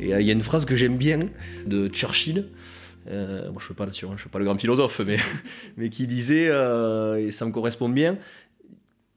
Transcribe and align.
Et 0.00 0.14
euh, 0.14 0.20
il 0.20 0.26
y 0.26 0.30
a 0.30 0.32
une 0.32 0.42
phrase 0.42 0.64
que 0.64 0.76
j'aime 0.76 0.96
bien 0.96 1.20
de 1.66 1.88
Churchill. 1.88 2.46
Euh, 3.08 3.44
je 3.46 3.54
ne 3.54 3.60
suis, 3.60 3.74
pas, 3.74 3.86
je 3.86 3.92
suis 3.92 4.28
pas 4.30 4.38
le 4.38 4.44
grand 4.44 4.58
philosophe, 4.58 5.00
mais, 5.06 5.16
mais 5.76 5.90
qui 5.90 6.06
disait, 6.06 6.48
euh, 6.50 7.16
et 7.16 7.30
ça 7.30 7.44
me 7.44 7.52
correspond 7.52 7.88
bien, 7.88 8.18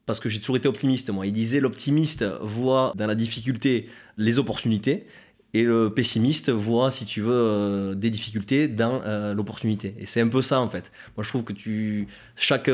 parce 0.06 0.20
que 0.20 0.30
j'ai 0.30 0.40
toujours 0.40 0.58
été 0.58 0.68
optimiste, 0.68 1.10
moi. 1.10 1.26
Il 1.26 1.34
disait 1.34 1.60
l'optimiste 1.60 2.26
voit 2.42 2.94
dans 2.96 3.08
la 3.08 3.16
difficulté 3.16 3.90
les 4.18 4.40
opportunités 4.40 5.06
et 5.54 5.64
le 5.64 5.94
pessimiste 5.94 6.50
voit, 6.50 6.90
si 6.90 7.06
tu 7.06 7.22
veux, 7.22 7.32
euh, 7.32 7.94
des 7.94 8.10
difficultés 8.10 8.68
dans 8.68 9.02
euh, 9.06 9.36
l'opportunité. 9.36 9.96
Et 10.00 10.08
c'est 10.08 10.20
un 10.20 10.28
peu 10.28 10.42
ça, 10.42 10.60
en 10.60 10.68
fait. 10.68 10.92
Moi, 11.16 11.24
je 11.24 11.30
trouve 11.30 11.44
que 11.44 11.54
tu, 11.54 12.08
chaque 12.36 12.70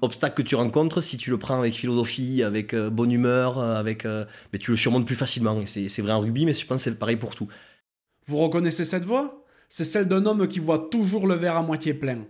obstacle 0.00 0.36
que 0.36 0.48
tu 0.48 0.54
rencontres, 0.54 1.00
si 1.00 1.16
tu 1.16 1.30
le 1.30 1.38
prends 1.38 1.58
avec 1.58 1.74
philosophie, 1.74 2.44
avec 2.44 2.72
euh, 2.72 2.88
bonne 2.88 3.10
humeur, 3.10 3.58
avec, 3.58 4.04
mais 4.04 4.58
tu 4.58 4.70
le 4.70 4.76
surmontes 4.76 5.06
plus 5.06 5.16
facilement. 5.16 5.60
C'est 5.66 6.02
vrai 6.02 6.12
en 6.12 6.20
rugby, 6.20 6.46
mais 6.46 6.54
je 6.54 6.64
pense 6.64 6.84
que 6.84 6.90
c'est 6.90 6.98
pareil 6.98 7.16
pour 7.16 7.34
tout. 7.34 7.48
Vous 8.26 8.36
reconnaissez 8.36 8.84
cette 8.84 9.04
voix? 9.04 9.44
C'est 9.68 9.84
celle 9.84 10.06
d'un 10.06 10.24
homme 10.26 10.46
qui 10.46 10.60
voit 10.60 10.88
toujours 10.90 11.26
le 11.26 11.34
verre 11.34 11.56
à 11.56 11.62
moitié 11.62 11.94
plein. 11.94 12.26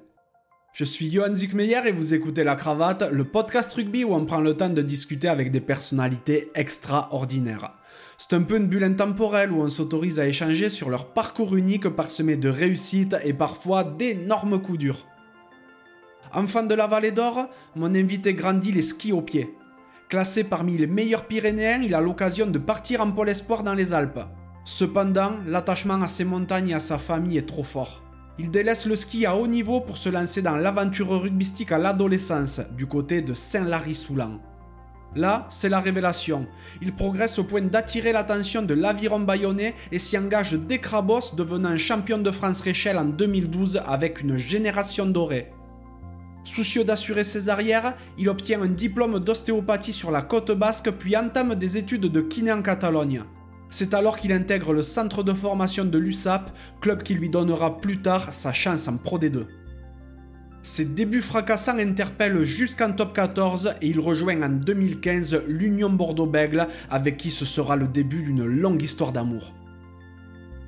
Je 0.72 0.84
suis 0.84 1.10
Johan 1.10 1.34
Zuckmeyer 1.34 1.80
et 1.86 1.92
vous 1.92 2.14
écoutez 2.14 2.44
La 2.44 2.54
Cravate, 2.54 3.10
le 3.10 3.24
podcast 3.24 3.72
rugby 3.74 4.04
où 4.04 4.14
on 4.14 4.24
prend 4.24 4.40
le 4.40 4.54
temps 4.54 4.68
de 4.68 4.82
discuter 4.82 5.28
avec 5.28 5.50
des 5.50 5.60
personnalités 5.60 6.50
extraordinaires. 6.54 7.79
C'est 8.18 8.34
un 8.34 8.42
peu 8.42 8.56
une 8.56 8.66
bulle 8.66 8.84
intemporelle 8.84 9.52
où 9.52 9.62
on 9.62 9.70
s'autorise 9.70 10.20
à 10.20 10.26
échanger 10.26 10.70
sur 10.70 10.90
leur 10.90 11.12
parcours 11.12 11.56
unique 11.56 11.88
parsemé 11.88 12.36
de 12.36 12.48
réussites 12.48 13.16
et 13.24 13.32
parfois 13.32 13.84
d'énormes 13.84 14.60
coups 14.60 14.78
durs. 14.78 15.06
Enfant 16.32 16.62
de 16.62 16.74
la 16.74 16.86
vallée 16.86 17.10
d'Or, 17.10 17.48
mon 17.74 17.94
invité 17.94 18.34
grandit 18.34 18.72
les 18.72 18.82
skis 18.82 19.12
aux 19.12 19.22
pieds. 19.22 19.56
Classé 20.08 20.44
parmi 20.44 20.76
les 20.76 20.86
meilleurs 20.86 21.26
Pyrénéens, 21.26 21.82
il 21.82 21.94
a 21.94 22.00
l'occasion 22.00 22.46
de 22.46 22.58
partir 22.58 23.00
en 23.00 23.10
pôle 23.10 23.28
espoir 23.28 23.62
dans 23.62 23.74
les 23.74 23.92
Alpes. 23.92 24.20
Cependant, 24.64 25.32
l'attachement 25.46 26.00
à 26.02 26.08
ses 26.08 26.24
montagnes 26.24 26.70
et 26.70 26.74
à 26.74 26.80
sa 26.80 26.98
famille 26.98 27.38
est 27.38 27.48
trop 27.48 27.62
fort. 27.62 28.02
Il 28.38 28.50
délaisse 28.50 28.86
le 28.86 28.96
ski 28.96 29.26
à 29.26 29.36
haut 29.36 29.46
niveau 29.46 29.80
pour 29.80 29.98
se 29.98 30.08
lancer 30.08 30.42
dans 30.42 30.56
l'aventure 30.56 31.20
rugbystique 31.20 31.72
à 31.72 31.78
l'adolescence, 31.78 32.60
du 32.76 32.86
côté 32.86 33.22
de 33.22 33.34
Saint-Lary-Soulan. 33.34 34.40
Là, 35.16 35.46
c'est 35.50 35.68
la 35.68 35.80
révélation. 35.80 36.46
Il 36.80 36.94
progresse 36.94 37.38
au 37.38 37.44
point 37.44 37.62
d'attirer 37.62 38.12
l'attention 38.12 38.62
de 38.62 38.74
l'aviron 38.74 39.20
bayonnais 39.20 39.74
et 39.90 39.98
s'y 39.98 40.16
engage 40.16 40.52
dès 40.52 40.78
Crabos, 40.78 41.34
devenant 41.36 41.76
champion 41.76 42.18
de 42.18 42.30
France 42.30 42.60
Réchelle 42.60 42.98
en 42.98 43.06
2012 43.06 43.82
avec 43.86 44.20
une 44.20 44.38
génération 44.38 45.06
dorée. 45.06 45.50
Soucieux 46.44 46.84
d'assurer 46.84 47.24
ses 47.24 47.48
arrières, 47.48 47.94
il 48.18 48.28
obtient 48.28 48.62
un 48.62 48.68
diplôme 48.68 49.18
d'ostéopathie 49.18 49.92
sur 49.92 50.10
la 50.10 50.22
côte 50.22 50.52
basque 50.52 50.90
puis 50.92 51.16
entame 51.16 51.54
des 51.54 51.76
études 51.76 52.06
de 52.06 52.20
kiné 52.20 52.52
en 52.52 52.62
Catalogne. 52.62 53.22
C'est 53.68 53.94
alors 53.94 54.16
qu'il 54.16 54.32
intègre 54.32 54.72
le 54.72 54.82
centre 54.82 55.22
de 55.22 55.32
formation 55.32 55.84
de 55.84 55.98
l'USAP, 55.98 56.50
club 56.80 57.02
qui 57.02 57.14
lui 57.14 57.30
donnera 57.30 57.80
plus 57.80 58.00
tard 58.00 58.32
sa 58.32 58.52
chance 58.52 58.88
en 58.88 58.96
Pro 58.96 59.18
D2. 59.18 59.46
Ses 60.62 60.84
débuts 60.84 61.22
fracassants 61.22 61.78
interpellent 61.78 62.42
jusqu'en 62.42 62.92
top 62.92 63.14
14 63.14 63.74
et 63.80 63.88
il 63.88 63.98
rejoint 63.98 64.42
en 64.42 64.50
2015 64.50 65.42
l'Union 65.48 65.88
Bordeaux-Bègle 65.88 66.68
avec 66.90 67.16
qui 67.16 67.30
ce 67.30 67.46
sera 67.46 67.76
le 67.76 67.88
début 67.88 68.22
d'une 68.22 68.44
longue 68.44 68.82
histoire 68.82 69.12
d'amour. 69.12 69.54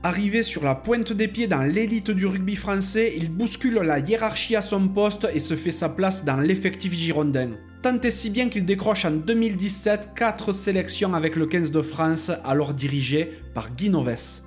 Arrivé 0.02 0.42
sur 0.42 0.64
la 0.64 0.74
pointe 0.74 1.12
des 1.12 1.28
pieds 1.28 1.46
dans 1.46 1.62
l'élite 1.62 2.10
du 2.10 2.26
rugby 2.26 2.56
français, 2.56 3.12
il 3.16 3.30
bouscule 3.30 3.74
la 3.74 3.98
hiérarchie 3.98 4.56
à 4.56 4.62
son 4.62 4.88
poste 4.88 5.28
et 5.32 5.38
se 5.38 5.54
fait 5.54 5.70
sa 5.70 5.90
place 5.90 6.24
dans 6.24 6.38
l'effectif 6.38 6.94
girondin. 6.94 7.50
Tant 7.82 8.00
et 8.00 8.10
si 8.10 8.30
bien 8.30 8.48
qu'il 8.48 8.64
décroche 8.64 9.04
en 9.04 9.10
2017 9.10 10.10
4 10.16 10.52
sélections 10.52 11.14
avec 11.14 11.36
le 11.36 11.46
15 11.46 11.70
de 11.70 11.82
France, 11.82 12.32
alors 12.44 12.74
dirigé 12.74 13.30
par 13.54 13.74
Guy 13.74 13.90
Noves. 13.90 14.40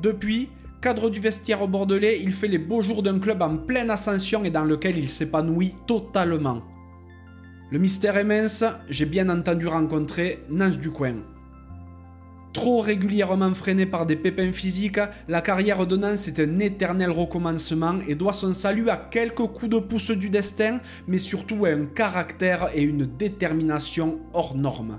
Depuis, 0.00 0.50
Cadre 0.80 1.10
du 1.10 1.20
vestiaire 1.20 1.68
bordelais, 1.68 2.20
il 2.22 2.32
fait 2.32 2.48
les 2.48 2.56
beaux 2.56 2.80
jours 2.80 3.02
d'un 3.02 3.18
club 3.18 3.42
en 3.42 3.58
pleine 3.58 3.90
ascension 3.90 4.44
et 4.44 4.50
dans 4.50 4.64
lequel 4.64 4.96
il 4.96 5.10
s'épanouit 5.10 5.74
totalement. 5.86 6.62
Le 7.70 7.78
mystère 7.78 8.16
est 8.16 8.24
mince, 8.24 8.64
j'ai 8.88 9.04
bien 9.04 9.28
entendu 9.28 9.66
rencontrer 9.66 10.42
Nance 10.48 10.78
du 10.78 10.90
coin. 10.90 11.16
Trop 12.54 12.80
régulièrement 12.80 13.52
freiné 13.52 13.84
par 13.84 14.06
des 14.06 14.16
pépins 14.16 14.52
physiques, 14.52 15.00
la 15.28 15.42
carrière 15.42 15.86
de 15.86 15.98
Nance 15.98 16.28
est 16.28 16.40
un 16.40 16.58
éternel 16.60 17.10
recommencement 17.10 17.98
et 18.08 18.14
doit 18.14 18.32
son 18.32 18.54
salut 18.54 18.88
à 18.88 18.96
quelques 18.96 19.36
coups 19.36 19.68
de 19.68 19.78
pouce 19.78 20.10
du 20.12 20.30
destin, 20.30 20.80
mais 21.06 21.18
surtout 21.18 21.66
à 21.66 21.68
un 21.68 21.84
caractère 21.84 22.70
et 22.74 22.82
une 22.82 23.04
détermination 23.04 24.18
hors 24.32 24.56
normes. 24.56 24.98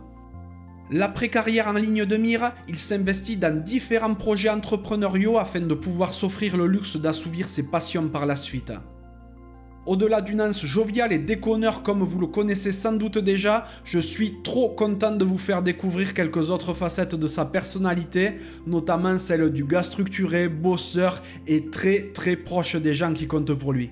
L'après-carrière 0.93 1.69
en 1.69 1.73
ligne 1.73 2.03
de 2.03 2.17
mire, 2.17 2.51
il 2.67 2.77
s'investit 2.77 3.37
dans 3.37 3.63
différents 3.63 4.13
projets 4.13 4.49
entrepreneuriaux 4.49 5.37
afin 5.37 5.61
de 5.61 5.73
pouvoir 5.73 6.13
s'offrir 6.13 6.57
le 6.57 6.67
luxe 6.67 6.97
d'assouvir 6.97 7.47
ses 7.47 7.63
passions 7.63 8.09
par 8.09 8.25
la 8.25 8.35
suite. 8.35 8.73
Au-delà 9.85 10.19
d'une 10.19 10.41
anse 10.41 10.65
joviale 10.65 11.13
et 11.13 11.17
déconneur 11.17 11.81
comme 11.81 12.03
vous 12.03 12.19
le 12.19 12.27
connaissez 12.27 12.73
sans 12.73 12.91
doute 12.91 13.17
déjà, 13.17 13.65
je 13.85 13.99
suis 13.99 14.43
trop 14.43 14.67
content 14.67 15.15
de 15.15 15.23
vous 15.23 15.37
faire 15.37 15.63
découvrir 15.63 16.13
quelques 16.13 16.49
autres 16.49 16.73
facettes 16.73 17.15
de 17.15 17.27
sa 17.27 17.45
personnalité, 17.45 18.33
notamment 18.67 19.17
celle 19.17 19.49
du 19.49 19.63
gars 19.63 19.83
structuré, 19.83 20.49
bosseur 20.49 21.23
et 21.47 21.69
très 21.69 22.11
très 22.13 22.35
proche 22.35 22.75
des 22.75 22.93
gens 22.93 23.13
qui 23.13 23.27
comptent 23.27 23.53
pour 23.53 23.71
lui. 23.71 23.91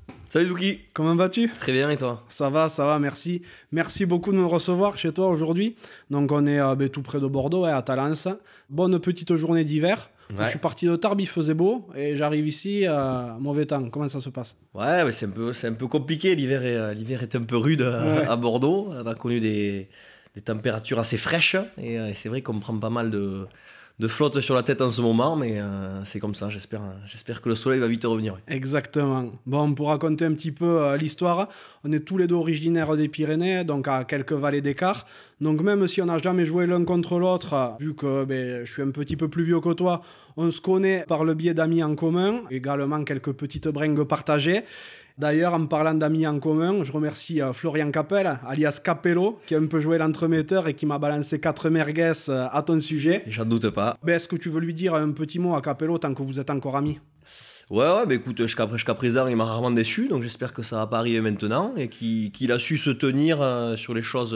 Salut 0.31 0.47
Douki 0.47 0.79
Comment 0.93 1.17
vas-tu? 1.17 1.49
Très 1.49 1.73
bien 1.73 1.89
et 1.89 1.97
toi? 1.97 2.23
Ça 2.29 2.49
va, 2.49 2.69
ça 2.69 2.85
va, 2.85 2.99
merci. 2.99 3.41
Merci 3.73 4.05
beaucoup 4.05 4.31
de 4.31 4.37
nous 4.37 4.47
recevoir 4.47 4.97
chez 4.97 5.11
toi 5.11 5.27
aujourd'hui. 5.27 5.75
Donc 6.09 6.31
on 6.31 6.47
est 6.47 6.57
euh, 6.57 6.73
ben, 6.73 6.87
tout 6.87 7.01
près 7.01 7.19
de 7.19 7.27
Bordeaux, 7.27 7.65
à 7.65 7.81
Talence. 7.81 8.29
Bonne 8.69 8.97
petite 8.99 9.35
journée 9.35 9.65
d'hiver. 9.65 10.09
Je 10.39 10.45
suis 10.45 10.57
parti 10.57 10.85
de 10.85 10.95
Tarbes, 10.95 11.19
il 11.19 11.27
faisait 11.27 11.53
beau, 11.53 11.85
et 11.97 12.15
j'arrive 12.15 12.47
ici, 12.47 12.87
euh, 12.87 13.33
mauvais 13.41 13.65
temps. 13.65 13.89
Comment 13.89 14.07
ça 14.07 14.21
se 14.21 14.29
passe? 14.29 14.55
Ouais, 14.73 15.11
c'est 15.11 15.25
un, 15.25 15.31
peu, 15.31 15.51
un 15.63 15.73
peu 15.73 15.87
compliqué. 15.87 16.33
L'hiver 16.33 16.63
est, 16.63 16.77
euh, 16.77 16.93
l'hiver 16.93 17.23
est 17.23 17.35
un 17.35 17.43
peu 17.43 17.57
rude 17.57 17.81
à 17.81 18.37
Bordeaux. 18.37 18.87
On 18.89 19.05
a 19.05 19.15
connu 19.15 19.41
des, 19.41 19.89
des 20.33 20.41
températures 20.41 20.99
assez 20.99 21.17
fraîches, 21.17 21.57
et 21.77 21.97
c'est 22.13 22.29
vrai 22.29 22.41
qu'on 22.41 22.57
prend 22.61 22.77
pas 22.77 22.89
mal 22.89 23.11
de 23.11 23.47
de 23.99 24.07
flotte 24.07 24.39
sur 24.39 24.55
la 24.55 24.63
tête 24.63 24.81
en 24.81 24.91
ce 24.91 25.01
moment, 25.01 25.35
mais 25.35 25.59
euh, 25.59 26.03
c'est 26.05 26.19
comme 26.19 26.35
ça. 26.35 26.49
J'espère, 26.49 26.81
j'espère 27.05 27.41
que 27.41 27.49
le 27.49 27.55
soleil 27.55 27.79
va 27.79 27.87
vite 27.87 28.03
revenir. 28.03 28.37
Exactement. 28.47 29.31
Bon, 29.45 29.73
pour 29.73 29.89
raconter 29.89 30.25
un 30.25 30.33
petit 30.33 30.51
peu 30.51 30.81
euh, 30.81 30.97
l'histoire, 30.97 31.47
on 31.83 31.91
est 31.91 31.99
tous 31.99 32.17
les 32.17 32.27
deux 32.27 32.35
originaires 32.35 32.95
des 32.95 33.07
Pyrénées, 33.07 33.63
donc 33.63 33.87
à 33.87 34.03
quelques 34.03 34.33
vallées 34.33 34.61
d'écart. 34.61 35.05
Donc 35.39 35.61
même 35.61 35.87
si 35.87 36.01
on 36.01 36.05
n'a 36.05 36.17
jamais 36.17 36.45
joué 36.45 36.67
l'un 36.67 36.83
contre 36.83 37.17
l'autre, 37.19 37.75
vu 37.79 37.93
que 37.95 38.25
ben, 38.25 38.65
je 38.65 38.71
suis 38.71 38.81
un 38.81 38.91
petit 38.91 39.15
peu 39.15 39.27
plus 39.27 39.43
vieux 39.43 39.59
que 39.59 39.73
toi, 39.73 40.01
on 40.37 40.51
se 40.51 40.61
connaît 40.61 41.03
par 41.07 41.23
le 41.23 41.33
biais 41.33 41.53
d'amis 41.53 41.83
en 41.83 41.95
commun, 41.95 42.41
également 42.49 43.03
quelques 43.03 43.33
petites 43.33 43.67
bringues 43.67 44.03
partagées. 44.03 44.61
D'ailleurs, 45.21 45.53
en 45.53 45.67
parlant 45.67 45.93
d'amis 45.93 46.25
en 46.25 46.39
commun, 46.39 46.83
je 46.83 46.91
remercie 46.91 47.43
euh, 47.43 47.53
Florian 47.53 47.91
Capel, 47.91 48.39
alias 48.43 48.81
Capello, 48.83 49.39
qui 49.45 49.53
a 49.53 49.59
un 49.59 49.67
peu 49.67 49.79
joué 49.79 49.99
l'entremetteur 49.99 50.67
et 50.67 50.73
qui 50.73 50.87
m'a 50.87 50.97
balancé 50.97 51.39
quatre 51.39 51.69
merguez 51.69 52.13
euh, 52.29 52.47
à 52.51 52.63
ton 52.63 52.79
sujet. 52.79 53.21
J'en 53.27 53.45
doute 53.45 53.69
pas. 53.69 53.99
Ben, 54.03 54.15
Est-ce 54.15 54.27
que 54.27 54.35
tu 54.35 54.49
veux 54.49 54.59
lui 54.59 54.73
dire 54.73 54.95
un 54.95 55.11
petit 55.11 55.37
mot 55.37 55.53
à 55.53 55.61
Capello 55.61 55.99
tant 55.99 56.15
que 56.15 56.23
vous 56.23 56.39
êtes 56.39 56.49
encore 56.49 56.75
amis? 56.75 56.99
Ouais, 57.69 57.85
ouais, 57.85 58.05
mais 58.07 58.15
écoute, 58.15 58.41
jusqu'à 58.41 58.95
présent, 58.95 59.27
il 59.27 59.35
m'a 59.35 59.45
rarement 59.45 59.69
déçu, 59.69 60.07
donc 60.07 60.23
j'espère 60.23 60.53
que 60.53 60.63
ça 60.63 60.77
va 60.77 60.87
pas 60.87 60.97
arriver 60.97 61.21
maintenant 61.21 61.75
et 61.77 61.87
qu'il 61.87 62.51
a 62.51 62.57
su 62.57 62.79
se 62.79 62.89
tenir 62.89 63.43
euh, 63.43 63.75
sur 63.75 63.93
les 63.93 64.01
choses 64.01 64.35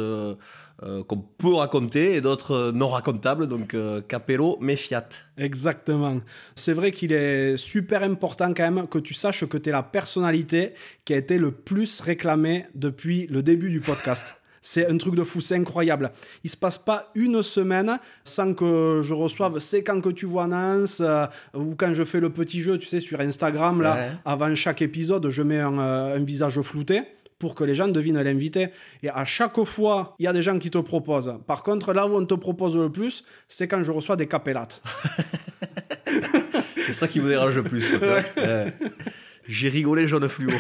euh, 0.84 1.06
qu'on 1.06 1.20
peut 1.20 1.54
raconter 1.54 2.16
et 2.16 2.22
d'autres 2.22 2.52
euh, 2.52 2.72
non 2.74 2.90
racontables. 2.90 3.48
Donc 3.48 3.74
euh, 3.74 4.02
Capello, 4.02 4.58
mais 4.60 4.76
fiat. 4.76 5.08
Exactement. 5.38 6.20
C'est 6.56 6.74
vrai 6.74 6.92
qu'il 6.92 7.14
est 7.14 7.56
super 7.56 8.04
important 8.04 8.54
quand 8.54 8.70
même 8.70 8.86
que 8.88 9.00
tu 9.00 9.14
saches 9.14 9.46
que 9.46 9.58
tu 9.58 9.70
es 9.70 9.72
la 9.72 9.84
personnalité 9.84 10.74
qui 11.06 11.14
a 11.14 11.18
été 11.18 11.38
le 11.38 11.52
plus 11.52 12.02
réclamée 12.02 12.66
depuis 12.76 13.26
le 13.28 13.42
début 13.42 13.72
du 13.72 13.80
podcast. 13.80 14.36
C'est 14.62 14.92
un 14.92 14.98
truc 14.98 15.16
de 15.16 15.24
fou, 15.24 15.40
c'est 15.40 15.56
incroyable. 15.56 16.12
Il 16.44 16.50
se 16.50 16.58
passe 16.58 16.78
pas 16.78 17.10
une 17.16 17.42
semaine 17.42 17.98
sans 18.26 18.54
que 18.54 19.02
je 19.02 19.14
reçoive 19.14 19.60
c'est 19.60 19.82
quand 19.82 20.02
que 20.02 20.10
tu 20.10 20.26
vois 20.26 20.48
Nance 20.48 21.02
ou 21.54 21.76
quand 21.78 21.94
je 21.94 22.04
fais 22.04 22.20
le 22.20 22.32
petit 22.32 22.60
jeu, 22.60 22.78
tu 22.78 22.88
sais, 22.88 23.00
sur 23.00 23.22
Instagram, 23.22 23.82
là, 23.82 24.10
avant 24.26 24.54
chaque 24.56 24.82
épisode, 24.82 25.30
je 25.30 25.42
mets 25.44 25.60
un 25.60 26.18
visage 26.26 26.60
flouté 26.62 27.04
pour 27.40 27.56
que 27.56 27.64
les 27.64 27.76
gens 27.76 27.88
devinent 27.88 28.22
l'invité. 28.22 28.70
Et 29.04 29.10
à 29.10 29.26
chaque 29.26 29.64
fois, 29.64 30.16
il 30.20 30.26
y 30.26 30.28
a 30.28 30.34
des 30.34 30.42
gens 30.42 30.60
qui 30.60 30.72
te 30.72 30.78
proposent. 30.78 31.36
Par 31.48 31.64
contre, 31.64 31.94
là 31.94 32.08
où 32.08 32.16
on 32.16 32.26
te 32.26 32.36
propose 32.36 32.76
le 32.76 32.92
plus, 32.92 33.24
c'est 33.48 33.68
quand 33.68 33.84
je 33.84 33.92
reçois 33.92 34.16
des 34.16 34.28
capélates. 34.28 34.82
ça 36.92 37.08
qui 37.08 37.20
me 37.20 37.28
dérange 37.28 37.56
le 37.56 37.64
plus. 37.64 37.98
J'ai 39.48 39.70
rigolé 39.70 40.08
jaune 40.08 40.28
fluo. 40.28 40.52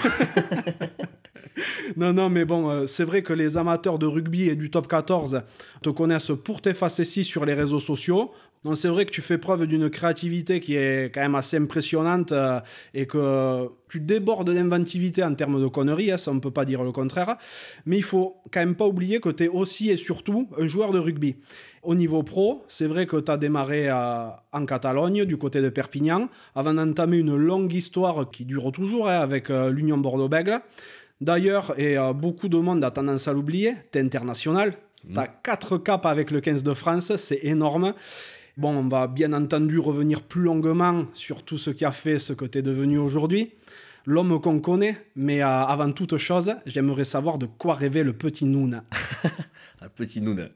non, 1.97 2.13
non, 2.13 2.29
mais 2.29 2.45
bon, 2.45 2.69
euh, 2.69 2.87
c'est 2.87 3.03
vrai 3.03 3.23
que 3.23 3.33
les 3.33 3.57
amateurs 3.57 3.97
de 3.97 4.05
rugby 4.05 4.49
et 4.49 4.55
du 4.55 4.69
top 4.69 4.87
14 4.87 5.41
te 5.81 5.89
connaissent 5.89 6.31
pour 6.43 6.61
tes 6.61 6.73
facéties 6.73 7.23
sur 7.23 7.45
les 7.45 7.53
réseaux 7.53 7.79
sociaux. 7.79 8.31
Donc 8.65 8.77
c'est 8.77 8.87
vrai 8.87 9.05
que 9.05 9.11
tu 9.11 9.21
fais 9.21 9.37
preuve 9.37 9.67
d'une 9.67 9.91
créativité 9.91 10.59
qui 10.59 10.75
est 10.75 11.13
quand 11.13 11.21
même 11.21 11.35
assez 11.35 11.55
impressionnante 11.55 12.31
euh, 12.31 12.59
et 12.95 13.05
que 13.05 13.69
tu 13.87 13.99
débordes 13.99 14.51
d'inventivité 14.51 15.23
en 15.23 15.35
termes 15.35 15.61
de 15.61 15.67
conneries, 15.67 16.11
hein, 16.11 16.17
ça 16.17 16.31
on 16.31 16.33
ne 16.33 16.39
peut 16.39 16.49
pas 16.49 16.65
dire 16.65 16.83
le 16.83 16.91
contraire. 16.91 17.37
Mais 17.85 17.97
il 17.97 18.03
faut 18.03 18.41
quand 18.51 18.61
même 18.61 18.73
pas 18.73 18.87
oublier 18.87 19.19
que 19.19 19.29
tu 19.29 19.43
es 19.43 19.47
aussi 19.47 19.91
et 19.91 19.97
surtout 19.97 20.49
un 20.59 20.65
joueur 20.65 20.91
de 20.91 20.97
rugby. 20.97 21.35
Au 21.83 21.93
niveau 21.93 22.23
pro, 22.23 22.63
c'est 22.67 22.87
vrai 22.87 23.05
que 23.05 23.17
tu 23.17 23.31
as 23.31 23.37
démarré 23.37 23.87
euh, 23.87 24.29
en 24.51 24.65
Catalogne, 24.65 25.25
du 25.25 25.37
côté 25.37 25.61
de 25.61 25.69
Perpignan, 25.69 26.27
avant 26.55 26.73
d'entamer 26.73 27.19
une 27.19 27.35
longue 27.35 27.71
histoire 27.71 28.31
qui 28.31 28.45
dure 28.45 28.71
toujours 28.71 29.07
hein, 29.07 29.19
avec 29.19 29.49
l'Union 29.49 29.99
Bordeaux-Bègles. 29.99 30.59
D'ailleurs, 31.21 31.79
et 31.79 31.99
euh, 31.99 32.13
beaucoup 32.13 32.49
de 32.49 32.57
monde 32.57 32.83
a 32.83 32.89
tendance 32.89 33.27
à 33.27 33.33
l'oublier, 33.33 33.75
tu 33.91 33.99
es 33.99 34.01
international, 34.01 34.73
tu 35.07 35.19
as 35.19 35.27
4 35.27 35.77
caps 35.77 36.05
avec 36.07 36.31
le 36.31 36.41
15 36.41 36.63
de 36.63 36.73
France, 36.73 37.15
c'est 37.17 37.39
énorme. 37.43 37.93
Bon, 38.57 38.69
on 38.69 38.87
va 38.87 39.07
bien 39.07 39.33
entendu 39.33 39.79
revenir 39.79 40.21
plus 40.21 40.41
longuement 40.41 41.05
sur 41.13 41.43
tout 41.43 41.57
ce 41.57 41.71
qui 41.71 41.83
a 41.83 41.91
fait 41.91 42.19
ce 42.19 42.31
que 42.31 42.45
tu 42.45 42.59
es 42.59 42.61
devenu 42.61 42.97
aujourd'hui. 42.97 43.51
L'homme 44.05 44.39
qu'on 44.39 44.59
connaît, 44.59 44.95
mais 45.15 45.41
euh, 45.41 45.47
avant 45.47 45.91
toute 45.91 46.15
chose, 46.17 46.53
j'aimerais 46.65 47.03
savoir 47.03 47.37
de 47.37 47.47
quoi 47.47 47.73
rêvait 47.73 48.03
le 48.03 48.13
petit 48.13 48.45
Noun. 48.45 48.83
le 49.81 49.89
petit 49.89 50.21
Noun. 50.21 50.49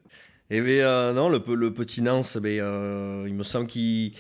Eh 0.49 0.61
bien, 0.61 0.87
euh, 0.87 1.13
non, 1.13 1.29
le, 1.29 1.39
petit 1.73 2.01
Nance, 2.01 2.37
ben, 2.37 3.25
il 3.27 3.33
me 3.33 3.43
semble 3.43 3.67
qu'il 3.67 4.13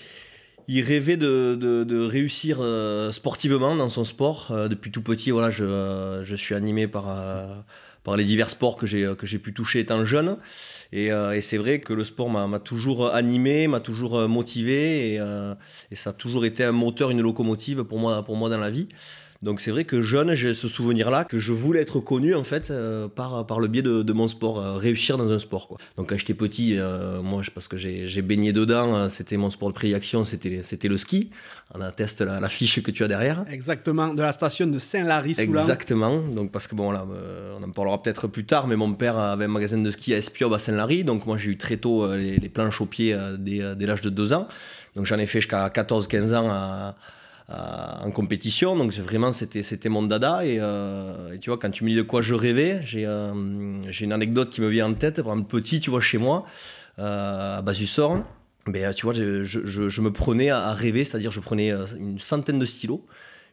il 0.69 0.83
rêvait 0.83 1.17
de, 1.17 2.07
réussir 2.07 2.59
euh, 2.61 3.11
sportivement 3.11 3.75
dans 3.75 3.89
son 3.89 4.03
sport. 4.03 4.49
Euh, 4.51 4.67
depuis 4.67 4.91
tout 4.91 5.01
petit, 5.01 5.31
voilà, 5.31 5.49
euh, 5.59 6.23
je 6.23 6.35
suis 6.35 6.53
animé 6.53 6.87
par, 6.87 7.17
par 8.03 8.17
les 8.17 8.23
divers 8.23 8.49
sports 8.49 8.77
que 8.77 8.85
j'ai, 8.85 9.13
que 9.17 9.25
j'ai 9.25 9.39
pu 9.39 9.53
toucher 9.53 9.79
étant 9.79 10.03
jeune. 10.05 10.37
Et, 10.91 11.07
et 11.07 11.41
c'est 11.41 11.57
vrai 11.57 11.79
que 11.79 11.93
le 11.93 12.03
sport 12.03 12.29
m'a, 12.29 12.59
toujours 12.59 13.13
animé, 13.13 13.67
m'a 13.67 13.79
toujours 13.79 14.27
motivé, 14.27 15.13
et, 15.13 15.21
et, 15.91 15.95
ça 15.95 16.09
a 16.09 16.13
toujours 16.13 16.45
été 16.45 16.63
un 16.63 16.71
moteur, 16.71 17.11
une 17.11 17.21
locomotive 17.21 17.83
pour 17.83 17.99
moi, 17.99 18.23
pour 18.23 18.35
moi 18.35 18.49
dans 18.49 18.57
la 18.57 18.71
vie. 18.71 18.87
Donc 19.41 19.61
c'est 19.61 19.71
vrai 19.71 19.85
que 19.85 20.01
jeune, 20.01 20.33
j'ai 20.33 20.53
ce 20.53 20.67
souvenir-là 20.67 21.23
que 21.23 21.39
je 21.39 21.53
voulais 21.53 21.79
être 21.79 22.01
connu 22.01 22.35
en 22.35 22.43
fait 22.43 22.71
euh, 22.71 23.07
par, 23.07 23.45
par 23.47 23.61
le 23.61 23.69
biais 23.69 23.81
de, 23.81 24.13
mon 24.13 24.27
sport, 24.27 24.59
euh, 24.59 24.75
réussir 24.75 25.17
dans 25.17 25.31
un 25.31 25.39
sport. 25.39 25.69
Quoi. 25.69 25.77
Donc 25.95 26.09
quand 26.09 26.17
j'étais 26.17 26.33
petit, 26.33 26.75
euh, 26.77 27.21
moi 27.21 27.41
parce 27.53 27.69
que 27.69 27.77
j'ai 27.77 28.21
baigné 28.21 28.51
dedans, 28.51 29.07
c'était 29.07 29.37
mon 29.37 29.49
sport 29.49 29.69
de 29.69 29.73
prédilection, 29.73 30.25
c'était 30.25 30.87
le 30.89 30.97
ski. 30.97 31.29
On 31.73 31.81
atteste 31.81 32.19
la, 32.21 32.41
la, 32.41 32.49
fiche 32.49 32.81
que 32.83 32.91
tu 32.91 33.03
as 33.03 33.07
derrière. 33.07 33.45
Exactement, 33.49 34.13
de 34.13 34.21
la 34.21 34.33
station 34.33 34.67
de 34.67 34.77
Saint-Lary. 34.77 35.35
Exactement. 35.37 36.19
Donc 36.19 36.51
parce 36.51 36.67
que 36.67 36.75
bon 36.75 36.91
là, 36.91 37.05
on 37.57 37.63
en 37.63 37.71
parlera 37.71 38.01
peut-être 38.01 38.27
plus 38.27 38.45
tard, 38.45 38.67
mais 38.67 38.75
mon 38.75 38.93
père 38.93 39.17
avait 39.17 39.45
un 39.45 39.49
magasin 39.49 39.77
de 39.77 39.91
ski 39.91 40.13
à 40.13 40.17
Espiob 40.17 40.53
à 40.53 40.59
Saint-Lary. 40.59 41.05
Donc 41.05 41.25
moi 41.25 41.37
j'ai 41.37 41.51
eu 41.51 41.57
très 41.57 41.77
tôt 41.77 42.13
les, 42.13 42.37
les, 42.37 42.49
planches 42.49 42.81
au 42.81 42.85
pied 42.85 43.15
dès, 43.37 43.75
dès 43.77 43.85
l'âge 43.85 44.01
de 44.01 44.09
2 44.09 44.33
ans. 44.33 44.49
Donc 44.97 45.05
j'en 45.05 45.17
ai 45.17 45.27
fait 45.27 45.39
jusqu'à 45.39 45.65
14-15 45.69 46.35
ans 46.35 46.49
à 46.51 46.95
en 47.49 48.11
compétition. 48.11 48.75
Donc 48.75 48.93
vraiment, 48.93 49.33
c'était, 49.33 49.89
mon 49.89 50.03
dada. 50.03 50.41
Euh, 50.41 51.33
et, 51.33 51.39
tu 51.39 51.49
vois, 51.49 51.57
quand 51.57 51.71
tu 51.71 51.83
me 51.83 51.89
dis 51.89 51.95
de 51.95 52.01
quoi 52.01 52.21
je 52.21 52.33
rêvais, 52.33 52.81
j'ai, 52.83 53.05
euh, 53.05 53.81
j'ai 53.91 54.05
une 54.05 54.13
anecdote 54.13 54.49
qui 54.49 54.61
me 54.61 54.69
vient 54.69 54.87
en 54.87 54.93
tête. 54.93 55.21
Par 55.21 55.33
exemple, 55.33 55.49
petit, 55.49 55.79
tu 55.79 55.89
vois, 55.89 56.01
chez 56.01 56.17
moi, 56.17 56.45
à 56.97 57.61
Basusor, 57.61 58.23
ben, 58.67 58.93
tu 58.93 59.05
vois, 59.05 59.13
je, 59.13 59.43
je, 59.43 60.01
me 60.01 60.11
prenais 60.11 60.49
à, 60.49 60.73
rêver, 60.73 61.05
c'est-à-dire 61.05 61.31
je 61.31 61.39
prenais 61.39 61.71
une 61.97 62.19
centaine 62.19 62.59
de 62.59 62.65
stylos 62.65 63.05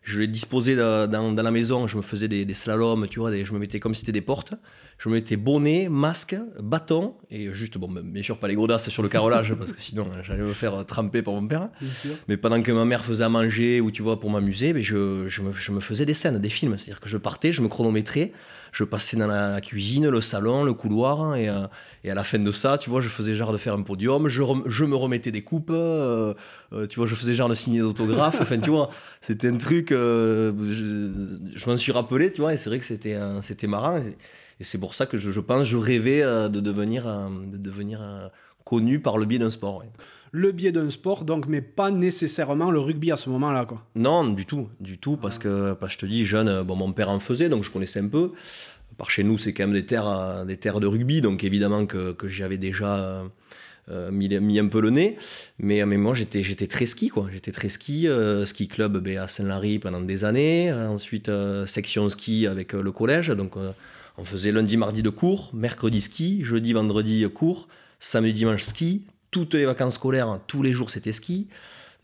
je 0.06 0.20
les 0.20 0.28
disposais 0.28 0.76
dans, 0.76 1.10
dans, 1.10 1.42
la 1.42 1.50
maison, 1.50 1.88
je 1.88 1.96
me 1.96 2.02
faisais 2.02 2.28
des, 2.28 2.44
des 2.44 2.54
slaloms, 2.54 3.08
tu 3.08 3.18
vois, 3.18 3.32
je 3.42 3.52
me 3.52 3.58
mettais 3.58 3.80
comme 3.80 3.92
si 3.92 4.00
c'était 4.00 4.12
des 4.12 4.20
portes. 4.20 4.54
Je 4.98 5.08
me 5.08 5.14
mettais 5.14 5.36
bonnet, 5.36 5.88
masque, 5.90 6.36
bâton, 6.62 7.16
et 7.28 7.52
juste, 7.52 7.76
bon, 7.76 7.88
bien 7.88 8.22
sûr, 8.22 8.38
pas 8.38 8.46
les 8.46 8.54
godasses 8.54 8.88
sur 8.88 9.02
le 9.02 9.08
carrelage, 9.08 9.52
parce 9.54 9.72
que 9.72 9.82
sinon, 9.82 10.06
j'allais 10.22 10.44
me 10.44 10.52
faire 10.52 10.86
tremper 10.86 11.22
par 11.22 11.34
mon 11.34 11.48
père. 11.48 11.66
Mais 12.28 12.36
pendant 12.36 12.62
que 12.62 12.70
ma 12.70 12.84
mère 12.84 13.04
faisait 13.04 13.24
à 13.24 13.28
manger, 13.28 13.80
ou 13.80 13.90
tu 13.90 14.02
vois, 14.02 14.20
pour 14.20 14.30
m'amuser, 14.30 14.72
ben, 14.72 14.80
je, 14.80 15.26
je, 15.26 15.42
me, 15.42 15.52
je, 15.52 15.72
me, 15.72 15.80
faisais 15.80 16.06
des 16.06 16.14
scènes, 16.14 16.38
des 16.38 16.48
films. 16.50 16.78
C'est-à-dire 16.78 17.00
que 17.00 17.08
je 17.08 17.16
partais, 17.16 17.52
je 17.52 17.60
me 17.60 17.68
chronométrais, 17.68 18.30
je 18.76 18.84
passais 18.84 19.16
dans 19.16 19.26
la, 19.26 19.58
cuisine, 19.62 20.06
le 20.10 20.20
salon, 20.20 20.62
le 20.62 20.74
couloir, 20.74 21.34
et, 21.34 21.48
euh, 21.48 21.66
et, 22.04 22.10
à 22.10 22.14
la 22.14 22.24
fin 22.24 22.38
de 22.38 22.52
ça, 22.52 22.76
tu 22.76 22.90
vois, 22.90 23.00
je 23.00 23.08
faisais 23.08 23.34
genre 23.34 23.50
de 23.50 23.56
faire 23.56 23.72
un 23.72 23.80
podium, 23.80 24.28
je, 24.28 24.42
me 24.84 24.94
remettais 24.94 25.30
des 25.30 25.40
coupes, 25.40 25.70
euh, 25.70 26.34
euh, 26.74 26.86
tu 26.86 26.98
vois, 26.98 27.08
je 27.08 27.14
faisais 27.14 27.32
genre 27.32 27.48
de 27.48 27.54
signer 27.54 27.80
d'autographes, 27.80 28.38
enfin, 28.38 28.58
tu 28.58 28.68
vois, 28.68 28.90
c'était 29.22 29.48
un 29.48 29.56
truc, 29.56 29.92
je, 29.92 30.52
je 31.54 31.70
m'en 31.70 31.78
suis 31.78 31.90
rappelé, 31.90 32.30
tu 32.30 32.42
vois, 32.42 32.52
et 32.52 32.58
c'est 32.58 32.68
vrai 32.68 32.78
que 32.78 32.84
c'était 32.84 33.16
c'était 33.40 33.66
marrant, 33.66 33.96
et, 33.96 34.14
c'est 34.60 34.78
pour 34.78 34.94
ça 34.94 35.06
que 35.06 35.16
je, 35.16 35.30
je, 35.30 35.40
pense, 35.40 35.64
je 35.64 35.78
rêvais 35.78 36.20
de 36.22 36.60
devenir, 36.60 37.04
de 37.04 37.56
devenir 37.56 38.30
connu 38.64 39.00
par 39.00 39.16
le 39.16 39.24
biais 39.24 39.38
d'un 39.38 39.50
sport. 39.50 39.84
Le 40.38 40.52
biais 40.52 40.70
d'un 40.70 40.90
sport, 40.90 41.24
donc, 41.24 41.46
mais 41.48 41.62
pas 41.62 41.90
nécessairement 41.90 42.70
le 42.70 42.78
rugby 42.78 43.10
à 43.10 43.16
ce 43.16 43.30
moment-là, 43.30 43.64
quoi. 43.64 43.82
Non, 43.94 44.28
du 44.28 44.44
tout, 44.44 44.68
du 44.80 44.98
tout, 44.98 45.16
parce 45.16 45.38
que, 45.38 45.72
parce 45.72 45.94
je 45.94 45.98
te 45.98 46.04
dis, 46.04 46.26
jeune, 46.26 46.62
bon, 46.62 46.76
mon 46.76 46.92
père 46.92 47.08
en 47.08 47.18
faisait, 47.18 47.48
donc 47.48 47.64
je 47.64 47.70
connaissais 47.70 48.00
un 48.00 48.08
peu. 48.08 48.32
Par 48.98 49.08
chez 49.08 49.24
nous, 49.24 49.38
c'est 49.38 49.54
quand 49.54 49.62
même 49.62 49.72
des 49.72 49.86
terres, 49.86 50.44
des 50.44 50.58
terres 50.58 50.78
de 50.78 50.86
rugby, 50.86 51.22
donc 51.22 51.42
évidemment 51.42 51.86
que, 51.86 52.12
que 52.12 52.28
j'avais 52.28 52.58
déjà 52.58 53.24
euh, 53.88 54.10
mis, 54.10 54.58
un 54.58 54.68
peu 54.68 54.82
le 54.82 54.90
nez. 54.90 55.16
Mais, 55.58 55.82
mais 55.86 55.96
moi, 55.96 56.12
j'étais, 56.12 56.42
j'étais 56.42 56.66
très 56.66 56.84
ski, 56.84 57.08
quoi. 57.08 57.28
J'étais 57.32 57.52
très 57.52 57.70
ski, 57.70 58.06
euh, 58.06 58.44
ski 58.44 58.68
club 58.68 58.98
ben, 58.98 59.16
à 59.16 59.28
Saint-Lary 59.28 59.78
pendant 59.78 60.02
des 60.02 60.26
années. 60.26 60.70
Ensuite, 60.70 61.30
euh, 61.30 61.64
section 61.64 62.10
ski 62.10 62.46
avec 62.46 62.74
le 62.74 62.92
collège. 62.92 63.28
Donc, 63.28 63.54
on 64.18 64.24
faisait 64.24 64.52
lundi, 64.52 64.76
mardi 64.76 65.02
de 65.02 65.08
cours, 65.08 65.50
mercredi 65.54 66.02
ski, 66.02 66.44
jeudi, 66.44 66.74
vendredi 66.74 67.26
cours 67.32 67.68
samedi, 68.00 68.32
dimanche 68.32 68.62
ski, 68.62 69.02
toutes 69.30 69.54
les 69.54 69.64
vacances 69.64 69.94
scolaires, 69.94 70.38
tous 70.46 70.62
les 70.62 70.72
jours 70.72 70.90
c'était 70.90 71.12
ski. 71.12 71.48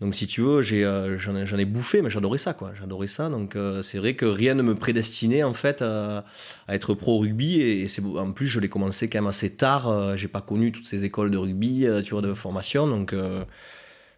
Donc 0.02 0.16
si 0.16 0.26
tu 0.26 0.40
veux, 0.40 0.64
euh, 0.72 1.16
j'en 1.16 1.58
ai, 1.58 1.64
bouffé, 1.64 2.02
mais 2.02 2.10
j'adorais 2.10 2.38
ça, 2.38 2.54
quoi. 2.54 2.72
J'adorais 2.76 3.06
ça. 3.06 3.28
Donc 3.28 3.54
euh, 3.54 3.84
c'est 3.84 3.98
vrai 3.98 4.16
que 4.16 4.26
rien 4.26 4.56
ne 4.56 4.62
me 4.62 4.74
prédestinait 4.74 5.44
en 5.44 5.54
fait 5.54 5.80
à, 5.80 6.24
être 6.68 6.94
pro 6.94 7.20
rugby. 7.20 7.60
Et, 7.60 7.86
en 8.18 8.32
plus, 8.32 8.48
je 8.48 8.58
l'ai 8.58 8.68
commencé 8.68 9.08
quand 9.08 9.18
même 9.18 9.28
assez 9.28 9.50
tard. 9.50 9.88
Euh, 9.88 10.16
j'ai 10.16 10.26
pas 10.26 10.40
connu 10.40 10.72
toutes 10.72 10.86
ces 10.86 11.04
écoles 11.04 11.30
de 11.30 11.38
rugby, 11.38 11.86
tu 12.04 12.10
vois, 12.10 12.22
de 12.22 12.34
formation. 12.34 12.88
Donc 12.88 13.14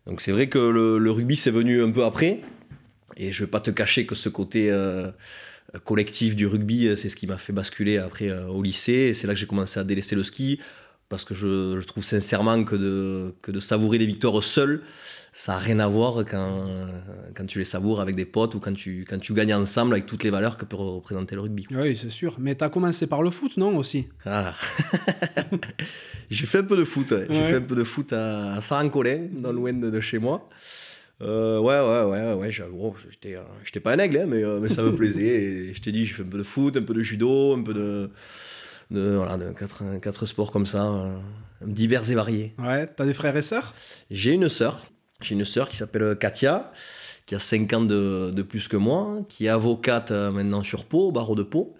donc 0.06 0.20
c'est 0.22 0.32
vrai 0.32 0.48
que 0.48 0.58
le, 0.58 1.10
rugby 1.10 1.36
c'est 1.36 1.50
venu 1.50 1.82
un 1.82 1.90
peu 1.90 2.04
après. 2.04 2.40
Et 3.18 3.30
je 3.30 3.44
vais 3.44 3.50
pas 3.50 3.60
te 3.60 3.70
cacher 3.70 4.06
que 4.06 4.14
ce 4.14 4.30
côté 4.30 4.74
collectif 5.84 6.34
du 6.34 6.46
rugby, 6.46 6.96
c'est 6.96 7.10
ce 7.10 7.16
qui 7.16 7.26
m'a 7.26 7.36
fait 7.36 7.52
basculer 7.52 7.98
après 7.98 8.32
au 8.32 8.62
lycée. 8.62 9.12
C'est 9.12 9.26
là 9.26 9.34
que 9.34 9.38
j'ai 9.38 9.46
commencé 9.46 9.78
à 9.78 9.84
délaisser 9.84 10.16
le 10.16 10.22
ski 10.22 10.60
parce 11.14 11.24
que 11.24 11.34
je, 11.34 11.80
trouve 11.82 12.02
sincèrement 12.02 12.64
que 12.64 12.74
de, 12.74 13.34
que 13.40 13.52
de 13.52 13.60
savourer 13.60 13.98
les 13.98 14.06
victoires 14.06 14.42
seul, 14.42 14.82
ça 15.32 15.52
n'a 15.52 15.58
rien 15.58 15.78
à 15.78 15.86
voir 15.86 16.24
quand, 16.24 16.66
quand 17.36 17.46
tu 17.46 17.60
les 17.60 17.64
savoures 17.64 18.00
avec 18.00 18.16
des 18.16 18.24
potes 18.24 18.56
ou 18.56 18.58
quand 18.58 18.72
tu, 18.72 19.06
quand 19.08 19.20
tu 19.20 19.32
gagnes 19.32 19.54
ensemble 19.54 19.94
avec 19.94 20.06
toutes 20.06 20.24
les 20.24 20.30
valeurs 20.30 20.56
que 20.56 20.64
peut 20.64 20.74
représenter 20.74 21.36
le 21.36 21.42
rugby. 21.42 21.66
Oui, 21.70 21.94
c'est 21.94 22.08
sûr. 22.08 22.34
Mais 22.40 22.56
tu 22.56 22.64
as 22.64 22.68
commencé 22.68 23.06
par 23.06 23.22
le 23.22 23.30
foot, 23.30 23.56
non 23.56 23.76
aussi? 23.76 24.08
Ah. 24.26 24.54
J'ai 26.30 26.46
fait 26.46 26.58
un 26.58 26.64
peu 26.64 26.76
de 26.76 26.84
foot. 26.84 27.14
J'ai 27.30 27.42
fait 27.42 27.56
un 27.56 27.60
peu 27.60 27.76
de 27.76 27.84
foot 27.84 28.12
à, 28.12 28.60
Saint-Colin, 28.60 29.28
dans 29.32 29.52
loin 29.52 29.72
de, 29.72 30.00
chez 30.00 30.18
moi. 30.18 30.48
Euh, 31.22 31.60
ouais, 31.60 31.78
ouais, 31.78 32.10
ouais, 32.10 32.32
ouais, 32.34 32.50
j'avoue, 32.50 32.96
j'étais, 33.08 33.36
j'étais 33.64 33.78
pas 33.78 33.92
un 33.92 33.98
aigle, 33.98 34.18
hein, 34.18 34.26
mais, 34.26 34.42
euh, 34.42 34.58
mais 34.60 34.68
ça 34.68 34.82
me 34.82 34.92
plaisait. 34.92 35.44
Et 35.44 35.74
je 35.74 35.80
t'ai 35.80 35.92
dit, 35.92 36.06
j'ai 36.06 36.12
fait 36.12 36.22
un 36.22 36.26
peu 36.26 36.38
de 36.38 36.42
foot, 36.42 36.76
un 36.76 36.82
peu 36.82 36.92
de 36.92 37.02
judo, 37.02 37.54
un 37.54 37.62
peu 37.62 37.72
de, 37.72 38.10
de, 38.94 39.14
voilà, 39.16 39.36
de 39.36 39.52
quatre, 39.52 39.82
quatre, 40.00 40.26
sports 40.26 40.50
comme 40.50 40.66
ça, 40.66 40.86
euh, 40.86 41.14
divers 41.66 42.10
et 42.10 42.14
variés. 42.14 42.54
Ouais, 42.58 42.86
t'as 42.86 43.04
des 43.04 43.14
frères 43.14 43.36
et 43.36 43.42
sœurs? 43.42 43.74
J'ai 44.10 44.32
une 44.32 44.48
sœur. 44.48 44.86
J'ai 45.20 45.34
une 45.34 45.44
sœur 45.44 45.68
qui 45.68 45.76
s'appelle 45.76 46.16
Katia, 46.18 46.72
qui 47.26 47.34
a 47.34 47.38
5 47.38 47.72
ans 47.72 47.80
de, 47.82 48.30
de, 48.30 48.42
plus 48.42 48.68
que 48.68 48.76
moi, 48.76 49.18
qui 49.28 49.46
est 49.46 49.50
avocate 49.50 50.10
euh, 50.10 50.30
maintenant 50.30 50.62
sur 50.62 50.84
Pau, 50.84 51.08
au 51.08 51.12
barreau 51.12 51.34
de 51.34 51.42
Pau, 51.42 51.74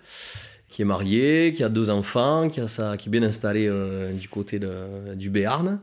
qui 0.68 0.82
est 0.82 0.84
mariée, 0.84 1.54
qui 1.56 1.64
a 1.64 1.68
deux 1.68 1.90
enfants, 1.90 2.48
qui, 2.50 2.60
a 2.60 2.96
qui 2.96 3.08
est 3.08 3.10
bien 3.10 3.22
installée 3.22 3.68
euh, 3.68 4.12
du 4.12 4.28
côté 4.28 4.58
de, 4.58 5.14
du 5.14 5.30
Béarn. 5.30 5.80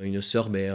Une 0.00 0.20
sœur, 0.20 0.48
ben 0.48 0.72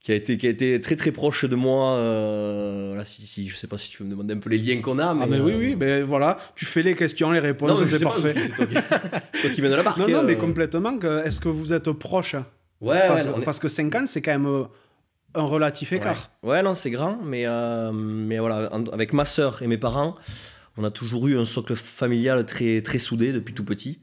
qui 0.00 0.12
a 0.12 0.14
été 0.14 0.38
qui 0.38 0.46
a 0.46 0.50
été 0.50 0.80
très 0.80 0.96
très 0.96 1.12
proche 1.12 1.44
de 1.44 1.56
moi 1.56 1.94
euh, 1.94 2.86
voilà, 2.88 3.04
si, 3.04 3.26
si, 3.26 3.48
je 3.48 3.56
sais 3.56 3.66
pas 3.66 3.78
si 3.78 3.90
tu 3.90 3.98
veux 3.98 4.04
me 4.04 4.10
demander 4.10 4.34
un 4.34 4.38
peu 4.38 4.50
les 4.50 4.58
liens 4.58 4.80
qu'on 4.80 4.98
a 4.98 5.12
mais, 5.12 5.24
ah 5.24 5.26
mais 5.26 5.40
oui 5.40 5.54
oui 5.58 5.74
ben 5.74 6.04
voilà 6.04 6.38
tu 6.54 6.64
fais 6.64 6.82
les 6.82 6.94
questions 6.94 7.30
les 7.32 7.40
réponses 7.40 7.84
c'est 7.84 8.00
parfait. 8.00 8.34
c'est 8.36 8.66
toi, 8.66 9.50
qui 9.54 9.60
viens 9.60 9.70
de 9.70 9.74
la 9.74 9.82
barque 9.82 9.98
non 9.98 10.08
non 10.08 10.22
mais 10.22 10.34
euh. 10.34 10.36
complètement 10.36 10.98
est-ce 11.24 11.40
que 11.40 11.48
vous 11.48 11.72
êtes 11.72 11.90
proches 11.92 12.36
ouais 12.80 13.08
parce, 13.08 13.24
ouais, 13.24 13.44
parce 13.44 13.58
que 13.58 13.68
5 13.68 13.94
ans 13.96 14.04
c'est 14.06 14.22
quand 14.22 14.32
même 14.32 14.46
euh, 14.46 14.64
un 15.34 15.42
relatif 15.42 15.92
écart. 15.92 16.30
Ouais, 16.42 16.62
non 16.62 16.74
c'est 16.74 16.90
grand 16.90 17.18
mais 17.22 17.46
mais 17.92 18.38
voilà 18.38 18.70
avec 18.92 19.12
ma 19.12 19.24
sœur 19.24 19.62
et 19.62 19.66
mes 19.66 19.78
parents 19.78 20.14
on 20.76 20.84
a 20.84 20.90
toujours 20.90 21.26
eu 21.26 21.36
un 21.36 21.44
socle 21.44 21.74
familial 21.74 22.46
très 22.46 22.82
très 22.82 23.00
soudé 23.00 23.32
depuis 23.32 23.52
tout 23.52 23.64
petit 23.64 23.98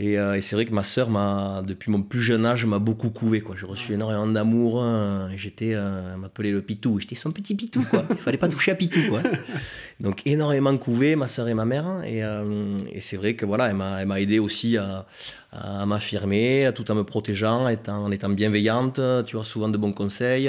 Et, 0.00 0.16
euh, 0.16 0.36
et 0.36 0.42
c'est 0.42 0.54
vrai 0.54 0.64
que 0.64 0.72
ma 0.72 0.84
sœur, 0.84 1.10
m'a, 1.10 1.60
depuis 1.66 1.90
mon 1.90 2.02
plus 2.02 2.20
jeune 2.20 2.46
âge, 2.46 2.64
m'a 2.64 2.78
beaucoup 2.78 3.10
couvé. 3.10 3.40
Quoi. 3.40 3.56
J'ai 3.58 3.66
reçu 3.66 3.92
énormément 3.94 4.28
d'amour. 4.28 4.80
euh, 4.80 5.28
et 5.30 5.36
j'étais, 5.36 5.72
euh, 5.74 6.12
elle 6.14 6.20
m'appelait 6.20 6.52
le 6.52 6.62
Pitou. 6.62 7.00
J'étais 7.00 7.16
son 7.16 7.32
petit 7.32 7.56
Pitou. 7.56 7.82
Quoi. 7.90 8.04
Il 8.10 8.16
fallait 8.18 8.38
pas 8.38 8.48
toucher 8.48 8.70
à 8.70 8.74
Pitou. 8.76 9.00
Quoi. 9.08 9.22
Donc 10.00 10.22
énormément 10.24 10.76
couvé, 10.78 11.16
ma 11.16 11.26
sœur 11.26 11.48
et 11.48 11.54
ma 11.54 11.64
mère. 11.64 11.84
Et, 12.04 12.22
euh, 12.22 12.78
et 12.92 13.00
c'est 13.00 13.16
vrai 13.16 13.34
que 13.34 13.44
voilà, 13.44 13.66
elle 13.70 13.74
m'a, 13.74 14.00
elle 14.00 14.06
m'a 14.06 14.20
aidé 14.20 14.38
aussi 14.38 14.76
à, 14.76 15.04
à 15.50 15.84
m'affirmer, 15.84 16.70
tout 16.76 16.88
en 16.92 16.94
me 16.94 17.02
protégeant, 17.02 17.66
étant, 17.68 18.04
en 18.04 18.12
étant 18.12 18.28
bienveillante. 18.28 19.00
Tu 19.26 19.34
vois, 19.34 19.44
souvent 19.44 19.68
de 19.68 19.76
bons 19.78 19.92
conseils. 19.92 20.48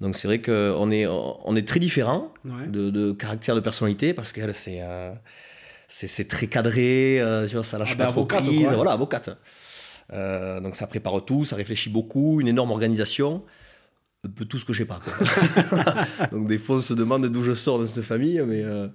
donc 0.00 0.14
c'est 0.14 0.28
vrai 0.28 0.40
qu'on 0.40 0.90
est, 0.92 1.06
on 1.08 1.56
est 1.56 1.66
très 1.66 1.80
différents 1.80 2.32
Ouais. 2.44 2.68
de, 2.68 2.90
de 2.90 3.10
caractère, 3.10 3.56
de 3.56 3.60
personnalité, 3.60 4.14
parce 4.14 4.32
qu'elle, 4.32 4.54
c'est, 4.54 4.80
c'est, 5.88 6.28
très 6.28 6.46
cadré, 6.46 7.20
euh, 7.20 7.46
tu 7.46 7.54
vois, 7.54 7.64
ça 7.64 7.78
lâche 7.78 7.90
Ah 7.92 7.96
pas 7.96 8.04
ben, 8.06 8.10
trop 8.10 8.20
avocate, 8.22 8.44
prise. 8.44 8.68
Voilà, 8.68 8.92
avocate. 8.92 9.30
Euh, 10.12 10.60
donc 10.60 10.76
ça 10.76 10.86
prépare 10.86 11.24
tout, 11.24 11.44
ça 11.44 11.56
réfléchit 11.56 11.90
beaucoup, 11.90 12.40
une 12.40 12.48
énorme 12.48 12.70
organisation, 12.70 13.44
un 14.24 14.28
peu 14.28 14.44
tout 14.44 14.58
ce 14.58 14.64
que 14.64 14.72
j'ai 14.72 14.84
pas. 14.84 15.00
quoi. 15.02 16.26
donc 16.32 16.46
des 16.46 16.58
fois 16.58 16.76
on 16.76 16.80
se 16.80 16.94
demande 16.94 17.26
d'où 17.26 17.42
je 17.42 17.54
sors 17.54 17.78
dans 17.78 17.86
cette 17.86 18.04
famille, 18.04 18.42
mais, 18.46 18.62
euh, 18.62 18.88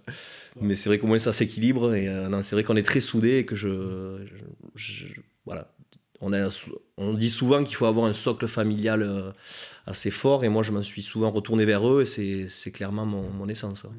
mais 0.61 0.75
c'est 0.75 0.89
vrai 0.89 0.99
qu'au 0.99 1.07
moins 1.07 1.19
ça 1.19 1.33
s'équilibre, 1.33 1.93
et 1.95 2.07
c'est 2.43 2.55
vrai 2.55 2.63
qu'on 2.63 2.75
est 2.75 2.83
très 2.83 2.99
soudés 2.99 3.37
et 3.39 3.45
que 3.45 3.55
je, 3.55 4.25
je- 4.75 5.05
je- 5.07 5.21
voilà. 5.45 5.71
On, 6.21 6.33
a, 6.33 6.49
on 6.97 7.13
dit 7.13 7.29
souvent 7.29 7.63
qu'il 7.63 7.77
faut 7.77 7.85
avoir 7.85 8.05
un 8.05 8.13
socle 8.13 8.45
familial 8.47 9.33
assez 9.85 10.11
fort, 10.11 10.43
et 10.43 10.49
moi 10.49 10.63
je 10.63 10.71
m'en 10.73 10.83
suis 10.83 11.01
souvent 11.01 11.31
retourné 11.31 11.63
vers 11.65 11.87
eux, 11.89 12.01
et 12.01 12.05
c'est, 12.05 12.47
c'est 12.49 12.71
clairement 12.71 13.05
mon, 13.05 13.29
mon 13.29 13.47
essence. 13.47 13.83
ouais. 13.85 13.91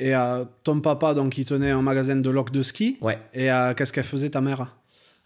Et 0.00 0.14
euh, 0.14 0.44
ton 0.64 0.80
papa, 0.80 1.12
donc, 1.14 1.36
il 1.38 1.44
tenait 1.44 1.70
un 1.70 1.82
magasin 1.82 2.16
de 2.16 2.30
loques 2.30 2.52
de 2.52 2.62
ski. 2.62 2.96
Ouais. 3.02 3.18
Et 3.34 3.50
euh, 3.52 3.74
qu'est-ce 3.74 3.92
qu'elle 3.92 4.04
faisait, 4.04 4.30
ta 4.30 4.40
mère? 4.40 4.76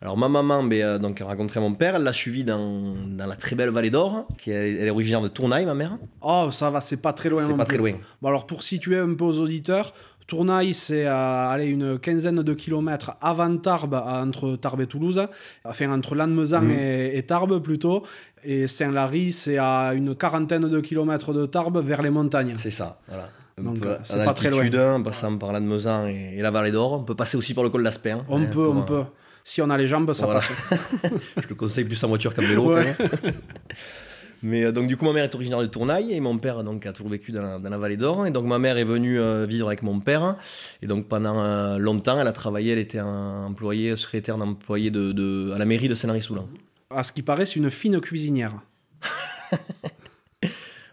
Alors 0.03 0.19
ma 0.19 0.29
maman, 0.29 0.63
ben, 0.65 0.83
euh, 0.83 0.99
donc, 0.99 1.21
elle 1.21 1.27
rencontrait 1.27 1.61
mon 1.61 1.73
père, 1.75 1.95
elle 1.97 2.03
l'a 2.03 2.13
suivi 2.13 2.43
dans, 2.45 2.95
dans 3.07 3.27
la 3.27 3.37
très 3.37 3.55
belle 3.57 3.71
vallée 3.71 3.91
d'Or, 3.91 4.27
qui 4.37 4.51
est, 4.51 4.73
elle 4.73 4.89
est 4.89 4.91
originaire 4.91 5.23
de 5.23 5.29
Tournaille, 5.29 5.65
ma 5.65 5.75
mère. 5.75 5.97
Oh, 6.21 6.49
ça 6.51 6.69
va, 6.71 6.81
c'est 6.81 6.99
pas 6.99 7.13
très 7.15 7.29
loin. 7.31 7.47
C'est 7.47 7.57
pas 7.57 7.65
plus. 7.65 7.79
très 7.79 7.91
loin. 7.93 8.01
Bon, 8.21 8.29
alors, 8.29 8.47
pour 8.47 8.63
situer 8.63 8.99
un 8.99 9.15
peu 9.15 9.25
aux 9.25 9.39
auditeurs, 9.39 9.95
Tournaille, 10.27 10.75
c'est 10.75 11.07
euh, 11.07 11.57
une 11.65 11.99
quinzaine 11.99 12.43
de 12.43 12.55
kilomètres 12.55 13.13
avant 13.21 13.57
Tarbes, 13.59 13.95
entre 13.95 14.57
Tarbes 14.57 14.81
et 14.83 14.87
Toulouse. 14.87 15.23
Enfin, 15.65 15.91
entre 15.93 16.15
Lannemezan 16.17 16.63
Mhm. 16.63 16.71
et, 16.71 17.17
et 17.19 17.23
Tarbes, 17.23 17.59
plutôt. 17.63 18.03
Et 18.43 18.67
Saint-Lary, 18.67 19.33
c'est 19.33 19.59
à 19.59 19.93
une 19.95 20.15
quarantaine 20.15 20.69
de 20.69 20.81
kilomètres 20.81 21.33
de 21.33 21.47
Tarbes, 21.47 21.79
vers 21.87 22.03
les 22.03 22.11
montagnes. 22.11 22.55
C'est 22.57 22.71
ça, 22.71 22.99
voilà. 23.09 23.29
Donc, 23.57 23.85
euh, 23.87 23.99
c'est 24.03 24.25
pas 24.25 24.35
très 24.35 24.51
loin. 24.51 24.95
En 24.95 25.03
passant 25.03 25.37
par 25.39 25.53
l'Annemezan 25.53 26.09
et, 26.09 26.35
et 26.37 26.43
la 26.43 26.51
vallée 26.51 26.71
d'Or. 26.73 26.93
On 26.95 27.05
peut 27.05 27.15
passer 27.15 27.37
aussi 27.37 27.55
par 27.55 27.63
le 27.65 27.71
col 27.71 27.83
d'Aspin. 27.85 28.25
On 28.29 28.43
hein, 28.43 28.47
peut, 28.47 28.65
pour, 28.65 28.75
on 28.75 28.81
euh, 28.81 28.83
peut. 28.83 29.03
Si 29.45 29.63
on 29.63 29.71
a 29.71 29.77
les 29.77 29.87
jambes, 29.87 30.13
ça 30.13 30.25
Voilà. 30.25 30.41
passe. 30.41 30.81
Je 31.43 31.49
le 31.49 31.55
conseille 31.55 31.85
plus 31.85 32.03
en 32.03 32.09
voiture 32.09 32.35
qu'en 32.35 32.43
vélo. 32.43 32.75
Ouais. 32.75 32.97
Mais 34.43 34.65
euh, 34.65 34.73
donc 34.73 34.89
du 34.89 34.97
coup 34.99 35.07
ma 35.07 35.13
mère 35.15 35.25
est 35.25 35.35
originaire 35.35 35.61
de 35.63 35.67
Tournaille 35.67 36.13
et 36.13 36.21
mon 36.21 36.37
père 36.37 36.63
donc 36.65 36.85
a 36.85 36.93
toujours 36.93 37.11
vécu 37.11 37.33
dans 37.33 37.41
la, 37.41 37.59
dans 37.59 37.71
la 37.71 37.79
vallée 37.79 37.97
d'Or 37.97 38.27
et 38.27 38.31
donc 38.31 38.45
ma 38.45 38.59
mère 38.59 38.77
est 38.77 38.85
venue 38.85 39.19
euh, 39.19 39.47
vivre 39.49 39.69
avec 39.69 39.83
mon 39.83 40.01
père 40.01 40.37
et 40.83 40.87
donc 40.87 41.09
pendant 41.09 41.43
euh, 41.43 41.79
longtemps 41.79 42.21
elle 42.21 42.27
a 42.29 42.33
travaillé 42.33 42.73
elle 42.73 42.79
était 42.79 42.99
un 42.99 43.45
employée 43.47 43.97
secrétaire 43.97 44.37
d'employé 44.37 44.91
de, 44.91 45.13
de- 45.13 45.51
à 45.55 45.59
la 45.59 45.65
mairie 45.65 45.89
de 45.89 45.95
Saint-Henri-Soulan. 45.95 46.47
À 46.91 47.03
ce 47.05 47.13
qui 47.13 47.23
paraît, 47.23 47.47
c'est 47.47 47.57
une 47.57 47.71
fine 47.71 48.01
cuisinière. 48.01 48.53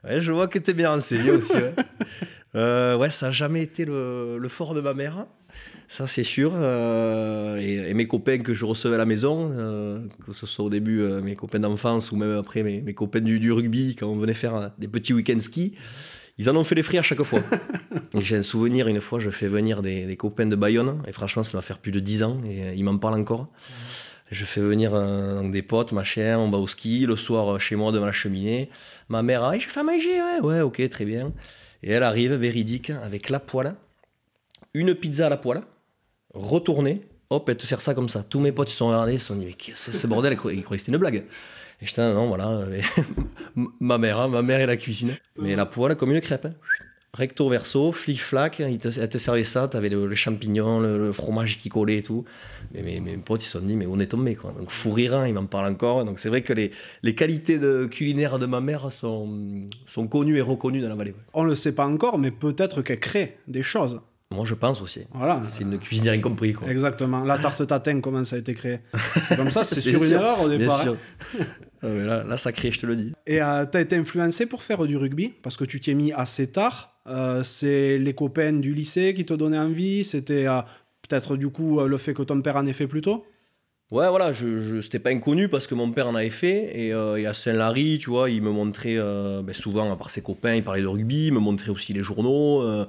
Ouais, 0.03 0.19
je 0.19 0.31
vois 0.31 0.47
que 0.47 0.57
t'es 0.57 0.73
bien 0.73 0.89
renseigné 0.89 1.29
aussi. 1.29 1.53
Euh, 2.55 2.97
ouais 2.97 3.09
ça 3.09 3.27
n'a 3.27 3.31
jamais 3.31 3.61
été 3.61 3.85
le, 3.85 4.37
le 4.37 4.49
fort 4.49 4.73
de 4.73 4.81
ma 4.81 4.93
mère. 4.93 5.25
Ça, 5.87 6.07
c'est 6.07 6.23
sûr. 6.23 6.53
Euh, 6.55 7.57
et, 7.57 7.89
et 7.89 7.93
mes 7.93 8.07
copains 8.07 8.37
que 8.37 8.53
je 8.53 8.63
recevais 8.63 8.95
à 8.95 8.97
la 8.97 9.05
maison, 9.05 9.51
euh, 9.53 9.99
que 10.25 10.31
ce 10.31 10.45
soit 10.45 10.63
au 10.63 10.69
début 10.69 11.01
mes 11.21 11.35
copains 11.35 11.59
d'enfance 11.59 12.11
ou 12.13 12.15
même 12.15 12.37
après 12.37 12.63
mes, 12.63 12.81
mes 12.81 12.93
copains 12.93 13.19
du, 13.19 13.39
du 13.39 13.51
rugby, 13.51 13.95
quand 13.97 14.07
on 14.07 14.15
venait 14.15 14.33
faire 14.33 14.71
des 14.77 14.87
petits 14.87 15.13
week-ends 15.13 15.39
ski, 15.41 15.75
ils 16.37 16.49
en 16.49 16.55
ont 16.55 16.63
fait 16.63 16.75
les 16.75 16.83
frais 16.83 16.97
à 16.97 17.01
chaque 17.01 17.21
fois. 17.23 17.41
j'ai 18.17 18.37
un 18.37 18.43
souvenir, 18.43 18.87
une 18.87 19.01
fois, 19.01 19.19
je 19.19 19.29
fais 19.29 19.49
venir 19.49 19.81
des, 19.81 20.05
des 20.05 20.15
copains 20.15 20.45
de 20.45 20.55
Bayonne, 20.55 21.01
et 21.05 21.11
franchement, 21.11 21.43
ça 21.43 21.57
va 21.57 21.61
faire 21.61 21.77
plus 21.77 21.91
de 21.91 21.99
10 21.99 22.23
ans, 22.23 22.41
et 22.49 22.73
ils 22.73 22.83
m'en 22.83 22.97
parlent 22.97 23.19
encore. 23.19 23.49
Je 24.31 24.45
fais 24.45 24.61
venir 24.61 24.91
euh, 24.93 25.49
des 25.51 25.61
potes, 25.61 25.91
machin, 25.91 26.37
on 26.39 26.49
va 26.49 26.57
au 26.57 26.67
ski, 26.67 27.05
le 27.05 27.17
soir 27.17 27.59
chez 27.59 27.75
moi 27.75 27.91
devant 27.91 28.05
la 28.05 28.13
cheminée. 28.13 28.69
Ma 29.09 29.23
mère, 29.23 29.43
ah, 29.43 29.57
je 29.57 29.67
fais 29.67 29.81
à 29.81 29.83
manger, 29.83 30.21
ouais, 30.21 30.39
ouais, 30.39 30.61
ok, 30.61 30.87
très 30.89 31.03
bien. 31.03 31.33
Et 31.83 31.91
elle 31.91 32.03
arrive, 32.03 32.33
véridique, 32.33 32.89
avec 32.91 33.29
la 33.29 33.39
poêle, 33.39 33.75
une 34.73 34.93
pizza 34.95 35.27
à 35.27 35.29
la 35.29 35.37
poêle, 35.37 35.61
retournée, 36.33 37.01
hop, 37.29 37.49
elle 37.49 37.57
te 37.57 37.65
sert 37.65 37.81
ça 37.81 37.93
comme 37.93 38.09
ça. 38.09 38.23
Tous 38.23 38.39
mes 38.39 38.51
potes 38.51 38.69
ils 38.69 38.73
se 38.73 38.77
sont 38.77 38.87
regardés, 38.87 39.13
ils 39.13 39.19
se 39.19 39.27
sont 39.27 39.35
dit, 39.35 39.45
mais 39.45 39.55
c'est 39.73 39.91
ce 39.91 40.07
bordel? 40.07 40.33
Ils 40.33 40.37
croyaient 40.37 40.61
que 40.63 40.77
c'était 40.77 40.91
une 40.91 40.97
blague. 40.97 41.23
Et 41.81 41.85
j'étais, 41.85 42.01
non, 42.13 42.27
voilà, 42.27 42.59
ma 43.55 43.97
mère, 43.97 44.19
hein, 44.19 44.27
ma 44.27 44.41
mère 44.43 44.59
et 44.59 44.67
la 44.67 44.77
cuisine. 44.77 45.17
Mais 45.37 45.55
la 45.55 45.65
poêle 45.65 45.95
comme 45.95 46.11
une 46.11 46.21
crêpe. 46.21 46.45
hein. 46.45 46.53
Recto 47.13 47.49
verso, 47.49 47.91
flic-flac, 47.91 48.59
ils 48.59 48.77
te- 48.79 48.97
elle 48.97 49.09
te 49.09 49.17
servait 49.17 49.43
ça, 49.43 49.67
t'avais 49.67 49.89
le, 49.89 50.07
le 50.07 50.15
champignon, 50.15 50.79
le, 50.79 50.97
le 50.97 51.11
fromage 51.11 51.57
qui 51.57 51.67
collait 51.67 51.97
et 51.97 52.03
tout. 52.03 52.23
Mais 52.73 52.81
mes, 52.83 53.01
mes 53.01 53.17
potes, 53.17 53.41
ils 53.43 53.47
se 53.47 53.59
sont 53.59 53.65
dit, 53.65 53.75
mais 53.75 53.85
on 53.85 53.99
est 53.99 54.05
tombé, 54.07 54.35
quoi. 54.35 54.53
Donc, 54.57 54.69
fou 54.71 54.91
rire, 54.91 55.15
hein, 55.15 55.27
ils 55.27 55.33
m'en 55.33 55.45
parlent 55.45 55.73
encore. 55.73 56.05
Donc, 56.05 56.19
c'est 56.19 56.29
vrai 56.29 56.41
que 56.41 56.53
les, 56.53 56.71
les 57.03 57.13
qualités 57.13 57.59
de 57.59 57.85
culinaires 57.85 58.39
de 58.39 58.45
ma 58.45 58.61
mère 58.61 58.93
sont, 58.93 59.29
sont 59.87 60.07
connues 60.07 60.37
et 60.37 60.41
reconnues 60.41 60.79
dans 60.79 60.87
la 60.87 60.95
vallée. 60.95 61.13
On 61.33 61.43
le 61.43 61.53
sait 61.55 61.73
pas 61.73 61.85
encore, 61.85 62.17
mais 62.17 62.31
peut-être 62.31 62.81
qu'elle 62.81 63.01
crée 63.01 63.37
des 63.45 63.61
choses. 63.61 63.99
Moi, 64.33 64.45
je 64.45 64.53
pense 64.53 64.81
aussi. 64.81 65.01
Voilà. 65.13 65.41
C'est 65.43 65.63
une 65.63 65.77
cuisinière 65.79 66.13
incompris, 66.13 66.53
quoi. 66.53 66.69
Exactement. 66.69 67.25
La 67.25 67.37
tarte 67.39 67.67
tatin, 67.67 67.99
comment 67.99 68.23
ça 68.23 68.37
a 68.37 68.39
été 68.39 68.53
créé? 68.53 68.79
C'est 69.23 69.35
comme 69.35 69.51
ça, 69.51 69.65
c'est 69.65 69.81
sur 69.81 70.01
une 70.01 70.13
erreur 70.13 70.39
au 70.41 70.47
Bien 70.47 70.59
départ. 70.59 70.81
sûr. 70.81 70.95
Ah, 71.83 71.87
mais 71.89 72.05
là, 72.05 72.23
là, 72.23 72.37
ça 72.37 72.51
crée, 72.51 72.71
je 72.71 72.79
te 72.79 72.85
le 72.85 72.95
dis. 72.95 73.11
Et 73.25 73.41
euh, 73.41 73.65
t'as 73.65 73.81
été 73.81 73.95
influencé 73.95 74.45
pour 74.45 74.61
faire 74.63 74.85
du 74.85 74.97
rugby? 74.97 75.33
Parce 75.41 75.57
que 75.57 75.65
tu 75.65 75.79
t'y 75.79 75.91
es 75.91 75.93
mis 75.95 76.11
assez 76.13 76.47
tard. 76.47 76.99
Euh, 77.07 77.43
c'est 77.43 77.97
les 77.97 78.13
copains 78.13 78.53
du 78.53 78.73
lycée 78.73 79.13
qui 79.13 79.25
te 79.25 79.33
donnaient 79.33 79.57
envie? 79.57 80.03
C'était 80.03 80.47
euh, 80.47 80.61
peut-être 81.07 81.35
du 81.37 81.49
coup 81.49 81.79
euh, 81.79 81.87
le 81.87 81.97
fait 81.97 82.13
que 82.13 82.21
ton 82.23 82.41
père 82.41 82.55
en 82.57 82.65
ait 82.67 82.73
fait 82.73 82.87
plus 82.87 83.01
tôt? 83.01 83.25
Ouais, 83.89 84.07
voilà, 84.07 84.31
je, 84.31 84.61
je, 84.61 84.79
c'était 84.79 84.99
pas 84.99 85.09
inconnu 85.09 85.49
parce 85.49 85.67
que 85.67 85.75
mon 85.75 85.91
père 85.91 86.07
en 86.07 86.15
avait 86.15 86.29
fait. 86.29 86.71
Et, 86.79 86.93
euh, 86.93 87.17
et 87.17 87.25
à 87.25 87.33
Saint-Lary, 87.33 87.97
tu 87.99 88.09
vois, 88.09 88.29
il 88.29 88.41
me 88.41 88.49
montrait 88.51 88.95
euh, 88.97 89.41
ben, 89.41 89.53
souvent, 89.53 89.91
à 89.91 89.97
part 89.97 90.09
ses 90.09 90.21
copains, 90.21 90.55
il 90.55 90.63
parlait 90.63 90.81
de 90.81 90.87
rugby, 90.87 91.27
il 91.27 91.33
me 91.33 91.39
montrait 91.39 91.71
aussi 91.71 91.91
les 91.91 92.01
journaux. 92.01 92.61
euh, 92.61 92.85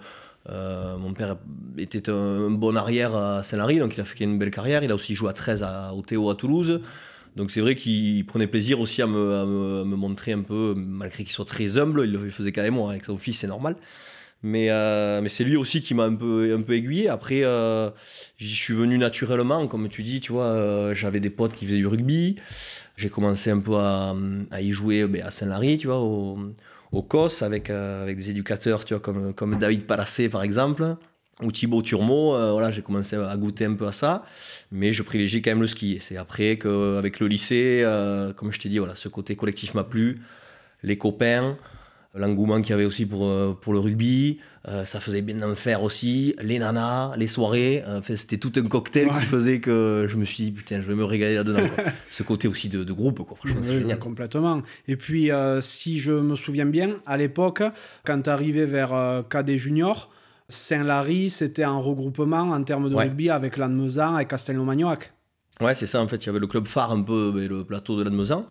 euh, 0.51 0.97
mon 0.99 1.13
père 1.13 1.37
était 1.79 2.09
un, 2.09 2.51
bon 2.51 2.77
arrière 2.77 3.15
à 3.15 3.43
Saint-Lary, 3.43 3.79
donc 3.79 3.97
il 3.97 4.01
a 4.01 4.05
fait 4.05 4.23
une 4.23 4.39
belle 4.39 4.51
carrière. 4.53 4.85
Il 4.85 4.93
a 4.93 4.95
aussi 4.95 5.15
joué 5.15 5.31
à 5.31 5.33
13 5.33 5.63
à, 5.65 5.93
au 5.93 6.03
Théo 6.03 6.31
à 6.31 6.37
Toulouse. 6.37 6.81
Donc 7.37 7.51
c'est 7.51 7.61
vrai 7.61 7.75
qu'il 7.75 8.25
prenait 8.27 8.47
plaisir 8.47 8.81
aussi 8.81 9.03
à 9.03 9.07
me, 9.07 9.85
montrer 9.85 10.33
un 10.33 10.43
peu, 10.43 10.75
malgré 10.77 11.25
qu'il 11.25 11.33
soit 11.33 11.45
très 11.45 11.79
humble, 11.79 12.03
il 12.05 12.13
le 12.13 12.31
faisait 12.31 12.53
même 12.57 12.75
moi, 12.75 12.91
avec 12.91 13.05
son 13.05 13.17
fils, 13.17 13.39
c'est 13.39 13.47
normal. 13.47 13.77
Mais, 14.45 14.71
euh, 14.71 15.21
mais 15.23 15.29
c'est 15.29 15.45
lui 15.45 15.57
aussi 15.57 15.81
qui 15.81 15.95
m'a 15.95 16.05
un 16.05 16.17
peu, 16.17 16.53
un 16.53 16.63
peu 16.63 16.75
aiguillé. 16.75 17.09
Après, 17.09 17.43
euh, 17.45 17.91
j'y 18.39 18.55
suis 18.55 18.75
venu 18.75 18.99
naturellement, 18.99 19.69
comme 19.69 19.89
tu 19.89 20.03
dis, 20.03 20.21
tu 20.21 20.33
vois, 20.33 20.47
euh, 20.47 20.95
j'avais 20.95 21.21
des 21.21 21.31
potes 21.31 21.53
qui 21.55 21.65
faisaient 21.65 21.77
du 21.77 21.87
rugby. 21.87 22.37
J'ai 22.97 23.09
commencé 23.09 23.51
un 23.51 23.61
peu 23.61 23.77
à, 23.77 24.15
y 24.61 24.73
jouer 24.73 25.07
ben, 25.07 25.23
à 25.23 25.31
Saint-Lary, 25.31 25.79
tu 25.79 25.87
vois, 25.87 26.01
au, 26.01 26.39
au 26.93 27.03
COS, 27.03 27.43
avec, 27.43 27.71
euh, 27.71 28.03
avec 28.03 28.17
des 28.19 28.31
éducateurs, 28.31 28.85
tu 28.85 28.95
vois, 28.95 29.01
comme, 29.01 29.33
comme 29.33 29.59
David 29.59 29.87
Palassé, 29.87 30.29
par 30.29 30.43
exemple, 30.43 30.97
ou 31.43 31.51
Thibaut 31.51 31.83
Turmot. 31.83 32.35
euh, 32.35 32.53
voilà, 32.53 32.71
j'ai 32.73 32.83
commencé 32.83 33.17
à 33.17 33.37
goûter 33.37 33.65
un 33.65 33.75
peu 33.75 33.87
à 33.87 33.93
ça. 33.93 34.25
Mais 34.71 34.93
je 34.93 35.03
privilégie 35.03 35.43
quand 35.43 35.51
même 35.51 35.63
le 35.63 35.67
ski. 35.67 35.99
C'est 36.01 36.17
après 36.17 36.57
qu'avec 36.59 37.21
le 37.21 37.27
lycée, 37.29 37.83
euh, 37.85 38.33
comme 38.33 38.53
je 38.53 38.61
t'ai 38.61 38.69
dit, 38.69 38.79
voilà, 38.79 38.95
ce 38.95 39.09
côté 39.09 39.35
collectif 39.37 39.75
m'a 39.75 39.85
plu. 39.85 40.21
Les 40.83 40.99
copains, 40.99 41.57
l'engouement 42.15 42.61
qu'il 42.61 42.71
y 42.71 42.73
avait 42.75 42.85
aussi 42.85 43.07
pour, 43.07 43.27
euh, 43.27 43.57
pour 43.61 43.73
le 43.73 43.79
rugby, 43.79 44.39
euh, 44.69 44.85
ça 44.85 45.01
faisait 45.01 45.23
bien 45.23 45.37
d'en 45.37 45.55
faire 45.55 45.83
aussi. 45.83 46.35
Les 46.43 46.59
nanas, 46.59 47.13
les 47.17 47.27
soirées, 47.27 47.83
enfin, 47.89 48.15
c'était 48.17 48.37
tout 48.39 48.53
un 48.57 48.63
cocktail 48.63 49.09
Ouais. 49.09 49.19
qui 49.21 49.27
faisait 49.27 49.61
que 49.61 50.07
je 50.09 50.17
me 50.17 50.25
suis 50.25 50.45
dit, 50.45 50.53
putain, 50.53 50.81
je 50.83 50.87
vais 50.89 50.95
me 50.95 51.05
régaler 51.05 51.35
là-dedans. 51.35 51.61
Ce 52.11 52.23
côté 52.23 52.47
aussi 52.49 52.69
de, 52.69 52.85
de 52.85 52.93
groupe, 52.93 53.23
quoi. 53.27 53.37
franchement, 53.37 53.61
Oui, 53.69 53.99
complètement. 53.99 54.63
Et 54.87 54.97
puis, 54.97 55.31
si 55.61 55.99
je 55.99 56.13
me 56.13 56.37
souviens 56.37 56.67
bien, 56.67 56.97
à 57.07 57.17
l'époque, 57.17 57.63
quand 58.05 58.21
tu 58.23 58.31
arrivais 58.31 58.67
vers 58.67 59.23
KD 59.29 59.57
Junior, 59.59 60.11
Saint-Lary, 60.53 61.31
c'était 61.31 61.65
un 61.65 61.79
regroupement 61.79 62.51
en 62.51 62.63
termes 62.63 62.89
de 62.91 62.95
Ouais. 62.95 63.05
rugby 63.05 63.31
avec 63.31 63.57
Lannemezan 63.57 64.19
et 64.19 64.27
Castelnau-Magnoac. 64.27 65.13
Ouais, 65.61 65.75
c'est 65.75 65.87
ça, 65.87 66.01
en 66.03 66.09
fait, 66.09 66.17
il 66.17 66.27
y 66.27 66.29
avait 66.31 66.39
le 66.41 66.47
club 66.47 66.67
phare 66.67 66.93
un 66.93 67.03
peu, 67.03 67.31
ben, 67.35 67.47
le 67.49 67.65
plateau 67.65 67.97
de 67.99 68.03
l'Admezan. 68.03 68.47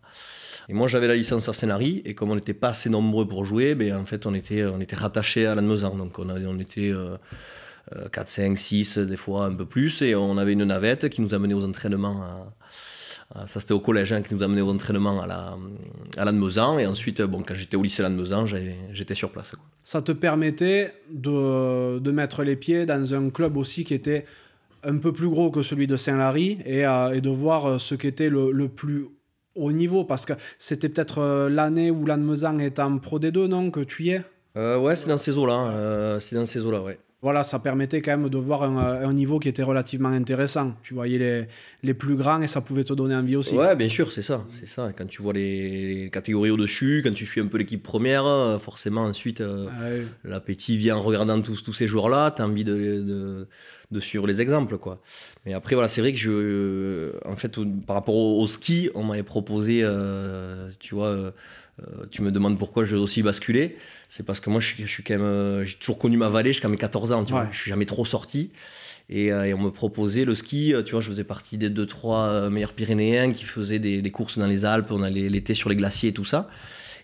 Et 0.69 0.73
moi, 0.73 0.87
j'avais 0.87 1.07
la 1.07 1.15
licence 1.15 1.49
à 1.49 1.53
Saint-Lary, 1.53 2.01
et 2.05 2.13
comme 2.13 2.29
on 2.31 2.35
n'était 2.35 2.53
pas 2.53 2.69
assez 2.69 2.89
nombreux 2.89 3.27
pour 3.27 3.43
jouer, 3.45 3.75
ben, 3.75 3.95
en 3.97 4.05
fait, 4.05 4.25
on 4.25 4.33
était, 4.33 4.63
on 4.65 4.79
était 4.79 4.95
rattachés 4.95 5.45
à 5.45 5.55
l'Admezan. 5.55 5.95
Donc, 5.95 6.19
on, 6.19 6.29
a- 6.29 6.39
on 6.39 6.59
était 6.59 6.89
euh, 6.91 7.17
euh, 7.95 8.07
4, 8.09 8.27
5, 8.27 8.57
6, 8.57 8.97
des 8.99 9.17
fois 9.17 9.45
un 9.45 9.53
peu 9.55 9.65
plus, 9.65 10.01
et 10.03 10.15
on 10.15 10.37
avait 10.37 10.53
une 10.53 10.63
navette 10.63 11.09
qui 11.09 11.21
nous 11.21 11.33
amenait 11.33 11.53
aux 11.55 11.65
entraînements. 11.65 12.21
À- 12.21 12.53
ça, 13.47 13.59
c'était 13.59 13.73
au 13.73 13.79
collège 13.79 14.11
hein, 14.13 14.21
qui 14.21 14.33
nous 14.35 14.43
amenait 14.43 14.61
aux 14.61 14.69
entraînements 14.69 15.21
à 15.21 15.27
la 15.27 15.57
à 16.17 16.25
l'Admezan. 16.25 16.79
Et 16.79 16.85
ensuite, 16.85 17.21
bon, 17.21 17.43
quand 17.47 17.55
j'étais 17.55 17.77
au 17.77 17.83
lycée 17.83 18.03
j'avais- 18.45 18.75
j'étais 18.91 19.15
sur 19.15 19.29
place. 19.31 19.51
quoi. 19.51 19.59
Ça 19.83 20.01
te 20.01 20.11
permettait 20.11 20.93
de, 21.09 21.99
de 21.99 22.11
mettre 22.11 22.43
les 22.43 22.55
pieds 22.55 22.85
dans 22.85 23.13
un 23.13 23.29
club 23.29 23.57
aussi 23.57 23.83
qui 23.83 23.93
était 23.93 24.25
un 24.83 24.97
peu 24.97 25.13
plus 25.13 25.29
gros 25.29 25.51
que 25.51 25.61
celui 25.63 25.87
de 25.87 25.95
Saint-Lary 25.95 26.59
et, 26.65 26.79
et, 26.81 27.21
de 27.21 27.29
voir 27.29 27.79
ce 27.79 27.95
qu'était 27.95 28.29
le, 28.29 28.51
le, 28.51 28.67
plus 28.67 29.05
haut 29.55 29.71
niveau? 29.71 30.03
Parce 30.03 30.25
que 30.25 30.33
c'était 30.57 30.89
peut-être 30.89 31.47
l'année 31.49 31.91
où 31.91 32.05
Lannemezan 32.05 32.59
est 32.59 32.79
en 32.79 32.97
Pro 32.97 33.19
D2, 33.19 33.45
non 33.47 33.71
Que 33.71 33.81
tu 33.81 34.03
y 34.03 34.09
es? 34.11 34.23
Ouais, 34.55 34.95
c'est 34.95 35.07
dans 35.07 35.17
ces 35.17 35.37
eaux-là. 35.37 36.17
c'est 36.19 36.35
dans 36.35 36.45
ces 36.45 36.65
eaux-là, 36.65 36.81
ouais 36.81 36.99
voilà, 37.21 37.43
ça 37.43 37.59
permettait 37.59 38.01
quand 38.01 38.17
même 38.17 38.29
de 38.29 38.37
voir 38.39 38.63
euh, 38.63 39.07
un, 39.07 39.13
niveau 39.13 39.37
qui 39.37 39.47
était 39.47 39.61
relativement 39.61 40.09
intéressant. 40.09 40.73
Tu 40.81 40.95
voyais 40.95 41.19
les, 41.19 41.47
les, 41.83 41.93
plus 41.93 42.15
grands 42.15 42.41
et 42.41 42.47
ça 42.47 42.61
pouvait 42.61 42.83
te 42.83 42.93
donner 42.93 43.13
envie 43.15 43.35
aussi. 43.35 43.55
Ouais, 43.55 43.75
bien 43.75 43.89
sûr, 43.89 44.11
c'est 44.11 44.23
ça. 44.23 44.43
C'est 44.59 44.67
ça. 44.67 44.91
Quand 44.97 45.05
tu 45.05 45.21
vois 45.21 45.33
les 45.33 46.09
catégories 46.11 46.49
au-dessus, 46.49 47.01
quand 47.03 47.13
tu 47.13 47.27
suis 47.27 47.39
un 47.39 47.45
peu 47.45 47.59
l'équipe 47.59 47.83
première, 47.83 48.25
euh, 48.25 48.57
forcément, 48.57 49.03
ensuite, 49.03 49.41
euh, 49.41 49.67
ah 49.69 50.07
l'appétit 50.23 50.77
vient 50.77 50.95
en 50.95 51.03
regardant 51.03 51.39
tous, 51.41 51.61
tous 51.61 51.73
ces 51.73 51.85
joueurs-là. 51.85 52.31
Tu 52.31 52.41
as 52.41 52.45
envie 52.45 52.63
de, 52.63 52.73
de, 52.73 53.47
de, 53.91 53.99
suivre 53.99 54.25
les 54.25 54.41
exemples. 54.41 54.79
quoi. 54.79 54.99
Mais 55.45 55.53
après, 55.53 55.75
voilà, 55.75 55.89
c'est 55.89 56.01
vrai 56.01 56.13
que 56.13 56.17
je. 56.17 57.11
En 57.27 57.35
fait, 57.35 57.55
par 57.85 57.97
rapport 57.97 58.15
au, 58.15 58.47
ski, 58.47 58.89
on 58.95 59.03
m'avait 59.03 59.21
proposé, 59.21 59.85
tu 60.79 60.95
vois 60.95 61.33
euh, 61.81 62.05
tu 62.11 62.21
me 62.21 62.31
demandes 62.31 62.57
pourquoi 62.57 62.85
j'ai 62.85 62.95
aussi 62.95 63.23
basculé. 63.23 63.77
C'est 64.11 64.23
parce 64.23 64.41
que 64.41 64.49
moi, 64.49 64.59
je 64.59 64.85
suis, 64.85 65.03
quand 65.03 65.13
même, 65.13 65.21
euh, 65.21 65.63
j'ai 65.63 65.75
toujours 65.75 65.97
connu 65.97 66.17
ma 66.17 66.27
vallée 66.27 66.51
jusqu'à 66.51 66.67
mes 66.67 66.75
14 66.75 67.13
ans. 67.13 67.23
Tu 67.23 67.31
vois. 67.31 67.47
Je 67.49 67.57
suis 67.57 67.69
jamais 67.69 67.85
trop 67.85 68.03
sorti. 68.03 68.51
Euh, 69.09 69.43
et, 69.43 69.53
on 69.53 69.57
me 69.57 69.69
proposait 69.69 70.25
le 70.25 70.35
ski. 70.35 70.73
Tu 70.85 70.91
vois, 70.91 70.99
je 70.99 71.07
faisais 71.07 71.23
partie 71.23 71.57
des 71.57 71.69
2-3 71.69 72.49
meilleurs 72.49 72.73
Pyrénéens 72.73 73.31
qui 73.31 73.45
faisaient 73.45 73.79
des, 73.79 74.11
courses 74.11 74.37
dans 74.37 74.47
les 74.47 74.65
Alpes. 74.65 74.91
On 74.91 75.01
allait 75.01 75.29
l'été 75.29 75.53
sur 75.53 75.69
les 75.69 75.77
glaciers 75.77 76.09
et 76.09 76.13
tout 76.13 76.25
ça. 76.25 76.49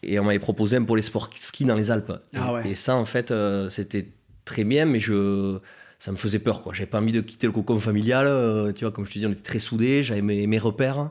Et 0.04 0.20
on 0.20 0.26
m'avait 0.26 0.38
proposé 0.38 0.76
un 0.76 0.84
pour 0.84 0.98
les 0.98 1.02
sports 1.02 1.30
ski 1.40 1.64
dans 1.64 1.76
les 1.76 1.92
Alpes. 1.92 2.12
Ah 2.36 2.60
et, 2.66 2.76
ça, 2.76 2.98
en 2.98 3.06
fait, 3.06 3.34
c'était 3.70 4.10
très 4.44 4.66
bien, 4.66 4.86
mais 4.86 5.00
je 5.00 5.60
ça 6.00 6.12
me 6.12 6.18
faisait 6.18 6.38
peur 6.38 6.62
quoi 6.62 6.76
j'avais 6.76 6.86
pas 6.86 7.02
envie 7.02 7.12
de 7.12 7.22
quitter 7.22 7.48
le 7.48 7.54
cocon 7.54 7.80
familial 7.80 8.72
tu 8.76 8.86
vois 8.86 8.92
comme 8.92 9.08
je 9.08 9.14
te 9.14 9.18
dis 9.18 9.26
on 9.26 9.32
était 9.32 9.42
très 9.42 9.58
soudés 9.58 10.04
j'avais 10.04 10.22
mes, 10.22 10.46
mes 10.46 10.60
repères 10.60 11.10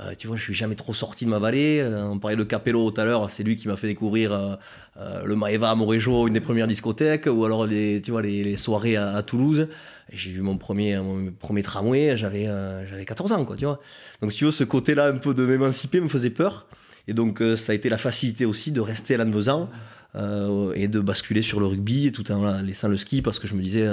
euh, 0.00 0.14
tu 0.16 0.28
vois, 0.28 0.36
je 0.36 0.42
suis 0.42 0.54
jamais 0.54 0.76
trop 0.76 0.94
sorti 0.94 1.24
de 1.24 1.30
ma 1.30 1.38
vallée. 1.38 1.80
Euh, 1.82 2.04
on 2.04 2.18
parlait 2.18 2.36
de 2.36 2.44
Capello 2.44 2.90
tout 2.90 3.00
à 3.00 3.04
l'heure, 3.04 3.30
c'est 3.30 3.42
lui 3.42 3.56
qui 3.56 3.66
m'a 3.66 3.76
fait 3.76 3.88
découvrir 3.88 4.32
euh, 4.32 5.24
le 5.24 5.34
Maeva 5.34 5.70
à 5.70 5.74
Moréjo, 5.74 6.28
une 6.28 6.34
des 6.34 6.40
premières 6.40 6.68
discothèques, 6.68 7.26
ou 7.26 7.44
alors 7.44 7.66
les, 7.66 8.00
tu 8.00 8.12
vois, 8.12 8.22
les, 8.22 8.56
soirées 8.56 8.96
à, 8.96 9.22
Toulouse. 9.22 9.68
J'ai 10.12 10.30
vu 10.30 10.40
mon 10.40 10.56
premier, 10.56 10.98
mon 10.98 11.32
premier 11.32 11.62
tramway, 11.62 12.16
j'avais 12.16 12.48
j'avais 12.88 13.04
14 13.04 13.32
ans, 13.32 13.44
quoi, 13.44 13.56
tu 13.56 13.64
vois. 13.64 13.80
Donc, 14.22 14.32
tu 14.32 14.44
veux, 14.44 14.52
ce 14.52 14.64
côté-là, 14.64 15.08
un 15.08 15.16
peu 15.16 15.34
de 15.34 15.44
m'émanciper, 15.44 16.00
me 16.00 16.08
faisait 16.08 16.30
peur. 16.30 16.66
Et 17.08 17.14
donc, 17.14 17.42
ça 17.56 17.72
a 17.72 17.74
été 17.74 17.88
la 17.88 17.98
facilité 17.98 18.44
aussi 18.44 18.72
de 18.72 18.80
rester 18.80 19.14
à 19.14 19.18
Lannemezan. 19.18 19.68
Euh, 20.16 20.72
et 20.74 20.88
de 20.88 21.00
basculer 21.00 21.42
sur 21.42 21.60
le 21.60 21.66
rugby 21.66 22.10
tout 22.12 22.32
en 22.32 22.62
laissant 22.62 22.88
le 22.88 22.96
ski 22.96 23.20
parce 23.20 23.38
que 23.38 23.46
je 23.46 23.54
me 23.54 23.60
disais 23.60 23.86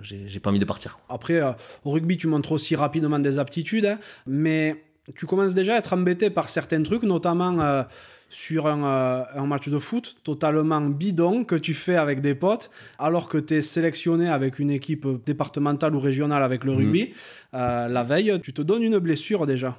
j'ai 0.00 0.38
pas 0.38 0.50
envie 0.50 0.60
de 0.60 0.64
partir. 0.64 1.00
Après 1.08 1.42
au 1.84 1.90
rugby 1.90 2.16
tu 2.16 2.28
montres 2.28 2.52
aussi 2.52 2.76
rapidement 2.76 3.18
des 3.18 3.40
aptitudes 3.40 3.86
hein, 3.86 3.98
mais 4.28 4.85
tu 5.14 5.26
commences 5.26 5.54
déjà 5.54 5.74
à 5.74 5.78
être 5.78 5.92
embêté 5.92 6.30
par 6.30 6.48
certains 6.48 6.82
trucs, 6.82 7.02
notamment 7.02 7.60
euh, 7.60 7.82
sur 8.28 8.66
euh, 8.66 8.72
un, 8.72 9.46
match 9.46 9.68
de 9.68 9.78
foot 9.78 10.16
totalement 10.24 10.80
bidon 10.80 11.44
que 11.44 11.54
tu 11.54 11.74
fais 11.74 11.96
avec 11.96 12.20
des 12.20 12.34
potes, 12.34 12.70
alors 12.98 13.28
que 13.28 13.38
tu 13.38 13.54
es 13.54 13.62
sélectionné 13.62 14.28
avec 14.28 14.58
une 14.58 14.70
équipe 14.70 15.06
départementale 15.24 15.94
ou 15.94 16.00
régionale 16.00 16.42
avec 16.42 16.64
le 16.64 16.72
mhm. 16.72 16.78
rugby. 16.78 17.14
Euh, 17.54 17.88
la 17.88 18.02
veille, 18.02 18.40
tu 18.42 18.52
te 18.52 18.62
donnes 18.62 18.82
une 18.82 18.98
blessure 18.98 19.46
déjà. 19.46 19.78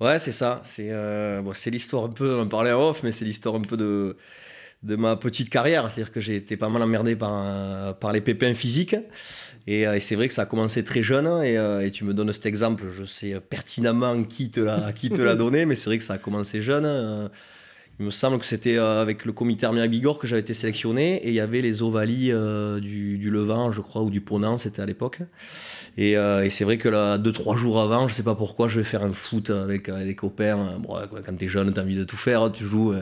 Ouais, 0.00 0.18
c'est 0.18 0.32
ça. 0.32 0.60
C'est 0.62 0.90
bon, 1.42 1.52
l'histoire 1.66 2.04
un 2.04 2.10
peu, 2.10 2.34
on 2.34 2.42
en 2.42 2.48
parlait 2.48 2.72
en 2.72 2.90
off, 2.90 3.02
mais 3.02 3.12
c'est 3.12 3.24
l'histoire 3.24 3.54
un 3.54 3.62
peu 3.62 3.78
de, 3.78 4.16
de 4.86 4.96
ma 4.96 5.16
petite 5.16 5.50
carrière. 5.50 5.90
C'est-à-dire 5.90 6.12
que 6.12 6.20
j'ai 6.20 6.36
été 6.36 6.56
pas 6.56 6.68
mal 6.68 6.82
emmerdé 6.82 7.16
par, 7.16 7.96
par 7.98 8.12
les 8.12 8.20
pépins 8.20 8.54
physiques. 8.54 8.96
Euh, 9.68 9.94
et, 9.94 10.00
c'est 10.00 10.14
vrai 10.14 10.28
que 10.28 10.34
ça 10.34 10.42
a 10.42 10.46
commencé 10.46 10.84
très 10.84 11.02
jeune. 11.02 11.26
Euh, 11.26 11.80
et, 11.80 11.90
tu 11.90 12.04
me 12.04 12.14
donnes 12.14 12.32
cet 12.32 12.46
exemple, 12.46 12.84
je 12.96 13.04
sais 13.04 13.38
pertinemment 13.40 14.22
qui 14.24 14.50
te 14.50 14.60
l'a, 14.60 14.92
qui 14.92 15.10
te 15.10 15.20
l'a 15.20 15.34
donné, 15.36 15.66
mais 15.66 15.74
c'est 15.74 15.86
vrai 15.86 15.98
que 15.98 16.04
ça 16.04 16.14
a 16.14 16.18
commencé 16.18 16.62
jeune. 16.62 16.84
Euh, 16.84 17.28
il 17.98 18.04
me 18.04 18.10
semble 18.10 18.38
que 18.38 18.44
c'était 18.44 18.76
avec 18.76 19.24
le 19.24 19.32
comité 19.32 19.64
Armia 19.64 19.86
Bigorre 19.86 20.18
que 20.18 20.26
j'avais 20.26 20.42
été 20.42 20.52
sélectionné. 20.52 21.16
Et 21.24 21.28
il 21.28 21.34
y 21.34 21.40
avait 21.40 21.62
les 21.62 21.80
Ovalies 21.80 22.30
du, 22.82 23.16
du, 23.16 23.30
Levant, 23.30 23.72
je 23.72 23.80
crois, 23.80 24.02
ou 24.02 24.10
du 24.10 24.20
Ponant, 24.20 24.58
c'était 24.58 24.82
à 24.82 24.86
l'époque. 24.86 25.20
Et, 25.96 26.14
c'est 26.50 26.64
vrai 26.64 26.76
que 26.76 26.90
là, 26.90 27.16
deux, 27.16 27.32
trois 27.32 27.56
jours 27.56 27.80
avant, 27.80 28.06
je 28.06 28.12
sais 28.12 28.22
pas 28.22 28.34
pourquoi, 28.34 28.68
je 28.68 28.80
vais 28.80 28.84
faire 28.84 29.02
un 29.02 29.14
foot 29.14 29.48
avec, 29.48 29.90
des 29.90 30.14
copains. 30.14 30.76
Bon, 30.78 30.98
quand 31.10 31.36
t'es 31.38 31.48
jeune, 31.48 31.72
t'as 31.72 31.80
envie 31.80 31.96
de 31.96 32.04
tout 32.04 32.18
faire, 32.18 32.52
tu 32.52 32.66
joues. 32.66 32.92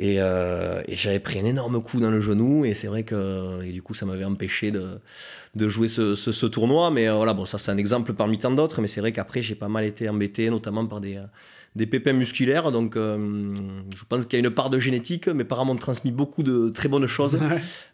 Euh, 0.00 0.82
et, 0.86 0.94
j'avais 0.94 1.20
pris 1.20 1.40
un 1.40 1.44
énorme 1.44 1.82
coup 1.82 2.00
dans 2.00 2.10
le 2.10 2.20
genou 2.20 2.64
et 2.64 2.74
c'est 2.74 2.86
vrai 2.86 3.02
que 3.02 3.62
et 3.64 3.72
du 3.72 3.82
coup 3.82 3.94
ça 3.94 4.04
m'avait 4.04 4.24
empêché 4.24 4.70
de, 4.70 5.68
jouer 5.68 5.88
ce, 5.88 6.14
ce, 6.14 6.46
tournoi. 6.46 6.90
Mais 6.90 7.08
euh, 7.08 7.14
voilà, 7.14 7.32
bon, 7.34 7.46
ça 7.46 7.58
c'est 7.58 7.70
un 7.70 7.78
exemple 7.78 8.12
parmi 8.12 8.38
tant 8.38 8.50
d'autres. 8.50 8.80
Mais 8.80 8.88
c'est 8.88 9.00
vrai 9.00 9.12
qu'après 9.12 9.42
j'ai 9.42 9.54
pas 9.54 9.68
mal 9.68 9.84
été 9.84 10.08
embêté, 10.08 10.50
notamment 10.50 10.86
par 10.86 11.00
des, 11.00 11.18
des 11.76 11.86
pépins 11.86 12.14
musculaires. 12.14 12.72
Donc, 12.72 12.96
euh, 12.96 13.54
je 13.94 14.02
pense 14.08 14.24
qu'il 14.24 14.38
y 14.38 14.42
a 14.42 14.44
une 14.46 14.52
part 14.52 14.70
de 14.70 14.78
génétique. 14.78 15.28
Mes 15.28 15.44
parents 15.44 15.66
m'ont 15.66 15.76
transmis 15.76 16.10
beaucoup 16.10 16.42
de 16.42 16.70
très 16.70 16.88
bonnes 16.88 17.06
choses. 17.06 17.38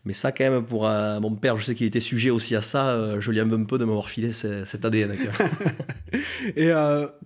Mais 0.05 0.13
ça, 0.13 0.31
quand 0.31 0.49
même, 0.49 0.65
pour 0.65 0.87
euh, 0.87 1.19
mon 1.21 1.35
père, 1.35 1.59
je 1.59 1.65
sais 1.65 1.75
qu'il 1.75 1.87
était 1.87 2.01
sujet 2.01 2.31
aussi 2.31 2.55
à 2.55 2.63
ça. 2.63 2.91
Euh, 2.91 3.21
je 3.21 3.31
lui 3.31 3.39
aime 3.39 3.53
un 3.53 3.65
peu 3.65 3.79
de 3.79 3.85
m'avoir 3.85 4.09
filé 4.09 4.33
cet 4.33 4.85
ADN. 4.85 5.13
Et 6.57 6.71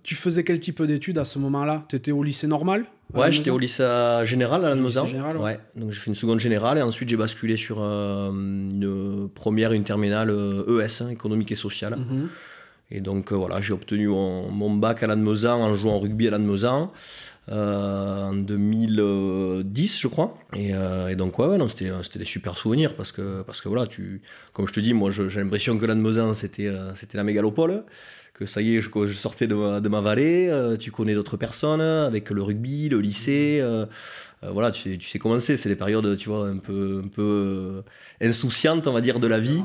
tu 0.03 0.15
faisais 0.15 0.43
quel 0.43 0.59
type 0.59 0.81
d'études 0.81 1.19
à 1.19 1.25
ce 1.25 1.39
moment-là? 1.39 1.85
Tu 1.89 1.95
étais 1.95 2.11
au 2.11 2.23
lycée 2.23 2.47
normal? 2.47 2.85
Ouais, 3.13 3.31
j'étais 3.31 3.51
au 3.51 3.57
lycée 3.57 3.87
général 4.25 4.65
à 4.65 4.69
Lannemezan. 4.69 5.07
Ouais. 5.39 5.59
Donc 5.75 5.91
j'ai 5.91 5.99
fait 5.99 6.07
une 6.09 6.15
seconde 6.15 6.39
générale 6.39 6.77
et 6.77 6.81
ensuite 6.81 7.07
j'ai 7.07 7.15
basculé 7.17 7.55
sur 7.55 7.79
une 7.81 9.29
première, 9.33 9.71
une 9.71 9.83
terminale 9.83 10.29
ES, 10.29 11.03
hein, 11.03 11.09
économique 11.09 11.51
et 11.51 11.55
sociale. 11.55 11.97
Mhm. 11.97 12.29
Et 12.89 13.01
donc 13.01 13.31
euh, 13.31 13.35
voilà, 13.35 13.59
j'ai 13.61 13.73
obtenu 13.73 14.07
mon, 14.07 14.75
bac 14.75 15.03
à 15.03 15.07
Lannemezan 15.07 15.61
en 15.61 15.75
jouant 15.75 15.95
au 15.95 15.99
rugby 15.99 16.27
à 16.27 16.31
Lannemezan. 16.31 16.91
Euh, 17.49 18.23
en 18.23 18.33
2010 18.33 20.01
je 20.01 20.07
crois 20.09 20.37
euh, 20.53 21.07
et, 21.07 21.15
donc 21.15 21.39
ouais, 21.39 21.57
non 21.57 21.69
c'était 21.69 21.89
c'était 22.03 22.19
des 22.19 22.25
super 22.25 22.57
souvenirs 22.57 22.93
parce 22.93 23.13
que 23.13 23.41
parce 23.43 23.61
que 23.61 23.69
voilà 23.69 23.87
tu 23.87 24.21
comme 24.51 24.67
je 24.67 24.73
te 24.73 24.81
dis 24.81 24.93
moi 24.93 25.11
j'ai 25.11 25.39
l'impression 25.39 25.77
que 25.77 25.85
Lannemezan 25.85 26.33
c'était 26.33 26.69
c'était 26.95 27.15
la 27.15 27.23
mégalopole 27.23 27.85
que 28.33 28.45
ça 28.45 28.59
y 28.59 28.75
est 28.75 28.81
je, 28.81 29.13
sortais 29.13 29.47
de 29.47 29.55
ma, 29.55 30.01
vallée 30.01 30.75
tu 30.77 30.91
connais 30.91 31.13
d'autres 31.13 31.37
personnes 31.37 31.79
avec 31.79 32.31
le 32.31 32.43
rugby 32.43 32.89
le 32.89 32.99
lycée 32.99 33.63
voilà 34.41 34.71
tu 34.71 34.97
tu 34.97 35.07
sais 35.07 35.17
comment 35.17 35.39
c'est 35.39 35.55
c'est 35.55 35.69
les 35.69 35.77
périodes 35.77 36.17
tu 36.17 36.27
vois 36.27 36.49
un 36.49 36.57
peu 36.57 37.01
un 37.05 37.07
peu 37.07 37.81
insouciantes 38.19 38.87
on 38.87 38.91
va 38.91 38.99
dire 38.99 39.21
de 39.21 39.27
la 39.27 39.39
vie 39.39 39.63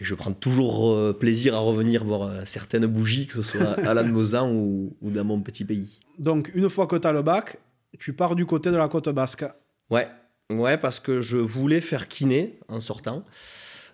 et 0.00 0.04
je 0.04 0.14
prends 0.14 0.32
toujours 0.32 0.90
euh, 0.90 1.12
plaisir 1.12 1.54
à 1.54 1.58
revenir 1.58 2.04
voir 2.04 2.22
euh, 2.22 2.40
certaines 2.46 2.86
bougies, 2.86 3.26
que 3.26 3.34
ce 3.34 3.42
soit 3.42 3.78
à 3.86 3.94
Lannemezan 3.94 4.50
ou, 4.50 4.96
ou 5.02 5.10
dans 5.10 5.24
mon 5.24 5.40
petit 5.40 5.64
pays. 5.64 6.00
Donc, 6.18 6.50
une 6.54 6.70
fois 6.70 6.86
que 6.86 6.96
tu 6.96 7.06
as 7.06 7.12
le 7.12 7.22
bac, 7.22 7.58
tu 7.98 8.14
pars 8.14 8.34
du 8.34 8.46
côté 8.46 8.70
de 8.70 8.76
la 8.76 8.88
côte 8.88 9.10
basque. 9.10 9.44
Ouais, 9.90 10.08
ouais 10.50 10.78
parce 10.78 11.00
que 11.00 11.20
je 11.20 11.36
voulais 11.36 11.82
faire 11.82 12.08
kiné 12.08 12.58
en 12.68 12.80
sortant. 12.80 13.22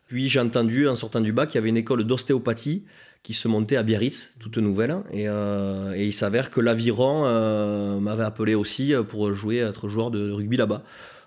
Puis 0.07 0.29
j'ai 0.29 0.39
entendu, 0.39 0.87
en 0.87 0.95
sortant 0.95 1.21
du 1.21 1.33
bac, 1.33 1.49
qu'il 1.49 1.57
y 1.57 1.59
avait 1.59 1.71
une 1.71 1.77
école 1.77 2.05
d'ostéopathie 2.05 2.85
qui 3.25 3.35
se 3.35 3.49
montait 3.49 3.77
à 3.77 3.83
Biarritz, 3.83 4.35
toute 4.39 4.59
nouvelle. 4.59 4.99
Et, 5.13 5.29
euh, 5.29 5.93
et 5.97 6.07
il 6.07 6.13
s'avère 6.13 6.51
que 6.51 6.61
l'Aviron 6.61 8.01
m'avait 8.01 8.23
appelé 8.23 8.55
aussi 8.55 8.95
pour 9.09 9.35
jouer, 9.35 9.57
être 9.57 9.89
joueur 9.89 10.13
de 10.13 10.31
rugby 10.31 10.57
là-bas. 10.57 10.85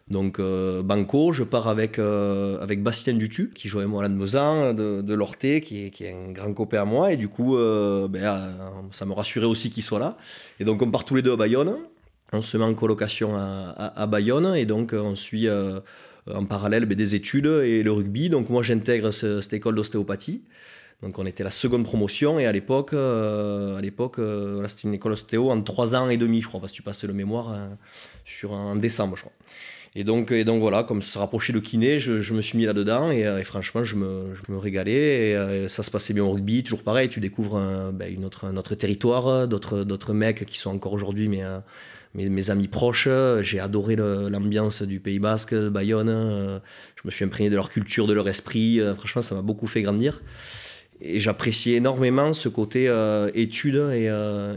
Donc 0.10 0.40
euh, 0.40 0.82
Banco, 0.82 1.34
je 1.34 1.44
pars 1.44 1.68
avec, 1.68 2.00
euh, 2.00 2.60
avec 2.62 2.82
Bastien 2.82 3.14
Dutu, 3.14 3.52
qui 3.54 3.68
jouait 3.68 3.86
moi 3.86 4.04
à 4.04 4.08
de, 4.10 5.02
de 5.02 5.14
Lorté, 5.14 5.62
qui 5.62 5.86
est, 5.86 5.90
qui 5.92 6.06
est 6.06 6.14
un 6.14 6.32
grand 6.32 6.54
copain 6.54 6.82
à 6.82 6.86
moi, 6.86 7.14
et 7.14 7.18
du 7.18 7.28
coup, 7.28 7.58
euh, 7.58 8.08
ben, 8.08 8.56
ça 8.92 9.06
me 9.06 9.14
rassurait 9.14 9.46
aussi 9.46 9.70
qu'il 9.70 9.84
soit 9.84 10.00
là. 10.00 10.18
Et 10.60 10.64
donc 10.64 10.82
on 10.82 10.90
part 10.90 11.06
tous 11.06 11.16
les 11.16 11.22
deux 11.22 11.34
à 11.34 11.36
Bayonne, 11.36 11.76
on 12.34 12.42
se 12.42 12.58
met 12.58 12.64
en 12.64 12.74
colocation 12.74 13.36
à, 13.36 13.94
à, 13.96 14.08
Bayonne, 14.08 14.56
et 14.56 14.66
donc 14.66 14.94
on 14.94 15.16
suit 15.16 15.48
en 15.50 16.46
parallèle 16.46 16.86
ben, 16.86 16.98
des 16.98 17.14
études 17.14 17.46
et 17.46 17.84
le 17.84 17.92
rugby. 17.92 18.30
Donc 18.30 18.50
moi 18.50 18.64
j'intègre 18.64 19.12
cette 19.12 19.54
école 19.54 19.76
d'ostéopathie. 19.76 20.42
Donc 21.04 21.18
on 21.18 21.26
était 21.26 21.46
la 21.46 21.52
seconde 21.52 21.86
promotion 21.86 22.40
et 22.40 22.46
à 22.46 22.52
l'époque, 22.52 22.94
à 22.94 23.80
l'époque, 23.80 24.20
c'était 24.68 24.88
une 24.88 24.96
école 24.96 25.14
ostéo 25.14 25.50
en 25.50 25.62
trois 25.62 25.96
ans 25.96 26.10
et 26.10 26.18
demi, 26.18 26.42
je 26.42 26.48
crois, 26.48 26.60
parce 26.60 26.72
que 26.72 26.78
tu 26.78 26.84
passais 26.84 27.08
le 27.08 27.14
mémoire 27.14 27.56
sur 28.26 28.52
en 28.52 28.76
décembre, 28.76 29.16
je 29.16 29.22
crois. 29.22 29.34
Et 29.96 30.04
donc, 30.04 30.32
et 30.32 30.44
donc 30.44 30.62
voilà, 30.62 30.84
comme 30.84 31.02
se 31.02 31.18
rapprochait 31.18 31.54
de 31.54 31.60
kiné, 31.60 32.00
je, 32.00 32.34
me 32.34 32.42
suis 32.42 32.58
mis 32.58 32.66
là-dedans 32.66 33.12
et, 33.12 33.26
euh, 33.26 33.44
franchement, 33.44 33.84
je 33.84 33.96
me, 33.96 34.36
je 34.36 34.52
me 34.52 34.58
régalais. 34.58 35.32
Et, 35.32 35.36
euh, 35.36 35.68
ça 35.68 35.82
se 35.82 35.90
passait 35.90 36.14
bien 36.14 36.24
au 36.24 36.32
rugby, 36.32 36.64
toujours 36.64 36.84
pareil, 36.84 37.10
tu 37.10 37.20
découvres 37.20 37.58
un, 37.58 37.92
ben, 37.92 38.14
une 38.14 38.24
autre, 38.24 38.46
un 38.46 38.56
autre 38.58 38.76
territoire, 38.76 39.48
d'autres, 39.48 39.84
d'autres 39.84 40.14
mecs 40.14 40.46
qui 40.46 40.60
sont 40.60 40.70
encore 40.70 40.94
aujourd'hui 40.94 41.28
mes, 41.28 41.44
euh, 41.44 41.60
mes, 42.14 42.50
amis 42.52 42.68
proches. 42.68 43.08
J'ai 43.42 43.60
adoré 43.60 43.96
l'ambiance 43.96 44.84
du 44.84 45.00
Pays 45.00 45.20
Basque, 45.20 45.56
de 45.56 45.70
Bayonne. 45.70 46.62
Je 46.96 47.02
me 47.06 47.12
suis 47.12 47.26
imprégné 47.26 47.50
de 47.50 47.56
leur 47.56 47.70
culture, 47.70 48.06
de 48.08 48.14
leur 48.14 48.28
esprit. 48.30 48.80
Franchement, 48.96 49.22
ça 49.22 49.36
m'a 49.36 49.42
beaucoup 49.42 49.68
fait 49.68 49.82
grandir. 49.82 50.22
et 51.02 51.20
j'appréciais 51.20 51.78
énormément 51.78 52.34
ce 52.34 52.50
côté 52.50 52.90
euh, 52.90 53.30
études 53.34 53.82
et, 53.94 54.10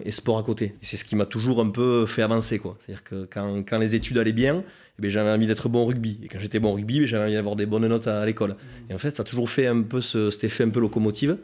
et, 0.04 0.10
sport 0.10 0.38
à 0.38 0.42
côté. 0.42 0.74
c'est 0.82 0.96
ce 0.96 1.04
qui 1.04 1.14
m'a 1.14 1.26
toujours 1.26 1.60
un 1.60 1.70
peu 1.70 2.06
fait 2.06 2.22
avancer. 2.22 2.60
C'est-à-dire 2.62 3.04
que 3.04 3.28
quand, 3.30 3.62
quand, 3.68 3.78
les 3.78 3.94
études 3.94 4.18
allaient 4.18 4.32
bien, 4.32 4.64
j'avais 5.10 5.30
envie 5.30 5.46
d'être 5.46 5.68
bon 5.68 5.82
au 5.82 5.86
rugby. 5.86 6.18
Et 6.22 6.28
quand 6.28 6.38
j'étais 6.38 6.58
bon 6.58 6.70
au 6.70 6.74
rugby, 6.74 7.06
j'avais 7.06 7.24
envie 7.24 7.34
d'avoir 7.34 7.56
des 7.56 7.66
bonnes 7.66 7.86
notes 7.86 8.06
à, 8.06 8.24
l'école. 8.24 8.56
Et 8.90 8.94
en 8.94 8.98
fait, 8.98 9.16
ça 9.16 9.22
a 9.22 9.24
toujours 9.24 9.50
fait 9.50 9.66
un 9.66 9.82
peu 9.82 10.00
ce, 10.00 10.30
cet 10.30 10.44
effet 10.44 10.64
un 10.64 10.70
peu 10.70 10.80
locomotive. 10.80 11.38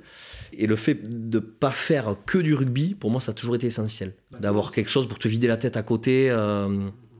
Et 0.52 0.66
le 0.66 0.76
fait 0.76 0.94
de 0.94 1.38
ne 1.38 1.40
pas 1.40 1.70
faire 1.70 2.16
que 2.26 2.38
du 2.38 2.54
rugby, 2.54 2.94
pour 2.94 3.10
moi, 3.10 3.20
ça 3.20 3.30
a 3.32 3.34
toujours 3.34 3.54
été 3.54 3.66
essentiel. 3.66 4.14
D'avoir 4.40 4.72
quelque 4.72 4.90
chose 4.90 5.08
pour 5.08 5.18
te 5.18 5.28
vider 5.28 5.46
la 5.46 5.56
tête 5.56 5.76
à 5.76 5.82
côté, 5.82 6.30
euh, 6.30 6.68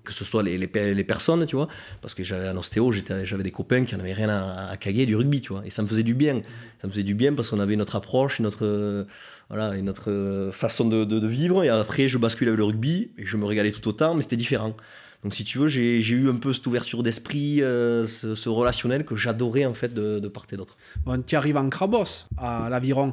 que 0.05 0.12
ce 0.12 0.24
soit 0.24 0.42
les, 0.42 0.57
les, 0.57 1.05
personnes, 1.05 1.44
tu 1.46 1.57
vois. 1.57 1.68
Parce 2.01 2.14
que 2.14 2.24
j'avais 2.24 2.48
un 2.48 2.57
ostéo, 2.57 2.92
j'avais 2.92 3.42
des 3.42 3.51
copains 3.51 3.85
qui 3.85 3.96
n'avaient 3.96 4.14
rien 4.14 4.31
à, 4.31 4.70
à, 4.70 4.77
caguer 4.77 5.05
du 5.05 5.14
rugby, 5.14 5.40
tu 5.40 5.53
vois. 5.53 5.62
Et 5.66 5.70
ça 5.70 5.83
me 5.83 5.87
faisait 5.87 6.03
du 6.03 6.14
bien. 6.14 6.40
Ça 6.81 6.87
me 6.87 6.92
faisait 6.92 7.03
du 7.03 7.14
bien 7.14 7.35
parce 7.35 7.51
qu'on 7.51 7.61
avait 7.61 7.77
notre 7.77 7.96
approche, 7.96 8.40
notre, 8.40 9.07
voilà, 9.48 9.74
notre 9.81 10.51
façon 10.53 10.87
de, 10.87 11.05
de, 11.05 11.18
de, 11.18 11.27
vivre. 11.27 11.64
Et 11.64 11.68
après, 11.68 12.09
je 12.09 12.18
basculais 12.18 12.51
avec 12.51 12.59
le 12.59 12.64
rugby 12.64 13.11
et 13.18 13.24
je 13.24 13.37
me 13.37 13.44
régalais 13.44 13.72
tout 13.72 13.87
autant, 13.88 14.14
mais 14.14 14.22
c'était 14.22 14.37
différent. 14.37 14.77
Donc 15.25 15.35
si 15.35 15.45
tu 15.45 15.59
veux, 15.59 15.69
j'ai 15.69 16.01
eu 16.01 16.29
un 16.29 16.37
peu 16.37 16.53
cette 16.53 16.67
ouverture 16.67 17.03
d'esprit, 17.03 17.61
euh, 17.61 18.07
ce, 18.07 18.49
relationnel 18.49 19.05
que 19.05 19.17
j'adorais 19.17 19.65
en 19.65 19.75
fait 19.75 19.93
de, 19.93 20.21
de 20.21 20.29
part 20.29 20.47
et 20.53 20.57
d'autre. 20.57 20.77
Bon, 21.05 21.21
tu 21.23 21.35
arrives 21.35 21.57
en 21.57 21.69
Crabos 21.69 22.27
à 22.37 22.69
l'Aviron. 22.71 23.13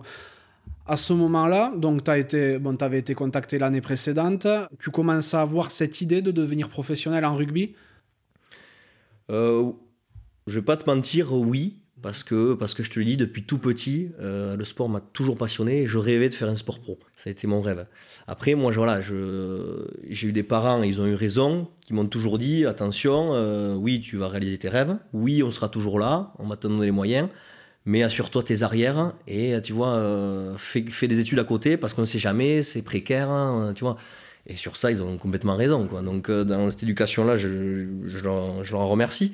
À 0.87 0.97
ce 0.97 1.13
moment-là, 1.13 1.73
donc 1.75 2.03
tu 2.03 2.11
été, 2.11 2.59
bon, 2.59 2.75
avais 2.81 2.99
été 2.99 3.15
contacté 3.15 3.57
l'année 3.57 3.81
précédente, 3.81 4.47
tu 4.79 4.91
commences 4.91 5.33
à 5.33 5.41
avoir 5.41 5.71
cette 5.71 5.99
idée 6.01 6.21
de 6.21 6.29
devenir 6.29 6.69
professionnel 6.69 7.25
en 7.25 7.35
rugby? 7.35 7.73
Euh, 9.31 9.71
Je 10.45 10.59
vais 10.59 10.65
pas 10.65 10.77
te 10.77 10.87
mentir, 10.87 11.33
oui 11.33 11.79
parce 12.05 12.23
que, 12.23 12.53
parce 12.53 12.75
que 12.75 12.83
je 12.83 12.91
te 12.91 12.99
le 12.99 13.05
dis, 13.05 13.17
depuis 13.17 13.41
tout 13.41 13.57
petit, 13.57 14.11
euh, 14.21 14.55
le 14.55 14.63
sport 14.63 14.89
m'a 14.89 14.99
toujours 14.99 15.37
passionné 15.37 15.81
et 15.81 15.87
je 15.87 15.97
rêvais 15.97 16.29
de 16.29 16.35
faire 16.35 16.49
un 16.49 16.55
sport 16.55 16.79
pro. 16.79 16.99
Ça 17.15 17.31
a 17.31 17.31
été 17.31 17.47
mon 17.47 17.61
rêve. 17.61 17.87
Après, 18.27 18.53
moi, 18.53 18.71
voilà, 18.71 19.01
j'ai 19.01 20.27
eu 20.27 20.31
des 20.31 20.43
parents, 20.43 20.83
ils 20.83 21.01
ont 21.01 21.07
eu 21.07 21.15
raison, 21.15 21.67
qui 21.81 21.95
m'ont 21.95 22.05
toujours 22.05 22.37
dit 22.37 22.67
attention, 22.67 23.31
euh, 23.33 23.73
oui, 23.73 24.01
tu 24.01 24.17
vas 24.17 24.27
réaliser 24.27 24.59
tes 24.59 24.69
rêves, 24.69 24.95
oui, 25.13 25.41
on 25.41 25.49
sera 25.49 25.67
toujours 25.67 25.97
là, 25.97 26.31
on 26.37 26.47
va 26.47 26.57
te 26.57 26.67
donner 26.67 26.85
les 26.85 26.91
moyens, 26.91 27.27
mais 27.85 28.03
assure-toi 28.03 28.43
tes 28.43 28.61
arrières 28.61 29.13
et 29.27 29.59
tu 29.63 29.73
vois, 29.73 29.95
euh, 29.95 30.55
fais, 30.57 31.07
des 31.07 31.19
études 31.19 31.39
à 31.39 31.43
côté 31.43 31.75
parce 31.75 31.95
qu'on 31.95 32.01
ne 32.01 32.05
sait 32.05 32.19
jamais, 32.19 32.61
c'est 32.61 32.83
précaire, 32.83 33.31
hein, 33.31 33.73
tu 33.73 33.83
vois. 33.83 33.97
Et 34.45 34.55
sur 34.55 34.77
ça, 34.77 34.91
ils 34.91 35.01
ont 35.01 35.17
complètement 35.17 35.55
raison. 35.55 35.87
Quoi. 35.87 36.03
Donc, 36.03 36.29
dans 36.29 36.69
cette 36.69 36.83
éducation-là, 36.83 37.35
je, 37.35 37.47
je, 38.05 38.19
leur, 38.19 38.63
je, 38.63 38.73
leur, 38.73 38.81
en 38.81 38.89
remercie. 38.89 39.33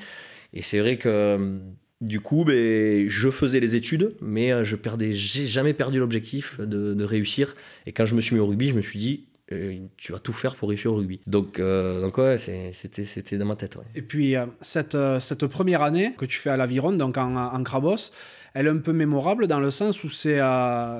Et 0.53 0.61
c'est 0.61 0.79
vrai 0.79 0.95
que 0.97 1.59
du 2.01 2.19
coup, 2.19 2.43
ben, 2.43 3.07
je 3.07 3.29
faisais 3.29 3.59
les 3.59 3.75
études, 3.75 4.15
mais 4.21 4.51
euh, 4.51 4.63
je 4.63 4.75
perdais, 4.75 5.13
j'ai 5.13 5.45
jamais 5.45 5.73
perdu 5.73 5.99
l'objectif 5.99 6.59
de, 6.59 7.03
réussir. 7.03 7.53
Et 7.85 7.91
quand 7.91 8.05
je 8.05 8.15
me 8.15 8.21
suis 8.21 8.35
mis 8.35 8.41
au 8.41 8.47
rugby, 8.47 8.69
je 8.69 8.73
me 8.73 8.81
suis 8.81 8.97
dit, 8.97 9.27
euh, 9.51 9.77
tu 9.97 10.11
vas 10.11 10.19
tout 10.19 10.33
faire 10.33 10.55
pour 10.55 10.69
réussir 10.69 10.91
au 10.91 10.95
rugby. 10.95 11.21
Donc, 11.27 11.59
euh, 11.59 12.01
donc 12.01 12.17
ouais, 12.17 12.37
c'était, 12.37 13.05
c'était 13.05 13.37
dans 13.37 13.45
ma 13.45 13.55
tête. 13.55 13.77
Et 13.93 14.01
puis, 14.01 14.33
cette, 14.61 14.97
cette 15.19 15.45
première 15.45 15.83
année 15.83 16.13
que 16.17 16.25
tu 16.25 16.39
fais 16.39 16.49
à 16.49 16.57
l'Aviron, 16.57 16.93
donc 16.93 17.17
en, 17.17 17.35
en 17.35 17.63
Crabos, 17.63 18.11
elle 18.53 18.65
est 18.65 18.71
un 18.71 18.77
peu 18.77 18.93
mémorable 18.93 19.47
dans 19.47 19.59
le 19.59 19.69
sens 19.69 20.03
où 20.03 20.09
c'est 20.09 20.39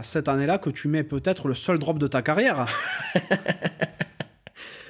cette 0.04 0.28
année-là 0.28 0.60
que 0.60 0.70
tu 0.70 0.88
mets 0.88 1.04
peut-être 1.04 1.48
le 1.48 1.56
seul 1.56 1.80
drop 1.80 1.98
de 1.98 2.08
ta 2.08 2.22
carrière. 2.22 2.68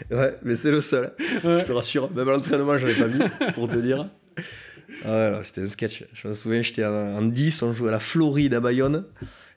ouais, 0.11 0.37
mais 0.43 0.55
c'est 0.55 0.71
le 0.71 0.81
seul. 0.81 1.13
Je 1.19 1.63
te 1.63 1.71
rassure, 1.71 2.11
même 2.11 2.27
à 2.27 2.33
l'entraînement, 2.33 2.77
je 2.77 2.87
l'avais 2.87 2.99
pas 2.99 3.07
mis, 3.07 3.53
pour 3.53 3.69
te 3.69 3.77
dire. 3.77 4.09
Ah 5.05 5.41
c'était 5.43 5.61
un 5.61 5.67
sketch. 5.67 6.05
Je 6.13 6.27
me 6.27 6.33
souviens, 6.33 6.61
j'étais 6.61 6.85
en, 6.85 7.21
10, 7.21 7.61
on 7.63 7.73
jouait 7.73 7.89
à 7.89 7.91
la 7.91 7.99
Floride 7.99 8.53
à 8.53 8.59
Bayonne. 8.59 9.05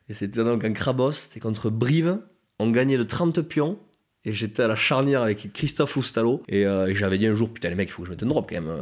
Et 0.08 0.14
c'était 0.14 0.44
donc 0.44 0.64
un 0.64 0.72
Crabos, 0.72 1.12
c'était 1.12 1.40
contre 1.40 1.70
Brive. 1.70 2.18
On 2.58 2.70
gagnait 2.70 2.98
de 2.98 3.04
30 3.04 3.42
pions. 3.42 3.78
Et 4.26 4.32
j'étais 4.32 4.62
à 4.62 4.68
la 4.68 4.76
charnière 4.76 5.20
avec 5.20 5.52
Christophe 5.52 5.96
Loustalo. 5.96 6.42
Euh, 6.50 6.86
et, 6.86 6.94
j'avais 6.94 7.18
dit 7.18 7.26
un 7.26 7.34
jour, 7.34 7.52
putain, 7.52 7.68
les 7.68 7.74
mecs, 7.74 7.90
il 7.90 7.92
faut 7.92 8.02
que 8.02 8.06
je 8.06 8.12
mette 8.12 8.22
un 8.22 8.26
drop 8.26 8.48
quand 8.48 8.60
même. 8.60 8.74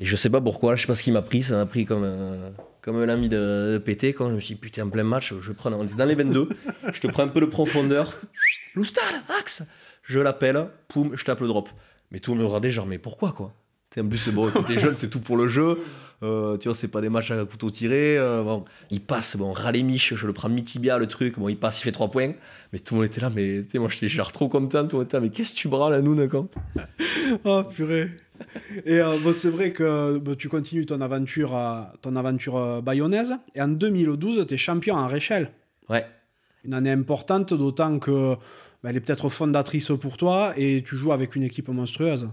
Et 0.00 0.04
je 0.04 0.16
sais 0.16 0.28
pas 0.28 0.40
pourquoi, 0.40 0.74
je 0.74 0.82
sais 0.82 0.86
pas 0.88 0.96
ce 0.96 1.04
qui 1.04 1.12
m'a 1.12 1.22
pris. 1.22 1.44
Ça 1.44 1.54
m'a 1.54 1.66
pris 1.66 1.84
comme, 1.84 2.52
comme 2.82 2.96
un 2.96 3.08
ami 3.08 3.28
de, 3.28 3.74
de 3.74 3.78
pété. 3.78 4.12
Quand 4.12 4.28
je 4.28 4.34
me 4.34 4.40
suis 4.40 4.54
dit, 4.54 4.60
putain, 4.60 4.86
en 4.86 4.90
plein 4.90 5.04
match, 5.04 5.34
je 5.40 5.52
prends, 5.52 5.72
on 5.72 5.84
était 5.84 5.94
dans 5.94 6.04
les 6.04 6.16
22. 6.16 6.48
je 6.92 7.00
te 7.00 7.06
prends 7.06 7.22
un 7.22 7.28
peu 7.28 7.40
de 7.40 7.46
profondeur. 7.46 8.12
Loustal, 8.74 9.04
axe 9.38 9.62
Je 10.02 10.18
l'appelle, 10.18 10.66
poum, 10.88 11.16
je 11.16 11.24
tape 11.24 11.40
le 11.40 11.46
drop. 11.46 11.68
Mais 12.10 12.18
tout 12.18 12.32
le 12.32 12.36
monde 12.36 12.44
me 12.44 12.48
regardait, 12.48 12.70
genre, 12.70 12.86
mais 12.86 12.98
pourquoi 12.98 13.32
quoi? 13.32 13.54
En 13.96 14.08
plus, 14.08 14.18
c'est 14.18 14.32
bon, 14.32 14.50
quand 14.50 14.62
t'es 14.62 14.78
jeune, 14.78 14.96
c'est 14.96 15.08
tout 15.08 15.20
pour 15.20 15.36
le 15.36 15.48
jeu. 15.48 15.78
Euh, 16.22 16.56
tu 16.58 16.68
vois, 16.68 16.74
c'est 16.74 16.88
pas 16.88 17.00
des 17.00 17.08
matchs 17.08 17.30
à 17.30 17.44
couteau 17.44 17.70
tiré. 17.70 18.18
Euh, 18.18 18.42
bon, 18.42 18.64
il 18.90 19.00
passe, 19.00 19.36
bon, 19.36 19.54
miche 19.84 20.14
je 20.14 20.26
le 20.26 20.32
prends 20.32 20.48
mi-tibia, 20.48 20.98
le 20.98 21.06
truc. 21.06 21.38
Bon, 21.38 21.48
il 21.48 21.56
passe, 21.56 21.80
il 21.80 21.84
fait 21.84 21.92
3 21.92 22.10
points. 22.10 22.32
Mais 22.72 22.80
tout 22.80 22.94
le 22.94 23.00
monde 23.00 23.06
était 23.06 23.20
là, 23.20 23.30
mais 23.34 23.62
tu 23.62 23.70
sais, 23.70 23.78
moi, 23.78 23.88
j'étais 23.88 24.08
genre 24.08 24.32
trop 24.32 24.48
content. 24.48 24.86
Tout 24.86 24.96
le 24.96 24.98
monde 24.98 25.06
était 25.06 25.16
là, 25.16 25.20
mais 25.20 25.30
qu'est-ce 25.30 25.54
que 25.54 25.58
tu 25.58 25.68
bras 25.68 25.90
là, 25.90 26.02
nous, 26.02 26.14
d'accord 26.14 26.46
Oh, 27.44 27.62
purée. 27.64 28.10
Et 28.84 29.00
euh, 29.00 29.18
bon, 29.18 29.32
c'est 29.32 29.50
vrai 29.50 29.72
que 29.72 30.18
tu 30.34 30.48
continues 30.48 30.86
ton 30.86 31.00
aventure, 31.00 31.56
ton 32.02 32.16
aventure 32.16 32.82
bayonnaise. 32.82 33.34
Et 33.54 33.62
en 33.62 33.68
2012, 33.68 34.46
tu 34.46 34.54
es 34.54 34.56
champion 34.56 34.96
en 34.96 35.06
Réchelle. 35.06 35.50
Ouais. 35.88 36.04
Une 36.64 36.74
année 36.74 36.90
importante, 36.90 37.54
d'autant 37.54 37.98
que 37.98 38.34
bah, 38.82 38.90
elle 38.90 38.96
est 38.96 39.00
peut-être 39.00 39.28
fondatrice 39.28 39.92
pour 40.00 40.16
toi 40.16 40.52
et 40.56 40.82
tu 40.82 40.96
joues 40.96 41.12
avec 41.12 41.34
une 41.36 41.42
équipe 41.42 41.68
monstrueuse. 41.68 42.28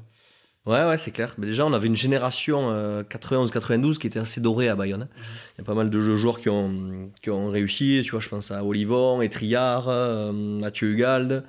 Ouais, 0.66 0.84
ouais, 0.84 0.98
c'est 0.98 1.12
clair. 1.12 1.36
Mais 1.38 1.46
déjà, 1.46 1.64
on 1.66 1.74
avait 1.74 1.86
une 1.86 1.96
génération 1.96 2.72
91-92 3.04 3.86
euh, 3.86 3.94
qui 4.00 4.08
était 4.08 4.20
assez 4.20 4.42
dorée 4.42 4.68
à 4.68 4.76
Bayonne. 4.76 5.08
Il 5.56 5.60
y 5.60 5.62
a 5.62 5.64
pas 5.64 5.76
mal 5.76 5.92
de 5.92 6.16
joueurs 6.16 6.40
qui 6.40 6.50
ont, 6.50 7.12
qui 7.22 7.30
ont 7.30 7.52
réussi. 7.52 8.02
Tu 8.04 8.12
vois, 8.12 8.20
je 8.20 8.30
pense 8.30 8.50
à 8.50 8.64
Olivon, 8.64 9.22
Etriard, 9.22 9.90
euh, 9.90 10.32
Mathieu 10.32 10.90
Hugalde, 10.90 11.44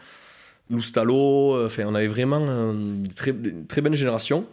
Loustalo. 0.71 1.55
Euh, 1.55 1.67
enfin, 1.67 1.85
on 1.87 1.95
avait 1.95 2.09
vraiment 2.09 2.41
une 2.41 3.09
très, 3.15 3.35
très 3.69 3.81
bonne 3.81 3.95
génération. 3.95 4.45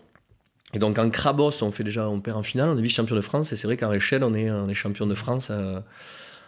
Et 0.73 0.79
donc, 0.79 0.97
en 0.97 1.09
Crabos, 1.09 1.61
on 1.61 1.71
fait 1.71 1.83
déjà, 1.83 2.07
on 2.07 2.21
perd 2.21 2.37
en 2.37 2.43
finale, 2.43 2.69
on 2.69 2.77
est 2.77 2.81
vice-champion 2.81 3.17
de 3.17 3.21
France. 3.21 3.51
Et 3.51 3.57
c'est 3.57 3.67
vrai 3.67 3.75
qu'en 3.75 3.89
Réchelle, 3.89 4.23
on 4.23 4.33
est, 4.33 4.49
on 4.49 4.69
est 4.69 4.73
champion 4.73 5.05
de 5.05 5.13
France 5.13 5.51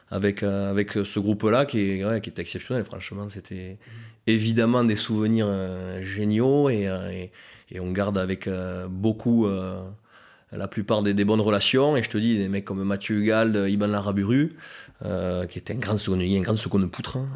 avec, 0.10 0.41
avec 0.41 0.93
ce 0.93 1.19
groupe-là 1.19 1.65
qui, 1.65 1.82
est, 1.82 2.06
ouais, 2.06 2.21
qui 2.21 2.30
est 2.30 2.39
exceptionnel. 2.39 2.86
Franchement, 2.86 3.28
c'était 3.28 3.78
évidemment 4.25 4.86
des 4.86 4.95
souvenirs 4.95 5.47
géniaux 6.01 6.69
et, 6.69 6.88
et 7.12 7.32
et 7.71 7.80
on 7.80 7.91
garde 7.91 8.17
avec 8.17 8.47
euh, 8.47 8.88
beaucoup 8.88 9.47
euh, 9.47 9.82
la 10.51 10.67
plupart 10.67 11.01
des, 11.01 11.25
bonnes 11.25 11.41
relations. 11.41 11.97
Et 11.97 12.04
je 12.04 12.10
te 12.10 12.17
dis, 12.17 12.38
des 12.38 12.47
mecs 12.47 12.65
comme 12.65 12.84
Mathieu 12.84 13.17
Hugal, 13.17 13.69
Iban 13.69 13.88
Laraburu, 13.88 14.54
euh, 15.04 15.45
qui 15.45 15.58
était 15.58 15.73
un 15.73 15.78
grand 15.78 15.97
second, 15.97 16.19
un 16.19 16.41
grand 16.41 16.56
second 16.56 16.88
poutre, 16.88 17.17
hein. 17.17 17.28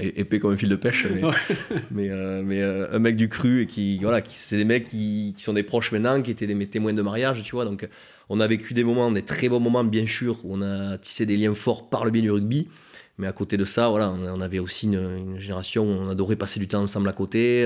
épais 0.00 0.40
comme 0.40 0.52
un 0.52 0.56
fil 0.56 0.68
de 0.68 0.76
pêche, 0.76 1.06
mais, 1.90 2.10
mais, 2.42 2.62
un 2.62 2.98
mec 2.98 3.16
du 3.16 3.28
cru 3.28 3.62
et 3.62 3.66
qui, 3.66 3.98
voilà, 3.98 4.20
qui, 4.20 4.36
c'est 4.36 4.56
des 4.56 4.64
mecs 4.64 4.88
qui, 4.88 5.34
sont 5.38 5.52
des 5.52 5.62
proches 5.62 5.92
maintenant, 5.92 6.20
qui 6.22 6.30
étaient 6.30 6.46
des 6.46 6.66
témoins 6.66 6.92
de 6.92 7.02
mariage, 7.02 7.42
tu 7.42 7.52
vois. 7.52 7.64
Donc, 7.64 7.88
on 8.28 8.40
a 8.40 8.46
vécu 8.46 8.74
des 8.74 8.84
moments, 8.84 9.10
des 9.12 9.22
très 9.22 9.48
bons 9.48 9.60
moments, 9.60 9.84
bien 9.84 10.06
sûr, 10.06 10.44
où 10.44 10.56
on 10.56 10.62
a 10.62 10.98
tissé 10.98 11.26
des 11.26 11.36
liens 11.36 11.54
forts 11.54 11.88
par 11.88 12.04
le 12.04 12.10
bien 12.10 12.22
du 12.22 12.30
rugby. 12.30 12.68
Mais 13.16 13.28
à 13.28 13.32
côté 13.32 13.56
de 13.56 13.64
ça, 13.64 13.90
voilà, 13.90 14.10
on, 14.10 14.40
avait 14.40 14.58
aussi 14.58 14.86
une, 14.86 15.38
génération 15.38 15.84
où 15.84 15.88
on 15.88 16.08
adorait 16.08 16.34
passer 16.34 16.58
du 16.58 16.66
temps 16.66 16.82
ensemble 16.82 17.08
à 17.08 17.12
côté. 17.12 17.64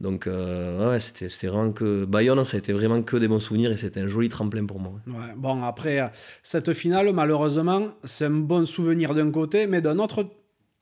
Donc, 0.00 0.26
euh, 0.26 0.90
ouais, 0.90 0.98
c'était, 1.00 1.46
vraiment 1.46 1.72
que. 1.72 2.06
Bayonne, 2.06 2.42
ça 2.44 2.56
a 2.56 2.58
été 2.58 2.72
vraiment 2.72 3.02
que 3.02 3.16
des 3.18 3.28
bons 3.28 3.40
souvenirs 3.40 3.70
et 3.70 3.76
c'était 3.76 4.00
un 4.00 4.08
joli 4.08 4.30
tremplin 4.30 4.64
pour 4.64 4.80
moi. 4.80 4.94
Ouais, 5.06 5.34
bon, 5.36 5.62
après, 5.62 6.10
cette 6.42 6.72
finale, 6.72 7.12
malheureusement, 7.12 7.88
c'est 8.04 8.24
un 8.24 8.30
bon 8.30 8.66
souvenir 8.66 9.14
d'un 9.14 9.30
côté, 9.30 9.66
mais 9.66 9.82
d'un 9.82 9.98
autre, 9.98 10.26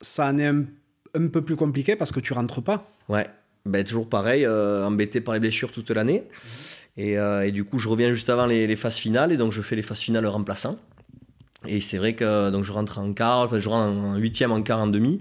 ça 0.00 0.26
en 0.28 0.38
est 0.38 0.46
un, 0.46 0.64
peu 1.33 1.42
plus 1.42 1.57
compliqué 1.57 1.96
parce 1.96 2.12
que 2.12 2.20
tu 2.20 2.33
rentres 2.33 2.62
pas. 2.62 2.88
Ouais, 3.09 3.26
ben, 3.66 3.83
toujours 3.83 4.09
pareil, 4.09 4.44
euh, 4.44 4.87
embêté 4.87 5.20
par 5.20 5.35
les 5.35 5.40
blessures 5.40 5.72
toute 5.72 5.90
l'année. 5.90 6.22
Et, 6.96 7.18
euh, 7.18 7.46
et, 7.46 7.50
du 7.50 7.64
coup, 7.64 7.81
je 7.81 7.88
reviens 7.88 8.12
juste 8.14 8.31
avant 8.31 8.46
les, 8.46 8.76
phases 8.76 8.98
finales 8.98 9.33
et 9.33 9.37
donc 9.37 9.50
je 9.50 9.62
fais 9.62 9.74
les 9.74 9.83
phases 9.83 10.00
finales 10.00 10.26
remplaçant. 10.26 10.78
Et 11.66 11.81
c'est 11.81 11.98
vrai 11.98 12.14
que 12.14 12.50
donc 12.50 12.62
je 12.62 12.70
rentre 12.70 13.00
en 13.00 13.12
quart, 13.12 13.59
je 13.59 13.68
rentre 13.68 13.98
en 13.98 14.16
huitième, 14.16 14.52
en 14.52 14.62
quart, 14.62 14.78
en 14.78 14.87
demi. 14.87 15.20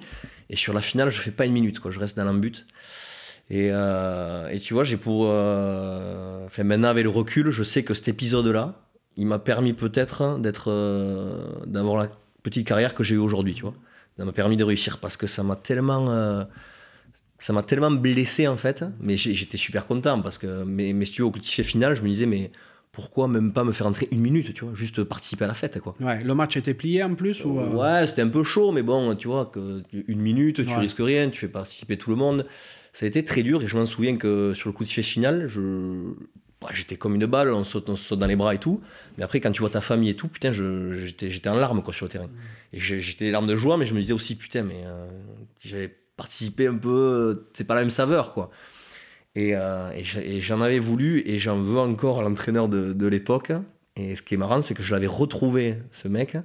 Et 0.52 0.56
sur 0.56 0.72
la 0.72 0.82
finale, 0.82 1.10
je 1.10 1.20
fais 1.20 1.32
pas 1.32 1.46
une 1.46 1.54
minute, 1.54 1.80
quoi. 1.80 1.90
je 1.90 2.00
reste 2.00 2.16
dans 2.16 2.26
l'embut. 2.26 2.66
Et, 3.50 3.70
euh, 3.72 4.50
et, 4.50 4.60
tu 4.60 4.74
vois, 4.74 4.84
j'ai 4.84 4.98
pour. 4.98 5.28
Euh, 5.28 6.48
maintenant, 6.64 6.90
avec 6.90 7.04
le 7.04 7.10
recul, 7.10 7.50
je 7.50 7.64
sais 7.64 7.84
que 7.84 7.94
cet 7.94 8.08
épisode-là, 8.08 8.76
il 9.16 9.26
m'a 9.26 9.40
permis 9.40 9.74
peut-être 9.74 10.38
d'être, 10.40 10.70
euh, 10.70 11.48
d'avoir 11.66 11.98
la 11.98 12.10
petite 12.44 12.68
carrière 12.68 12.94
que 12.94 13.04
j'ai 13.04 13.16
eue 13.16 13.20
aujourd'hui, 13.20 13.54
tu 13.54 13.62
vois. 13.62 13.74
Ça 14.18 14.26
m'a 14.26 14.32
permis 14.32 14.58
de 14.58 14.64
réussir 14.64 14.98
parce 14.98 15.16
que 15.16 15.28
ça 15.28 15.44
m'a 15.44 15.56
tellement. 15.56 16.46
ça 17.40 17.54
m'a 17.54 17.64
tellement 17.64 17.92
blessé 17.92 18.48
en 18.48 18.58
fait, 18.58 18.84
mais 19.00 19.16
j'étais 19.16 19.58
super 19.58 19.86
content 19.86 20.22
parce 20.22 20.38
que, 20.40 20.64
mais, 20.64 20.92
mais 20.92 21.06
si 21.06 21.12
tu 21.14 21.22
veux, 21.22 21.28
au 21.28 21.32
coup 21.32 21.40
final, 21.40 21.96
je 21.96 22.02
me 22.02 22.08
disais, 22.08 22.26
mais 22.26 22.52
pourquoi 22.92 23.28
même 23.28 23.54
pas 23.54 23.64
me 23.64 23.72
faire 23.72 23.86
entrer 23.86 24.08
une 24.12 24.22
minute, 24.22 24.56
tu 24.56 24.66
vois, 24.66 24.74
juste 24.74 25.04
participer 25.04 25.46
à 25.46 25.48
la 25.48 25.54
fête, 25.54 25.80
quoi. 25.80 25.96
Ouais, 26.00 26.24
le 26.24 26.34
match 26.34 26.58
était 26.58 26.74
plié 26.74 27.04
en 27.04 27.14
plus 27.14 27.46
ou 27.46 27.60
Ouais, 27.60 28.08
c'était 28.08 28.24
un 28.24 28.30
peu 28.30 28.44
chaud, 28.44 28.72
mais 28.72 28.82
bon, 28.82 29.16
tu 29.16 29.28
vois, 29.28 29.46
que 29.46 29.84
une 29.94 30.20
minute, 30.20 30.66
tu 30.66 30.74
risques 30.74 30.98
rien, 31.00 31.30
tu 31.30 31.42
fais 31.42 31.48
participer 31.48 31.96
tout 31.96 32.10
le 32.10 32.16
monde 32.16 32.46
ça 32.98 33.06
a 33.06 33.10
été 33.10 33.24
très 33.24 33.44
dur 33.44 33.62
et 33.62 33.68
je 33.68 33.78
m'en 33.78 33.86
souviens 33.86 34.18
que 34.18 34.56
sur 34.56 34.70
le 34.70 34.74
coup 34.74 34.84
de 34.84 34.90
sifflet 34.90 35.04
final, 35.04 35.48
je, 35.48 35.62
bah, 36.60 36.70
j'étais 36.74 36.96
comme 36.96 37.14
une 37.14 37.28
balle, 37.28 37.54
on 37.54 37.64
saute, 37.64 37.90
on 37.90 37.96
se 37.96 38.04
saute 38.04 38.18
dans 38.18 38.26
les 38.26 38.36
bras 38.36 38.56
et 38.56 38.58
tout. 38.58 38.82
Mais 39.20 39.24
après, 39.24 39.40
quand 39.40 39.52
tu 39.52 39.60
vois 39.60 39.70
ta 39.70 39.82
famille 39.82 40.10
et 40.10 40.16
tout, 40.16 40.28
putain, 40.28 40.52
je- 40.52 40.94
j'étais 40.94 41.48
en 41.48 41.54
larmes 41.54 41.84
quoi, 41.84 41.94
sur 41.94 42.08
le 42.08 42.10
terrain. 42.10 42.28
Et 42.74 42.80
j'ai- 42.80 43.00
j'étais 43.00 43.26
les 43.26 43.30
larmes 43.32 43.46
de 43.46 43.56
joie, 43.56 43.78
mais 43.78 43.86
je 43.86 43.94
me 43.94 44.00
disais 44.02 44.14
aussi, 44.14 44.36
putain, 44.36 44.64
mais 44.64 44.82
euh, 44.84 45.06
j'avais 45.64 45.96
participé 46.16 46.66
un 46.66 46.76
peu, 46.78 47.46
c'est 47.54 47.66
pas 47.66 47.76
la 47.76 47.82
même 47.82 47.92
saveur, 47.92 48.34
quoi. 48.34 48.50
Et, 49.36 49.56
euh, 49.56 49.92
et 49.94 50.38
et 50.38 50.42
j'en 50.42 50.62
avais 50.62 50.80
voulu, 50.80 51.22
et 51.28 51.38
j'en 51.38 51.62
veux 51.62 51.78
encore 51.78 52.18
à 52.18 52.24
l'entraîneur 52.24 52.68
de, 52.68 52.94
de 52.94 53.08
l'époque. 53.08 53.52
Et 53.96 54.16
ce 54.16 54.24
qui 54.24 54.34
est 54.34 54.38
marrant, 54.38 54.64
c'est 54.64 54.74
que 54.74 54.82
je 54.82 54.92
l'avais 54.96 55.06
retrouvé, 55.06 55.76
ce 55.92 56.08
mec, 56.08 56.36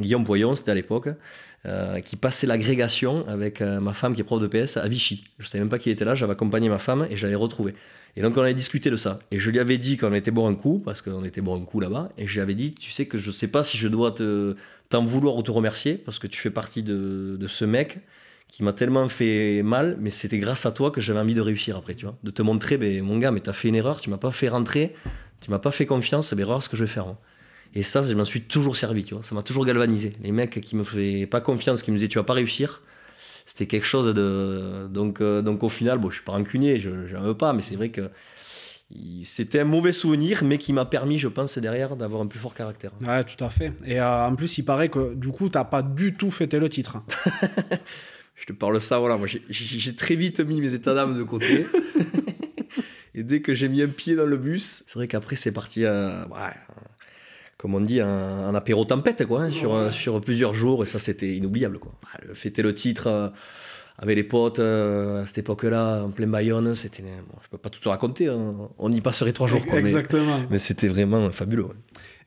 Guillaume 0.00 0.24
Poyon, 0.24 0.54
c'était 0.56 0.70
à 0.70 0.74
l'époque, 0.74 1.08
euh, 1.66 2.00
qui 2.00 2.16
passait 2.16 2.46
l'agrégation 2.46 3.26
avec 3.28 3.60
euh, 3.60 3.80
ma 3.80 3.92
femme 3.92 4.14
qui 4.14 4.20
est 4.20 4.24
prof 4.24 4.40
de 4.40 4.46
PS 4.46 4.76
à 4.76 4.86
Vichy. 4.88 5.24
Je 5.38 5.48
savais 5.48 5.58
même 5.60 5.68
pas 5.68 5.78
qui 5.78 5.90
était 5.90 6.04
là, 6.04 6.14
j'avais 6.14 6.32
accompagné 6.32 6.68
ma 6.68 6.78
femme 6.78 7.06
et 7.10 7.16
je 7.16 7.26
l'avais 7.26 7.36
retrouvé. 7.36 7.74
Et 8.16 8.22
donc 8.22 8.36
on 8.36 8.42
avait 8.42 8.54
discuté 8.54 8.90
de 8.90 8.96
ça. 8.96 9.18
Et 9.30 9.38
je 9.38 9.50
lui 9.50 9.58
avais 9.58 9.78
dit 9.78 9.96
qu'on 9.96 10.14
était 10.14 10.30
boire 10.30 10.46
un 10.48 10.54
coup, 10.54 10.80
parce 10.84 11.02
qu'on 11.02 11.24
était 11.24 11.40
boire 11.40 11.56
un 11.56 11.64
coup 11.64 11.80
là-bas, 11.80 12.10
et 12.16 12.26
je 12.26 12.34
lui 12.34 12.40
avais 12.40 12.54
dit, 12.54 12.74
tu 12.74 12.90
sais 12.90 13.06
que 13.06 13.18
je 13.18 13.30
sais 13.30 13.48
pas 13.48 13.64
si 13.64 13.76
je 13.76 13.88
dois 13.88 14.12
te, 14.12 14.56
t'en 14.88 15.04
vouloir 15.04 15.36
ou 15.36 15.42
te 15.42 15.50
remercier, 15.50 15.94
parce 15.94 16.18
que 16.18 16.26
tu 16.26 16.40
fais 16.40 16.50
partie 16.50 16.82
de, 16.82 17.36
de 17.38 17.48
ce 17.48 17.64
mec 17.64 17.98
qui 18.48 18.62
m'a 18.62 18.72
tellement 18.72 19.08
fait 19.08 19.62
mal, 19.62 19.96
mais 20.00 20.10
c'était 20.10 20.38
grâce 20.38 20.64
à 20.64 20.72
toi 20.72 20.90
que 20.90 21.00
j'avais 21.00 21.20
envie 21.20 21.34
de 21.34 21.40
réussir 21.40 21.76
après, 21.76 21.94
tu 21.94 22.06
vois. 22.06 22.16
De 22.22 22.30
te 22.30 22.40
montrer, 22.40 22.78
ben, 22.78 23.02
mon 23.02 23.18
gars, 23.18 23.30
mais 23.30 23.40
t'as 23.40 23.52
fait 23.52 23.68
une 23.68 23.74
erreur, 23.74 24.00
tu 24.00 24.10
m'as 24.10 24.16
pas 24.16 24.30
fait 24.30 24.48
rentrer, 24.48 24.94
tu 25.40 25.50
m'as 25.50 25.58
pas 25.58 25.70
fait 25.70 25.86
confiance, 25.86 26.32
ben, 26.32 26.40
erreur 26.40 26.62
ce 26.62 26.68
que 26.68 26.76
je 26.76 26.84
vais 26.84 26.90
faire. 26.90 27.04
moi. 27.06 27.18
Et 27.74 27.82
ça, 27.82 28.02
je 28.02 28.12
m'en 28.14 28.24
suis 28.24 28.42
toujours 28.42 28.76
servi, 28.76 29.04
tu 29.04 29.14
vois. 29.14 29.22
Ça 29.22 29.34
m'a 29.34 29.42
toujours 29.42 29.64
galvanisé. 29.64 30.12
Les 30.22 30.32
mecs 30.32 30.60
qui 30.60 30.76
me 30.76 30.84
faisaient 30.84 31.26
pas 31.26 31.40
confiance, 31.40 31.82
qui 31.82 31.90
me 31.90 31.96
disaient 31.96 32.08
tu 32.08 32.18
vas 32.18 32.24
pas 32.24 32.34
réussir, 32.34 32.82
c'était 33.46 33.66
quelque 33.66 33.86
chose 33.86 34.14
de. 34.14 34.88
Donc, 34.88 35.20
euh, 35.20 35.42
donc 35.42 35.62
au 35.62 35.68
final, 35.68 35.98
bon, 35.98 36.10
je 36.10 36.16
suis 36.16 36.24
pas 36.24 36.32
rancunier, 36.32 36.80
je 36.80 36.90
n'en 36.90 37.22
veux 37.22 37.36
pas, 37.36 37.52
mais 37.52 37.62
c'est 37.62 37.76
vrai 37.76 37.90
que 37.90 38.10
c'était 39.24 39.60
un 39.60 39.64
mauvais 39.64 39.92
souvenir, 39.92 40.42
mais 40.44 40.56
qui 40.56 40.72
m'a 40.72 40.86
permis, 40.86 41.18
je 41.18 41.28
pense, 41.28 41.58
derrière, 41.58 41.96
d'avoir 41.96 42.22
un 42.22 42.26
plus 42.26 42.38
fort 42.38 42.54
caractère. 42.54 42.92
Ouais, 43.06 43.22
tout 43.24 43.42
à 43.44 43.50
fait. 43.50 43.72
Et 43.84 44.00
euh, 44.00 44.26
en 44.26 44.34
plus, 44.34 44.58
il 44.58 44.64
paraît 44.64 44.88
que 44.88 45.14
du 45.14 45.28
coup, 45.28 45.48
t'as 45.48 45.64
pas 45.64 45.82
du 45.82 46.14
tout 46.14 46.30
fêté 46.30 46.58
le 46.58 46.68
titre. 46.68 47.02
Je 48.34 48.46
te 48.46 48.52
parle 48.52 48.80
ça, 48.80 48.98
voilà. 48.98 49.16
Moi, 49.16 49.26
j'ai 49.50 49.96
très 49.96 50.14
vite 50.14 50.40
mis 50.40 50.60
mes 50.60 50.72
états 50.72 50.94
d'âme 50.94 51.18
de 51.18 51.24
côté. 51.24 51.66
Et 53.14 53.24
dès 53.24 53.40
que 53.40 53.52
j'ai 53.52 53.68
mis 53.68 53.82
un 53.82 53.88
pied 53.88 54.14
dans 54.14 54.26
le 54.26 54.36
bus, 54.36 54.84
c'est 54.86 54.94
vrai 54.94 55.08
qu'après, 55.08 55.34
c'est 55.34 55.50
parti, 55.50 55.84
euh, 55.84 56.24
ouais, 56.26 56.54
comme 57.58 57.74
on 57.74 57.80
dit, 57.80 58.00
un, 58.00 58.08
un 58.08 58.54
apéro 58.54 58.84
tempête, 58.86 59.26
quoi, 59.26 59.42
hein, 59.42 59.50
sur, 59.50 59.72
Ouais. 59.72 59.92
sur 59.92 60.20
plusieurs 60.20 60.54
jours. 60.54 60.84
Et 60.84 60.86
ça, 60.86 60.98
c'était 60.98 61.34
inoubliable, 61.36 61.78
quoi. 61.78 61.92
Le- 62.26 62.32
Fêter 62.34 62.62
le 62.62 62.72
titre 62.74 63.08
euh, 63.08 63.28
avec 63.98 64.14
les 64.16 64.22
potes 64.24 64.60
euh, 64.60 65.22
à 65.22 65.26
cette 65.26 65.38
époque-là, 65.38 66.04
en 66.04 66.10
plein 66.10 66.28
Bayonne, 66.28 66.74
c'était. 66.76 67.02
Bon, 67.02 67.36
je 67.42 67.48
peux 67.48 67.58
pas 67.58 67.68
tout 67.68 67.80
te 67.80 67.88
raconter, 67.88 68.28
hein. 68.28 68.54
on 68.78 68.92
y 68.92 69.00
passerait 69.00 69.32
trois 69.32 69.48
jours, 69.48 69.62
quoi. 69.66 69.74
Mais, 69.74 69.80
Exactement. 69.80 70.40
mais 70.50 70.58
c'était 70.58 70.88
vraiment 70.88 71.30
fabuleux. 71.32 71.64
ouais. 71.64 71.74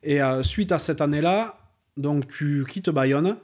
Et 0.04 0.22
euh, 0.22 0.44
suite 0.44 0.72
à 0.74 0.80
cette 0.80 1.00
année-là, 1.00 1.56
donc 1.96 2.28
tu 2.28 2.66
quittes 2.68 2.90
Bayonne, 2.90 3.38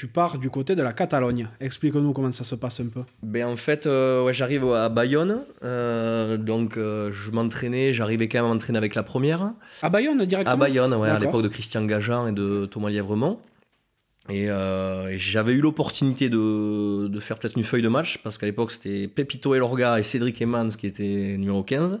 tu 0.00 0.06
pars 0.06 0.38
du 0.38 0.48
côté 0.48 0.74
de 0.74 0.82
la 0.82 0.94
Catalogne. 0.94 1.46
Explique-nous 1.60 2.14
comment 2.14 2.32
ça 2.32 2.42
se 2.42 2.54
passe 2.54 2.80
un 2.80 2.86
peu. 2.86 3.02
Ben 3.22 3.44
en 3.44 3.56
fait, 3.56 3.84
euh, 3.84 4.24
ouais, 4.24 4.32
j'arrive 4.32 4.64
à 4.72 4.88
Bayonne, 4.88 5.42
euh, 5.62 6.38
donc 6.38 6.78
euh, 6.78 7.10
je 7.12 7.30
m'entraînais, 7.30 7.92
j'arrivais 7.92 8.26
quand 8.26 8.38
même 8.38 8.46
à 8.46 8.54
m'entraîner 8.54 8.78
avec 8.78 8.94
la 8.94 9.02
première. 9.02 9.52
À 9.82 9.90
Bayonne 9.90 10.24
directement 10.24 10.54
À 10.54 10.56
Bayonne, 10.56 10.94
ouais, 10.94 11.10
à 11.10 11.18
l'époque 11.18 11.42
de 11.42 11.48
Christian 11.48 11.84
Gajan 11.84 12.28
et 12.28 12.32
de 12.32 12.64
Thomas 12.64 12.88
Lièvremont. 12.88 13.40
Et, 14.30 14.44
et 14.44 15.18
j'avais 15.18 15.52
eu 15.52 15.60
l'opportunité 15.60 16.30
de, 16.30 17.08
de 17.08 17.20
faire 17.20 17.38
peut-être 17.38 17.58
une 17.58 17.64
feuille 17.64 17.82
de 17.82 17.88
match, 17.88 18.20
parce 18.24 18.38
qu'à 18.38 18.46
l'époque 18.46 18.72
c'était 18.72 19.06
Pepito 19.06 19.54
Elorga 19.54 19.98
et 19.98 20.02
Cédric 20.02 20.40
Emmans 20.40 20.70
qui 20.70 20.86
étaient 20.86 21.36
numéro 21.36 21.62
15. 21.62 22.00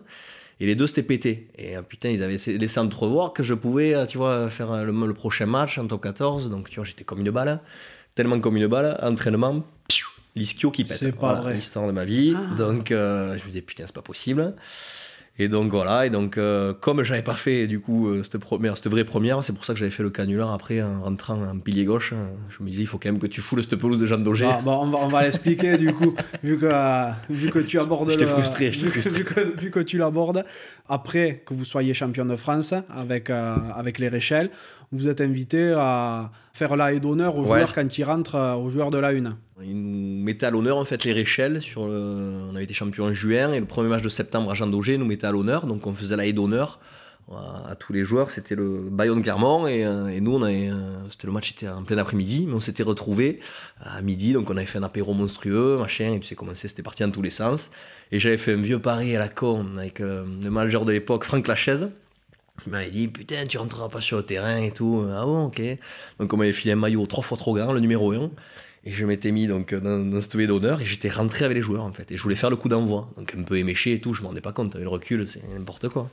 Et 0.60 0.66
les 0.66 0.74
deux 0.74 0.86
c'était 0.86 1.02
pété. 1.02 1.48
Et 1.56 1.76
euh, 1.76 1.82
putain, 1.82 2.10
ils 2.10 2.22
avaient 2.22 2.36
laissé 2.58 2.80
entrevoir 2.80 3.32
que 3.32 3.42
je 3.42 3.54
pouvais, 3.54 3.94
euh, 3.94 4.06
tu 4.06 4.18
vois, 4.18 4.50
faire 4.50 4.70
euh, 4.70 4.84
le, 4.84 4.92
le 4.92 5.14
prochain 5.14 5.46
match 5.46 5.78
en 5.78 5.86
top 5.86 6.02
14. 6.02 6.50
Donc 6.50 6.68
tu 6.68 6.76
vois, 6.76 6.84
j'étais 6.84 7.04
comme 7.04 7.20
une 7.20 7.30
balle. 7.30 7.60
Tellement 8.14 8.40
comme 8.40 8.56
une 8.56 8.66
balle. 8.66 8.98
Entraînement, 9.02 9.64
l'ischio 10.36 10.70
qui 10.70 10.84
pète. 10.84 10.98
C'est 10.98 11.12
pas 11.12 11.34
vrai. 11.34 11.54
L'histoire 11.54 11.86
de 11.86 11.92
ma 11.92 12.04
vie. 12.04 12.34
Ah. 12.36 12.54
Donc 12.56 12.90
euh, 12.90 13.36
je 13.38 13.42
me 13.42 13.46
disais, 13.46 13.62
putain, 13.62 13.84
c'est 13.86 13.94
pas 13.94 14.02
possible. 14.02 14.54
Et 15.42 15.48
donc 15.48 15.70
voilà, 15.70 16.04
et 16.04 16.10
donc 16.10 16.36
euh, 16.36 16.74
comme 16.78 17.02
j'avais 17.02 17.22
pas 17.22 17.34
fait 17.34 17.66
du 17.66 17.80
coup 17.80 18.08
euh, 18.08 18.22
cette, 18.22 18.36
première, 18.36 18.76
cette 18.76 18.88
vraie 18.88 19.04
première, 19.04 19.42
c'est 19.42 19.54
pour 19.54 19.64
ça 19.64 19.72
que 19.72 19.78
j'avais 19.78 19.90
fait 19.90 20.02
le 20.02 20.10
canular 20.10 20.52
après 20.52 20.82
en 20.82 21.00
rentrant 21.02 21.40
en 21.42 21.58
pilier 21.58 21.86
gauche. 21.86 22.12
euh, 22.12 22.26
Je 22.50 22.62
me 22.62 22.68
disais, 22.68 22.82
il 22.82 22.86
faut 22.86 22.98
quand 22.98 23.08
même 23.10 23.18
que 23.18 23.26
tu 23.26 23.40
foules 23.40 23.62
cette 23.62 23.76
pelouse 23.76 23.98
de 23.98 24.04
Jean 24.04 24.18
Daugé. 24.18 24.46
Ah, 24.46 24.60
bon, 24.62 24.78
on 24.82 24.90
va, 24.90 24.98
on 24.98 25.08
va 25.08 25.22
l'expliquer 25.22 25.78
du 25.78 25.94
coup, 25.94 26.14
vu 26.44 26.58
que, 26.58 26.66
euh, 26.70 27.08
vu 27.30 27.48
que 27.50 27.58
tu 27.60 27.80
abordes 27.80 28.10
J'étais 28.10 28.26
frustré, 28.26 28.70
que- 28.70 28.76
frustré. 28.76 29.10
vu 29.12 29.24
que, 29.24 29.58
vu 29.58 29.70
que 29.70 29.80
tu 29.80 29.96
l'abordes, 29.96 30.44
après 30.90 31.42
que 31.46 31.54
vous 31.54 31.64
soyez 31.64 31.94
champion 31.94 32.26
de 32.26 32.36
France 32.36 32.74
avec, 32.94 33.30
euh, 33.30 33.56
avec 33.74 33.98
les 33.98 34.08
Réchelles, 34.08 34.50
vous 34.92 35.08
êtes 35.08 35.20
invité 35.20 35.72
à 35.76 36.30
faire 36.52 36.76
la 36.76 36.92
haie 36.92 37.00
d'honneur 37.00 37.36
aux 37.36 37.42
Ouais. 37.42 37.60
joueurs 37.60 37.72
quand 37.72 37.98
ils 37.98 38.04
rentrent, 38.04 38.34
euh, 38.34 38.54
aux 38.54 38.68
joueurs 38.68 38.90
de 38.90 38.98
la 38.98 39.12
une. 39.12 39.36
Ils 39.62 39.74
nous 39.76 40.22
mettaient 40.24 40.46
à 40.46 40.50
l'honneur 40.50 40.78
en 40.78 40.84
fait 40.84 41.04
les 41.04 41.12
Réchelles. 41.12 41.62
Sur 41.62 41.86
le... 41.86 42.48
On 42.50 42.54
avait 42.54 42.64
été 42.64 42.74
champion 42.74 43.04
en 43.04 43.12
juin 43.12 43.52
et 43.52 43.60
le 43.60 43.66
premier 43.66 43.88
match 43.88 44.02
de 44.02 44.08
septembre 44.08 44.50
à 44.50 44.54
Jean 44.54 44.66
Daugé 44.66 44.98
nous 44.98 45.04
mettait 45.04 45.26
à 45.26 45.32
l'honneur. 45.32 45.66
Donc 45.66 45.86
on 45.86 45.94
faisait 45.94 46.16
la 46.16 46.26
haie 46.26 46.32
d'honneur 46.32 46.80
à, 47.30 47.76
tous 47.76 47.92
les 47.92 48.04
joueurs. 48.04 48.30
C'était 48.32 48.56
le 48.56 48.88
Bayonne 48.90 49.22
Clermont 49.22 49.68
et, 49.68 49.84
euh, 49.84 50.08
et 50.08 50.20
nous 50.20 50.34
on 50.34 50.42
avait, 50.42 50.70
euh, 50.70 51.08
c'était 51.10 51.26
le 51.28 51.32
match 51.32 51.52
était 51.52 51.68
en 51.68 51.84
plein 51.84 51.98
après-midi, 51.98 52.46
mais 52.48 52.54
on 52.54 52.60
s'était 52.60 52.82
retrouvés 52.82 53.38
à 53.84 54.00
midi. 54.02 54.32
Donc 54.32 54.50
on 54.50 54.56
avait 54.56 54.66
fait 54.66 54.78
un 54.78 54.82
apéro 54.82 55.14
monstrueux, 55.14 55.76
machin. 55.78 56.14
Et 56.14 56.20
tu 56.20 56.26
sais 56.26 56.34
comment 56.34 56.52
c'est, 56.54 56.66
c'était 56.66 56.82
parti 56.82 57.04
dans 57.04 57.10
tous 57.10 57.22
les 57.22 57.30
sens. 57.30 57.70
Et 58.10 58.18
j'avais 58.18 58.38
fait 58.38 58.54
un 58.54 58.62
vieux 58.62 58.80
pari 58.80 59.14
à 59.14 59.20
la 59.20 59.28
con 59.28 59.66
avec 59.76 60.00
le 60.00 60.24
manager 60.50 60.84
de 60.84 60.90
l'époque, 60.92 61.22
Franck 61.24 61.46
Lachaise. 61.46 61.90
Il 62.66 62.72
m'avait 62.72 62.90
dit 62.90 63.08
putain 63.08 63.46
tu 63.46 63.58
rentreras 63.58 63.88
pas 63.88 64.00
sur 64.00 64.16
le 64.18 64.22
terrain 64.22 64.58
et 64.58 64.70
tout. 64.72 65.04
Ah 65.12 65.24
bon 65.24 65.46
ok. 65.46 65.60
Donc 66.18 66.32
on 66.32 66.36
m'avait 66.36 66.52
filé 66.52 66.72
un 66.72 66.76
maillot 66.76 67.06
trois 67.06 67.22
fois 67.24 67.36
trop 67.38 67.54
grand, 67.54 67.72
le 67.72 67.80
numéro 67.80 68.12
1. 68.12 68.30
Et 68.84 68.92
je 68.92 69.04
m'étais 69.04 69.30
mis 69.30 69.46
donc 69.46 69.74
dans, 69.74 69.98
dans 69.98 70.20
cette 70.22 70.38
d'honneur 70.38 70.80
et 70.80 70.86
j'étais 70.86 71.10
rentré 71.10 71.44
avec 71.44 71.54
les 71.54 71.60
joueurs 71.62 71.84
en 71.84 71.92
fait. 71.92 72.10
Et 72.12 72.16
je 72.16 72.22
voulais 72.22 72.34
faire 72.34 72.48
le 72.48 72.56
coup 72.56 72.70
d'envoi. 72.70 73.10
Donc 73.18 73.34
un 73.38 73.42
peu 73.42 73.58
éméché 73.58 73.92
et 73.92 74.00
tout, 74.00 74.14
je 74.14 74.22
m'en 74.22 74.28
rendais 74.28 74.40
pas 74.40 74.52
compte. 74.52 74.74
Avec 74.74 74.84
le 74.84 74.88
recul, 74.90 75.26
c'est 75.28 75.42
n'importe 75.52 75.90
quoi. 75.90 76.08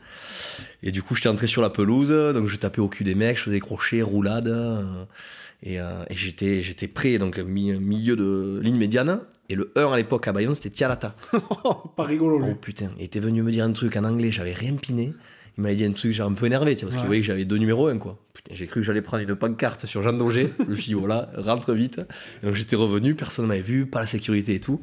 Et 0.84 0.92
du 0.92 1.02
coup, 1.02 1.16
j'étais 1.16 1.30
entré 1.30 1.48
sur 1.48 1.62
la 1.62 1.70
pelouse, 1.70 2.10
donc 2.34 2.48
je 2.48 2.56
tapais 2.58 2.82
au 2.82 2.90
cul 2.90 3.06
des 3.06 3.16
mecs, 3.16 3.38
je 3.38 3.44
faisais 3.44 3.56
des 3.56 3.62
crochets, 3.62 4.02
roulades. 4.02 4.48
euh, 4.50 4.84
et, 5.64 5.80
euh, 5.80 6.04
et 6.10 6.16
j'étais, 6.16 6.62
j'étais 6.62 6.88
prêt, 6.90 7.18
donc 7.18 7.38
mi- 7.40 7.74
milieu 7.80 8.16
de 8.18 8.60
ligne 8.62 8.78
médiane. 8.78 9.22
Et 9.50 9.56
le 9.56 9.72
1 9.78 9.90
à 9.94 9.96
l'époque 9.96 10.28
à 10.28 10.34
Bayonne, 10.34 10.54
c'était 10.54 10.70
Tialata. 10.70 11.16
pas 11.96 12.04
rigolo, 12.04 12.38
lui. 12.38 12.50
Oh 12.52 12.56
putain, 12.56 12.92
il 13.00 13.06
était 13.06 13.22
venu 13.22 13.44
me 13.44 13.52
dire 13.52 13.64
un 13.64 13.72
truc 13.72 13.96
en 13.96 14.04
anglais, 14.04 14.30
j'avais 14.30 14.52
rien 14.54 14.74
piné. 14.76 15.14
Il 15.58 15.62
m'avait 15.63 15.76
dit 15.76 15.86
un 15.86 15.91
truc, 15.91 16.12
j'ai 16.12 16.22
un 16.24 16.34
peu 16.34 16.46
énervé, 16.46 16.76
tu 16.76 16.82
vois, 16.86 16.89
parce 16.89 16.96
Ouais. 16.98 17.02
qu'il 17.02 17.08
voyait 17.08 17.22
que 17.22 17.28
j'avais 17.28 17.46
deux 17.46 17.58
numéros 17.58 17.88
1, 17.88 17.98
quoi. 17.98 18.20
Putain, 18.34 18.54
j'ai 18.54 18.67
cru 18.67 18.82
que 18.82 18.86
j'allais 18.86 19.02
prendre 19.02 19.24
une 19.28 19.36
pancarte 19.36 19.88
sur 19.88 20.04
Jean 20.04 20.13
Daugé. 20.13 20.54
je 20.60 20.65
me 20.65 20.76
suis 20.76 20.86
dit, 20.89 20.93
voilà, 20.93 21.32
rentre 21.36 21.74
vite. 21.74 22.00
Et 22.43 22.46
donc 22.46 22.56
j'étais 22.56 22.76
revenu, 22.76 23.15
personne 23.15 23.46
ne 23.46 23.48
m'avait 23.48 23.62
vu, 23.62 23.88
pas 23.88 24.00
la 24.02 24.06
sécurité 24.06 24.54
et 24.54 24.60
tout. 24.60 24.80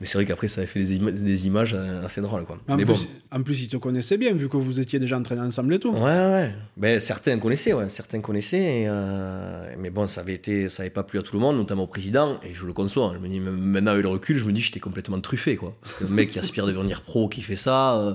Mais 0.00 0.06
c'est 0.06 0.18
vrai 0.18 0.26
qu'après, 0.26 0.46
ça 0.48 0.60
avait 0.60 0.68
fait 0.68 0.80
des, 0.80 0.96
ima- 0.98 1.10
des 1.10 1.46
images 1.46 1.72
euh, 1.74 2.04
assez 2.04 2.20
drôles, 2.20 2.44
quoi. 2.44 2.58
En, 2.68 2.76
Mais 2.76 2.84
plus, 2.84 3.04
bon. 3.04 3.10
en 3.38 3.42
plus, 3.42 3.62
ils 3.62 3.68
te 3.68 3.78
connaissaient 3.78 4.18
bien, 4.18 4.32
vu 4.34 4.48
que 4.50 4.56
vous 4.58 4.78
étiez 4.78 4.98
déjà 4.98 5.16
entraînés 5.18 5.40
ensemble 5.40 5.74
et 5.74 5.78
tout. 5.78 5.92
Ouais, 5.92 6.00
ouais. 6.02 6.52
Ben, 6.76 7.00
certains 7.00 7.38
connaissaient, 7.38 7.72
ouais. 7.72 7.88
Certains 7.88 8.20
connaissaient. 8.20 8.82
et, 8.82 8.86
euh, 8.86 9.74
Mais 9.78 9.88
bon, 9.90 10.06
ça 10.06 10.20
avait 10.20 10.34
été, 10.34 10.68
ça 10.68 10.82
avait 10.82 10.90
pas 10.90 11.02
plu 11.04 11.18
à 11.18 11.22
tout 11.22 11.34
le 11.34 11.40
monde, 11.40 11.56
notamment 11.56 11.84
au 11.84 11.86
président. 11.88 12.38
Et 12.44 12.54
je 12.54 12.66
le 12.66 12.74
conçois. 12.74 13.12
Je 13.14 13.18
me 13.18 13.28
dis, 13.32 13.40
maintenant 13.40 13.92
avec 13.92 14.02
le 14.04 14.10
recul, 14.10 14.36
je 14.36 14.44
me 14.44 14.52
dis, 14.52 14.60
j'étais 14.60 14.78
complètement 14.78 15.18
truffé, 15.20 15.56
quoi. 15.56 15.74
Mec 16.08 16.30
qui 16.30 16.38
aspire 16.38 16.64
à 16.64 16.66
devenir 16.68 17.00
pro, 17.00 17.28
qui 17.28 17.40
fait 17.42 17.56
ça, 17.56 17.96
euh, 17.98 18.14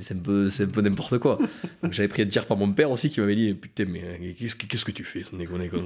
c'est 0.00 0.14
un 0.14 0.18
peu, 0.18 0.50
c'est 0.50 0.64
un 0.64 0.68
peu 0.68 0.80
n'importe 0.80 1.18
quoi. 1.18 1.38
Donc 1.82 1.92
j'avais 1.92 2.08
pris 2.08 2.22
un 2.22 2.26
tir 2.26 2.46
par 2.46 2.56
mon 2.56 2.70
père 2.72 2.90
aussi, 2.90 3.10
qui 3.10 3.20
m'avait 3.20 3.36
dit, 3.36 3.54
putain, 3.54 3.84
mais 3.88 4.02
euh, 4.04 4.32
qu'est-ce 4.38 4.54
que, 4.54 4.66
qu'est-ce 4.66 4.84
que 4.84 4.92
tu 4.92 5.04
fais, 5.04 5.22
quoi. 5.22 5.38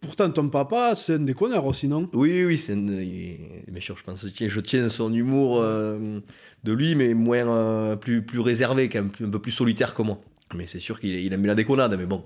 Pourtant, 0.00 0.30
ton 0.30 0.48
papa, 0.48 0.94
c'est 0.96 1.14
un 1.14 1.18
déconneur 1.20 1.64
aussi, 1.66 1.88
non? 1.88 2.08
Oui, 2.12 2.44
oui, 2.44 2.58
c'est 2.58 2.72
un- 2.74 2.86
il 2.88 3.32
est- 3.32 3.70
bien 3.70 3.80
sûr, 3.80 3.96
je 3.96 4.02
pense, 4.04 4.22
je 4.24 4.28
tiens, 4.28 4.48
je 4.48 4.60
tiens 4.60 4.88
son 4.88 5.12
humour 5.12 5.60
euh, 5.60 6.20
de 6.64 6.72
lui, 6.72 6.94
mais 6.94 7.14
moins, 7.14 7.46
euh, 7.48 7.96
plus, 7.96 8.22
plus 8.22 8.40
réservé, 8.40 8.88
quand 8.88 9.00
même, 9.00 9.10
plus- 9.10 9.24
un 9.26 9.30
peu 9.30 9.40
plus 9.40 9.52
solitaire 9.52 9.94
que 9.94 10.02
moi. 10.02 10.20
Mais 10.54 10.66
c'est 10.66 10.78
sûr 10.78 10.98
qu'il 10.98 11.14
il 11.14 11.32
aime 11.32 11.46
la 11.46 11.54
déconnade, 11.54 11.94
mais 11.98 12.06
bon. 12.06 12.22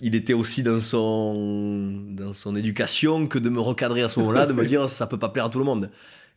Il 0.00 0.14
était 0.16 0.32
aussi 0.32 0.62
dans 0.62 0.80
son, 0.80 2.02
dans 2.10 2.32
son 2.32 2.56
éducation 2.56 3.28
que 3.28 3.38
de 3.38 3.48
me 3.48 3.60
recadrer 3.60 4.02
à 4.02 4.08
ce 4.08 4.18
moment-là, 4.20 4.46
de 4.46 4.52
me 4.52 4.64
dire 4.66 4.88
ça 4.88 5.06
peut 5.06 5.18
pas 5.18 5.28
plaire 5.28 5.46
à 5.46 5.50
tout 5.50 5.58
le 5.60 5.64
monde. 5.64 5.90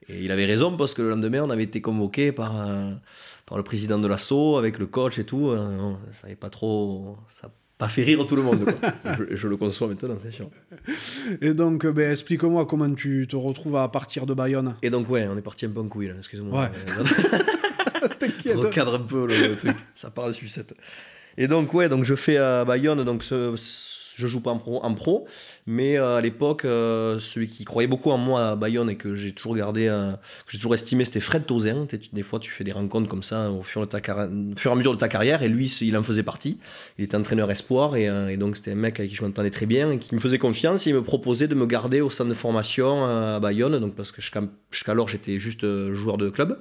Et 0.09 0.23
il 0.23 0.31
avait 0.31 0.45
raison 0.45 0.75
parce 0.77 0.93
que 0.93 1.01
le 1.01 1.09
lendemain, 1.09 1.41
on 1.43 1.49
avait 1.49 1.63
été 1.63 1.81
convoqué 1.81 2.31
par, 2.31 2.53
par 3.45 3.57
le 3.57 3.63
président 3.63 3.99
de 3.99 4.07
l'assaut, 4.07 4.57
avec 4.57 4.79
le 4.79 4.85
coach 4.87 5.19
et 5.19 5.25
tout. 5.25 5.49
euh, 5.49 5.69
non, 5.75 5.97
ça 6.13 6.23
n'avait 6.23 6.35
pas 6.35 6.49
trop. 6.49 7.17
Ça 7.27 7.47
n'a 7.47 7.53
pas 7.77 7.89
fait 7.89 8.03
rire 8.03 8.25
tout 8.25 8.35
le 8.35 8.41
monde. 8.41 8.63
quoi. 8.65 8.91
je, 9.29 9.35
je 9.35 9.47
le 9.47 9.57
conçois 9.57 9.87
maintenant, 9.87 10.15
c'est 10.23 10.31
sûr. 10.31 10.49
Et 11.41 11.53
donc, 11.53 11.85
euh, 11.85 11.91
ben, 11.91 12.09
explique-moi 12.11 12.65
comment 12.65 12.91
tu 12.93 13.27
te 13.29 13.35
retrouves 13.35 13.75
à 13.75 13.87
partir 13.89 14.25
de 14.25 14.33
Bayonne. 14.33 14.75
Et 14.81 14.89
donc, 14.89 15.09
ouais, 15.09 15.27
on 15.29 15.37
est 15.37 15.41
parti 15.41 15.65
un 15.65 15.69
peu 15.69 15.81
en 15.81 15.87
couille 15.87 16.07
là, 16.07 16.13
excuse-moi. 16.17 16.61
Ouais. 16.61 16.69
Euh, 16.99 18.07
T'inquiète. 18.19 18.55
recadre 18.55 18.95
un 18.95 18.99
peu 18.99 19.27
le, 19.27 19.47
le 19.49 19.55
truc, 19.57 19.75
ça 19.95 20.09
parle 20.09 20.33
sucette. 20.33 20.73
Et 21.37 21.47
donc, 21.47 21.73
ouais, 21.73 21.89
donc 21.89 22.03
je 22.03 22.15
fais 22.15 22.37
à 22.37 22.63
Bayonne, 22.65 23.03
donc 23.03 23.23
ce- 23.23 23.55
je 24.17 24.25
joue 24.25 24.41
pas 24.41 24.51
en 24.51 24.93
pro, 24.95 25.27
mais 25.67 25.97
euh, 25.97 26.17
à 26.17 26.21
l'époque, 26.21 26.65
euh, 26.65 27.19
celui 27.19 27.47
qui 27.47 27.65
croyait 27.65 27.87
beaucoup 27.87 28.09
en 28.09 28.17
moi 28.17 28.49
à 28.49 28.55
Bayonne 28.55 28.89
et 28.89 28.95
que 28.95 29.13
j'ai 29.13 29.31
toujours 29.31 29.55
gardé, 29.55 29.87
euh, 29.87 30.13
que 30.13 30.51
j'ai 30.51 30.57
toujours 30.57 30.73
estimé, 30.73 31.05
c'était 31.05 31.19
Fred 31.19 31.45
Tozin. 31.45 31.85
Des 32.13 32.23
fois, 32.23 32.39
tu 32.39 32.49
fais 32.49 32.63
des 32.63 32.71
rencontres 32.71 33.07
comme 33.07 33.21
ça 33.21 33.51
au 33.51 33.61
fur, 33.61 33.83
et 33.83 34.09
à 34.09 34.75
mesure 34.75 34.93
de 34.93 34.97
ta 34.97 35.07
carrière, 35.07 35.43
et 35.43 35.47
lui, 35.47 35.67
il 35.81 35.95
en 35.95 36.01
faisait 36.01 36.23
partie. 36.23 36.57
Il 36.97 37.05
était 37.05 37.15
entraîneur 37.15 37.51
espoir, 37.51 37.95
et, 37.95 38.05
et 38.05 38.37
donc 38.37 38.57
c'était 38.57 38.71
un 38.71 38.75
mec 38.75 38.99
avec 38.99 39.11
qui 39.11 39.15
je 39.15 39.23
m'entendais 39.23 39.51
très 39.51 39.67
bien, 39.67 39.91
et 39.91 39.99
qui 39.99 40.15
me 40.15 40.19
faisait 40.19 40.39
confiance, 40.39 40.87
et 40.87 40.89
il 40.89 40.95
me 40.95 41.03
proposait 41.03 41.47
de 41.47 41.55
me 41.55 41.67
garder 41.67 42.01
au 42.01 42.09
centre 42.09 42.29
de 42.29 42.35
formation 42.35 43.05
à 43.05 43.39
Bayonne, 43.39 43.77
donc 43.79 43.93
parce 43.93 44.11
que 44.11 44.21
jusqu'alors, 44.71 45.09
j'étais 45.09 45.37
juste 45.37 45.61
joueur 45.93 46.17
de 46.17 46.29
club. 46.29 46.59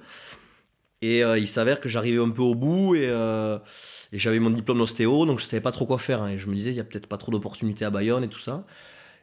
Et 1.01 1.21
il 1.21 1.49
s'avère 1.49 1.81
que 1.81 1.88
j'arrivais 1.88 2.23
un 2.23 2.31
peu 2.31 2.42
au 2.42 2.55
bout, 2.55 2.95
et 2.95 3.11
j'avais 4.18 4.38
mon 4.38 4.50
diplôme 4.50 4.79
d'ostéo, 4.79 5.26
donc 5.26 5.40
je 5.40 5.44
savais 5.44 5.61
pas 5.61 5.72
trop 5.72 5.87
quoi 5.87 5.98
faire. 5.98 6.22
Hein. 6.22 6.31
Et 6.31 6.38
je 6.38 6.48
me 6.48 6.55
disais, 6.55 6.70
il 6.70 6.76
y 6.76 6.81
a 6.81 6.85
peut-être 6.85 7.07
pas 7.07 7.16
trop 7.16 7.33
d'opportunités 7.33 7.85
à 7.85 7.90
Bayonne 7.90 8.24
et 8.24 8.29
tout 8.29 8.40
ça. 8.40 8.64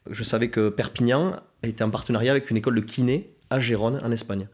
Je 0.10 0.24
savais 0.24 0.50
que 0.50 0.70
Perpignan 0.70 1.38
était 1.64 1.84
en 1.84 1.90
partenariat 1.90 2.32
avec 2.32 2.52
une 2.52 2.58
école 2.58 2.76
de 2.76 2.82
kiné 2.82 3.32
à 3.50 3.60
Gérone, 3.60 4.00
en 4.04 4.12
Espagne. 4.12 4.48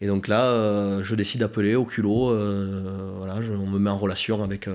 Et 0.00 0.06
donc 0.06 0.28
là, 0.28 0.44
euh, 0.46 1.02
je 1.02 1.14
décide 1.14 1.40
d'appeler 1.40 1.74
au 1.74 1.84
culot. 1.84 2.30
Euh, 2.30 3.14
voilà, 3.18 3.36
on 3.36 3.66
me 3.66 3.78
met 3.78 3.90
en 3.90 3.98
relation 3.98 4.42
avec, 4.42 4.68
euh, 4.68 4.74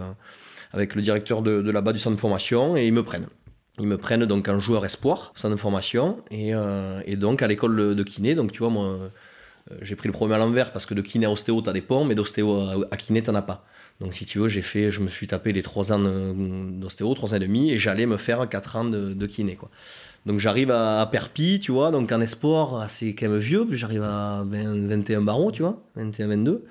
avec 0.74 0.95
le 0.95 1.02
directeur 1.02 1.41
de, 1.41 1.69
là-bas 1.69 1.93
du 1.93 2.00
centre 2.00 2.15
de 2.15 2.19
formation 2.19 2.76
et 2.76 2.88
ils 2.88 2.93
me 2.93 3.04
prennent. 3.04 3.28
Ils 3.80 3.88
me 3.88 3.98
prennent 3.98 4.26
donc 4.26 4.48
en 4.50 4.60
joueur 4.60 4.86
espoir, 4.86 5.32
centre 5.36 5.56
de 5.56 5.60
formation, 5.60 6.22
et, 6.32 6.52
donc 7.15 7.41
à 7.41 7.48
l'école 7.48 7.95
de 7.95 8.04
kiné. 8.04 8.36
Donc 8.36 8.52
tu 8.52 8.60
vois, 8.60 8.69
moi, 8.69 9.00
j'ai 9.82 9.95
pris 9.95 10.10
le 10.10 10.13
problème 10.13 10.36
à 10.36 10.43
l'envers 10.43 10.74
parce 10.74 10.86
que 10.86 10.93
de 10.93 11.02
kiné 11.02 11.28
à 11.28 11.32
ostéo, 11.32 11.62
tu 11.62 11.69
as 11.69 11.74
des 11.74 11.80
ponts, 11.80 12.04
mais 12.04 12.13
d'ostéo 12.13 12.60
à, 12.60 12.76
à 12.91 12.98
kiné, 12.98 13.24
tu 13.24 13.30
as 13.30 13.41
pas. 13.41 13.65
Donc 14.00 14.14
si 14.14 14.26
tu 14.26 14.40
veux, 14.40 14.48
j'ai 14.48 14.62
fait, 14.62 14.92
je 14.92 15.02
me 15.02 15.10
suis 15.10 15.28
tapé 15.28 15.52
les 15.52 15.62
3 15.62 15.92
ans 15.92 16.00
d'ostéo, 16.00 17.14
3 17.14 17.34
ans 17.34 17.36
et 17.36 17.40
demi, 17.40 17.72
et 17.72 17.78
j'allais 17.78 18.06
me 18.06 18.18
faire 18.18 18.48
4 18.48 18.76
ans 18.78 18.86
de, 18.86 19.26
kiné. 19.26 19.56
Quoi. 19.56 19.70
Donc 20.26 20.40
j'arrive 20.40 20.72
à, 20.72 21.08
Perpi, 21.12 21.60
tu 21.60 21.72
vois, 21.72 21.92
donc 21.92 22.12
en 22.12 22.22
espoir, 22.22 22.90
c'est 22.90 23.14
quand 23.14 23.28
même 23.28 23.38
vieux, 23.38 23.68
j'arrive 23.72 24.04
à 24.04 24.46
21 24.46 25.22
barreaux, 25.22 25.52
tu 25.52 25.64
vois, 25.64 25.82
21, 25.96 26.28
22, 26.28 26.66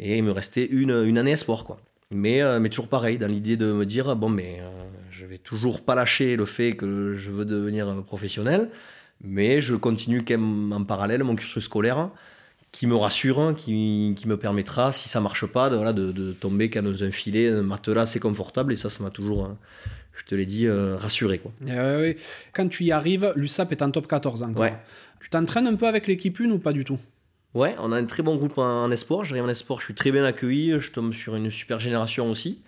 et 0.00 0.18
il 0.18 0.24
me 0.24 0.32
restait 0.32 0.66
une, 0.66 1.04
une 1.06 1.16
année 1.18 1.32
espoir, 1.32 1.64
quoi. 1.64 1.78
Mais, 2.12 2.40
euh, 2.42 2.60
mais 2.60 2.68
toujours 2.68 2.88
pareil, 2.88 3.18
dans 3.18 3.26
l'idée 3.26 3.56
de 3.56 3.72
me 3.72 3.84
dire, 3.84 4.14
bon, 4.14 4.28
mais 4.28 4.58
euh, 4.60 4.68
je 5.10 5.24
vais 5.24 5.38
toujours 5.38 5.80
pas 5.80 5.94
lâcher 5.94 6.36
le 6.36 6.44
fait 6.44 6.76
que 6.76 7.16
je 7.16 7.30
veux 7.30 7.44
devenir 7.44 8.04
professionnel, 8.04 8.70
mais 9.24 9.60
je 9.60 9.74
continue 9.74 10.22
quand 10.24 10.38
même 10.38 10.72
en 10.72 10.84
parallèle 10.84 11.24
mon 11.24 11.34
cursus 11.34 11.64
scolaire 11.64 12.10
qui 12.76 12.86
me 12.86 12.94
rassure, 12.94 13.40
hein, 13.40 13.54
qui, 13.54 14.14
qui, 14.18 14.28
me 14.28 14.36
permettra, 14.36 14.92
si 14.92 15.08
ça 15.08 15.18
marche 15.18 15.46
pas, 15.46 15.70
de, 15.70 15.76
voilà, 15.76 15.94
de, 15.94 16.12
de 16.12 16.32
tomber 16.32 16.68
dans 16.68 17.04
un 17.04 17.10
filet, 17.10 17.48
un 17.48 17.62
matelas 17.62 18.02
assez 18.02 18.20
confortable. 18.20 18.70
Et 18.70 18.76
ça, 18.76 18.90
ça 18.90 19.02
m'a 19.02 19.08
toujours, 19.08 19.46
hein, 19.46 19.56
je 20.14 20.26
te 20.26 20.34
l'ai 20.34 20.44
dit, 20.44 20.66
euh, 20.66 20.94
rassuré. 20.94 21.38
Quoi. 21.38 21.52
Eh 21.66 22.16
Quand 22.52 22.68
tu 22.68 22.84
y 22.84 22.92
arrives, 22.92 23.32
l'USAP 23.34 23.72
est 23.72 23.80
en 23.80 23.90
top 23.90 24.06
14 24.06 24.42
encore. 24.42 24.62
Ouais. 24.62 24.76
Tu 25.20 25.30
t'entraînes 25.30 25.66
un 25.66 25.74
peu 25.74 25.86
avec 25.86 26.06
l'équipe 26.06 26.38
une 26.38 26.52
ou 26.52 26.58
pas 26.58 26.74
du 26.74 26.84
tout? 26.84 26.98
Ouais, 27.54 27.74
on 27.78 27.92
a 27.92 27.96
un 27.96 28.04
très 28.04 28.22
bon 28.22 28.36
groupe 28.36 28.58
en, 28.58 28.90
espoir. 28.90 29.24
J'arrive 29.24 29.44
en 29.44 29.48
espoir, 29.48 29.80
je 29.80 29.86
suis 29.86 29.94
très 29.94 30.12
bien 30.12 30.24
accueilli. 30.24 30.78
Je 30.78 30.92
tombe 30.92 31.14
sur 31.14 31.34
une 31.34 31.50
super 31.50 31.80
génération 31.80 32.30
aussi. 32.30 32.60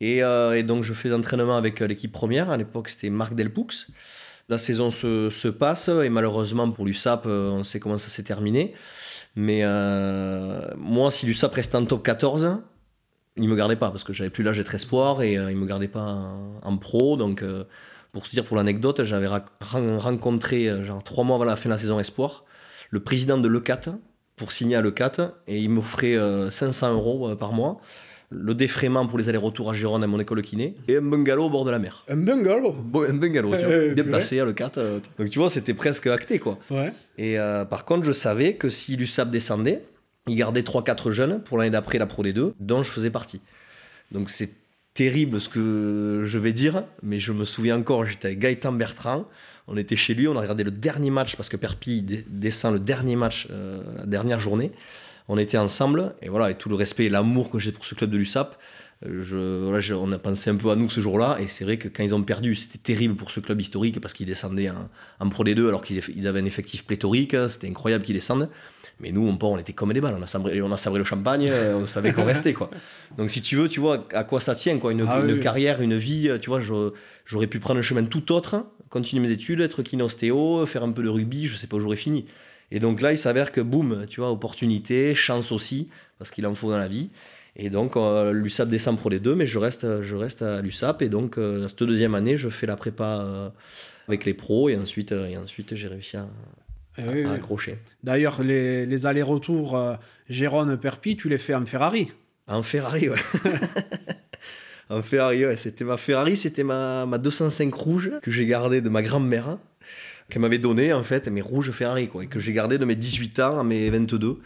Et, 0.00 0.24
euh, 0.24 0.58
et 0.58 0.64
donc, 0.64 0.82
je 0.82 0.92
fais 0.94 1.10
l'entraînement 1.10 1.56
avec 1.56 1.80
euh, 1.80 1.86
l'équipe 1.86 2.10
première. 2.10 2.50
À 2.50 2.56
l'époque, 2.56 2.88
c'était 2.88 3.10
Marc 3.10 3.36
Delpoux. 3.36 3.68
La 4.48 4.58
saison 4.58 4.90
se, 4.90 5.30
se, 5.30 5.46
passe 5.46 5.88
et 5.88 6.08
malheureusement 6.08 6.68
pour 6.72 6.86
l'USAP, 6.86 7.26
on 7.26 7.62
sait 7.62 7.78
comment 7.78 7.98
ça 7.98 8.08
s'est 8.08 8.24
terminé. 8.24 8.74
Mais 9.40 9.60
euh, 9.62 10.62
moi, 10.76 11.12
si 11.12 11.24
l'USAP 11.24 11.54
restait 11.54 11.76
en 11.76 11.84
top 11.84 12.02
14, 12.02 12.58
il 13.36 13.48
me 13.48 13.54
gardait 13.54 13.76
pas 13.76 13.92
parce 13.92 14.02
que 14.02 14.12
j'avais 14.12 14.30
plus 14.30 14.42
l'âge 14.42 14.56
d'être 14.56 14.74
espoir 14.74 15.22
et 15.22 15.38
euh, 15.38 15.52
il 15.52 15.56
me 15.56 15.64
gardait 15.64 15.86
pas 15.86 16.34
en, 16.60 16.76
pro. 16.76 17.16
Donc, 17.16 17.42
euh, 17.44 17.62
pour 18.10 18.24
te 18.24 18.30
dire 18.30 18.44
pour 18.44 18.56
l'anecdote, 18.56 19.04
j'avais 19.04 19.28
rencontré, 19.60 20.84
genre 20.84 21.04
trois 21.04 21.22
mois 21.22 21.36
avant 21.36 21.44
la 21.44 21.54
fin 21.54 21.68
de 21.68 21.74
la 21.74 21.78
saison 21.78 22.00
espoir, 22.00 22.46
le 22.90 22.98
président 22.98 23.38
de 23.38 23.46
l'E4 23.46 23.94
pour 24.34 24.50
signer 24.50 24.74
à 24.74 24.82
l'E4 24.82 25.30
et 25.46 25.60
il 25.60 25.70
m'offrait 25.70 26.16
500 26.50 26.94
euros 26.94 27.36
par 27.36 27.52
mois 27.52 27.80
le 28.30 28.54
défraiement 28.54 29.06
pour 29.06 29.18
les 29.18 29.28
allers-retours 29.28 29.70
à 29.70 29.74
Gironde 29.74 30.04
à 30.04 30.06
mon 30.06 30.20
école 30.20 30.42
kiné, 30.42 30.74
et 30.86 30.96
un 30.96 31.02
bungalow 31.02 31.44
au 31.46 31.50
bord 31.50 31.64
de 31.64 31.70
la 31.70 31.78
mer. 31.78 32.04
Un 32.08 32.16
bungalow 32.16 32.76
Un 33.08 33.14
bungalow, 33.14 33.56
tu 33.56 33.64
vois, 33.64 33.74
eh, 33.74 33.94
bien 33.94 34.04
placé 34.04 34.38
à 34.40 34.44
le 34.44 34.52
4. 34.52 34.78
Euh, 34.78 35.00
donc 35.18 35.30
tu 35.30 35.38
vois, 35.38 35.50
c'était 35.50 35.74
presque 35.74 36.06
acté, 36.06 36.38
quoi. 36.38 36.58
Ouais. 36.70 36.92
Et 37.16 37.38
euh, 37.38 37.64
par 37.64 37.84
contre, 37.84 38.04
je 38.04 38.12
savais 38.12 38.54
que 38.54 38.68
si 38.68 38.96
l'USAP 38.96 39.30
descendait, 39.30 39.82
il 40.26 40.36
gardait 40.36 40.60
3-4 40.60 41.10
jeunes 41.10 41.42
pour 41.42 41.58
l'année 41.58 41.70
d'après 41.70 41.98
la 41.98 42.06
Pro 42.06 42.22
D2, 42.22 42.52
dont 42.60 42.82
je 42.82 42.90
faisais 42.90 43.10
partie. 43.10 43.40
Donc 44.12 44.30
c'est 44.30 44.50
terrible 44.92 45.40
ce 45.40 45.48
que 45.48 46.24
je 46.26 46.38
vais 46.38 46.52
dire, 46.52 46.82
mais 47.02 47.18
je 47.18 47.32
me 47.32 47.44
souviens 47.44 47.78
encore, 47.78 48.04
j'étais 48.04 48.28
avec 48.28 48.40
Gaëtan 48.40 48.72
Bertrand, 48.72 49.26
on 49.68 49.76
était 49.76 49.96
chez 49.96 50.14
lui, 50.14 50.26
on 50.28 50.36
a 50.36 50.40
regardé 50.40 50.64
le 50.64 50.70
dernier 50.70 51.10
match, 51.10 51.36
parce 51.36 51.48
que 51.48 51.56
Perpi 51.56 52.02
descend 52.02 52.74
le 52.74 52.80
dernier 52.80 53.14
match, 53.14 53.46
euh, 53.50 53.80
la 53.96 54.06
dernière 54.06 54.40
journée 54.40 54.72
on 55.28 55.38
était 55.38 55.58
ensemble, 55.58 56.14
et 56.22 56.28
voilà, 56.28 56.50
et 56.50 56.54
tout 56.54 56.68
le 56.68 56.74
respect 56.74 57.04
et 57.04 57.10
l'amour 57.10 57.50
que 57.50 57.58
j'ai 57.58 57.72
pour 57.72 57.84
ce 57.84 57.94
club 57.94 58.10
de 58.10 58.16
l'USAP, 58.16 58.56
euh, 59.06 59.22
je, 59.80 59.94
on 59.94 60.10
a 60.10 60.18
pensé 60.18 60.50
un 60.50 60.56
peu 60.56 60.70
à 60.70 60.76
nous 60.76 60.90
ce 60.90 61.00
jour-là, 61.00 61.38
et 61.40 61.46
c'est 61.46 61.64
vrai 61.64 61.76
que 61.76 61.88
quand 61.88 62.02
ils 62.02 62.14
ont 62.14 62.22
perdu, 62.22 62.54
c'était 62.54 62.78
terrible 62.78 63.14
pour 63.14 63.30
ce 63.30 63.38
club 63.38 63.60
historique 63.60 64.00
parce 64.00 64.12
qu'ils 64.12 64.26
descendaient 64.26 64.70
en, 65.20 65.28
Pro 65.28 65.44
D2 65.44 65.68
alors 65.68 65.82
qu'ils 65.82 66.26
avaient 66.26 66.40
un 66.40 66.44
effectif 66.44 66.84
pléthorique, 66.84 67.36
c'était 67.48 67.68
incroyable 67.68 68.04
qu'ils 68.04 68.16
descendent. 68.16 68.48
Mais 69.00 69.12
nous, 69.12 69.28
on, 69.28 69.38
on 69.46 69.58
était 69.58 69.72
comme 69.72 69.92
des 69.92 70.00
balles, 70.00 70.16
on 70.18 70.22
a 70.22 70.26
sabré, 70.26 70.60
on 70.60 70.72
a 70.72 70.76
sabré 70.76 70.98
le 70.98 71.04
champagne, 71.04 71.48
euh, 71.48 71.78
on 71.80 71.86
savait 71.86 72.12
qu'on 72.12 72.24
restait. 72.24 72.52
Quoi. 72.52 72.70
Donc 73.16 73.30
si 73.30 73.40
tu 73.40 73.54
veux, 73.54 73.68
tu 73.68 73.78
vois 73.78 74.08
à 74.12 74.24
quoi 74.24 74.40
ça 74.40 74.56
tient, 74.56 74.76
quoi, 74.78 74.90
une, 74.90 75.06
ah 75.08 75.22
carrière, 75.40 75.80
une 75.80 75.96
vie, 75.96 76.28
tu 76.42 76.50
vois, 76.50 76.60
j'aurais 76.60 77.46
pu 77.46 77.60
prendre 77.60 77.78
un 77.78 77.82
chemin 77.82 78.02
tout 78.04 78.32
autre, 78.32 78.66
continuer 78.90 79.28
mes 79.28 79.32
études, 79.32 79.60
être 79.60 79.82
kinostéo, 79.82 80.66
faire 80.66 80.82
un 80.82 80.90
peu 80.90 81.04
de 81.04 81.08
rugby, 81.08 81.46
je 81.46 81.54
sais 81.54 81.68
pas 81.68 81.76
où 81.76 81.80
j'aurais 81.80 81.96
fini. 81.96 82.26
Et 82.70 82.80
donc 82.80 83.00
là, 83.00 83.12
il 83.12 83.18
s'avère 83.18 83.52
que 83.52 83.60
boum, 83.60 84.06
tu 84.08 84.20
vois, 84.20 84.30
opportunité, 84.30 85.14
chance 85.14 85.52
aussi, 85.52 85.88
parce 86.18 86.30
qu'il 86.30 86.46
en 86.46 86.54
faut 86.54 86.70
dans 86.70 86.78
la 86.78 86.88
vie. 86.88 87.10
Et 87.56 87.70
donc, 87.70 87.96
euh, 87.96 88.32
l'USAP 88.32 88.68
descend 88.68 88.98
pour 88.98 89.10
les 89.10 89.18
deux, 89.18 89.34
mais 89.34 89.46
je 89.46 89.58
reste, 89.58 90.02
je 90.02 90.14
reste 90.16 90.42
à 90.42 90.60
l'USAP. 90.60 91.02
Et 91.02 91.08
donc, 91.08 91.38
euh, 91.38 91.66
cette 91.66 91.82
deuxième 91.82 92.14
année, 92.14 92.36
je 92.36 92.48
fais 92.48 92.66
la 92.66 92.76
prépa 92.76 93.20
euh, 93.20 93.48
avec 94.06 94.24
les 94.24 94.34
pros, 94.34 94.68
et 94.68 94.76
ensuite, 94.76 95.12
et 95.12 95.36
ensuite 95.36 95.74
j'ai 95.74 95.88
réussi 95.88 96.16
à, 96.16 96.28
eh 96.98 97.24
accrocher. 97.24 97.78
D'ailleurs, 98.04 98.42
les, 98.42 98.86
les 98.86 99.06
allers-retours 99.06 99.78
Gérone-Perpi, 100.28 101.16
tu 101.16 101.28
les 101.28 101.38
fais 101.38 101.54
en 101.54 101.66
Ferrari 101.66 102.08
En 102.46 102.62
Ferrari, 102.62 103.08
ouais. 103.08 103.18
en 104.88 105.02
Ferrari, 105.02 105.44
ouais. 105.44 105.56
C'était 105.56 105.84
ma 105.84 105.96
Ferrari, 105.96 106.36
c'était 106.36 106.64
ma, 106.64 107.06
ma 107.06 107.18
205 107.18 107.74
rouge 107.74 108.12
que 108.22 108.30
j'ai 108.30 108.46
gardée 108.46 108.80
de 108.80 108.88
ma 108.88 109.02
grand-mère 109.02 109.58
qu'elle 110.30 110.42
m'avait 110.42 110.58
donné 110.58 110.92
en 110.92 111.02
fait, 111.02 111.28
mes 111.28 111.42
rouges 111.42 111.70
Ferrari, 111.70 112.08
quoi, 112.08 112.24
et 112.24 112.26
que 112.26 112.38
j'ai 112.40 112.52
gardé 112.52 112.78
de 112.78 112.84
mes 112.84 112.96
18 112.96 113.40
ans 113.40 113.58
à 113.60 113.64
mes 113.64 113.88
22. 113.90 114.38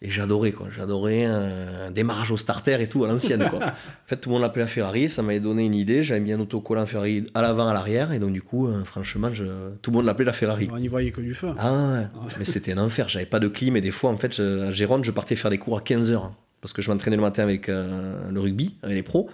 Et 0.00 0.10
j'adorais, 0.10 0.52
quoi. 0.52 0.68
J'adorais 0.70 1.24
un 1.24 1.90
démarrage 1.90 2.30
au 2.30 2.36
starter 2.36 2.80
et 2.80 2.88
tout 2.88 3.04
à 3.04 3.08
l'ancienne, 3.08 3.44
quoi. 3.50 3.58
en 3.66 3.72
fait, 4.06 4.16
tout 4.16 4.28
le 4.28 4.34
monde 4.34 4.42
l'appelait 4.42 4.62
la 4.62 4.68
Ferrari, 4.68 5.08
ça 5.08 5.22
m'avait 5.22 5.40
donné 5.40 5.66
une 5.66 5.74
idée. 5.74 6.04
J'avais 6.04 6.20
mis 6.20 6.32
un 6.32 6.38
autocollant 6.38 6.86
Ferrari 6.86 7.26
à 7.34 7.42
l'avant, 7.42 7.66
à 7.66 7.72
l'arrière, 7.72 8.12
et 8.12 8.20
donc 8.20 8.32
du 8.32 8.40
coup, 8.40 8.68
euh, 8.68 8.84
franchement, 8.84 9.32
je... 9.32 9.44
tout 9.82 9.90
le 9.90 9.96
monde 9.96 10.06
l'appelait 10.06 10.24
la 10.24 10.32
Ferrari. 10.32 10.68
On 10.72 10.78
n'y 10.78 10.86
voyait 10.86 11.10
que 11.10 11.20
du 11.20 11.34
feu. 11.34 11.48
Ah 11.58 12.06
ouais. 12.22 12.28
mais 12.38 12.44
c'était 12.44 12.74
un 12.74 12.78
enfer. 12.78 13.08
J'avais 13.08 13.26
pas 13.26 13.40
de 13.40 13.48
clim, 13.48 13.76
et 13.76 13.80
des 13.80 13.90
fois, 13.90 14.10
en 14.10 14.16
fait, 14.16 14.38
à 14.38 14.70
Gérone, 14.70 15.02
je 15.02 15.10
partais 15.10 15.34
faire 15.34 15.50
des 15.50 15.58
cours 15.58 15.76
à 15.76 15.80
15h. 15.80 16.30
Parce 16.60 16.72
que 16.72 16.80
je 16.80 16.90
m'entraînais 16.92 17.16
le 17.16 17.22
matin 17.22 17.42
avec 17.42 17.68
euh, 17.68 18.30
le 18.30 18.40
rugby, 18.40 18.76
avec 18.82 18.94
les 18.94 19.02
pros. 19.02 19.28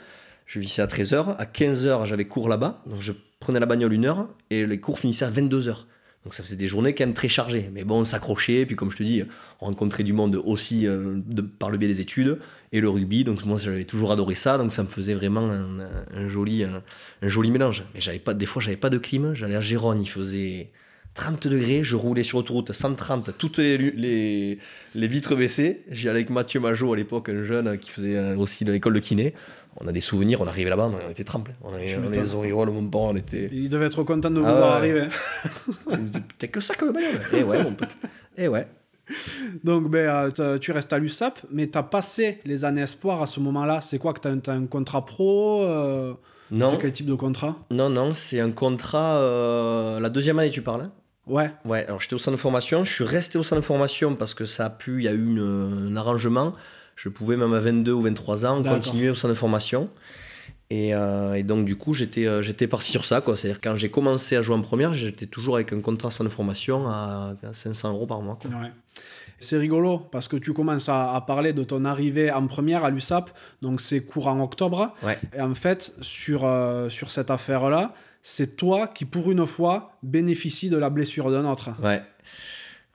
Je 0.46 0.60
vissais 0.60 0.80
à 0.80 0.86
13h. 0.86 1.36
À 1.36 1.44
15h, 1.44 2.06
j'avais 2.06 2.24
cours 2.24 2.48
là-bas. 2.48 2.82
Donc 2.86 3.00
je 3.00 3.12
prenais 3.38 3.60
la 3.60 3.66
bagnole 3.66 3.92
une 3.92 4.06
heure, 4.06 4.28
et 4.48 4.64
les 4.64 4.80
cours 4.80 4.98
finissaient 4.98 5.26
à 5.26 5.30
22h. 5.30 5.84
Donc 6.24 6.32
ça 6.32 6.42
faisait 6.42 6.56
des 6.56 6.68
journées 6.68 6.94
quand 6.94 7.04
même 7.04 7.14
très 7.14 7.28
chargées. 7.28 7.70
Mais 7.72 7.84
bon, 7.84 8.00
on 8.00 8.04
s'accrochait, 8.04 8.64
puis 8.64 8.76
comme 8.76 8.90
je 8.90 8.96
te 8.96 9.02
dis, 9.02 9.22
on 9.60 9.66
rencontrait 9.66 10.04
du 10.04 10.14
monde 10.14 10.40
aussi 10.44 10.86
euh, 10.86 11.18
par 11.58 11.70
le 11.70 11.76
biais 11.76 11.88
des 11.88 12.00
études 12.00 12.38
et 12.72 12.80
le 12.80 12.88
rugby. 12.88 13.24
Donc 13.24 13.44
moi, 13.44 13.58
j'avais 13.58 13.84
toujours 13.84 14.10
adoré 14.10 14.34
ça, 14.34 14.56
donc 14.56 14.72
ça 14.72 14.82
me 14.82 14.88
faisait 14.88 15.14
vraiment 15.14 15.50
un, 16.14 16.28
joli, 16.28 16.64
un, 16.64 16.82
joli 17.22 17.50
mélange. 17.50 17.84
Mais 17.94 18.18
pas, 18.18 18.32
des 18.32 18.46
fois, 18.46 18.62
j'avais 18.62 18.78
pas 18.78 18.90
de 18.90 18.98
clim. 18.98 19.34
J'allais 19.34 19.56
à 19.56 19.60
Gérone, 19.60 20.00
il 20.00 20.08
faisait 20.08 20.70
30 21.12 21.46
degrés, 21.46 21.82
je 21.82 21.94
roulais 21.94 22.24
sur 22.24 22.38
l'autoroute 22.38 22.72
130, 22.72 23.36
toutes 23.36 23.58
les, 23.58 24.58
vitres 24.94 25.36
baissées. 25.36 25.82
J'y 25.90 26.08
allais 26.08 26.20
avec 26.20 26.30
Mathieu 26.30 26.58
Majot 26.58 26.92
à 26.92 26.96
l'époque, 26.96 27.28
un 27.28 27.44
jeune 27.44 27.78
qui 27.78 27.90
faisait 27.90 28.34
aussi 28.34 28.64
de 28.64 28.72
l'école 28.72 28.94
de 28.94 29.00
kiné 29.00 29.34
on 29.80 29.86
a 29.86 29.92
des 29.92 30.00
souvenirs, 30.00 30.40
on 30.40 30.46
arrivait 30.46 30.70
là-bas, 30.70 30.90
on 31.06 31.10
était 31.10 31.24
trempés. 31.24 31.52
On 31.62 31.74
avait, 31.74 31.96
on 31.96 32.08
les 32.08 32.34
auréoles, 32.34 32.70
mon 32.70 32.86
père, 32.86 33.00
on 33.00 33.16
était. 33.16 33.48
Il 33.52 33.68
devait 33.68 33.86
être 33.86 34.02
content 34.02 34.30
de 34.30 34.40
vous 34.40 34.46
ah 34.46 34.54
voir 34.54 34.72
arriver. 34.74 35.08
T'as 36.38 36.46
que 36.46 36.60
ça 36.60 36.74
comme 36.74 36.92
bagnole. 36.92 37.20
Eh 37.32 37.42
ouais, 37.42 37.62
mon 37.62 37.72
pote. 37.74 37.96
Eh 38.36 38.48
ouais. 38.48 38.66
Donc, 39.62 39.90
ben, 39.90 40.32
euh, 40.38 40.58
tu 40.58 40.72
restes 40.72 40.92
à 40.92 40.98
l'USAP, 40.98 41.40
mais 41.50 41.68
tu 41.68 41.76
as 41.76 41.82
passé 41.82 42.40
les 42.44 42.64
années 42.64 42.82
espoir 42.82 43.22
à 43.22 43.26
ce 43.26 43.40
moment-là. 43.40 43.80
C'est 43.80 43.98
quoi 43.98 44.12
que 44.12 44.20
tu 44.20 44.50
as, 44.50 44.52
un 44.52 44.66
contrat 44.66 45.04
pro 45.04 45.62
euh, 45.62 46.14
Non. 46.50 46.70
C'est 46.70 46.78
quel 46.78 46.92
type 46.92 47.06
de 47.06 47.14
contrat? 47.14 47.56
Non, 47.70 47.90
non, 47.90 48.14
c'est 48.14 48.40
un 48.40 48.50
contrat. 48.50 49.18
Euh, 49.18 50.00
la 50.00 50.08
deuxième 50.08 50.38
année, 50.38 50.50
tu 50.50 50.62
parles 50.62 50.82
hein? 50.82 50.92
Ouais. 51.26 51.50
Ouais, 51.64 51.86
alors 51.86 52.02
j'étais 52.02 52.14
au 52.14 52.18
centre 52.18 52.36
de 52.36 52.40
formation. 52.40 52.84
Je 52.84 52.92
suis 52.92 53.04
resté 53.04 53.38
au 53.38 53.42
centre 53.42 53.62
de 53.62 53.66
formation 53.66 54.14
parce 54.14 54.34
que 54.34 54.44
ça 54.44 54.66
a 54.66 54.70
pu, 54.70 54.98
il 54.98 55.04
y 55.04 55.08
a 55.08 55.12
eu 55.12 55.40
un 55.40 55.96
arrangement 55.96 56.54
je 56.96 57.08
pouvais 57.08 57.36
même 57.36 57.52
à 57.52 57.60
22 57.60 57.92
ou 57.92 58.02
23 58.02 58.46
ans 58.46 58.62
continuer 58.62 59.10
au 59.10 59.14
centre 59.14 59.34
de 59.34 59.38
formation. 59.38 59.88
Et, 60.70 60.94
euh, 60.94 61.34
et 61.34 61.42
donc, 61.42 61.66
du 61.66 61.76
coup, 61.76 61.92
j'étais 61.94 62.26
euh, 62.26 62.42
j'étais 62.42 62.66
parti 62.66 62.90
sur 62.90 63.04
ça. 63.04 63.20
quoi. 63.20 63.36
C'est-à-dire, 63.36 63.60
quand 63.60 63.76
j'ai 63.76 63.90
commencé 63.90 64.34
à 64.36 64.42
jouer 64.42 64.56
en 64.56 64.62
première, 64.62 64.94
j'étais 64.94 65.26
toujours 65.26 65.56
avec 65.56 65.72
un 65.72 65.80
contrat 65.80 66.10
sans 66.10 66.28
formation 66.30 66.88
à 66.88 67.34
à 67.46 67.52
500 67.52 67.92
euros 67.92 68.06
par 68.06 68.20
mois. 68.22 68.38
quoi. 68.40 68.50
Ouais. 68.50 68.72
C'est 69.38 69.58
rigolo 69.58 69.98
parce 69.98 70.26
que 70.28 70.36
tu 70.36 70.52
commences 70.54 70.88
à, 70.88 71.14
à 71.14 71.20
parler 71.20 71.52
de 71.52 71.64
ton 71.64 71.84
arrivée 71.84 72.32
en 72.32 72.46
première 72.46 72.84
à 72.84 72.90
l'USAP, 72.90 73.30
donc 73.60 73.80
c'est 73.80 74.00
courant 74.00 74.40
octobre. 74.40 74.94
Ouais. 75.02 75.18
Et 75.36 75.40
en 75.40 75.54
fait, 75.54 75.94
sur, 76.00 76.44
euh, 76.44 76.88
sur 76.88 77.10
cette 77.10 77.30
affaire-là, 77.30 77.92
c'est 78.22 78.56
toi 78.56 78.86
qui, 78.86 79.04
pour 79.04 79.30
une 79.30 79.46
fois, 79.46 79.98
bénéficie 80.02 80.70
de 80.70 80.78
la 80.78 80.88
blessure 80.88 81.30
d'un 81.30 81.44
autre. 81.44 81.70
Ouais. 81.82 82.02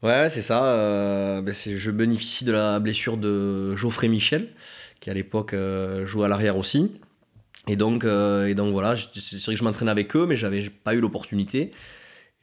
Ouais, 0.02 0.30
c'est 0.30 0.42
ça. 0.42 0.64
euh, 0.76 1.42
ben, 1.42 1.54
je 1.54 1.92
bénéficie 1.92 2.46
de 2.46 2.52
la 2.54 2.80
blessure 2.80 3.18
de 3.18 3.76
Geoffrey 3.76 4.08
Michel, 4.08 4.50
qui 5.02 5.10
à 5.10 5.14
l'époque 5.14 5.54
euh, 5.54 6.06
jouait 6.06 6.26
à 6.26 6.28
l'arrière 6.30 6.58
aussi. 6.58 6.92
Et 7.68 7.76
donc, 7.76 8.06
euh, 8.06 8.54
voilà, 8.72 8.96
c'est 8.98 9.36
vrai 9.42 9.54
que 9.54 9.60
je 9.60 9.64
m'entraînais 9.64 9.92
avec 9.92 10.16
eux, 10.16 10.26
mais 10.26 10.36
j'avais 10.38 10.70
pas 10.70 10.94
eu 10.96 11.02
l'opportunité. 11.02 11.72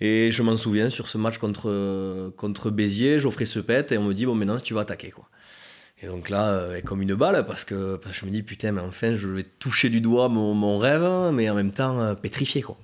Et 0.01 0.31
je 0.31 0.43
m'en 0.43 0.57
souviens 0.59 0.91
sur 0.91 1.09
ce 1.09 1.17
match 1.17 1.39
contre, 1.39 2.71
Béziers, 2.71 3.21
Geoffrey 3.21 3.47
se 3.47 3.59
pète 3.59 3.93
et 3.93 3.99
on 3.99 4.05
me 4.05 4.13
dit, 4.13 4.27
bon, 4.27 4.35
maintenant 4.35 4.59
tu 4.59 4.75
vas 4.75 4.83
attaquer. 4.83 5.11
Quoi. 5.11 5.27
Et 6.03 6.07
donc 6.07 6.29
là, 6.29 6.79
comme 6.85 7.01
une 7.01 7.15
balle, 7.15 7.47
parce 7.47 7.65
que, 7.65 7.99
je 8.13 8.27
me 8.27 8.31
dis, 8.31 8.43
putain, 8.43 8.73
mais 8.73 8.83
enfin, 8.83 9.17
je 9.17 9.27
vais 9.29 9.43
toucher 9.43 9.89
du 9.89 10.03
doigt 10.03 10.29
mon, 10.29 10.79
rêve, 10.79 11.33
mais 11.33 11.49
en 11.49 11.55
même 11.55 11.71
temps 11.71 12.15
pétrifié. 12.17 12.61
Quoi. 12.61 12.77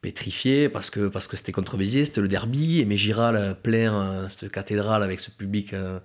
Pétrifié 0.00 0.68
parce 0.68 0.90
que 0.90 1.08
parce 1.08 1.28
que 1.28 1.36
c'était 1.36 1.52
contre 1.52 1.76
Béziers, 1.76 2.04
c'était 2.04 2.20
le 2.20 2.28
derby, 2.28 2.80
et 2.80 2.84
mes 2.84 2.96
Giral 2.96 3.56
plein 3.62 3.92
euh, 3.94 4.28
cette 4.28 4.50
cathédrale 4.50 5.02
avec 5.02 5.20
ce 5.20 5.30
public 5.30 5.72
euh, 5.74 5.98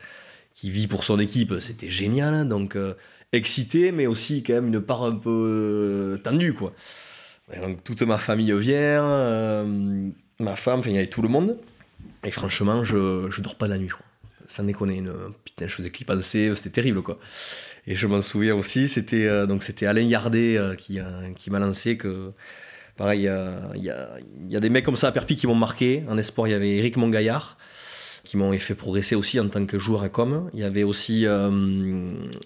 qui 0.53 0.71
vit 0.71 0.87
pour 0.87 1.03
son 1.03 1.19
équipe, 1.19 1.53
c'était 1.59 1.89
génial. 1.89 2.47
Donc 2.47 2.75
euh, 2.75 2.93
excité, 3.31 3.91
mais 3.91 4.07
aussi 4.07 4.43
quand 4.43 4.53
même 4.53 4.67
une 4.67 4.81
part 4.81 5.03
un 5.03 5.15
peu 5.15 5.29
euh, 5.29 6.17
tendue. 6.17 6.53
Quoi. 6.53 6.73
Donc 7.61 7.83
toute 7.83 8.01
ma 8.01 8.17
famille 8.17 8.51
vient, 8.53 9.03
euh, 9.03 10.09
ma 10.39 10.55
femme, 10.55 10.81
il 10.85 10.93
y 10.93 10.97
avait 10.97 11.07
tout 11.07 11.21
le 11.21 11.29
monde. 11.29 11.57
Et 12.23 12.31
franchement, 12.31 12.83
je, 12.83 13.27
je 13.29 13.41
dors 13.41 13.55
pas 13.55 13.67
la 13.67 13.77
nuit, 13.77 13.89
je 13.89 13.93
crois. 13.93 14.05
Sans 14.47 14.63
déconner, 14.63 14.97
une, 14.97 15.13
putain, 15.43 15.67
je 15.67 15.73
faisais 15.73 15.89
qu'y 15.89 16.03
penser, 16.03 16.53
c'était 16.55 16.69
terrible, 16.69 17.01
quoi. 17.01 17.19
Et 17.87 17.95
je 17.95 18.07
m'en 18.07 18.21
souviens 18.21 18.55
aussi, 18.55 18.87
c'était 18.87 19.25
euh, 19.27 19.45
donc 19.45 19.63
c'était 19.63 19.85
Alain 19.85 20.01
Yardet 20.01 20.57
euh, 20.57 20.75
qui, 20.75 20.99
euh, 20.99 21.31
qui 21.35 21.51
m'a 21.51 21.59
lancé 21.59 21.97
que, 21.97 22.31
pareil, 22.97 23.21
il 23.21 23.83
y 23.83 23.89
a, 23.89 24.17
y, 24.49 24.55
a, 24.55 24.59
des 24.59 24.69
mecs 24.69 24.85
comme 24.85 24.95
ça 24.95 25.07
à 25.07 25.11
Perpi 25.11 25.35
qui 25.35 25.47
m'ont 25.47 25.55
marqué. 25.55 26.03
En 26.09 26.17
espoir, 26.17 26.47
il 26.47 26.51
y 26.51 26.53
avait 26.53 26.77
Eric 26.77 26.97
Mongaillard 26.97 27.57
qui 28.25 28.37
m'ont 28.37 28.51
fait 28.57 28.75
progresser 28.75 29.15
aussi 29.15 29.39
en 29.39 29.47
tant 29.47 29.65
que 29.65 29.77
joueur 29.77 30.03
et 30.03 30.09
com. 30.09 30.49
Il 30.53 30.59
y 30.59 30.63
avait 30.63 30.83
aussi 30.83 31.25
euh, 31.25 31.49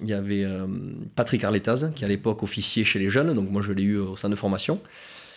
il 0.02 0.08
y 0.08 0.14
avait, 0.14 0.44
euh, 0.44 0.68
Patrick 1.16 1.44
Arletaz, 1.44 1.92
qui 1.96 2.06
à 2.06 2.08
l'époque 2.08 2.44
officier 2.44 2.84
chez 2.84 3.00
les 3.00 3.10
jeunes, 3.10 3.34
donc 3.34 3.50
moi 3.50 3.62
je 3.64 3.72
l'ai 3.72 3.84
eu 3.84 3.98
au 3.98 4.16
centre 4.16 4.32
de 4.32 4.36
formation. 4.36 4.80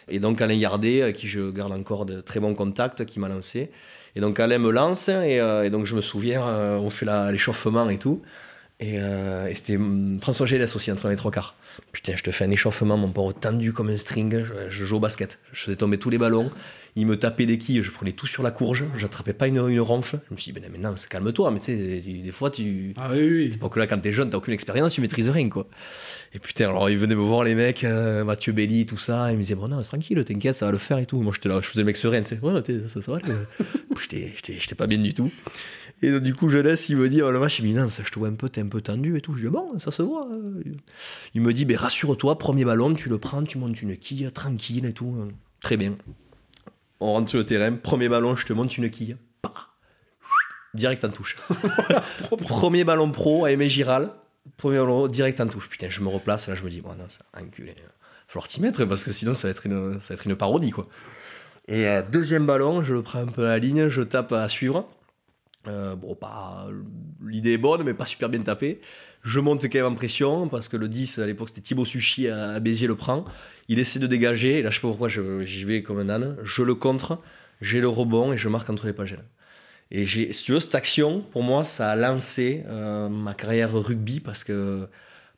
Et 0.09 0.19
donc 0.19 0.41
Alain 0.41 0.55
Yardet, 0.55 1.03
avec 1.03 1.17
qui 1.17 1.29
je 1.29 1.51
garde 1.51 1.73
encore 1.73 2.05
de 2.05 2.21
très 2.21 2.41
bons 2.41 2.55
contacts, 2.55 3.07
qui 3.07 3.21
m'a 3.21 3.29
lancé. 3.29 3.71
Et 4.17 4.21
donc 4.21 4.41
Alain 4.41 4.59
me 4.59 4.71
lance, 4.71 5.09
et, 5.09 5.41
euh, 5.41 5.65
et 5.65 5.71
donc 5.71 5.87
je 5.87 5.95
me 5.95 6.03
souviens, 6.03 6.45
on 6.45 6.91
fait 6.91 7.07
l'échauffement 7.31 7.89
et 7.89 7.99
tout. 7.99 8.21
Et, 8.81 8.95
euh, 8.99 9.47
et 9.47 9.55
c'était 9.55 9.77
hum, 9.77 10.19
François 10.21 10.45
Gélès 10.47 10.75
aussi, 10.75 10.91
entre 10.91 11.09
les 11.09 11.15
trois 11.17 11.31
quarts. 11.31 11.55
Putain, 11.93 12.15
je 12.17 12.23
te 12.25 12.31
fais 12.33 12.45
un 12.45 12.51
échauffement, 12.51 12.97
mon 12.97 13.11
pauvre, 13.11 13.33
tendu 13.33 13.73
comme 13.73 13.91
un 13.91 13.97
string. 13.97 14.43
Je, 14.45 14.71
je 14.71 14.85
joue 14.85 14.97
au 14.97 15.01
basket. 15.01 15.39
Je 15.53 15.63
faisais 15.63 15.77
tomber 15.77 15.99
tous 15.99 16.11
les 16.11 16.19
ballons. 16.19 16.51
Il 16.95 17.07
me 17.07 17.17
tapait 17.17 17.47
des 17.47 17.57
quilles, 17.57 17.83
je 17.83 17.91
prenais 17.91 18.13
tout 18.13 18.27
sur 18.27 18.43
la 18.43 18.51
courge. 18.51 18.85
J'attrapais 18.99 19.33
pas 19.33 19.47
une, 19.47 19.57
une 19.69 19.81
ronfle. 19.81 20.19
Je 20.29 20.35
me 20.35 20.39
suis 20.39 20.53
dit, 20.53 20.61
ben, 20.61 20.71
maintenant, 20.71 20.95
calme-toi. 21.09 21.51
Mais 21.53 21.61
tu 21.61 21.67
sais, 21.67 21.77
des 22.23 22.33
fois, 22.33 22.51
tu. 22.51 22.93
Ah 23.01 23.09
oui, 23.13 23.21
oui. 23.23 23.49
C'est 23.53 23.59
pas 23.59 23.69
que 23.71 23.79
là, 23.79 23.87
quand 23.87 23.99
t'es 23.99 24.13
jeune, 24.13 24.29
t'as 24.31 24.37
aucune 24.39 24.53
expérience, 24.53 24.93
tu 24.95 25.01
maîtrises 25.01 25.29
rien, 25.31 25.49
quoi. 25.49 25.69
Et 26.35 26.39
putain, 26.39 26.69
alors 26.69 26.91
ils 26.91 26.99
venaient 26.99 27.15
me 27.15 27.23
voir, 27.23 27.45
les 27.45 27.55
mecs, 27.55 27.85
euh, 27.85 28.25
Mathieu 28.25 28.53
Belli, 28.53 28.85
tout 28.85 28.99
ça, 28.99 29.31
ils 29.33 29.39
me 29.39 29.43
disaient, 29.43 29.55
bon, 29.55 29.69
non, 29.69 29.81
tranquille, 29.83 30.23
t'inquiète, 30.25 30.57
ça 30.57 30.67
va 30.67 30.73
le 30.73 30.79
faire 30.79 30.99
et 30.99 31.07
tout. 31.07 31.21
Moi, 31.23 31.33
j'étais 31.35 31.49
là, 31.49 31.61
je 31.63 31.69
faisais 31.69 31.81
le 31.81 31.87
mec 31.87 31.97
serein, 31.97 32.21
tu 32.23 32.35
sais, 32.37 32.41
ouais, 32.43 32.61
t'es- 32.63 32.89
ça, 32.89 33.01
ça 33.01 33.13
va, 33.13 33.19
j'étais 34.11 34.75
pas 34.77 34.87
bien 34.87 34.99
du 34.99 35.15
tout. 35.15 35.31
Et 36.03 36.11
donc, 36.11 36.23
du 36.23 36.35
coup, 36.35 36.51
je 36.51 36.59
laisse, 36.59 36.89
il 36.89 36.97
me 36.97 37.09
dit, 37.09 37.23
oh, 37.23 37.31
le 37.31 37.39
match, 37.39 37.61
il 37.61 37.65
me 37.65 37.69
dit, 37.69 37.75
non, 37.75 37.89
ça, 37.89 38.03
je 38.05 38.11
te 38.11 38.19
vois 38.19 38.29
un 38.29 38.35
peu, 38.35 38.49
t'es 38.49 38.61
un 38.61 38.67
peu 38.67 38.81
tendu 38.81 39.17
et 39.17 39.21
tout. 39.21 39.35
Je 39.35 39.47
dis, 39.47 39.53
bon, 39.53 39.79
ça 39.79 39.93
se 39.93 40.03
voit. 40.03 40.29
Il 41.35 41.43
me 41.43 41.53
dit, 41.55 41.65
ben, 41.65 41.77
rassure-toi, 41.77 42.39
premier 42.39 42.65
ballon, 42.65 42.93
tu 42.95 43.09
le 43.09 43.19
prends, 43.19 43.43
tu 43.45 43.59
montes 43.59 43.81
une 43.81 43.97
quille, 43.97 44.31
tranquille 44.33 44.85
et 44.85 44.93
tout. 44.93 45.17
Très 45.61 45.77
bien. 45.77 45.97
On 46.99 47.13
rentre 47.13 47.31
sur 47.31 47.39
le 47.39 47.47
terrain, 47.47 47.73
premier 47.75 48.09
ballon, 48.09 48.37
je 48.37 48.47
te 48.47 48.53
monte 48.53 48.77
une 48.77 48.91
quille. 48.91 49.17
Direct 50.75 51.05
en 51.05 51.11
touche. 51.11 51.37
Premier 52.31 52.85
ballon 52.85 53.11
pro 53.11 53.45
à 53.45 53.53
Aimé 53.53 53.69
Giral. 53.69 54.11
Premier 54.57 54.79
ballon 54.79 55.07
direct 55.07 55.39
en 55.41 55.47
touche. 55.47 55.69
Putain, 55.69 55.91
je 55.91 56.01
me 56.01 56.09
replace, 56.09 56.49
là 56.49 56.55
je 56.55 56.63
me 56.63 56.71
dis, 56.71 56.81
bon 56.81 56.95
non, 56.95 57.09
ça 57.09 57.21
enculé. 57.39 57.75
Il 57.77 57.83
va 57.83 57.89
falloir 58.27 58.49
t'y 58.49 58.63
mettre 58.63 58.85
parce 58.87 59.05
que 59.05 59.13
sinon 59.13 59.35
ça 59.35 59.49
va 59.49 59.51
être 59.51 59.67
une, 59.67 60.01
ça 60.01 60.15
va 60.15 60.19
être 60.19 60.27
une 60.27 60.35
parodie 60.35 60.71
quoi. 60.71 60.89
Et 61.69 61.87
euh, 61.87 62.03
deuxième 62.03 62.47
ballon, 62.47 62.83
je 62.83 62.95
le 62.95 63.03
prends 63.03 63.21
un 63.21 63.27
peu 63.27 63.45
à 63.45 63.49
la 63.49 63.59
ligne, 63.59 63.89
je 63.89 64.01
tape 64.01 64.33
à 64.33 64.49
suivre. 64.49 64.89
Euh, 65.69 65.95
bon, 65.95 66.15
pas 66.15 66.67
l'idée 67.25 67.53
est 67.53 67.59
bonne, 67.59 67.83
mais 67.85 67.95
pas 67.95 68.07
super 68.07 68.29
bien 68.29 68.41
tapé. 68.41 68.81
Je 69.23 69.39
monte 69.39 69.63
quand 69.65 69.75
même 69.75 69.87
en 69.87 69.95
pression 69.95 70.49
parce 70.49 70.69
que 70.69 70.77
le 70.77 70.89
10 70.89 71.21
à 71.21 71.27
l'époque 71.27 71.51
c'était 71.51 71.61
Thibaut 71.61 71.85
Suchy 71.85 72.29
à, 72.29 72.59
Béziers 72.59 72.89
le 72.89 72.97
prend. 72.97 73.25
Il 73.69 73.79
essaie 73.79 74.01
de 74.01 74.09
dégager, 74.09 74.59
et 74.59 74.63
là 74.63 74.71
je 74.71 74.77
sais 74.77 74.81
pas 74.81 74.89
pourquoi 74.89 75.09
j'y 75.09 75.65
vais 75.65 75.83
comme 75.83 75.99
un 76.01 76.09
âne. 76.09 76.37
Je 76.43 76.63
le 76.63 76.75
contre, 76.75 77.21
j'ai 77.61 77.81
le 77.81 77.89
rebond 77.89 78.33
et 78.33 78.37
je 78.37 78.49
marque 78.49 78.69
entre 78.71 78.87
les 78.87 78.93
pagelles. 78.93 79.25
Et 79.95 80.07
si 80.07 80.45
tu 80.45 80.53
veux, 80.53 80.61
cette 80.61 80.75
action, 80.75 81.21
pour 81.21 81.43
moi, 81.43 81.65
ça 81.65 81.91
a 81.91 81.97
lancé 81.97 82.65
euh, 82.67 83.11
ma 83.11 83.35
carrière 83.35 83.75
rugby 83.75 84.21
parce 84.21 84.43
que, 84.43 84.89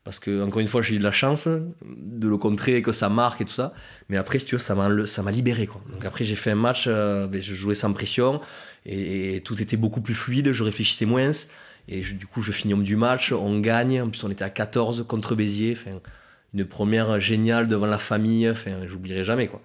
parce 0.05 0.21
que, 0.21 0.45
encore 0.45 0.61
une 0.61 0.69
fois, 0.69 0.81
j'ai 0.81 0.95
eu 0.95 0.99
de 0.99 1.03
la 1.03 1.11
chance 1.11 1.49
de 1.49 2.29
le 2.29 2.37
contrer, 2.37 2.81
que 2.81 2.93
ça 2.93 3.09
marque 3.09 3.41
et 3.41 3.45
tout 3.45 3.53
ça. 3.53 3.75
Mais 4.09 4.17
après, 4.17 4.39
si 4.39 4.47
tu 4.47 4.55
veux, 4.55 4.61
ça 4.61 4.77
m'a, 4.77 5.07
ça 5.07 5.25
m'a 5.25 5.33
libéré. 5.33 5.67
Quoi. 5.67 5.83
Donc 5.93 6.05
après, 6.05 6.23
j'ai 6.23 6.37
fait 6.37 6.53
un 6.53 6.57
match, 6.57 6.85
euh, 6.87 7.27
ben, 7.27 7.43
je 7.43 7.53
jouais 7.53 7.75
sans 7.75 7.93
pression 7.93 8.41
et, 8.87 9.37
et 9.37 9.41
tout 9.41 9.61
était 9.63 9.77
beaucoup 9.77 10.01
plus 10.01 10.15
fluide, 10.15 10.53
je 10.53 10.63
réfléchissais 10.63 11.07
moins. 11.07 11.31
Et 11.89 12.03
je- 12.03 12.15
du 12.15 12.27
coup, 12.27 12.41
je 12.43 12.53
finis 12.53 12.73
homme 12.75 12.85
du 12.85 12.97
match, 12.97 13.33
on 13.33 13.61
gagne. 13.61 14.01
En 14.03 14.09
plus, 14.09 14.25
on 14.25 14.31
était 14.31 14.45
à 14.45 14.51
14 14.51 15.05
contre 15.07 15.35
Béziers. 15.35 15.77
Enfin, 15.79 15.99
une 16.55 16.65
première 16.65 17.21
géniale 17.21 17.67
devant 17.69 17.87
la 17.87 17.99
famille. 17.99 18.49
Enfin, 18.49 18.87
j'oublierai 18.87 19.25
jamais. 19.25 19.49
Quoi. 19.49 19.61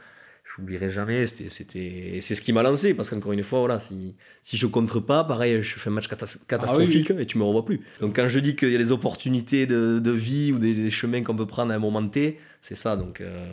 J'oublierai 0.55 0.91
jamais. 0.91 1.25
C'était, 1.27 1.49
c'était... 1.49 1.79
et 2.17 2.21
C'est 2.21 2.35
ce 2.35 2.41
qui 2.41 2.51
m'a 2.51 2.61
lancé. 2.63 2.93
Parce 2.93 3.09
qu'encore 3.09 3.31
une 3.31 3.43
fois, 3.43 3.59
voilà, 3.59 3.79
si, 3.79 4.15
si 4.43 4.57
je 4.57 4.65
contre 4.67 4.99
pas, 4.99 5.23
pareil, 5.23 5.61
je 5.63 5.79
fais 5.79 5.89
un 5.89 5.93
match 5.93 6.09
catas- 6.09 6.39
catastrophique 6.47 7.11
et 7.17 7.25
tu 7.25 7.37
me 7.37 7.43
revois 7.43 7.63
plus. 7.63 7.79
Donc 8.01 8.15
quand 8.17 8.27
je 8.27 8.39
dis 8.39 8.55
qu'il 8.57 8.71
y 8.71 8.75
a 8.75 8.79
des 8.79 8.91
opportunités 8.91 9.65
de, 9.65 9.99
de 9.99 10.11
vie 10.11 10.51
ou 10.51 10.59
des, 10.59 10.73
des 10.73 10.91
chemins 10.91 11.23
qu'on 11.23 11.35
peut 11.37 11.45
prendre 11.47 11.71
à 11.71 11.75
un 11.75 11.79
moment 11.79 12.05
T, 12.05 12.37
c'est 12.61 12.75
ça. 12.75 12.97
Donc 12.97 13.21
euh, 13.21 13.47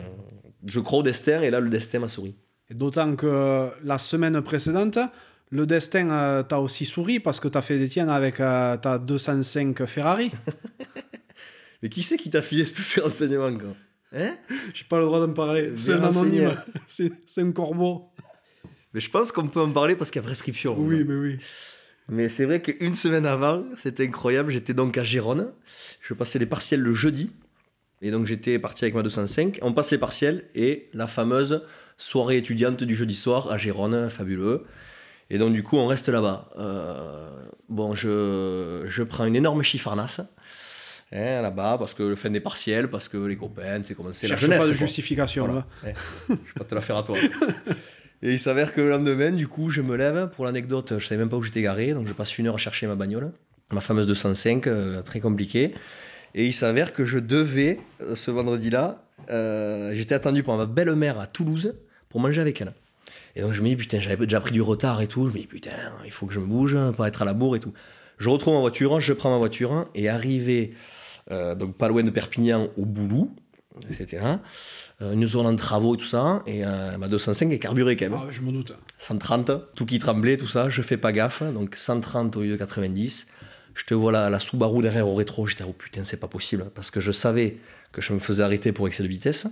je 0.65 0.79
crois 0.81 0.99
au 0.99 1.03
destin 1.03 1.41
et 1.41 1.51
là, 1.51 1.61
le 1.61 1.69
destin 1.69 1.99
m'a 1.99 2.09
souri. 2.09 2.35
D'autant 2.69 3.15
que 3.15 3.69
la 3.85 3.97
semaine 3.97 4.41
précédente, 4.41 4.99
le 5.49 5.65
destin 5.65 6.09
euh, 6.11 6.43
t'a 6.43 6.59
aussi 6.59 6.85
souri 6.85 7.19
parce 7.19 7.39
que 7.39 7.47
t'as 7.47 7.61
fait 7.61 7.79
des 7.79 7.87
tiennes 7.87 8.09
avec 8.09 8.39
euh, 8.39 8.77
ta 8.77 8.99
205 8.99 9.85
Ferrari. 9.85 10.31
Mais 11.83 11.89
qui 11.89 12.03
c'est 12.03 12.17
qui 12.17 12.29
t'a 12.29 12.41
filé 12.41 12.65
tous 12.65 12.81
ces 12.81 13.01
renseignements 13.01 13.55
quoi? 13.57 13.75
Hein? 14.13 14.35
J'ai 14.73 14.85
pas 14.85 14.99
le 14.99 15.05
droit 15.05 15.19
d'en 15.19 15.33
parler. 15.33 15.71
C'est 15.75 15.93
un 15.93 16.03
anonyme. 16.03 16.55
C'est 16.87 17.11
c'est 17.25 17.41
un 17.41 17.51
corbeau. 17.51 18.09
Mais 18.93 19.01
je 19.01 19.09
pense 19.09 19.31
qu'on 19.31 19.47
peut 19.47 19.61
en 19.61 19.71
parler 19.71 19.95
parce 19.95 20.11
qu'il 20.11 20.21
y 20.21 20.23
a 20.23 20.27
prescription. 20.27 20.75
Oui, 20.77 21.03
mais 21.05 21.15
oui. 21.15 21.39
Mais 22.09 22.29
c'est 22.29 22.45
vrai 22.45 22.61
qu'une 22.61 22.93
semaine 22.93 23.25
avant, 23.25 23.65
c'était 23.75 24.05
incroyable. 24.05 24.51
J'étais 24.51 24.73
donc 24.73 24.97
à 24.97 25.03
Gérone. 25.03 25.51
Je 25.99 26.13
passais 26.13 26.39
les 26.39 26.45
partiels 26.45 26.79
le 26.79 26.93
jeudi. 26.93 27.31
Et 28.01 28.11
donc 28.11 28.25
j'étais 28.25 28.59
parti 28.59 28.85
avec 28.85 28.95
ma 28.95 29.03
205. 29.03 29.59
On 29.61 29.73
passe 29.73 29.91
les 29.91 29.97
partiels 29.97 30.45
et 30.55 30.89
la 30.93 31.07
fameuse 31.07 31.63
soirée 31.97 32.37
étudiante 32.37 32.83
du 32.83 32.95
jeudi 32.95 33.15
soir 33.15 33.51
à 33.51 33.57
Gérone, 33.57 34.09
fabuleux. 34.09 34.65
Et 35.29 35.37
donc 35.37 35.53
du 35.53 35.63
coup, 35.63 35.77
on 35.77 35.87
reste 35.87 36.09
là-bas. 36.09 36.49
Euh, 36.57 37.29
bon, 37.69 37.95
je, 37.95 38.83
je 38.87 39.03
prends 39.03 39.25
une 39.25 39.35
énorme 39.35 39.63
chiffarnasse 39.63 40.21
hein, 41.11 41.41
là-bas 41.41 41.77
parce 41.77 41.93
que 41.93 42.03
le 42.03 42.15
fin 42.15 42.29
des 42.29 42.39
partiels, 42.39 42.89
parce 42.89 43.07
que 43.07 43.17
les 43.17 43.35
copains, 43.35 43.81
c'est 43.83 43.95
comment 43.95 44.13
c'est 44.13 44.27
la 44.27 44.35
jeunesse. 44.35 44.59
pas 44.59 44.65
de 44.65 44.71
quoi. 44.71 44.77
justification. 44.77 45.45
Voilà. 45.45 45.65
là. 45.83 45.89
Ouais. 45.89 45.95
Je 46.29 46.33
vais 46.33 46.39
pas 46.57 46.65
te 46.65 46.75
la 46.75 46.81
faire 46.81 46.97
à 46.97 47.03
toi. 47.03 47.17
Et 48.23 48.33
il 48.33 48.39
s'avère 48.39 48.73
que 48.73 48.81
le 48.81 48.89
lendemain, 48.89 49.31
du 49.31 49.47
coup, 49.47 49.69
je 49.69 49.81
me 49.81 49.95
lève. 49.95 50.29
Pour 50.35 50.45
l'anecdote, 50.45 50.97
je 50.97 51.05
savais 51.05 51.19
même 51.19 51.29
pas 51.29 51.37
où 51.37 51.43
j'étais 51.43 51.61
garé, 51.61 51.93
donc 51.93 52.07
je 52.07 52.13
passe 52.13 52.37
une 52.37 52.47
heure 52.47 52.55
à 52.55 52.57
chercher 52.57 52.87
ma 52.87 52.95
bagnole, 52.95 53.31
ma 53.71 53.81
fameuse 53.81 54.07
205, 54.07 54.65
euh, 54.65 55.01
très 55.03 55.19
compliquée. 55.19 55.75
Et 56.33 56.45
il 56.45 56.53
s'avère 56.53 56.93
que 56.93 57.05
je 57.05 57.19
devais, 57.19 57.79
euh, 58.01 58.15
ce 58.15 58.31
vendredi-là, 58.31 59.03
euh, 59.29 59.93
j'étais 59.93 60.15
attendu 60.15 60.41
par 60.41 60.57
ma 60.57 60.65
belle-mère 60.65 61.19
à 61.19 61.27
Toulouse 61.27 61.75
pour 62.09 62.19
manger 62.19 62.41
avec 62.41 62.59
elle. 62.61 62.73
Et 63.37 63.41
donc 63.41 63.53
je 63.53 63.61
me 63.61 63.69
dis, 63.69 63.75
putain, 63.75 63.99
j'avais 63.99 64.25
déjà 64.25 64.39
pris 64.41 64.51
du 64.51 64.63
retard 64.63 64.99
et 64.99 65.07
tout. 65.07 65.27
Je 65.27 65.31
me 65.31 65.37
dis, 65.37 65.45
putain, 65.45 65.69
il 66.03 66.11
faut 66.11 66.25
que 66.25 66.33
je 66.33 66.39
me 66.39 66.47
bouge 66.47 66.75
pour 66.95 67.05
être 67.05 67.21
à 67.21 67.25
la 67.25 67.33
bourre 67.33 67.55
et 67.55 67.59
tout. 67.59 67.71
Je 68.17 68.29
retrouve 68.29 68.55
ma 68.55 68.61
voiture, 68.61 68.99
je 68.99 69.13
prends 69.13 69.29
ma 69.29 69.37
voiture 69.37 69.85
et 69.93 70.09
arrivé, 70.09 70.73
euh, 71.29 71.53
donc 71.53 71.77
pas 71.77 71.87
loin 71.87 72.01
de 72.01 72.09
Perpignan, 72.09 72.69
au 72.77 72.85
Boulou, 72.85 73.35
etc. 73.91 74.23
euh, 75.03 75.13
une 75.13 75.27
zone 75.27 75.45
en 75.45 75.55
travaux 75.55 75.93
et 75.93 75.99
tout 75.99 76.05
ça. 76.05 76.41
Et 76.47 76.65
euh, 76.65 76.97
ma 76.97 77.07
205 77.07 77.51
est 77.51 77.59
carburée 77.59 77.95
quand 77.95 78.09
même. 78.09 78.19
Ah, 78.19 78.25
je 78.31 78.41
me 78.41 78.51
doute. 78.51 78.73
130, 78.97 79.51
tout 79.75 79.85
qui 79.85 79.99
tremblait, 79.99 80.37
tout 80.37 80.47
ça. 80.47 80.67
Je 80.69 80.81
fais 80.81 80.97
pas 80.97 81.11
gaffe. 81.11 81.43
Donc 81.43 81.75
130 81.75 82.35
au 82.37 82.41
lieu 82.41 82.53
de 82.53 82.55
90. 82.55 83.27
Je 83.75 83.85
te 83.85 83.93
vois 83.93 84.11
la, 84.11 84.31
la 84.31 84.39
Subaru 84.39 84.81
derrière 84.81 85.07
au 85.07 85.13
rétro. 85.13 85.45
J'étais, 85.45 85.63
oh 85.63 85.73
putain, 85.73 86.03
c'est 86.03 86.17
pas 86.17 86.27
possible. 86.27 86.71
Parce 86.73 86.89
que 86.89 86.99
je 86.99 87.11
savais 87.11 87.57
que 87.91 88.01
je 88.01 88.13
me 88.13 88.19
faisais 88.19 88.41
arrêter 88.41 88.71
pour 88.71 88.87
excès 88.87 89.03
de 89.03 89.07
vitesse. 89.07 89.45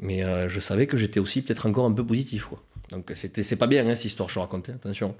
Mais 0.00 0.24
euh, 0.24 0.48
je 0.48 0.60
savais 0.60 0.88
que 0.88 0.96
j'étais 0.96 1.20
aussi 1.20 1.42
peut-être 1.42 1.66
encore 1.66 1.86
un 1.86 1.92
peu 1.92 2.04
positif. 2.04 2.46
Quoi. 2.46 2.60
Donc 2.90 3.10
c'est 3.14 3.56
pas 3.56 3.66
bien 3.66 3.86
hein, 3.86 3.94
cette 3.94 4.06
histoire 4.06 4.28
que 4.28 4.34
je 4.34 4.38
racontais, 4.38 4.72
attention. 4.72 5.14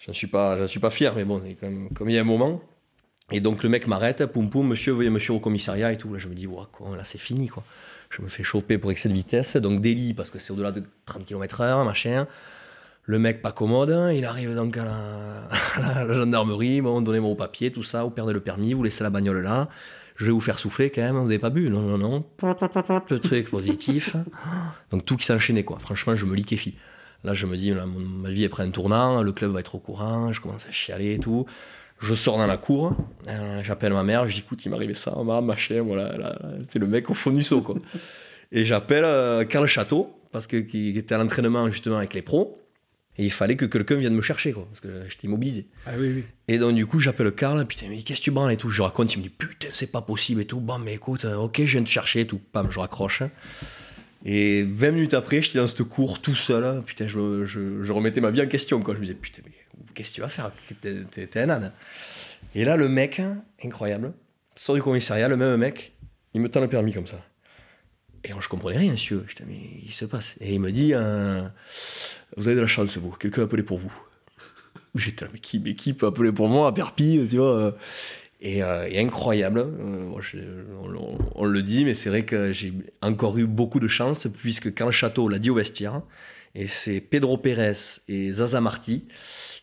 Je 0.00 0.10
ne 0.10 0.14
suis, 0.14 0.26
pas, 0.26 0.68
suis 0.68 0.80
pas 0.80 0.90
fier, 0.90 1.14
mais 1.14 1.24
bon, 1.24 1.42
comme, 1.94 2.08
il 2.08 2.14
y 2.14 2.18
a 2.18 2.20
un 2.20 2.24
moment. 2.24 2.62
Et 3.32 3.40
donc 3.40 3.62
le 3.62 3.68
mec 3.68 3.86
m'arrête, 3.86 4.26
poum 4.26 4.50
poum, 4.50 4.68
monsieur, 4.68 4.92
veuillez 4.92 5.10
monsieur 5.10 5.32
au 5.32 5.40
commissariat 5.40 5.92
et 5.92 5.98
tout. 5.98 6.12
Là 6.12 6.18
je 6.18 6.28
me 6.28 6.34
dis, 6.34 6.46
ouais, 6.46 6.64
quoi, 6.72 6.96
là 6.96 7.04
c'est 7.04 7.18
fini 7.18 7.48
quoi. 7.48 7.64
Je 8.10 8.22
me 8.22 8.28
fais 8.28 8.44
choper 8.44 8.78
pour 8.78 8.90
excès 8.90 9.08
de 9.08 9.14
vitesse, 9.14 9.56
donc 9.56 9.80
délit 9.80 10.14
parce 10.14 10.30
que 10.30 10.38
c'est 10.38 10.52
au-delà 10.52 10.70
de 10.70 10.82
30 11.06 11.26
km/h, 11.26 11.84
machin. 11.84 12.26
Le 13.06 13.18
mec 13.18 13.42
pas 13.42 13.52
commode, 13.52 14.14
il 14.14 14.24
arrive 14.24 14.54
donc 14.54 14.76
à 14.76 14.84
la, 14.84 16.06
la 16.06 16.14
gendarmerie, 16.14 16.80
bon, 16.80 17.00
donnez-moi 17.02 17.30
au 17.30 17.34
papier, 17.34 17.70
tout 17.70 17.82
ça, 17.82 18.04
vous 18.04 18.10
perdez 18.10 18.32
le 18.32 18.40
permis, 18.40 18.72
vous 18.72 18.82
laissez 18.82 19.02
la 19.02 19.10
bagnole 19.10 19.42
là 19.42 19.68
je 20.16 20.26
vais 20.26 20.32
vous 20.32 20.40
faire 20.40 20.58
souffler 20.58 20.90
quand 20.90 21.02
même, 21.02 21.16
vous 21.16 21.24
n'avez 21.24 21.38
pas 21.38 21.50
bu. 21.50 21.68
Non, 21.68 21.80
non, 21.80 21.98
non. 21.98 22.24
Le 23.10 23.18
truc 23.18 23.50
positif. 23.50 24.16
Donc 24.90 25.04
tout 25.04 25.16
qui 25.16 25.26
s'enchaînait, 25.26 25.64
quoi. 25.64 25.78
Franchement, 25.78 26.14
je 26.14 26.24
me 26.24 26.34
liquéfie. 26.34 26.76
Là, 27.24 27.34
je 27.34 27.46
me 27.46 27.56
dis, 27.56 27.72
ma 27.72 28.28
vie 28.28 28.44
est 28.44 28.48
près 28.48 28.62
un 28.62 28.70
tournant, 28.70 29.22
le 29.22 29.32
club 29.32 29.50
va 29.50 29.60
être 29.60 29.74
au 29.74 29.78
courant, 29.78 30.32
je 30.32 30.40
commence 30.40 30.66
à 30.66 30.70
chialer 30.70 31.14
et 31.14 31.18
tout. 31.18 31.46
Je 32.00 32.14
sors 32.14 32.36
dans 32.36 32.46
la 32.46 32.58
cour, 32.58 32.94
euh, 33.28 33.62
j'appelle 33.62 33.94
ma 33.94 34.02
mère, 34.02 34.28
je 34.28 34.34
dis, 34.34 34.40
écoute, 34.40 34.62
il 34.64 34.68
m'est 34.68 34.76
arrivé 34.76 34.94
ça, 34.94 35.16
ma 35.24 35.40
machin, 35.40 35.80
voilà, 35.80 36.36
c'était 36.60 36.80
le 36.80 36.86
mec 36.86 37.08
au 37.08 37.14
fond 37.14 37.30
du 37.30 37.42
seau, 37.42 37.62
quoi. 37.62 37.76
et 38.52 38.66
j'appelle 38.66 39.04
euh, 39.04 39.66
Château, 39.66 40.14
parce 40.30 40.46
que, 40.46 40.56
était 40.56 41.14
à 41.14 41.18
l'entraînement 41.18 41.70
justement 41.70 41.96
avec 41.96 42.12
les 42.12 42.20
pros. 42.20 42.58
Et 43.16 43.24
il 43.24 43.30
fallait 43.30 43.56
que 43.56 43.64
quelqu'un 43.64 43.94
vienne 43.94 44.14
me 44.14 44.22
chercher, 44.22 44.52
quoi, 44.52 44.66
parce 44.68 44.80
que 44.80 45.08
j'étais 45.08 45.28
immobilisé. 45.28 45.66
Ah 45.86 45.92
oui, 45.98 46.12
oui. 46.16 46.24
Et 46.48 46.58
donc, 46.58 46.74
du 46.74 46.84
coup, 46.84 46.98
j'appelle 46.98 47.30
Karl, 47.30 47.64
putain, 47.66 47.86
mais 47.88 48.02
qu'est-ce 48.02 48.18
que 48.18 48.24
tu 48.24 48.30
branles 48.32 48.52
et 48.52 48.56
tout? 48.56 48.70
Je 48.70 48.82
raconte, 48.82 49.14
il 49.14 49.18
me 49.18 49.22
dit, 49.22 49.28
putain, 49.28 49.68
c'est 49.72 49.90
pas 49.90 50.02
possible 50.02 50.40
et 50.40 50.46
tout. 50.46 50.58
Bon, 50.58 50.78
mais 50.78 50.94
écoute, 50.94 51.24
euh, 51.24 51.36
ok, 51.36 51.58
je 51.64 51.72
viens 51.72 51.84
te 51.84 51.88
chercher 51.88 52.20
et 52.20 52.26
tout. 52.26 52.40
Pam, 52.52 52.70
je 52.70 52.78
raccroche. 52.80 53.22
Et 54.24 54.64
20 54.64 54.90
minutes 54.90 55.14
après, 55.14 55.42
j'étais 55.42 55.58
dans 55.58 55.66
ce 55.66 55.82
cours 55.84 56.20
tout 56.20 56.34
seul. 56.34 56.82
Putain, 56.84 57.06
je, 57.06 57.46
je, 57.46 57.92
remettais 57.92 58.20
ma 58.20 58.30
vie 58.30 58.42
en 58.42 58.46
question, 58.46 58.80
quoi. 58.80 58.94
Je 58.94 58.98
me 58.98 59.04
disais, 59.04 59.16
putain, 59.16 59.42
mais 59.44 59.52
qu'est-ce 59.94 60.10
que 60.10 60.14
tu 60.16 60.20
vas 60.20 60.28
faire? 60.28 60.50
T'es 60.80 61.40
un 61.40 61.50
âne. 61.50 61.72
Et 62.56 62.64
là, 62.64 62.76
le 62.76 62.88
mec, 62.88 63.20
incroyable, 63.62 64.12
sort 64.56 64.74
du 64.74 64.82
commissariat, 64.82 65.28
le 65.28 65.36
même 65.36 65.56
mec, 65.56 65.92
il 66.34 66.40
me 66.40 66.48
tend 66.48 66.60
le 66.60 66.68
permis 66.68 66.92
comme 66.92 67.06
ça. 67.06 67.24
Et 68.24 68.30
je 68.38 68.48
comprenais 68.48 68.78
rien, 68.78 68.92
monsieur. 68.92 69.24
Je 69.26 69.34
disais, 69.34 69.46
mais 69.46 69.60
il 69.84 69.92
se 69.92 70.06
passe 70.06 70.36
Et 70.40 70.54
il 70.54 70.60
me 70.60 70.72
dit, 70.72 70.92
euh, 70.94 71.42
vous 72.36 72.48
avez 72.48 72.56
de 72.56 72.60
la 72.60 72.66
chance, 72.66 72.96
vous. 72.96 73.10
Quelqu'un 73.10 73.42
a 73.42 73.44
appelé 73.44 73.62
pour 73.62 73.78
vous. 73.78 73.92
J'étais 74.94 75.26
mais 75.32 75.38
qui, 75.38 75.58
mais 75.60 75.74
qui 75.74 75.92
peut 75.92 76.06
appeler 76.06 76.32
pour 76.32 76.48
moi 76.48 76.68
à 76.68 76.72
Perpi, 76.72 77.26
tu 77.28 77.36
vois 77.36 77.76
et, 78.44 78.62
euh, 78.62 78.88
incroyable. 78.94 79.60
Euh, 79.60 80.10
on, 81.34 81.44
le 81.44 81.62
dit, 81.62 81.84
mais 81.84 81.94
c'est 81.94 82.10
vrai 82.10 82.24
que 82.24 82.52
j'ai 82.52 82.72
encore 83.02 83.36
eu 83.38 83.46
beaucoup 83.46 83.80
de 83.80 83.88
chance, 83.88 84.28
puisque 84.32 84.74
quand 84.74 84.86
le 84.86 84.92
château 84.92 85.28
l'a 85.28 85.38
dit 85.38 85.50
au 85.50 85.54
vestiaire, 85.54 86.02
et 86.54 86.68
c'est 86.68 87.00
Pedro 87.00 87.38
Pérez 87.38 87.72
et 88.06 88.32
Zaza 88.32 88.60
Marti 88.60 89.06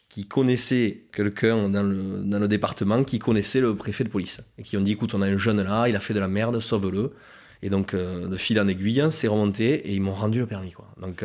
qui 0.09 0.28
connaissaient 0.28 1.05
quelqu'un 1.14 1.70
dans 1.70 1.84
le, 1.84 2.24
dans 2.26 2.39
le 2.39 2.49
département, 2.49 3.05
qui 3.05 3.18
connaissait 3.18 3.62
le 3.62 3.78
préfet 3.78 4.03
de 4.03 4.09
police, 4.09 4.41
et 4.57 4.64
qui 4.64 4.76
ont 4.76 4.82
dit, 4.82 4.91
écoute, 4.91 5.14
on 5.14 5.22
a 5.22 5.28
un 5.28 5.38
jeune 5.38 5.64
là, 5.64 5.88
il 5.88 5.95
a 5.95 6.01
fait 6.01 6.14
de 6.14 6.20
la 6.20 6.28
merde, 6.28 6.59
sauve-le. 6.59 7.14
Et 7.62 7.70
donc, 7.70 7.93
euh, 7.93 8.28
de 8.28 8.38
fil 8.38 8.59
en 8.59 8.68
aiguille, 8.68 9.03
c'est 9.12 9.28
remonté, 9.28 9.74
et 9.74 9.93
ils 9.93 10.01
m'ont 10.01 10.14
rendu 10.14 10.39
le 10.39 10.47
permis. 10.47 10.74
Donc, 10.99 11.24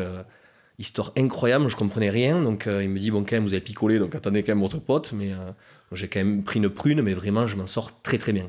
histoire 0.78 1.12
incroyable, 1.16 1.68
je 1.68 1.76
comprenais 1.76 2.10
rien. 2.10 2.40
Donc 2.42 2.66
euh, 2.66 2.82
il 2.82 2.90
me 2.90 2.98
dit 2.98 3.10
bon 3.10 3.24
quand 3.24 3.32
même 3.32 3.44
vous 3.44 3.52
avez 3.52 3.60
picolé, 3.60 3.98
donc 3.98 4.14
attendez 4.14 4.42
quand 4.42 4.52
même 4.52 4.62
votre 4.62 4.78
pote. 4.78 5.12
Mais 5.12 5.32
euh, 5.32 5.50
j'ai 5.92 6.08
quand 6.08 6.20
même 6.20 6.44
pris 6.44 6.58
une 6.58 6.68
prune, 6.68 7.02
mais 7.02 7.14
vraiment 7.14 7.46
je 7.46 7.56
m'en 7.56 7.66
sors 7.66 8.00
très 8.02 8.18
très 8.18 8.32
bien. 8.32 8.46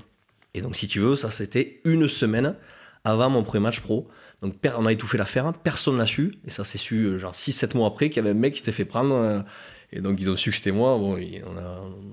Et 0.53 0.61
donc 0.61 0.75
si 0.75 0.88
tu 0.88 0.99
veux, 0.99 1.15
ça 1.15 1.29
c'était 1.29 1.81
une 1.85 2.07
semaine 2.07 2.55
avant 3.03 3.29
mon 3.29 3.43
premier 3.43 3.63
match 3.63 3.79
pro. 3.81 4.07
Donc 4.41 4.53
on 4.77 4.85
a 4.85 4.91
étouffé 4.91 5.17
l'affaire, 5.17 5.51
personne 5.53 5.97
l'a 5.97 6.05
su. 6.05 6.35
Et 6.45 6.51
ça 6.51 6.63
s'est 6.63 6.77
su 6.77 7.05
euh, 7.05 7.17
genre 7.17 7.33
6-7 7.33 7.75
mois 7.75 7.88
après 7.88 8.09
qu'il 8.09 8.17
y 8.17 8.19
avait 8.19 8.38
un 8.38 8.39
mec 8.39 8.53
qui 8.53 8.59
s'était 8.59 8.71
fait 8.71 8.85
prendre. 8.85 9.43
et 9.91 10.01
donc 10.01 10.19
ils 10.19 10.29
ont 10.29 10.35
su 10.35 10.51
que 10.51 10.57
c'était 10.57 10.71
moi. 10.71 10.97
Bon, 10.97 11.17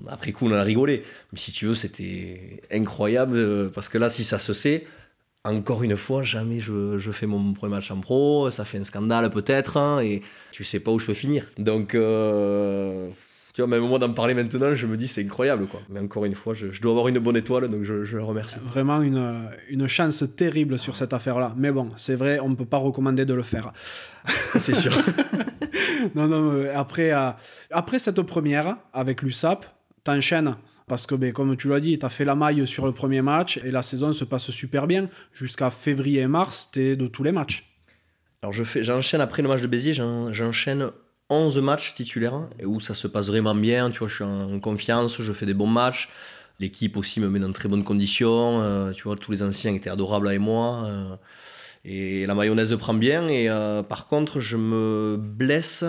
après 0.07 0.31
coup 0.31 0.47
on 0.47 0.51
a 0.51 0.63
rigolé. 0.63 1.03
Mais 1.33 1.39
si 1.39 1.51
tu 1.51 1.65
veux, 1.65 1.75
c'était 1.75 2.63
incroyable 2.71 3.71
parce 3.71 3.89
que 3.89 3.97
là 3.97 4.09
si 4.09 4.23
ça 4.23 4.39
se 4.39 4.53
sait 4.53 4.87
encore 5.45 5.83
une 5.83 5.95
fois, 5.95 6.23
jamais 6.23 6.59
je, 6.59 7.11
fais 7.11 7.27
mon 7.27 7.53
premier 7.53 7.75
match 7.75 7.91
en 7.91 7.99
pro, 7.99 8.49
ça 8.49 8.65
fait 8.65 8.79
un 8.79 8.83
scandale 8.83 9.29
peut-être, 9.29 9.77
hein, 9.77 9.99
et 9.99 10.21
tu 10.51 10.63
sais 10.63 10.79
pas 10.79 10.91
où 10.91 10.99
je 10.99 11.05
peux 11.05 11.13
finir. 11.13 11.51
Donc, 11.57 11.93
euh, 11.93 13.09
tu 13.53 13.61
vois, 13.61 13.67
même 13.67 13.87
moi 13.87 13.99
d'en 13.99 14.11
parler 14.11 14.33
maintenant, 14.33 14.75
je 14.75 14.87
me 14.87 14.97
dis 14.97 15.07
c'est 15.07 15.23
incroyable, 15.23 15.67
quoi. 15.67 15.81
Mais 15.89 15.99
encore 15.99 16.25
une 16.25 16.33
fois, 16.33 16.55
je, 16.55 16.81
dois 16.81 16.91
avoir 16.91 17.07
une 17.07 17.19
bonne 17.19 17.37
étoile, 17.37 17.67
donc 17.67 17.83
je, 17.83 18.03
je 18.05 18.17
le 18.17 18.23
remercie. 18.23 18.57
Vraiment 18.65 19.01
une, 19.03 19.49
une 19.69 19.87
chance 19.87 20.23
terrible 20.35 20.79
sur 20.79 20.95
cette 20.95 21.13
affaire-là. 21.13 21.53
Mais 21.55 21.71
bon, 21.71 21.89
c'est 21.95 22.15
vrai, 22.15 22.39
on 22.39 22.49
ne 22.49 22.55
peut 22.55 22.65
pas 22.65 22.77
recommander 22.77 23.25
de 23.25 23.33
le 23.35 23.43
faire. 23.43 23.71
c'est 24.59 24.75
sûr. 24.75 24.91
non, 26.15 26.27
non, 26.27 26.65
après, 26.73 27.11
euh, 27.11 27.29
après 27.69 27.99
cette 27.99 28.21
première, 28.23 28.77
avec 28.93 29.21
l'USAP, 29.21 29.65
t'enchaînes 30.03 30.55
parce 30.87 31.07
que, 31.07 31.15
ben, 31.15 31.33
comme 31.33 31.57
tu 31.57 31.67
l'as 31.69 31.79
dit, 31.79 31.97
tu 31.97 32.05
as 32.05 32.09
fait 32.09 32.25
la 32.25 32.35
maille 32.35 32.67
sur 32.67 32.85
le 32.85 32.91
premier 32.91 33.21
match 33.21 33.59
et 33.63 33.71
la 33.71 33.81
saison 33.81 34.13
se 34.13 34.23
passe 34.23 34.51
super 34.51 34.87
bien. 34.87 35.09
Jusqu'à 35.33 35.71
février 35.71 36.21
et 36.21 36.27
mars, 36.27 36.69
tu 36.71 36.81
es 36.81 36.95
de 36.95 37.07
tous 37.07 37.23
les 37.23 37.31
matchs. 37.31 37.71
Alors 38.41 38.53
j'enchaîne 38.53 39.21
après 39.21 39.41
le 39.41 39.47
match 39.47 39.61
de 39.61 39.67
Béziers, 39.67 39.93
j'enchaîne 39.93 40.91
11 41.31 41.57
matchs 41.57 41.95
titulaires 41.95 42.47
et 42.59 42.65
où 42.65 42.79
ça 42.79 42.93
se 42.93 43.07
passe 43.07 43.27
vraiment 43.27 43.55
bien. 43.55 43.89
Tu 43.89 43.99
vois, 43.99 44.07
je 44.07 44.15
suis 44.15 44.23
en 44.23 44.59
confiance, 44.59 45.19
je 45.21 45.33
fais 45.33 45.47
des 45.47 45.55
bons 45.55 45.67
matchs. 45.67 46.09
L'équipe 46.59 46.95
aussi 46.95 47.19
me 47.19 47.29
met 47.29 47.39
dans 47.39 47.47
de 47.47 47.53
très 47.53 47.67
bonnes 47.67 47.83
conditions. 47.83 48.61
Euh, 48.61 48.91
tu 48.91 49.03
vois, 49.03 49.15
tous 49.15 49.31
les 49.31 49.43
anciens 49.43 49.73
étaient 49.73 49.89
adorables 49.89 50.27
avec 50.27 50.39
moi. 50.39 50.83
Euh, 50.85 51.15
et 51.83 52.25
la 52.25 52.35
mayonnaise 52.35 52.75
prend 52.77 52.93
bien. 52.93 53.27
Et 53.27 53.49
euh, 53.49 53.83
par 53.83 54.07
contre, 54.07 54.39
je 54.39 54.57
me 54.57 55.17
blesse 55.17 55.83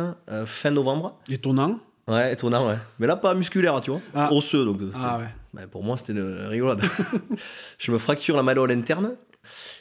fin 0.47 0.71
novembre. 0.71 1.19
Étonnant. 1.29 1.79
Ouais, 2.09 2.33
étonnant, 2.33 2.69
ouais. 2.69 2.77
Mais 2.99 3.07
là, 3.07 3.17
pas 3.17 3.35
musculaire, 3.35 3.81
tu 3.81 3.91
vois. 3.91 4.01
Ah. 4.15 4.33
Osseux, 4.33 4.65
donc. 4.65 4.81
Ah 4.95 5.19
ouais. 5.19 5.25
Bah, 5.55 5.63
pour 5.71 5.83
moi, 5.83 5.97
c'était 5.97 6.13
une 6.13 6.47
rigolade. 6.49 6.83
je 7.79 7.91
me 7.91 7.99
fracture 7.99 8.37
la 8.37 8.43
malléole 8.43 8.71
interne. 8.71 9.17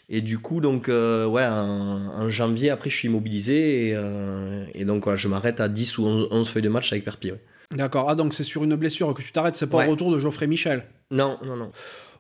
Et 0.10 0.22
du 0.22 0.40
coup, 0.40 0.60
donc, 0.60 0.90
euh, 0.90 1.26
ouais, 1.26 1.46
en, 1.46 2.30
janvier, 2.30 2.72
après, 2.72 2.90
je 2.90 2.96
suis 2.96 3.08
immobilisé. 3.08 3.90
Et, 3.90 3.94
euh, 3.96 4.66
et 4.74 4.86
donc, 4.86 5.04
voilà, 5.04 5.18
je 5.18 5.28
m'arrête 5.28 5.60
à 5.60 5.68
10 5.68 5.98
ou 6.00 6.06
11, 6.06 6.50
feuilles 6.50 6.64
de 6.64 6.70
match 6.70 6.92
avec 6.92 7.06
Perpi. 7.06 7.32
D'accord. 7.72 8.10
Ah, 8.10 8.16
donc, 8.16 8.34
c'est 8.34 8.44
sur 8.44 8.64
une 8.64 8.76
blessure 8.76 9.14
que 9.14 9.22
tu 9.22 9.32
t'arrêtes, 9.32 9.56
c'est 9.56 9.70
pas 9.70 9.86
au 9.86 9.92
retour 9.92 10.12
de 10.12 10.20
Geoffrey 10.20 10.48
Michel? 10.48 10.86
Non, 11.12 11.38
non, 11.46 11.56
non. 11.56 11.72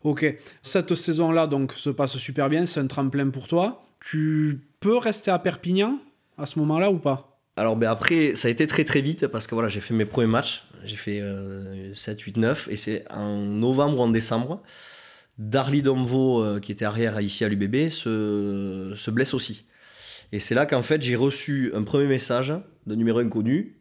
Ok. 0.04 0.38
Cette 0.62 0.94
saison-là, 0.94 1.48
donc, 1.48 1.74
se 1.74 1.90
passe 1.90 2.18
super 2.18 2.50
bien. 2.50 2.68
C'est 2.68 2.80
un 2.80 2.88
tremplin 2.88 3.30
pour 3.30 3.48
toi. 3.48 3.86
Tu 4.02 4.62
peux 4.80 4.98
rester 4.98 5.32
à 5.32 5.40
Perpignan 5.40 5.98
à 6.38 6.46
ce 6.46 6.60
moment-là 6.60 6.92
ou 6.92 7.00
pas? 7.00 7.35
Alors 7.56 7.76
ben 7.76 7.90
après, 7.90 8.36
ça 8.36 8.48
a 8.48 8.52
été 8.52 8.68
très 8.68 8.84
très 8.84 9.02
vite 9.02 9.28
parce 9.28 9.48
que 9.48 9.56
voilà, 9.56 9.70
j'ai 9.70 9.82
fait 9.82 9.94
mes 9.94 10.06
premiers 10.06 10.28
matchs. 10.28 10.64
J'ai 10.84 10.98
fait 10.98 11.24
7, 11.96 12.22
8, 12.22 12.38
9 12.38 12.68
et 12.70 12.78
c'est 12.78 13.06
en 13.12 13.38
novembre 13.38 14.00
ou 14.00 14.02
en 14.04 14.10
décembre. 14.10 14.62
Darly 15.38 15.82
Domvo, 15.82 16.42
euh, 16.42 16.60
qui 16.60 16.72
était 16.72 16.86
arrière 16.86 17.20
ici 17.20 17.44
à 17.44 17.50
l'UBB, 17.50 17.90
se, 17.90 18.94
se 18.96 19.12
blesse 19.12 19.34
aussi. 19.34 19.66
Et 20.32 20.40
c'est 20.40 20.56
là 20.56 20.66
qu'en 20.66 20.82
fait 20.82 21.02
j'ai 21.02 21.16
reçu 21.16 21.72
un 21.76 21.84
premier 21.84 22.08
message 22.08 22.54
d'un 22.88 22.96
numéro 22.96 23.20
inconnu 23.20 23.78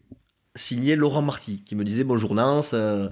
signé 0.57 0.97
Laurent 0.97 1.23
Marty 1.23 1.63
qui 1.65 1.75
me 1.75 1.85
disait 1.85 2.05
Bonjour 2.05 2.35
Nance, 2.35 2.73
euh, 2.75 3.09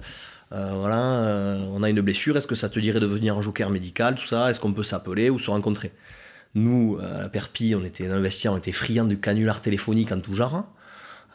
euh, 0.51 0.73
voilà, 0.75 1.57
on 1.71 1.83
a 1.83 1.89
une 1.89 2.01
blessure, 2.01 2.37
est-ce 2.37 2.47
que 2.47 2.55
ça 2.55 2.69
te 2.69 2.79
dirait 2.79 2.99
de 2.99 3.05
venir 3.05 3.37
en 3.37 3.41
joker 3.41 3.69
médical, 3.69 4.15
tout 4.15 4.25
ça 4.25 4.49
Est-ce 4.49 4.59
qu'on 4.59 4.73
peut 4.73 4.83
s'appeler 4.83 5.29
ou 5.29 5.39
se 5.39 5.49
rencontrer? 5.49 5.91
Nous, 6.55 6.99
à 7.01 7.21
la 7.21 7.29
Perpi, 7.29 7.75
on 7.75 7.83
était 7.83 8.07
dans 8.07 8.15
le 8.15 8.21
vestiaire, 8.21 8.53
on 8.53 8.57
était 8.57 8.71
friands 8.71 9.05
du 9.05 9.19
canular 9.19 9.61
téléphonique 9.61 10.11
en 10.11 10.19
tout 10.19 10.35
genre. 10.35 10.65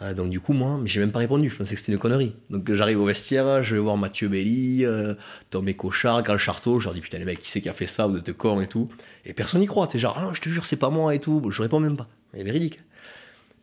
Euh, 0.03 0.15
donc 0.15 0.31
du 0.31 0.41
coup, 0.41 0.53
moi, 0.53 0.81
j'ai 0.85 1.01
même 1.01 1.13
pas 1.13 1.19
répondu. 1.19 1.49
Je 1.49 1.57
pensais 1.57 1.75
que 1.75 1.81
c'était 1.81 1.93
une 1.93 1.99
connerie. 1.99 2.35
Donc 2.51 2.73
j'arrive 2.73 3.01
au 3.01 3.05
vestiaire, 3.05 3.63
je 3.63 3.75
vais 3.75 3.81
voir 3.81 3.97
Mathieu 3.97 4.29
Belli, 4.29 4.85
euh, 4.85 5.15
Tomé 5.51 5.75
Cochard, 5.75 6.23
Carl 6.23 6.39
Charteau. 6.39 6.79
Je 6.79 6.85
leur 6.87 6.95
dis 6.95 7.01
putain 7.01 7.19
les 7.19 7.25
mecs, 7.25 7.41
qui 7.41 7.51
c'est 7.51 7.61
qui 7.61 7.69
a 7.69 7.73
fait 7.73 7.87
ça? 7.87 8.07
Vous 8.07 8.17
êtes 8.17 8.33
con 8.33 8.61
et 8.61 8.69
tout. 8.69 8.89
Et 9.25 9.33
personne 9.33 9.61
n'y 9.61 9.67
croit. 9.67 9.87
T'es 9.87 9.99
genre 9.99 10.17
ah, 10.19 10.31
je 10.33 10.41
te 10.41 10.49
jure 10.49 10.67
c'est 10.67 10.77
pas 10.77 10.91
moi 10.91 11.15
et 11.15 11.19
tout. 11.19 11.43
Je 11.51 11.63
réponds 11.63 11.81
même 11.81 11.97
pas. 11.97 12.07
C'est 12.35 12.45
véridique. 12.45 12.81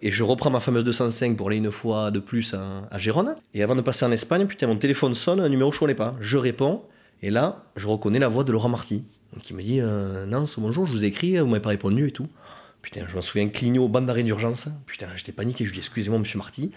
Et 0.01 0.11
je 0.11 0.23
reprends 0.23 0.49
ma 0.49 0.59
fameuse 0.59 0.83
205 0.83 1.37
pour 1.37 1.47
aller 1.47 1.57
une 1.57 1.71
fois 1.71 2.11
de 2.11 2.19
plus 2.19 2.53
à, 2.53 2.83
à 2.91 2.99
Gérone. 2.99 3.35
Et 3.53 3.63
avant 3.63 3.75
de 3.75 3.81
passer 3.81 4.05
en 4.05 4.11
Espagne, 4.11 4.45
putain 4.45 4.67
mon 4.67 4.75
téléphone 4.75 5.13
sonne, 5.13 5.39
un 5.39 5.49
numéro 5.49 5.71
je 5.71 5.79
connais 5.79 5.95
pas. 5.95 6.15
Je 6.19 6.37
réponds 6.37 6.83
et 7.21 7.29
là 7.29 7.63
je 7.77 7.87
reconnais 7.87 8.19
la 8.19 8.27
voix 8.27 8.43
de 8.43 8.51
Laurent 8.51 8.69
Marty. 8.69 9.03
Donc 9.33 9.49
il 9.49 9.55
me 9.55 9.63
dit 9.63 9.81
euh, 9.81 10.25
Nance, 10.25 10.59
bonjour, 10.59 10.85
je 10.85 10.91
vous 10.91 11.03
ai 11.03 11.07
écrit, 11.07 11.37
vous 11.37 11.47
m'avez 11.47 11.61
pas 11.61 11.69
répondu 11.69 12.07
et 12.07 12.11
tout. 12.11 12.27
Putain, 12.81 13.05
je 13.07 13.15
me 13.15 13.21
souviens, 13.21 13.49
clignot, 13.49 13.87
bande 13.87 14.05
d'arrêt 14.05 14.23
d'urgence. 14.23 14.67
Putain, 14.85 15.07
j'étais 15.15 15.31
paniqué, 15.31 15.65
je 15.65 15.73
dis 15.73 15.79
excusez-moi, 15.79 16.19
monsieur 16.19 16.37
Marty. 16.37 16.71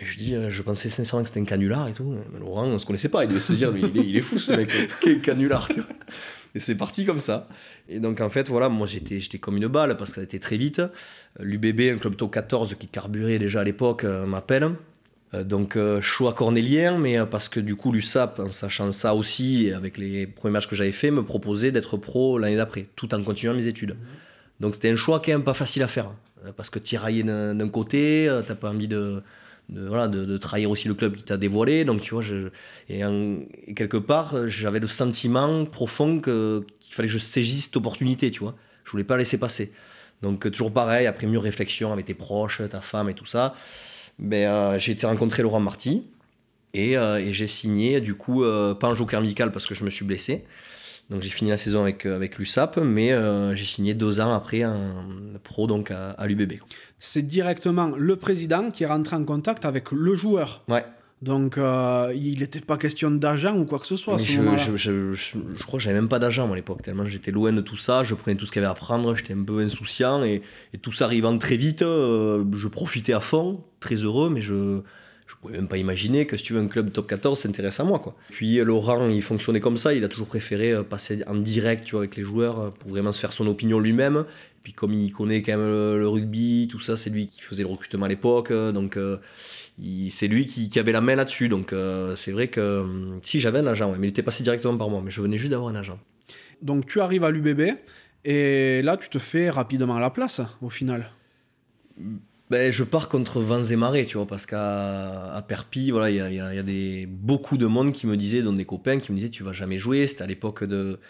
Et 0.00 0.04
je 0.04 0.18
dis, 0.18 0.34
euh, 0.34 0.50
je 0.50 0.62
pensais 0.62 0.90
sincèrement 0.90 1.22
que 1.22 1.28
c'était 1.28 1.40
un 1.40 1.44
canular 1.44 1.86
et 1.86 1.92
tout. 1.92 2.16
Laurent, 2.38 2.66
on 2.66 2.78
se 2.78 2.86
connaissait 2.86 3.08
pas, 3.08 3.24
il 3.24 3.28
devait 3.28 3.40
se 3.40 3.52
dire, 3.52 3.72
mais 3.72 3.80
il 3.80 4.16
est, 4.16 4.22
fou 4.22 4.38
ce 4.38 4.52
mec, 4.52 4.68
quel 5.00 5.20
canular. 5.20 5.68
Et 6.54 6.60
c'est 6.60 6.74
parti 6.74 7.04
comme 7.04 7.20
ça. 7.20 7.48
Et 7.88 8.00
donc 8.00 8.20
en 8.20 8.28
fait, 8.28 8.48
voilà, 8.48 8.68
moi 8.68 8.86
j'étais, 8.86 9.20
j'étais 9.20 9.38
comme 9.38 9.56
une 9.56 9.66
balle 9.66 9.96
parce 9.96 10.10
que 10.10 10.16
ça 10.16 10.20
a 10.20 10.24
été 10.24 10.38
très 10.38 10.56
vite. 10.56 10.82
L'UBB, 11.40 11.80
un 11.94 11.98
club 11.98 12.16
top 12.16 12.32
14 12.32 12.76
qui 12.78 12.86
carburait 12.86 13.38
déjà 13.38 13.60
à 13.60 13.64
l'époque, 13.64 14.04
euh, 14.04 14.26
m'appelle. 14.26 14.70
Donc 15.42 15.76
choix 16.00 16.32
cornélien, 16.32 16.98
mais 16.98 17.18
parce 17.26 17.48
que 17.48 17.60
du 17.60 17.76
coup 17.76 17.92
l'USAP, 17.92 18.38
en 18.38 18.48
sachant 18.48 18.92
ça 18.92 19.14
aussi, 19.14 19.72
avec 19.74 19.98
les 19.98 20.26
premiers 20.26 20.52
matchs 20.52 20.68
que 20.68 20.76
j'avais 20.76 20.92
fait, 20.92 21.10
me 21.10 21.22
proposait 21.22 21.72
d'être 21.72 21.96
pro 21.96 22.38
l'année 22.38 22.56
d'après, 22.56 22.86
tout 22.94 23.14
en 23.14 23.22
continuant 23.22 23.54
mes 23.54 23.66
études. 23.66 23.96
Donc 24.60 24.74
c'était 24.74 24.90
un 24.90 24.96
choix 24.96 25.20
qui 25.20 25.30
est 25.30 25.38
pas 25.38 25.54
facile 25.54 25.82
à 25.82 25.88
faire, 25.88 26.12
parce 26.56 26.70
que 26.70 26.78
tirailler 26.78 27.22
d'un 27.22 27.68
côté, 27.68 28.30
t'as 28.46 28.54
pas 28.54 28.70
envie 28.70 28.88
de, 28.88 29.22
voilà, 29.68 30.08
de, 30.08 30.36
trahir 30.36 30.70
aussi 30.70 30.88
le 30.88 30.94
club 30.94 31.16
qui 31.16 31.22
t'a 31.22 31.36
dévoilé. 31.36 31.84
Donc, 31.84 32.02
tu 32.02 32.14
vois, 32.14 32.24
et, 32.88 33.02
quelque 33.74 33.96
part, 33.96 34.48
j'avais 34.48 34.80
le 34.80 34.86
sentiment 34.86 35.64
profond 35.64 36.20
qu'il 36.20 36.94
fallait 36.94 37.08
que 37.08 37.14
je 37.14 37.18
saisisse 37.18 37.64
cette 37.64 37.76
opportunité, 37.76 38.30
tu 38.30 38.40
vois. 38.40 38.54
Je 38.84 38.90
voulais 38.90 39.04
pas 39.04 39.16
laisser 39.16 39.38
passer. 39.38 39.72
Donc, 40.22 40.50
toujours 40.50 40.72
pareil, 40.72 41.06
après 41.06 41.26
mûre 41.26 41.42
réflexion 41.42 41.92
avec 41.92 42.06
tes 42.06 42.14
proches, 42.14 42.62
ta 42.70 42.80
femme 42.80 43.08
et 43.08 43.14
tout 43.14 43.26
ça, 43.26 43.54
ben, 44.18 44.48
euh, 44.48 44.78
j'ai 44.78 44.92
été 44.92 45.06
rencontrer 45.06 45.42
Laurent 45.42 45.60
Marty 45.60 46.06
et, 46.72 46.96
euh, 46.96 47.18
et 47.18 47.32
j'ai 47.32 47.46
signé, 47.46 48.00
du 48.00 48.14
coup, 48.14 48.44
euh, 48.44 48.74
pas 48.74 48.88
un 48.88 48.94
joker 48.94 49.20
amical 49.20 49.52
parce 49.52 49.66
que 49.66 49.74
je 49.74 49.84
me 49.84 49.90
suis 49.90 50.04
blessé. 50.04 50.44
Donc 51.10 51.20
j'ai 51.20 51.30
fini 51.30 51.50
la 51.50 51.58
saison 51.58 51.82
avec, 51.82 52.06
avec 52.06 52.38
l'USAP, 52.38 52.78
mais 52.78 53.12
j'ai 53.54 53.66
signé 53.66 53.92
deux 53.92 54.20
ans 54.20 54.32
après 54.32 54.62
un 54.62 55.04
pro 55.42 55.66
donc 55.66 55.90
à, 55.90 56.12
à 56.12 56.26
l'UBB 56.26 56.54
c'est 57.04 57.22
directement 57.22 57.92
le 57.96 58.16
président 58.16 58.70
qui 58.70 58.84
est 58.84 58.86
rentré 58.86 59.14
en 59.14 59.24
contact 59.24 59.66
avec 59.66 59.92
le 59.92 60.14
joueur. 60.14 60.64
Ouais. 60.68 60.84
Donc, 61.24 61.56
euh, 61.56 62.12
il 62.14 62.40
n'était 62.40 62.60
pas 62.60 62.76
question 62.76 63.10
d'agent 63.10 63.56
ou 63.56 63.64
quoi 63.64 63.78
que 63.78 63.86
ce 63.86 63.96
soit. 63.96 64.16
À 64.16 64.18
ce 64.18 64.26
je, 64.26 64.76
je, 64.76 64.76
je, 64.76 65.14
je, 65.14 65.64
crois 65.64 65.78
que 65.78 65.82
j'avais 65.82 65.96
même 65.96 66.10
pas 66.10 66.18
d'agent 66.18 66.52
à 66.52 66.54
l'époque, 66.54 66.82
tellement 66.82 67.06
j'étais 67.06 67.30
loin 67.30 67.50
de 67.50 67.62
tout 67.62 67.78
ça. 67.78 68.04
Je 68.04 68.14
prenais 68.14 68.36
tout 68.36 68.44
ce 68.44 68.52
qu'il 68.52 68.60
y 68.60 68.64
avait 68.64 68.70
à 68.70 68.74
prendre, 68.74 69.14
j'étais 69.16 69.32
un 69.32 69.42
peu 69.42 69.60
insouciant 69.60 70.22
et, 70.22 70.42
et, 70.74 70.78
tout 70.78 70.92
ça 70.92 71.06
arrivant 71.06 71.36
très 71.38 71.56
vite, 71.56 71.80
euh, 71.80 72.44
je 72.52 72.68
profitais 72.68 73.14
à 73.14 73.20
fond, 73.20 73.64
très 73.80 73.94
heureux, 73.94 74.28
mais 74.28 74.42
je 74.42 74.52
ne 74.52 74.82
pouvais 75.40 75.54
même 75.54 75.66
pas 75.66 75.78
imaginer 75.78 76.26
que 76.26 76.36
si 76.36 76.44
tu 76.44 76.52
veux 76.52 76.60
un 76.60 76.68
club 76.68 76.92
top 76.92 77.06
14 77.06 77.38
s'intéresse 77.38 77.80
à 77.80 77.84
moi. 77.84 78.00
Quoi. 78.00 78.14
Puis 78.28 78.58
euh, 78.58 78.64
Laurent, 78.64 79.08
il 79.08 79.22
fonctionnait 79.22 79.60
comme 79.60 79.78
ça, 79.78 79.94
il 79.94 80.04
a 80.04 80.08
toujours 80.08 80.26
préféré 80.26 80.74
passer 80.84 81.24
en 81.26 81.36
direct 81.36 81.84
tu 81.84 81.92
vois, 81.92 82.00
avec 82.00 82.16
les 82.16 82.22
joueurs 82.22 82.74
pour 82.74 82.90
vraiment 82.90 83.12
se 83.12 83.20
faire 83.20 83.32
son 83.32 83.46
opinion 83.46 83.80
lui-même 83.80 84.26
puis 84.64 84.72
comme 84.72 84.94
il 84.94 85.12
connaît 85.12 85.42
quand 85.42 85.58
même 85.58 85.68
le, 85.68 86.08
rugby, 86.08 86.68
tout 86.70 86.80
ça, 86.80 86.96
c'est 86.96 87.10
lui 87.10 87.26
qui 87.26 87.42
faisait 87.42 87.62
le 87.62 87.68
recrutement 87.68 88.06
à 88.06 88.08
l'époque, 88.08 88.50
donc 88.50 88.96
euh, 88.96 89.18
c'est 90.10 90.28
lui 90.28 90.46
qui, 90.46 90.78
avait 90.78 90.92
la 90.92 91.00
main 91.00 91.16
là-dessus. 91.16 91.48
Donc 91.48 91.72
euh, 91.72 92.16
c'est 92.16 92.32
vrai 92.32 92.48
que 92.48 92.86
si 93.22 93.40
j'avais 93.40 93.58
un 93.58 93.66
agent, 93.66 93.94
mais 93.98 94.06
il 94.06 94.10
était 94.10 94.22
passé 94.22 94.42
directement 94.42 94.76
par 94.76 94.90
moi, 94.90 95.00
mais 95.04 95.10
je 95.10 95.20
venais 95.20 95.36
juste 95.36 95.50
d'avoir 95.50 95.70
un 95.70 95.76
agent. 95.76 95.98
Donc 96.62 96.86
tu 96.86 97.00
arrives 97.00 97.24
à 97.24 97.30
l'UBB 97.30 97.76
et 98.24 98.82
là 98.82 98.96
tu 98.96 99.08
te 99.08 99.18
fais 99.18 99.50
rapidement 99.50 99.98
la 99.98 100.10
place 100.10 100.40
au 100.62 100.70
final. 100.70 101.10
Ben, 102.50 102.70
je 102.70 102.84
pars 102.84 103.08
contre 103.08 103.40
vents 103.40 103.64
et 103.64 103.76
marées, 103.76 104.04
tu 104.04 104.18
vois, 104.18 104.26
parce 104.26 104.44
qu'à 104.44 105.42
Perpi, 105.48 105.90
voilà, 105.90 106.10
il 106.10 106.34
y 106.34 106.40
a, 106.40 106.62
des, 106.62 107.06
beaucoup 107.06 107.56
de 107.56 107.66
monde 107.66 107.92
qui 107.92 108.06
me 108.06 108.16
disaient, 108.18 108.42
dont 108.42 108.52
des 108.52 108.66
copains 108.66 108.98
qui 108.98 109.12
me 109.12 109.16
disaient, 109.16 109.30
tu 109.30 109.42
vas 109.42 109.52
jamais 109.52 109.78
jouer. 109.78 110.06
C'était 110.06 110.24
à 110.24 110.26
l'époque 110.26 110.62
de, 110.62 111.00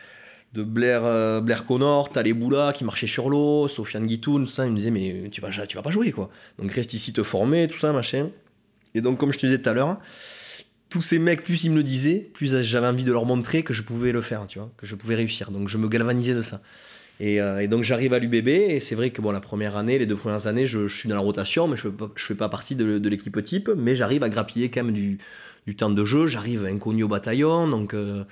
de 0.52 0.62
Blair, 0.62 1.04
euh, 1.04 1.40
Blair 1.40 1.66
Connor, 1.66 2.10
t'as 2.10 2.22
les 2.22 2.32
Boulas 2.32 2.72
qui 2.72 2.84
marchaient 2.84 3.08
sur 3.08 3.28
l'eau, 3.28 3.66
Sofiane 3.68 4.06
Guitoun, 4.06 4.46
ça, 4.46 4.64
il 4.64 4.70
me 4.70 4.76
disait, 4.76 4.92
mais 4.92 5.28
tu 5.30 5.40
vas, 5.40 5.50
tu 5.66 5.76
vas 5.76 5.82
pas 5.82 5.90
jouer, 5.90 6.12
quoi. 6.12 6.30
Donc 6.58 6.70
reste 6.70 6.94
ici 6.94 7.12
te 7.12 7.24
former, 7.24 7.66
tout 7.66 7.78
ça, 7.78 7.92
machin. 7.92 8.30
Et 8.94 9.00
donc, 9.00 9.18
comme 9.18 9.32
je 9.32 9.38
te 9.38 9.46
disais 9.46 9.60
tout 9.60 9.68
à 9.68 9.72
l'heure, 9.72 9.98
tous 10.88 11.02
ces 11.02 11.18
mecs, 11.18 11.42
plus 11.42 11.64
ils 11.64 11.70
me 11.70 11.76
le 11.76 11.82
disaient, 11.82 12.30
plus 12.32 12.62
j'avais 12.62 12.86
envie 12.86 13.04
de 13.04 13.12
leur 13.12 13.26
montrer 13.26 13.62
que 13.64 13.74
je 13.74 13.82
pouvais 13.82 14.12
le 14.12 14.20
faire, 14.20 14.46
tu 14.46 14.58
vois, 14.58 14.70
que 14.76 14.86
je 14.86 14.94
pouvais 14.94 15.16
réussir. 15.16 15.50
Donc 15.50 15.68
je 15.68 15.76
me 15.78 15.88
galvanisais 15.88 16.34
de 16.34 16.42
ça. 16.42 16.60
Et, 17.20 17.40
euh, 17.40 17.66
donc 17.66 17.82
j'arrive 17.82 18.12
à 18.12 18.18
l'UBB, 18.18 18.48
et 18.48 18.80
c'est 18.80 18.94
vrai 18.94 19.10
que 19.10 19.20
bon, 19.20 19.32
la 19.32 19.40
première 19.40 19.76
année, 19.76 19.98
les 19.98 20.06
deux 20.06 20.16
premières 20.16 20.46
années, 20.46 20.66
je, 20.66 20.88
suis 20.88 21.08
dans 21.08 21.16
la 21.16 21.20
rotation, 21.20 21.68
mais 21.68 21.76
je 21.76 21.88
ne 21.88 21.94
fais 22.16 22.34
pas 22.34 22.48
partie 22.48 22.76
de, 22.76 23.08
l'équipe 23.08 23.42
type, 23.44 23.70
mais 23.76 23.96
j'arrive 23.96 24.22
à 24.22 24.28
grappiller 24.28 24.70
quand 24.70 24.84
même 24.84 24.94
du, 24.94 25.18
temps 25.76 25.90
de 25.90 26.04
jeu, 26.04 26.26
j'arrive 26.26 26.64
inconnu 26.64 27.02
au 27.02 27.08
bataillon, 27.08 27.68
donc... 27.68 27.94
Euh, 27.94 28.24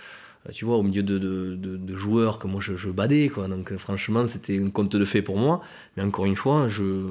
tu 0.50 0.64
vois, 0.64 0.76
au 0.76 0.82
milieu 0.82 1.04
de, 1.04 1.18
de, 1.18 1.54
de, 1.54 1.96
joueurs 1.96 2.40
que 2.40 2.48
moi 2.48 2.60
je, 2.60 2.76
je, 2.76 2.88
badais, 2.88 3.28
quoi. 3.28 3.46
Donc 3.46 3.70
euh, 3.70 3.78
franchement, 3.78 4.26
c'était 4.26 4.60
un 4.60 4.70
conte 4.70 4.96
de 4.96 5.04
fait 5.04 5.22
pour 5.22 5.36
moi. 5.36 5.62
Mais 5.96 6.02
encore 6.02 6.26
une 6.26 6.34
fois, 6.34 6.66
je, 6.66 7.06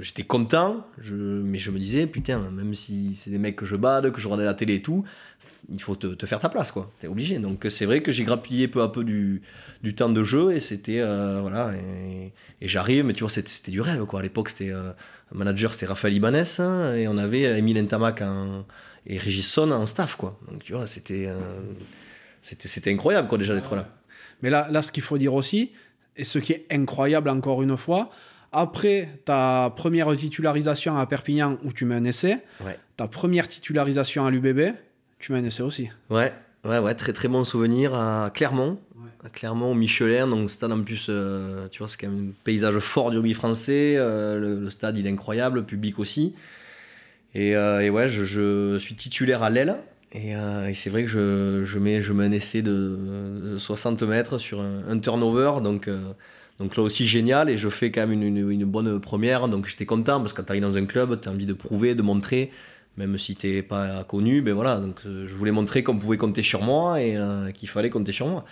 j'étais 0.00 0.24
content, 0.24 0.86
mais 0.98 1.58
je 1.58 1.70
me 1.70 1.78
disais, 1.78 2.06
putain, 2.06 2.50
même 2.50 2.74
si 2.74 3.14
c'est 3.14 3.30
des 3.30 3.38
mecs 3.38 3.56
que 3.56 3.64
je 3.64 3.74
bade, 3.74 4.12
que 4.12 4.20
je 4.20 4.26
regardais 4.26 4.44
la 4.44 4.52
télé 4.52 4.74
et 4.76 4.82
tout, 4.82 5.02
il 5.70 5.80
faut 5.80 5.96
te, 5.96 6.08
te 6.08 6.26
faire 6.26 6.40
ta 6.40 6.50
place, 6.50 6.72
quoi. 6.72 6.90
T'es 7.00 7.06
obligé. 7.06 7.38
Donc 7.38 7.66
c'est 7.70 7.86
vrai 7.86 8.02
que 8.02 8.12
j'ai 8.12 8.24
grappillé 8.24 8.68
peu 8.68 8.82
à 8.82 8.88
peu 8.88 9.02
du, 9.02 9.40
du 9.82 9.94
temps 9.94 10.10
de 10.10 10.22
jeu 10.22 10.52
et 10.52 10.60
c'était, 10.60 11.00
euh, 11.00 11.38
voilà, 11.40 11.72
et, 11.74 12.32
j'arrive, 12.68 13.06
mais 13.06 13.14
tu 13.14 13.20
vois, 13.20 13.30
c'était, 13.30 13.70
du 13.70 13.80
rêve, 13.80 14.04
quoi. 14.04 14.20
À 14.20 14.22
l'époque, 14.22 14.50
c'était, 14.50 14.74
manager, 15.32 15.72
c'était 15.72 15.86
Raphaël 15.86 16.12
Ibanez, 16.12 16.42
hein, 16.58 16.94
et 16.94 17.08
on 17.08 17.16
avait 17.16 17.44
Emile 17.58 17.82
Ntamak 17.82 18.22
et 19.06 19.16
Régis 19.16 19.50
Son 19.50 19.70
en 19.70 19.86
staff, 19.86 20.16
quoi. 20.16 20.36
Donc 20.50 20.64
tu 20.64 20.74
vois, 20.74 20.86
c'était 20.86 21.26
c'était 22.40 22.90
incroyable 22.92 23.28
quoi 23.28 23.38
déjà 23.38 23.54
d'être 23.54 23.76
là. 23.76 23.88
Mais 24.42 24.50
là, 24.50 24.68
là 24.70 24.82
ce 24.82 24.92
qu'il 24.92 25.02
faut 25.02 25.18
dire 25.18 25.34
aussi, 25.34 25.72
et 26.16 26.24
ce 26.24 26.38
qui 26.38 26.52
est 26.52 26.66
incroyable 26.70 27.28
encore 27.28 27.62
une 27.62 27.76
fois, 27.76 28.10
après 28.52 29.08
ta 29.24 29.72
première 29.76 30.14
titularisation 30.16 30.96
à 30.96 31.06
Perpignan 31.06 31.58
où 31.64 31.72
tu 31.72 31.84
mets 31.84 31.94
un 31.94 32.04
essai, 32.04 32.42
ta 32.96 33.08
première 33.08 33.48
titularisation 33.48 34.26
à 34.26 34.30
l'UBB, 34.30 34.74
tu 35.18 35.32
mets 35.32 35.38
un 35.38 35.44
essai 35.44 35.62
aussi. 35.62 35.88
Ouais, 36.08 36.32
ouais, 36.64 36.78
ouais, 36.78 36.94
très 36.94 37.12
très 37.12 37.28
bon 37.28 37.44
souvenir 37.44 37.94
à 37.94 38.30
Clermont. 38.32 38.78
À 39.22 39.28
Clermont, 39.28 39.72
au 39.72 39.74
Michelin, 39.74 40.26
donc 40.26 40.50
stade 40.50 40.72
en 40.72 40.82
plus, 40.82 41.08
euh, 41.10 41.68
tu 41.70 41.80
vois, 41.80 41.88
c'est 41.88 41.98
quand 41.98 42.08
même 42.08 42.30
un 42.30 42.32
paysage 42.42 42.78
fort 42.78 43.10
du 43.10 43.18
rugby 43.18 43.34
français. 43.34 43.96
Euh, 43.98 44.38
le, 44.38 44.70
stade, 44.70 44.96
il 44.96 45.06
est 45.06 45.10
incroyable, 45.10 45.58
le 45.58 45.64
public 45.66 45.98
aussi. 45.98 46.34
Et, 47.34 47.54
euh, 47.54 47.80
et 47.80 47.90
ouais, 47.90 48.08
je, 48.08 48.24
je, 48.24 48.78
suis 48.78 48.94
titulaire 48.94 49.42
à 49.42 49.50
l'aile. 49.50 49.76
Euh, 50.16 50.66
et, 50.66 50.74
c'est 50.74 50.90
vrai 50.90 51.04
que 51.04 51.10
je, 51.10 51.64
je, 51.64 51.78
mets, 51.78 52.02
je 52.02 52.12
mets 52.12 52.24
un 52.24 52.32
essai 52.32 52.62
de 52.62 53.56
60 53.58 54.02
mètres 54.02 54.38
sur 54.38 54.60
un, 54.60 54.98
turnover, 54.98 55.62
donc, 55.62 55.88
euh, 55.88 56.12
donc 56.58 56.76
là 56.76 56.82
aussi 56.82 57.06
génial, 57.06 57.48
et 57.48 57.58
je 57.58 57.68
fais 57.68 57.90
quand 57.90 58.06
même 58.06 58.12
une, 58.12 58.50
une, 58.50 58.64
bonne 58.64 59.00
première, 59.00 59.48
donc 59.48 59.66
j'étais 59.66 59.86
content, 59.86 60.20
parce 60.20 60.32
que 60.32 60.38
quand 60.38 60.46
tu 60.46 60.52
arrives 60.52 60.62
dans 60.62 60.76
un 60.76 60.86
club, 60.86 61.20
tu 61.20 61.28
as 61.28 61.32
envie 61.32 61.46
de 61.46 61.52
prouver, 61.52 61.94
de 61.94 62.02
montrer, 62.02 62.50
même 62.96 63.16
si 63.18 63.36
tu 63.36 63.46
n'es 63.46 63.62
pas 63.62 64.02
connu, 64.02 64.42
ben 64.42 64.52
voilà, 64.52 64.78
donc 64.80 65.00
euh, 65.06 65.28
je 65.28 65.34
voulais 65.34 65.52
montrer 65.52 65.84
qu'on 65.84 65.96
pouvait 65.96 66.16
compter 66.16 66.42
sur 66.42 66.62
moi 66.62 67.00
et 67.00 67.16
qu'il 67.54 67.68
fallait 67.68 67.88
compter 67.88 68.12
sur 68.12 68.26
moi. 68.26 68.44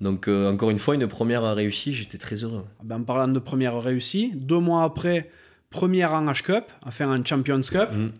Donc 0.00 0.28
encore 0.28 0.70
une 0.70 0.78
fois, 0.78 0.94
une 0.94 1.08
première 1.08 1.42
réussie, 1.54 1.92
j'étais 1.92 2.18
très 2.18 2.36
heureux. 2.36 2.64
Ben, 2.84 3.00
en 3.00 3.02
parlant 3.02 3.28
de 3.28 3.38
première 3.40 3.82
réussie, 3.82 4.30
deux 4.36 4.60
mois 4.60 4.84
après, 4.84 5.28
première 5.70 6.14
en 6.14 6.24
H-Cup, 6.26 6.66
enfin 6.86 7.18
en 7.18 7.24
Champions 7.24 7.60
Cup, 7.60 7.90
mmh. 7.92 8.10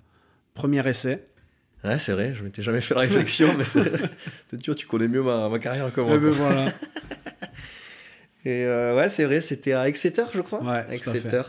premier 0.55 0.87
essai. 0.89 1.30
Ouais, 1.85 1.99
c'est 1.99 2.13
vrai, 2.13 2.35
je 2.35 2.43
m'étais 2.43 2.63
jamais 2.63 2.81
fait 2.81 2.95
la 2.95 3.01
réflexion, 3.01 3.55
mais 3.57 3.65
c'est 3.65 3.91
tu, 4.63 4.75
tu 4.75 4.87
connais 4.87 5.09
mieux 5.09 5.23
ma, 5.23 5.49
ma 5.49 5.59
carrière 5.59 5.93
que 5.93 6.01
moi. 6.01 6.19
Ben 6.19 6.31
voilà. 6.31 6.67
Et 8.45 8.65
euh, 8.65 8.97
ouais, 8.97 9.09
c'est 9.09 9.25
vrai, 9.25 9.41
c'était 9.41 9.73
à 9.73 9.89
Exeter, 9.89 10.25
je 10.35 10.41
crois. 10.41 10.63
Ouais, 10.63 10.85
Exeter. 10.91 11.43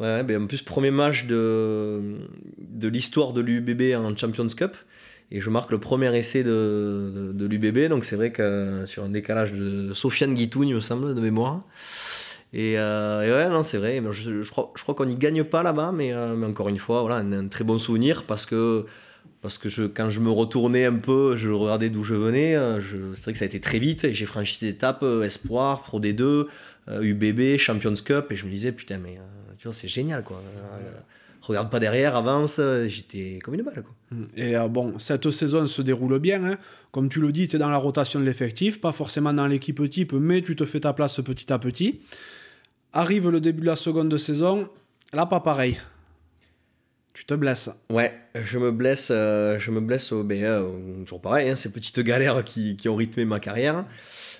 Ouais, 0.00 0.22
ben 0.22 0.42
en 0.42 0.46
plus, 0.46 0.62
premier 0.62 0.90
match 0.90 1.26
de, 1.26 2.18
de 2.58 2.88
l'histoire 2.88 3.32
de 3.32 3.40
l'UBB 3.40 3.94
en 3.94 4.16
Champions 4.16 4.48
Cup. 4.48 4.76
Et 5.30 5.40
je 5.40 5.48
marque 5.48 5.70
le 5.70 5.80
premier 5.80 6.14
essai 6.16 6.42
de, 6.42 7.32
de, 7.32 7.46
l'UBB. 7.46 7.88
Donc 7.88 8.04
c'est 8.04 8.16
vrai 8.16 8.32
que 8.32 8.84
sur 8.86 9.04
un 9.04 9.08
décalage 9.08 9.52
de 9.52 9.94
Sofiane 9.94 10.34
Guitoun, 10.34 10.68
il 10.68 10.74
me 10.74 10.80
semble, 10.80 11.14
de 11.14 11.20
mémoire. 11.20 11.60
Et, 12.52 12.78
euh, 12.78 13.22
et 13.22 13.30
ouais, 13.30 13.48
non, 13.50 13.62
c'est 13.62 13.78
vrai. 13.78 14.02
Je, 14.10 14.42
je, 14.42 14.50
crois, 14.50 14.72
je 14.76 14.82
crois 14.82 14.94
qu'on 14.94 15.06
n'y 15.06 15.16
gagne 15.16 15.42
pas 15.44 15.62
là-bas, 15.62 15.90
mais, 15.92 16.12
euh, 16.12 16.34
mais, 16.36 16.46
encore 16.46 16.68
une 16.68 16.78
fois, 16.78 17.00
voilà, 17.00 17.16
un, 17.16 17.32
un, 17.32 17.48
très 17.48 17.64
bon 17.64 17.78
souvenir 17.78 18.24
parce 18.24 18.44
que 18.44 18.84
parce 19.42 19.58
que 19.58 19.88
quand 19.88 20.08
je 20.08 20.20
me 20.20 20.30
retournais 20.30 20.86
un 20.86 20.94
peu, 20.94 21.36
je 21.36 21.50
regardais 21.50 21.90
d'où 21.90 22.04
je 22.04 22.14
venais. 22.14 22.54
Euh, 22.54 22.80
c'est 23.14 23.24
vrai 23.24 23.32
que 23.32 23.38
ça 23.38 23.44
a 23.44 23.46
été 23.46 23.60
très 23.60 23.80
vite 23.80 24.04
et 24.04 24.14
j'ai 24.14 24.24
franchi 24.24 24.58
des 24.60 24.68
étapes 24.68 25.02
euh, 25.02 25.24
Espoir, 25.24 25.82
Pro 25.82 26.00
D2, 26.00 26.46
UBB, 26.88 27.40
euh, 27.40 27.58
Champions 27.58 27.94
Cup 27.94 28.26
et 28.30 28.36
je 28.36 28.46
me 28.46 28.50
disais 28.50 28.70
putain 28.70 28.98
mais 28.98 29.18
tu 29.58 29.64
vois 29.64 29.74
c'est 29.74 29.88
génial 29.88 30.22
quoi. 30.22 30.40
regarde 31.40 31.70
pas 31.70 31.80
derrière, 31.80 32.16
avance. 32.16 32.60
J'étais 32.86 33.40
comme 33.42 33.54
une 33.54 33.62
balle 33.62 33.82
quoi. 33.82 33.94
Mmh. 34.12 34.24
Et 34.36 34.54
bon, 34.70 34.98
cette 34.98 35.28
saison 35.32 35.66
se 35.66 35.82
déroule 35.82 36.20
bien. 36.20 36.44
Hein. 36.44 36.56
Comme 36.92 37.08
tu 37.08 37.20
le 37.20 37.32
dis, 37.32 37.48
tu 37.48 37.56
es 37.56 37.58
dans 37.58 37.70
la 37.70 37.78
rotation 37.78 38.20
de 38.20 38.24
l'effectif, 38.24 38.80
pas 38.80 38.92
forcément 38.92 39.32
dans 39.32 39.48
l'équipe 39.48 39.88
type, 39.90 40.12
mais 40.12 40.42
tu 40.42 40.54
te 40.54 40.64
fais 40.64 40.80
ta 40.80 40.92
place 40.92 41.20
petit 41.20 41.52
à 41.52 41.58
petit. 41.58 42.00
Arrive 42.92 43.28
le 43.28 43.40
début 43.40 43.62
de 43.62 43.66
la 43.66 43.76
seconde 43.76 44.16
saison, 44.18 44.68
là 45.12 45.26
pas 45.26 45.40
pareil. 45.40 45.78
Tu 47.14 47.26
te 47.26 47.34
blesses. 47.34 47.68
Ouais, 47.90 48.12
je 48.34 48.58
me 48.58 48.72
blesse, 48.72 49.08
euh, 49.10 49.58
je 49.58 49.70
me 49.70 49.80
blesse 49.80 50.12
au, 50.12 50.24
ben, 50.24 50.64
toujours 51.04 51.20
pareil, 51.20 51.50
hein, 51.50 51.56
ces 51.56 51.70
petites 51.70 52.00
galères 52.00 52.42
qui, 52.42 52.76
qui, 52.76 52.88
ont 52.88 52.96
rythmé 52.96 53.26
ma 53.26 53.38
carrière. 53.38 53.84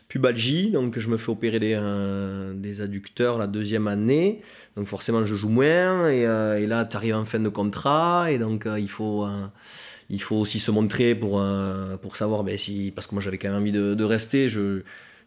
Pubalgie, 0.09 0.71
donc 0.71 0.99
je 0.99 1.09
me 1.09 1.19
fais 1.19 1.31
opérer 1.31 1.59
des, 1.59 1.75
euh, 1.77 2.55
des 2.55 2.81
adducteurs 2.81 3.39
la 3.39 3.47
deuxième 3.47 3.89
année, 3.89 4.41
donc 4.77 4.87
forcément 4.87 5.25
je 5.25 5.35
joue 5.35 5.49
moins, 5.49 6.09
et, 6.11 6.27
euh, 6.27 6.59
et 6.59 6.67
là 6.67 6.85
tu 6.85 6.97
arrives 6.97 7.15
en 7.15 7.25
fin 7.25 7.39
de 7.39 7.49
contrat, 7.49 8.31
et 8.31 8.39
donc 8.39 8.67
il, 8.79 8.89
faut, 8.89 9.27
il 10.11 10.21
faut 10.21 10.37
aussi 10.37 10.59
se 10.59 10.71
montrer 10.71 11.15
pour, 11.15 11.45
pour 12.01 12.17
savoir, 12.17 12.43
ben, 12.43 12.57
si, 12.59 12.93
parce 12.95 13.07
que 13.07 13.15
moi 13.15 13.23
j'avais 13.23 13.39
quand 13.39 13.49
même 13.49 13.61
envie 13.61 13.73
de, 13.73 13.95
de 13.95 14.05
rester, 14.05 14.49
je, 14.49 14.83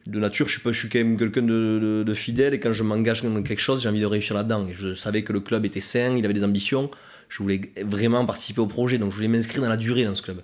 de 0.07 0.19
nature, 0.19 0.47
je 0.47 0.53
suis, 0.53 0.61
pas, 0.61 0.71
je 0.71 0.79
suis 0.79 0.89
quand 0.89 0.99
même 0.99 1.17
quelqu'un 1.17 1.41
de, 1.41 2.03
de, 2.05 2.13
fidèle 2.13 2.53
et 2.53 2.59
quand 2.59 2.73
je 2.73 2.83
m'engage 2.83 3.23
dans 3.23 3.41
quelque 3.41 3.61
chose, 3.61 3.81
j'ai 3.81 3.89
envie 3.89 4.01
de 4.01 4.05
réussir 4.05 4.35
là-dedans. 4.35 4.67
Et 4.67 4.73
je 4.73 4.93
savais 4.93 5.23
que 5.23 5.33
le 5.33 5.39
club 5.39 5.65
était 5.65 5.79
sain, 5.79 6.15
il 6.15 6.23
avait 6.25 6.33
des 6.33 6.43
ambitions 6.43 6.91
je 7.29 7.41
voulais 7.43 7.61
vraiment 7.83 8.25
participer 8.25 8.61
au 8.61 8.67
projet, 8.67 8.97
donc 8.97 9.11
je 9.11 9.15
voulais 9.15 9.27
m'inscrire 9.27 9.61
dans 9.61 9.69
la 9.69 9.77
durée 9.77 10.03
dans 10.05 10.15
ce 10.15 10.21
club. 10.21 10.41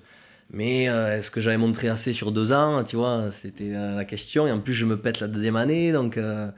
Mais 0.53 0.89
euh, 0.89 1.17
est-ce 1.17 1.31
que 1.31 1.39
j'avais 1.39 1.57
montré 1.57 1.87
assez 1.87 2.11
sur 2.13 2.31
deux 2.31 2.51
ans 2.51 2.83
Tu 2.83 2.97
vois, 2.97 3.31
c'était 3.31 3.69
la, 3.71 4.03
question. 4.03 4.47
Et 4.47 4.51
en 4.51 4.59
plus, 4.59 4.73
je 4.73 4.85
me 4.85 4.97
pète 4.97 5.21
la 5.21 5.27
deuxième 5.27 5.55
année, 5.55 5.93
donc 5.93 6.17
euh, 6.17 6.49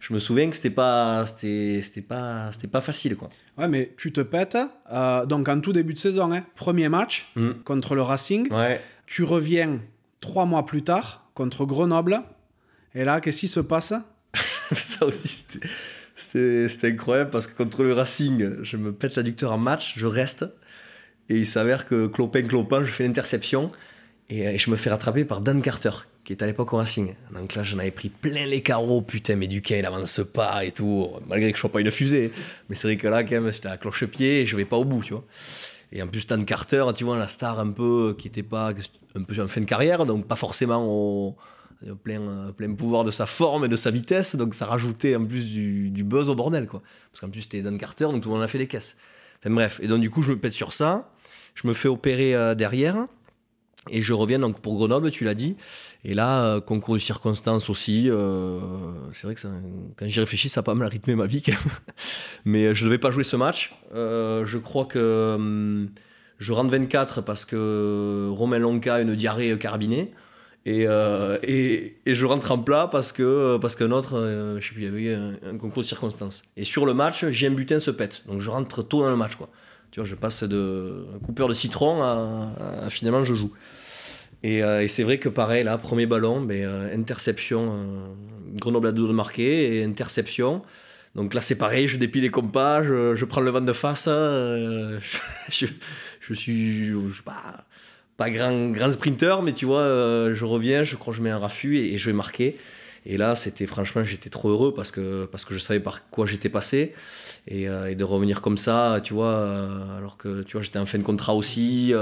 je 0.00 0.12
me 0.12 0.18
souviens 0.18 0.50
que 0.50 0.56
c'était 0.56 0.70
pas, 0.70 1.24
c'était, 1.26 1.80
c'était 1.82 2.00
pas, 2.02 2.50
c'était 2.52 2.66
pas 2.66 2.80
facile, 2.80 3.14
quoi. 3.16 3.30
Ouais, 3.56 3.68
mais 3.68 3.94
tu 3.96 4.12
te 4.12 4.20
pètes. 4.20 4.58
Euh, 4.92 5.24
donc 5.24 5.48
en 5.48 5.60
tout 5.60 5.72
début 5.72 5.94
de 5.94 5.98
saison, 5.98 6.32
hein, 6.32 6.44
premier 6.56 6.88
match 6.88 7.30
Mm. 7.36 7.50
contre 7.64 7.94
le 7.94 8.02
Racing. 8.02 8.52
Ouais. 8.52 8.80
Tu 9.06 9.22
reviens 9.22 9.80
trois 10.20 10.44
mois 10.44 10.66
plus 10.66 10.82
tard 10.82 11.28
contre 11.34 11.64
Grenoble. 11.64 12.20
Et 12.94 13.04
là, 13.04 13.20
qu'est-ce 13.20 13.40
qui 13.40 13.48
se 13.48 13.60
passe? 13.60 13.92
Ça 14.74 15.06
aussi, 15.06 15.28
c'était, 15.28 15.66
c'était, 16.18 16.68
c'était 16.68 16.88
incroyable 16.88 17.30
parce 17.30 17.46
que 17.46 17.56
contre 17.56 17.82
le 17.82 17.92
Racing, 17.92 18.62
je 18.62 18.76
me 18.76 18.92
pète 18.92 19.16
l'adducteur 19.16 19.52
en 19.52 19.58
match, 19.58 19.94
je 19.96 20.06
reste. 20.06 20.44
Et 21.28 21.36
il 21.36 21.46
s'avère 21.46 21.86
que 21.86 22.06
clopin, 22.06 22.42
clopin, 22.42 22.84
je 22.84 22.90
fais 22.90 23.04
l'interception. 23.04 23.70
Et, 24.30 24.40
et 24.40 24.58
je 24.58 24.70
me 24.70 24.76
fais 24.76 24.90
rattraper 24.90 25.24
par 25.24 25.40
Dan 25.40 25.62
Carter, 25.62 25.90
qui 26.24 26.32
est 26.32 26.42
à 26.42 26.46
l'époque 26.46 26.72
au 26.72 26.76
Racing. 26.76 27.14
Donc 27.32 27.54
là, 27.54 27.62
j'en 27.62 27.78
avais 27.78 27.90
pris 27.90 28.08
plein 28.08 28.46
les 28.46 28.62
carreaux. 28.62 29.00
Putain, 29.02 29.36
mais 29.36 29.46
Duquet, 29.46 29.78
il 29.78 29.86
avance 29.86 30.20
pas 30.32 30.64
et 30.64 30.72
tout. 30.72 31.08
Malgré 31.26 31.50
que 31.50 31.56
je 31.56 31.60
sois 31.60 31.72
pas 31.72 31.80
une 31.80 31.90
fusée. 31.90 32.32
Mais 32.68 32.76
c'est 32.76 32.88
vrai 32.88 32.96
que 32.96 33.08
là, 33.08 33.24
quand 33.24 33.40
même, 33.40 33.52
j'étais 33.52 33.68
à 33.68 33.76
cloche-pied 33.76 34.42
et 34.42 34.46
je 34.46 34.56
vais 34.56 34.64
pas 34.64 34.76
au 34.76 34.84
bout, 34.84 35.02
tu 35.02 35.12
vois. 35.12 35.24
Et 35.92 36.02
en 36.02 36.06
plus, 36.08 36.26
Dan 36.26 36.44
Carter, 36.44 36.84
tu 36.94 37.04
vois, 37.04 37.16
la 37.16 37.28
star 37.28 37.58
un 37.58 37.70
peu 37.70 38.14
qui 38.18 38.28
était 38.28 38.42
pas 38.42 38.72
un 39.14 39.22
peu 39.22 39.42
en 39.42 39.48
fin 39.48 39.60
de 39.60 39.66
carrière, 39.66 40.04
donc 40.04 40.26
pas 40.26 40.36
forcément 40.36 40.84
au 40.86 41.36
plein, 42.02 42.20
euh, 42.20 42.52
plein 42.52 42.74
pouvoir 42.74 43.04
de 43.04 43.10
sa 43.10 43.26
forme 43.26 43.64
et 43.64 43.68
de 43.68 43.76
sa 43.76 43.90
vitesse, 43.90 44.36
donc 44.36 44.54
ça 44.54 44.66
rajoutait 44.66 45.16
en 45.16 45.24
plus 45.24 45.50
du, 45.50 45.90
du 45.90 46.04
buzz 46.04 46.28
au 46.28 46.34
bordel, 46.34 46.66
quoi. 46.66 46.82
Parce 47.12 47.20
qu'en 47.20 47.30
plus, 47.30 47.42
c'était 47.42 47.62
Dan 47.62 47.78
Carter, 47.78 48.04
donc 48.04 48.22
tout 48.22 48.28
le 48.28 48.34
monde 48.34 48.44
a 48.44 48.48
fait 48.48 48.58
des 48.58 48.66
caisses. 48.66 48.96
Enfin 49.40 49.54
bref, 49.54 49.78
et 49.82 49.86
donc 49.86 50.00
du 50.00 50.10
coup, 50.10 50.22
je 50.22 50.32
me 50.32 50.38
pète 50.38 50.52
sur 50.52 50.72
ça, 50.72 51.10
je 51.54 51.66
me 51.68 51.74
fais 51.74 51.88
opérer 51.88 52.34
euh, 52.34 52.54
derrière, 52.54 53.06
et 53.90 54.02
je 54.02 54.12
reviens 54.12 54.38
donc 54.38 54.60
pour 54.60 54.74
Grenoble, 54.74 55.10
tu 55.10 55.24
l'as 55.24 55.34
dit. 55.34 55.56
Et 56.04 56.14
là, 56.14 56.44
euh, 56.44 56.60
concours 56.60 56.94
de 56.94 57.00
circonstances 57.00 57.70
aussi. 57.70 58.10
c'est 59.12 59.26
vrai 59.26 59.34
que 59.34 59.40
quand 59.96 60.08
j'y 60.08 60.20
réfléchis, 60.20 60.48
ça 60.48 60.60
a 60.60 60.62
pas 60.62 60.74
mal 60.74 60.88
rythmé 60.88 61.14
ma 61.14 61.26
vie. 61.26 61.42
Mais 62.44 62.74
je 62.74 62.84
ne 62.84 62.88
devais 62.88 62.98
pas 62.98 63.10
jouer 63.10 63.24
ce 63.24 63.36
match. 63.36 63.74
Je 63.94 64.58
crois 64.58 64.84
que 64.84 65.34
hum, 65.36 65.90
je 66.38 66.52
rentre 66.52 66.70
24 66.70 67.22
parce 67.22 67.44
que 67.44 68.28
Romain 68.30 68.58
Lonca 68.58 68.96
a 68.96 69.00
une 69.00 69.14
diarrhée 69.14 69.56
carabinée. 69.56 70.12
Et, 70.68 70.86
euh, 70.86 71.38
et, 71.42 71.96
et 72.04 72.14
je 72.14 72.26
rentre 72.26 72.52
en 72.52 72.58
plat 72.58 72.88
parce 72.92 73.12
que 73.12 73.56
parce 73.56 73.74
qu'un 73.74 73.90
autre, 73.90 74.18
euh, 74.18 74.60
je 74.60 74.68
sais 74.68 74.74
plus, 74.74 74.82
il 74.82 74.84
y 74.84 75.08
avait 75.08 75.14
un, 75.14 75.32
un 75.50 75.56
concours 75.56 75.80
de 75.80 75.86
circonstances. 75.86 76.42
Et 76.58 76.64
sur 76.64 76.84
le 76.84 76.92
match, 76.92 77.24
j'ai 77.30 77.46
un 77.46 77.52
butin 77.52 77.78
se 77.78 77.90
pète. 77.90 78.22
Donc 78.26 78.42
je 78.42 78.50
rentre 78.50 78.82
tôt 78.82 79.00
dans 79.00 79.08
le 79.08 79.16
match. 79.16 79.36
Quoi. 79.36 79.48
Tu 79.90 80.00
vois, 80.00 80.06
je 80.06 80.14
passe 80.14 80.42
de 80.42 81.06
coupeur 81.24 81.48
de 81.48 81.54
citron 81.54 82.02
à, 82.02 82.50
finalement 82.90 83.24
je 83.24 83.34
joue. 83.34 83.50
Et, 84.42 84.62
euh, 84.62 84.82
et 84.82 84.88
c'est 84.88 85.04
vrai 85.04 85.16
que 85.16 85.30
pareil, 85.30 85.64
là, 85.64 85.78
premier 85.78 86.04
ballon, 86.04 86.42
ben, 86.42 86.62
euh, 86.62 86.94
interception, 86.94 88.14
Grenoble 88.52 88.88
à 88.88 88.92
deux 88.92 89.08
de 89.08 89.12
marquer, 89.12 89.78
et 89.78 89.84
interception. 89.84 90.62
Donc 91.14 91.32
là, 91.32 91.40
c'est 91.40 91.56
pareil, 91.56 91.88
je 91.88 91.96
dépile 91.96 92.24
les 92.24 92.30
compas, 92.30 92.82
je, 92.82 93.16
je 93.16 93.24
prends 93.24 93.40
le 93.40 93.50
vent 93.50 93.62
de 93.62 93.72
face. 93.72 94.04
je, 94.06 94.98
je 96.20 96.34
suis, 96.34 96.84
je, 96.84 96.98
sais 97.14 97.22
pas, 97.24 97.64
pas 98.18 98.30
grand, 98.30 98.72
grand 98.72 98.92
sprinter, 98.92 99.42
mais 99.42 99.52
tu 99.52 99.64
vois, 99.64 99.80
euh, 99.80 100.34
je 100.34 100.44
reviens, 100.44 100.82
je 100.82 100.96
crois 100.96 101.12
que 101.12 101.16
je 101.16 101.22
mets 101.22 101.30
un 101.30 101.38
raffut 101.38 101.78
et, 101.78 101.96
je 101.98 102.10
vais 102.10 102.12
marquer. 102.12 102.56
Et 103.06 103.16
là, 103.16 103.36
c'était 103.36 103.66
franchement, 103.66 104.02
j'étais 104.02 104.28
trop 104.28 104.50
heureux 104.50 104.74
parce 104.74 104.90
que, 104.90 105.24
parce 105.26 105.44
que 105.44 105.54
je 105.54 105.60
savais 105.60 105.78
par 105.78 106.10
quoi 106.10 106.26
j'étais 106.26 106.48
passé. 106.48 106.94
Et, 107.46 107.68
euh, 107.68 107.94
de 107.94 108.04
revenir 108.04 108.42
comme 108.42 108.58
ça, 108.58 109.00
tu 109.04 109.14
vois, 109.14 109.30
euh, 109.30 109.98
alors 109.98 110.16
que 110.16 110.42
tu 110.42 110.54
vois, 110.54 110.62
j'étais 110.62 110.80
en 110.80 110.84
fin 110.84 110.98
de 110.98 111.04
contrat 111.04 111.32
aussi. 111.32 111.94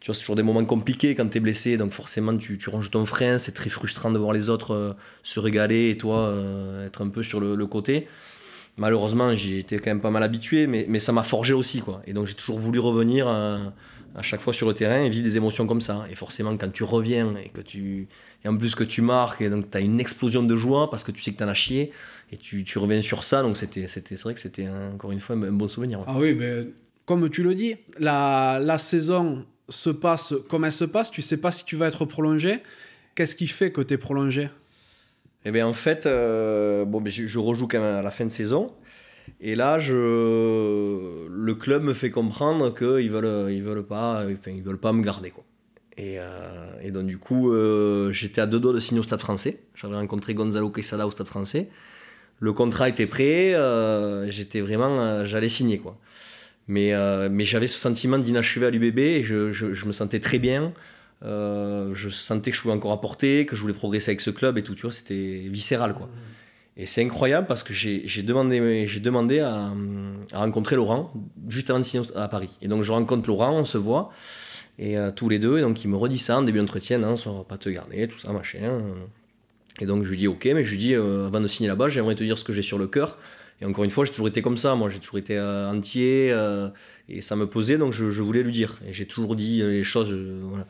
tu 0.00 0.06
vois, 0.06 0.14
c'est 0.16 0.20
toujours 0.20 0.34
des 0.34 0.42
moments 0.42 0.64
compliqués 0.64 1.14
quand 1.14 1.28
tu 1.28 1.38
es 1.38 1.40
blessé, 1.40 1.76
donc 1.76 1.92
forcément, 1.92 2.36
tu, 2.36 2.58
tu 2.58 2.68
ranges 2.68 2.90
ton 2.90 3.06
frein. 3.06 3.38
C'est 3.38 3.52
très 3.52 3.70
frustrant 3.70 4.10
de 4.10 4.18
voir 4.18 4.32
les 4.32 4.48
autres 4.48 4.96
se 5.22 5.38
régaler 5.38 5.90
et 5.90 5.96
toi 5.96 6.34
être 6.84 7.02
un 7.02 7.08
peu 7.08 7.22
sur 7.22 7.38
le, 7.38 7.66
côté. 7.66 8.08
Malheureusement, 8.78 9.32
j'y 9.36 9.58
étais 9.58 9.78
quand 9.78 9.90
même 9.90 10.00
pas 10.00 10.10
mal 10.10 10.24
habitué, 10.24 10.66
mais, 10.66 10.86
mais 10.88 10.98
ça 10.98 11.12
m'a 11.12 11.22
forgé 11.22 11.52
aussi, 11.52 11.82
quoi. 11.82 12.02
Et 12.08 12.14
donc, 12.14 12.26
j'ai 12.26 12.34
toujours 12.34 12.58
voulu 12.58 12.80
revenir 12.80 13.28
à 14.14 14.22
chaque 14.22 14.40
fois 14.40 14.52
sur 14.52 14.66
le 14.68 14.74
terrain 14.74 15.02
et 15.02 15.08
vivre 15.10 15.24
des 15.24 15.36
émotions 15.36 15.66
comme 15.66 15.80
ça. 15.80 16.04
Et 16.10 16.14
forcément, 16.14 16.56
quand 16.56 16.70
tu 16.72 16.84
reviens 16.84 17.34
et 17.36 17.48
que 17.48 17.60
tu. 17.60 18.08
Et 18.44 18.48
en 18.48 18.56
plus 18.56 18.74
que 18.74 18.84
tu 18.84 19.00
marques, 19.02 19.40
et 19.40 19.48
donc 19.48 19.70
tu 19.70 19.76
as 19.76 19.80
une 19.80 20.00
explosion 20.00 20.42
de 20.42 20.56
joie 20.56 20.90
parce 20.90 21.04
que 21.04 21.12
tu 21.12 21.22
sais 21.22 21.32
que 21.32 21.38
tu 21.38 21.44
en 21.44 21.48
as 21.48 21.54
chié, 21.54 21.92
et 22.32 22.36
tu, 22.36 22.64
tu 22.64 22.78
reviens 22.78 23.00
sur 23.02 23.22
ça, 23.24 23.42
donc 23.42 23.56
c'était, 23.56 23.86
c'était, 23.86 24.16
c'est 24.16 24.22
vrai 24.24 24.34
que 24.34 24.40
c'était 24.40 24.66
un- 24.66 24.92
encore 24.94 25.12
une 25.12 25.20
fois 25.20 25.36
un, 25.36 25.42
un 25.44 25.52
bon 25.52 25.68
souvenir. 25.68 26.00
ouais. 26.00 26.04
Ah 26.08 26.18
oui, 26.18 26.34
ben, 26.34 26.68
comme 27.06 27.28
tu 27.30 27.42
le 27.42 27.54
dis, 27.54 27.76
la, 27.98 28.58
la 28.60 28.78
saison 28.78 29.44
se 29.68 29.90
passe 29.90 30.34
comme 30.48 30.64
elle 30.64 30.72
se 30.72 30.84
passe. 30.84 31.10
Tu 31.10 31.22
sais 31.22 31.36
pas 31.40 31.50
si 31.52 31.64
tu 31.64 31.76
vas 31.76 31.86
être 31.88 32.04
prolongé. 32.04 32.58
Qu'est-ce 33.14 33.36
qui 33.36 33.46
fait 33.46 33.70
que 33.72 33.80
tu 33.80 33.94
es 33.94 33.98
prolongé? 33.98 34.48
Eh 35.44 35.50
bien, 35.50 35.66
en 35.66 35.72
fait, 35.72 36.06
euh, 36.06 36.84
bon, 36.84 37.02
je, 37.04 37.26
je 37.26 37.38
rejoue 37.38 37.66
quand 37.66 37.80
même 37.80 37.96
à 37.96 38.02
la 38.02 38.10
fin 38.10 38.24
de 38.24 38.30
saison. 38.30 38.68
Et 39.40 39.54
là, 39.54 39.78
le 39.78 41.52
club 41.52 41.82
me 41.82 41.94
fait 41.94 42.10
comprendre 42.10 42.74
qu'ils 42.74 43.10
veulent, 43.10 43.52
ils 43.52 43.62
veulent 43.62 43.84
pas, 43.84 44.24
ils 44.46 44.62
veulent 44.62 44.78
pas 44.78 44.92
me 44.92 45.02
garder, 45.02 45.30
quoi. 45.30 45.44
Et, 45.98 46.16
euh, 46.18 46.90
donc, 46.90 47.06
du 47.06 47.18
coup, 47.18 47.52
euh, 47.52 48.12
j'étais 48.12 48.40
à 48.40 48.46
deux 48.46 48.60
doigts 48.60 48.72
de 48.72 48.80
signer 48.80 49.00
au 49.00 49.04
Stade 49.04 49.20
français. 49.20 49.60
J'avais 49.74 49.94
rencontré 49.94 50.34
Gonzalo 50.34 50.70
Quesada 50.70 51.06
au 51.06 51.10
Stade 51.10 51.28
français. 51.28 51.68
Le 52.40 52.52
contrat 52.52 52.88
était 52.88 53.06
prêt. 53.06 53.54
euh, 53.54 54.30
j'étais 54.30 54.60
vraiment, 54.60 55.24
j'allais 55.26 55.48
signer, 55.48 55.78
quoi. 55.78 55.98
Mais, 56.68 56.90
j'avais 57.44 57.68
ce 57.68 57.78
sentiment 57.78 58.18
d'inachevé 58.18 58.66
à 58.66 58.70
l'UBB 58.70 59.22
je, 59.22 59.86
me 59.86 59.92
sentais 59.92 60.20
très 60.20 60.38
bien. 60.38 60.72
Je 61.22 62.08
sentais 62.10 62.50
que 62.50 62.56
je 62.56 62.62
pouvais 62.62 62.74
encore 62.74 62.92
apporter, 62.92 63.46
que 63.46 63.54
je 63.54 63.60
voulais 63.60 63.74
progresser 63.74 64.10
avec 64.10 64.20
ce 64.20 64.30
club 64.30 64.58
et 64.58 64.62
tout, 64.62 64.74
tu 64.74 64.82
vois, 64.82 64.92
c'était 64.92 65.44
viscéral, 65.48 65.94
quoi. 65.94 66.08
Et 66.76 66.86
c'est 66.86 67.04
incroyable 67.04 67.46
parce 67.46 67.62
que 67.62 67.74
j'ai 67.74 68.22
demandé, 68.22 68.86
demandé 69.00 69.40
à, 69.40 69.72
rencontrer 70.32 70.76
Laurent 70.76 71.12
juste 71.48 71.68
avant 71.68 71.80
de 71.80 71.84
signer 71.84 72.06
à 72.16 72.28
Paris. 72.28 72.56
Et 72.62 72.68
donc 72.68 72.82
je 72.82 72.92
rencontre 72.92 73.28
Laurent, 73.28 73.52
on 73.52 73.66
se 73.66 73.76
voit, 73.76 74.10
et 74.78 74.96
euh, 74.96 75.10
tous 75.10 75.28
les 75.28 75.38
deux, 75.38 75.58
et 75.58 75.60
donc 75.60 75.84
il 75.84 75.90
me 75.90 75.96
redit 75.96 76.18
ça 76.18 76.38
en 76.38 76.42
début 76.42 76.58
d'entretien, 76.58 76.98
non, 76.98 77.16
ça 77.16 77.30
va 77.30 77.44
pas 77.44 77.58
te 77.58 77.68
garder, 77.68 78.08
tout 78.08 78.18
ça, 78.18 78.32
machin. 78.32 78.80
Et 79.80 79.86
donc 79.86 80.04
je 80.04 80.10
lui 80.10 80.16
dis 80.16 80.28
ok, 80.28 80.48
mais 80.54 80.64
je 80.64 80.70
lui 80.70 80.78
dis 80.78 80.94
euh, 80.94 81.26
avant 81.26 81.40
de 81.40 81.48
signer 81.48 81.68
là-bas, 81.68 81.90
j'aimerais 81.90 82.14
te 82.14 82.24
dire 82.24 82.38
ce 82.38 82.44
que 82.44 82.54
j'ai 82.54 82.62
sur 82.62 82.78
le 82.78 82.86
cœur. 82.86 83.18
Et 83.60 83.66
encore 83.66 83.84
une 83.84 83.90
fois, 83.90 84.06
j'ai 84.06 84.10
toujours 84.12 84.28
été 84.28 84.40
comme 84.40 84.56
ça, 84.56 84.74
moi 84.74 84.88
j'ai 84.88 84.98
toujours 84.98 85.18
été 85.18 85.36
euh, 85.36 85.70
entier, 85.70 86.34
et 87.10 87.20
ça 87.20 87.36
me 87.36 87.46
posait, 87.46 87.76
donc 87.76 87.92
je, 87.92 88.10
je 88.10 88.22
voulais 88.22 88.42
lui 88.42 88.52
dire. 88.52 88.80
Et 88.88 88.94
j'ai 88.94 89.06
toujours 89.06 89.36
dit 89.36 89.62
les 89.62 89.84
choses, 89.84 90.10
voilà. 90.12 90.66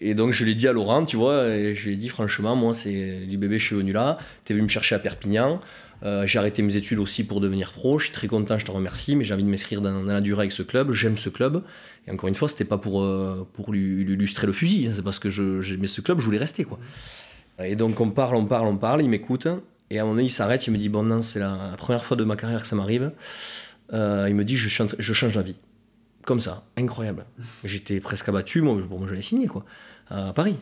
Et 0.00 0.14
donc 0.14 0.32
je 0.32 0.44
l'ai 0.44 0.54
dit 0.54 0.68
à 0.68 0.72
Laurent, 0.72 1.04
tu 1.04 1.16
vois, 1.16 1.48
et 1.48 1.74
je 1.74 1.86
lui 1.86 1.94
ai 1.94 1.96
dit 1.96 2.08
franchement, 2.08 2.56
moi 2.56 2.74
c'est 2.74 3.26
du 3.26 3.38
bébé, 3.38 3.58
je 3.58 3.66
suis 3.66 3.76
venu 3.76 3.92
là, 3.92 4.18
t'es 4.44 4.54
venu 4.54 4.64
me 4.64 4.68
chercher 4.68 4.94
à 4.94 4.98
Perpignan, 4.98 5.60
euh, 6.04 6.26
j'ai 6.26 6.38
arrêté 6.38 6.62
mes 6.62 6.76
études 6.76 6.98
aussi 6.98 7.24
pour 7.24 7.40
devenir 7.40 7.72
pro, 7.72 7.98
je 7.98 8.06
suis 8.06 8.14
très 8.14 8.26
content, 8.26 8.58
je 8.58 8.66
te 8.66 8.70
remercie, 8.70 9.16
mais 9.16 9.24
j'ai 9.24 9.32
envie 9.32 9.44
de 9.44 9.48
m'inscrire 9.48 9.80
dans, 9.80 10.02
la 10.02 10.20
durée 10.20 10.42
avec 10.42 10.52
ce 10.52 10.62
club, 10.62 10.92
j'aime 10.92 11.16
ce 11.16 11.30
club. 11.30 11.62
Et 12.06 12.10
encore 12.10 12.28
une 12.28 12.34
fois, 12.34 12.48
c'était 12.48 12.66
pas 12.66 12.76
pour, 12.76 13.02
euh, 13.02 13.48
pour 13.54 13.72
lui, 13.72 14.04
lui 14.04 14.14
illustrer 14.14 14.46
le 14.46 14.52
fusil, 14.52 14.90
c'est 14.92 15.02
parce 15.02 15.18
que 15.18 15.30
j'aimais 15.30 15.86
ce 15.86 16.00
club, 16.00 16.20
je 16.20 16.24
voulais 16.24 16.38
rester 16.38 16.64
quoi. 16.64 16.78
Et 17.62 17.76
donc 17.76 18.00
on 18.00 18.10
parle, 18.10 18.36
on 18.36 18.44
parle, 18.44 18.66
on 18.66 18.76
parle, 18.76 19.02
il 19.02 19.08
m'écoute, 19.08 19.46
et 19.90 19.98
à 19.98 20.02
un 20.02 20.04
moment 20.04 20.16
donné 20.16 20.26
il 20.26 20.30
s'arrête, 20.30 20.66
il 20.66 20.72
me 20.72 20.78
dit 20.78 20.88
bon 20.88 21.04
non, 21.04 21.22
c'est 21.22 21.38
la, 21.38 21.74
première 21.78 22.04
fois 22.04 22.16
de 22.16 22.24
ma 22.24 22.36
carrière 22.36 22.60
que 22.60 22.68
ça 22.68 22.76
m'arrive. 22.76 23.12
Euh, 23.92 24.26
il 24.28 24.34
me 24.34 24.44
dit 24.44 24.56
je 24.56 24.68
change, 24.68 24.96
je 24.98 25.12
change 25.12 25.36
la 25.36 25.42
vie. 25.42 25.56
Comme 26.24 26.40
ça, 26.40 26.64
incroyable. 26.78 27.26
J'étais 27.64 28.00
presque 28.00 28.28
abattu, 28.28 28.62
moi, 28.62 28.76
moi 28.88 29.06
j'allais 29.08 29.20
signer 29.22 29.46
quoi, 29.46 29.64
à 30.08 30.32
Paris. 30.32 30.56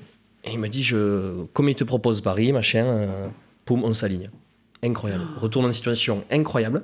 Et 0.45 0.51
il 0.53 0.59
me 0.59 0.69
dit 0.69 0.83
je, 0.83 1.45
comme 1.53 1.69
il 1.69 1.75
te 1.77 1.85
propose 1.85 2.21
Paris, 2.21 2.53
machin, 2.53 2.85
euh, 2.85 3.29
poum, 3.65 3.85
on 3.85 3.93
s'aligne. 3.95 4.31
Incroyable. 4.83 5.25
Retourne 5.37 5.67
en 5.67 5.73
situation 5.73 6.25
incroyable. 6.33 6.83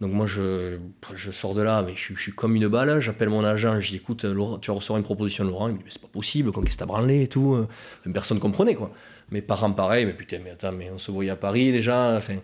Donc 0.00 0.12
moi 0.12 0.26
je, 0.26 0.78
je 1.14 1.30
sors 1.30 1.54
de 1.54 1.62
là, 1.62 1.82
mais 1.86 1.92
je, 1.94 2.00
suis- 2.00 2.16
je 2.16 2.30
comme 2.32 2.56
une 2.56 2.66
balle. 2.66 2.98
J'appelle 3.00 3.28
mon 3.28 3.44
agent, 3.44 3.78
je 3.80 3.90
dis 3.90 3.96
écoute, 3.96 4.24
Laurent, 4.24 4.58
tu 4.58 4.70
vas 4.72 4.76
recevoir 4.78 4.96
une 4.98 5.04
proposition 5.04 5.44
de 5.44 5.50
Laurent. 5.50 5.68
Il 5.68 5.74
me 5.74 5.78
dit 5.78 5.84
mais 5.84 5.90
c'est 5.92 6.02
pas 6.02 6.08
possible, 6.08 6.50
qu'est-ce 6.50 6.78
que 6.78 6.84
branlé 6.84 7.22
et 7.22 7.28
tout. 7.28 7.54
euh. 7.54 7.68
Même 8.04 8.12
personne 8.14 8.40
comprenait 8.40 8.74
quoi. 8.74 8.90
Mes 9.30 9.42
parents 9.42 9.70
pareil, 9.70 10.06
mais 10.06 10.14
putain, 10.14 10.38
mais 10.42 10.50
attends, 10.50 10.72
mais 10.72 10.90
on 10.90 10.98
se 10.98 11.12
voyait 11.12 11.30
à 11.30 11.36
Paris 11.36 11.70
déjà. 11.70 12.16
Enfin, 12.16 12.36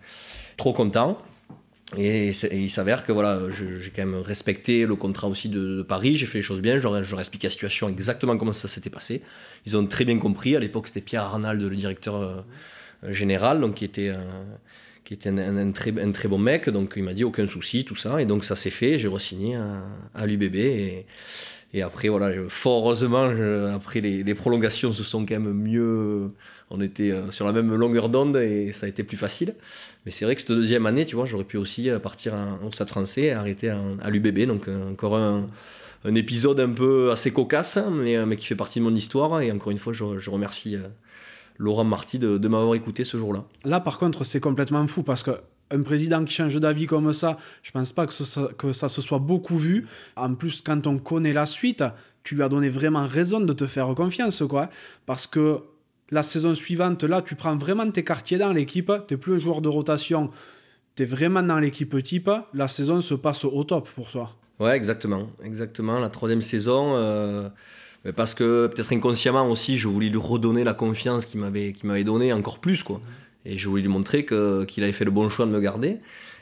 trop 0.57 0.73
content. 0.73 1.19
Et, 1.97 2.33
il 2.51 2.71
s'avère 2.71 3.05
que 3.05 3.13
voilà, 3.13 3.43
j'ai 3.51 3.93
quand 3.95 4.05
même 4.05 4.21
respecté 4.21 4.87
le 4.87 4.97
contrat 4.97 5.29
aussi 5.29 5.49
de, 5.49 5.83
Paris, 5.83 6.17
j'ai 6.17 6.27
fait 6.27 6.39
les 6.39 6.43
choses 6.43 6.61
bien, 6.61 6.79
je 6.79 6.83
leur, 6.83 7.21
expliqué 7.21 7.47
la 7.47 7.53
situation 7.53 7.89
exactement 7.89 8.37
comment 8.37 8.53
ça 8.53 8.67
s'était 8.67 8.91
passé. 8.91 9.23
Ils 9.67 9.77
ont 9.77 9.87
très 9.87 10.05
bien 10.05 10.19
compris. 10.19 10.57
À 10.57 10.61
l'époque, 10.61 10.89
c'était 10.89 11.01
Pierre 11.01 11.23
Arnald, 11.23 11.63
le 11.63 11.77
directeur 11.77 12.17
euh, 12.17 12.43
général, 13.13 13.61
donc 13.61 13.75
qui 13.75 13.85
était, 13.85 14.09
euh, 14.09 14.17
qui 15.05 15.15
était 15.15 15.29
un 15.29 15.71
très, 15.71 15.93
un 16.03 16.11
très 16.11 16.27
bon 16.27 16.39
mec. 16.39 16.69
Donc 16.69 16.95
il 16.97 17.05
m'a 17.05 17.15
dit 17.15 17.23
aucun 17.23 17.47
souci, 17.47 17.85
tout 17.85 17.97
ça. 17.97 18.21
Et 18.21 18.27
donc 18.27 18.45
ça 18.45 18.57
s'est 18.57 18.71
fait, 18.71 18.99
j'ai 18.99 19.09
re-signé 19.09 19.55
à, 19.55 19.85
à 20.15 20.27
l'UBB. 20.27 20.57
Et, 20.57 21.07
Et 21.77 21.83
après, 21.83 22.09
voilà, 22.09 22.33
fort 22.49 22.87
heureusement, 22.87 23.31
après 23.75 24.01
les, 24.01 24.35
prolongations 24.35 24.95
se 24.95 25.05
sont 25.05 25.27
quand 25.27 25.39
même 25.39 25.53
mieux. 25.53 26.31
On 26.71 26.81
était 26.81 27.13
sur 27.29 27.45
la 27.45 27.53
même 27.53 27.73
longueur 27.75 28.09
d'onde 28.09 28.39
et 28.39 28.73
ça 28.73 28.87
a 28.87 28.89
été 28.89 29.05
plus 29.05 29.19
facile. 29.19 29.55
Mais 30.07 30.11
c'est 30.11 30.25
vrai 30.25 30.35
que 30.35 30.41
cette 30.41 30.53
deuxième 30.53 30.87
année, 30.87 31.05
tu 31.05 31.17
vois, 31.17 31.27
j'aurais 31.27 31.45
pu 31.45 31.59
aussi 31.59 31.91
partir 32.03 32.33
en, 32.33 32.73
Stade 32.73 32.89
français 32.89 33.25
et 33.25 33.33
arrêter 33.33 33.69
à 33.69 34.09
l'UBB. 34.09 34.47
Donc, 34.47 34.69
encore 34.91 35.19
un, 35.19 35.49
épisode 36.15 36.61
un 36.61 36.71
peu 36.71 37.11
assez 37.11 37.31
cocasse, 37.31 37.79
mais, 37.93 38.37
qui 38.37 38.47
fait 38.47 38.57
partie 38.57 38.79
de 38.79 38.85
mon 38.85 38.95
histoire. 38.95 39.43
Et 39.43 39.53
encore 39.53 39.71
une 39.71 39.79
fois, 39.79 39.93
je 39.93 40.31
remercie 40.31 40.79
Laurent 41.59 41.85
Marty 41.85 42.19
de, 42.19 42.49
m'avoir 42.49 42.75
écouté 42.75 43.05
ce 43.05 43.17
jour-là. 43.17 43.45
Là, 43.65 43.81
par 43.81 43.99
contre, 43.99 44.25
c'est 44.25 44.41
complètement 44.41 44.87
fou 44.87 45.03
parce 45.03 45.23
que 45.23 45.33
un 45.71 45.83
président 45.83 46.25
qui 46.25 46.33
change 46.33 46.57
d'avis 46.57 46.87
comme 46.87 47.13
ça, 47.13 47.39
je 47.63 47.71
pense 47.71 47.93
pas 47.93 48.07
que, 48.07 48.73
ça 48.73 48.89
se 48.89 49.03
soit 49.03 49.19
beaucoup 49.19 49.59
vu. 49.59 49.87
En 50.17 50.35
plus, 50.35 50.63
quand 50.63 50.87
on 50.87 50.99
connaît 50.99 51.33
la 51.33 51.47
suite, 51.47 51.85
tu 52.23 52.35
lui 52.35 52.43
as 52.43 52.49
donné 52.49 52.69
vraiment 52.69 53.07
raison 53.07 53.41
de 53.41 53.53
te 53.53 53.67
faire 53.67 53.95
confiance, 53.95 54.43
quoi. 54.49 54.69
Parce 55.07 55.27
que 55.27 55.61
la 56.11 56.23
saison 56.23 56.55
suivante, 56.55 57.03
là, 57.05 57.23
tu 57.23 57.35
prends 57.35 57.57
vraiment 57.57 57.91
tes 57.91 58.05
quartiers 58.05 58.39
dans 58.39 58.53
l'équipe, 58.53 58.93
tu 59.09 59.15
n'es 59.15 59.19
plus 59.19 59.35
un 59.35 59.41
joueur 59.41 59.61
de 59.61 59.69
rotation, 59.69 60.31
tu 60.95 61.03
es 61.03 61.07
vraiment 61.07 61.43
dans 61.43 61.59
l'équipe 61.59 62.01
type, 62.03 62.31
la 62.55 62.69
saison 62.69 63.01
se 63.01 63.15
passe 63.15 63.45
au 63.45 63.65
top 63.65 63.89
pour 63.91 64.11
toi. 64.11 64.35
Ouais, 64.59 64.77
exactement. 64.77 65.29
Exactement. 65.43 65.99
La 65.99 66.09
troisième 66.09 66.43
saison, 66.43 66.95
euh, 66.95 67.49
parce 68.15 68.35
que 68.35 68.69
peut-être 68.69 68.93
inconsciemment 68.93 69.51
aussi, 69.51 69.79
je 69.79 69.89
voulais 69.89 70.09
lui 70.09 70.19
redonner 70.19 70.65
la 70.65 70.75
confiance 70.75 71.27
qu'il 71.27 71.41
m'avait, 71.41 71.73
qu'il 71.73 71.89
m'avait 71.89 72.05
donnée 72.05 72.33
encore 72.33 72.61
plus. 72.61 72.83
Quoi. 72.83 73.01
Et 73.47 73.59
je 73.59 73.69
voulais 73.69 73.83
lui 73.83 73.89
montrer 73.89 74.27
qu'il 74.27 74.83
avait 74.83 74.93
fait 74.93 75.05
le 75.05 75.11
bon 75.11 75.29
choix 75.29 75.47
de 75.47 75.51
me 75.51 75.61
garder. 75.61 75.99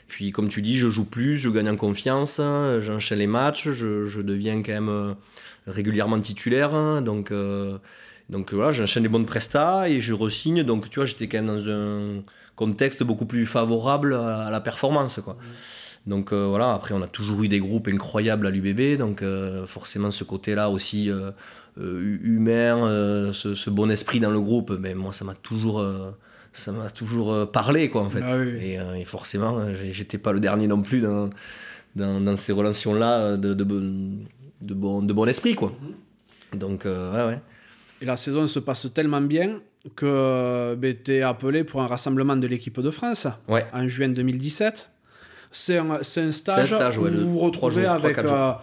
Puis 0.07 0.31
comme 0.31 0.49
tu 0.49 0.61
dis, 0.61 0.75
je 0.75 0.89
joue 0.89 1.05
plus, 1.05 1.37
je 1.37 1.49
gagne 1.49 1.69
en 1.69 1.75
confiance, 1.75 2.39
j'enchaîne 2.39 3.19
les 3.19 3.27
matchs, 3.27 3.69
je, 3.69 4.05
je, 4.05 4.21
deviens 4.21 4.61
quand 4.61 4.73
même 4.73 4.89
euh, 4.89 5.13
régulièrement 5.67 6.19
titulaire. 6.19 7.01
Donc, 7.01 7.31
euh, 7.31 7.77
donc 8.29 8.53
voilà, 8.53 8.71
j'enchaîne 8.71 9.03
les 9.03 9.09
bonnes 9.09 9.25
prestats 9.25 9.89
et 9.89 10.01
je 10.01 10.13
resigne. 10.13 10.63
Donc 10.63 10.89
tu 10.89 10.99
vois, 10.99 11.05
j'étais 11.05 11.27
quand 11.27 11.41
même 11.41 11.47
dans 11.47 11.69
un 11.69 12.21
contexte 12.55 13.03
beaucoup 13.03 13.25
plus 13.25 13.45
favorable 13.45 14.13
à, 14.13 14.49
la 14.49 14.59
performance. 14.59 15.19
Quoi. 15.23 15.37
Donc 16.07 16.31
euh, 16.31 16.47
voilà, 16.47 16.73
après 16.73 16.93
on 16.93 17.01
a 17.01 17.07
toujours 17.07 17.43
eu 17.43 17.47
des 17.47 17.59
groupes 17.59 17.87
incroyables 17.87 18.47
à 18.47 18.51
l'UBB, 18.51 18.97
donc 18.97 19.21
euh, 19.21 19.65
forcément 19.65 20.11
ce 20.11 20.23
côté-là 20.23 20.69
aussi 20.69 21.11
humain, 21.77 23.31
ce, 23.33 23.69
bon 23.69 23.91
esprit 23.91 24.19
dans 24.19 24.31
le 24.31 24.39
groupe, 24.39 24.71
mais 24.79 24.93
moi 24.93 25.11
ça 25.13 25.25
m'a 25.25 25.33
toujours, 25.33 25.83
ça 26.57 26.71
m'a 26.71 26.89
toujours 26.89 27.51
parlé 27.51 27.89
quoi 27.89 28.01
en 28.01 28.09
fait. 28.09 28.23
Ah 28.25 28.97
et, 28.97 29.05
forcément, 29.05 29.59
j'étais 29.91 30.17
pas 30.17 30.33
le 30.33 30.39
dernier 30.39 30.67
non 30.67 30.81
plus 30.81 31.01
dans, 31.01 31.29
dans, 31.95 32.35
ces 32.35 32.51
relations-là 32.51 33.37
de, 33.37 33.53
de, 33.53 33.63
de, 33.63 34.73
bon, 34.73 35.01
de 35.01 35.13
bon 35.13 35.27
esprit 35.27 35.55
quoi. 35.55 35.71
Mhm. 36.53 36.59
Donc 36.59 36.85
ouais 36.85 37.25
ouais. 37.25 37.39
Et 38.01 38.05
la 38.05 38.17
saison 38.17 38.47
se 38.47 38.59
passe 38.59 38.91
tellement 38.93 39.21
bien 39.21 39.59
que 39.95 40.75
ben, 40.75 40.95
tu 41.03 41.13
es 41.13 41.21
appelé 41.21 41.63
pour 41.63 41.81
un 41.81 41.87
rassemblement 41.87 42.35
de 42.35 42.47
l'équipe 42.47 42.79
de 42.79 42.89
France 42.89 43.27
en 43.47 43.87
juin 43.87 44.09
2017 44.09 44.91
c'est 45.55 45.77
un, 45.77 45.89
un, 45.89 46.03
stage, 46.31 46.97
où 46.97 47.07
vous 47.07 47.31
vous 47.31 47.39
retrouvez 47.39 47.85
avec 47.85 48.17
euh, 48.17 48.53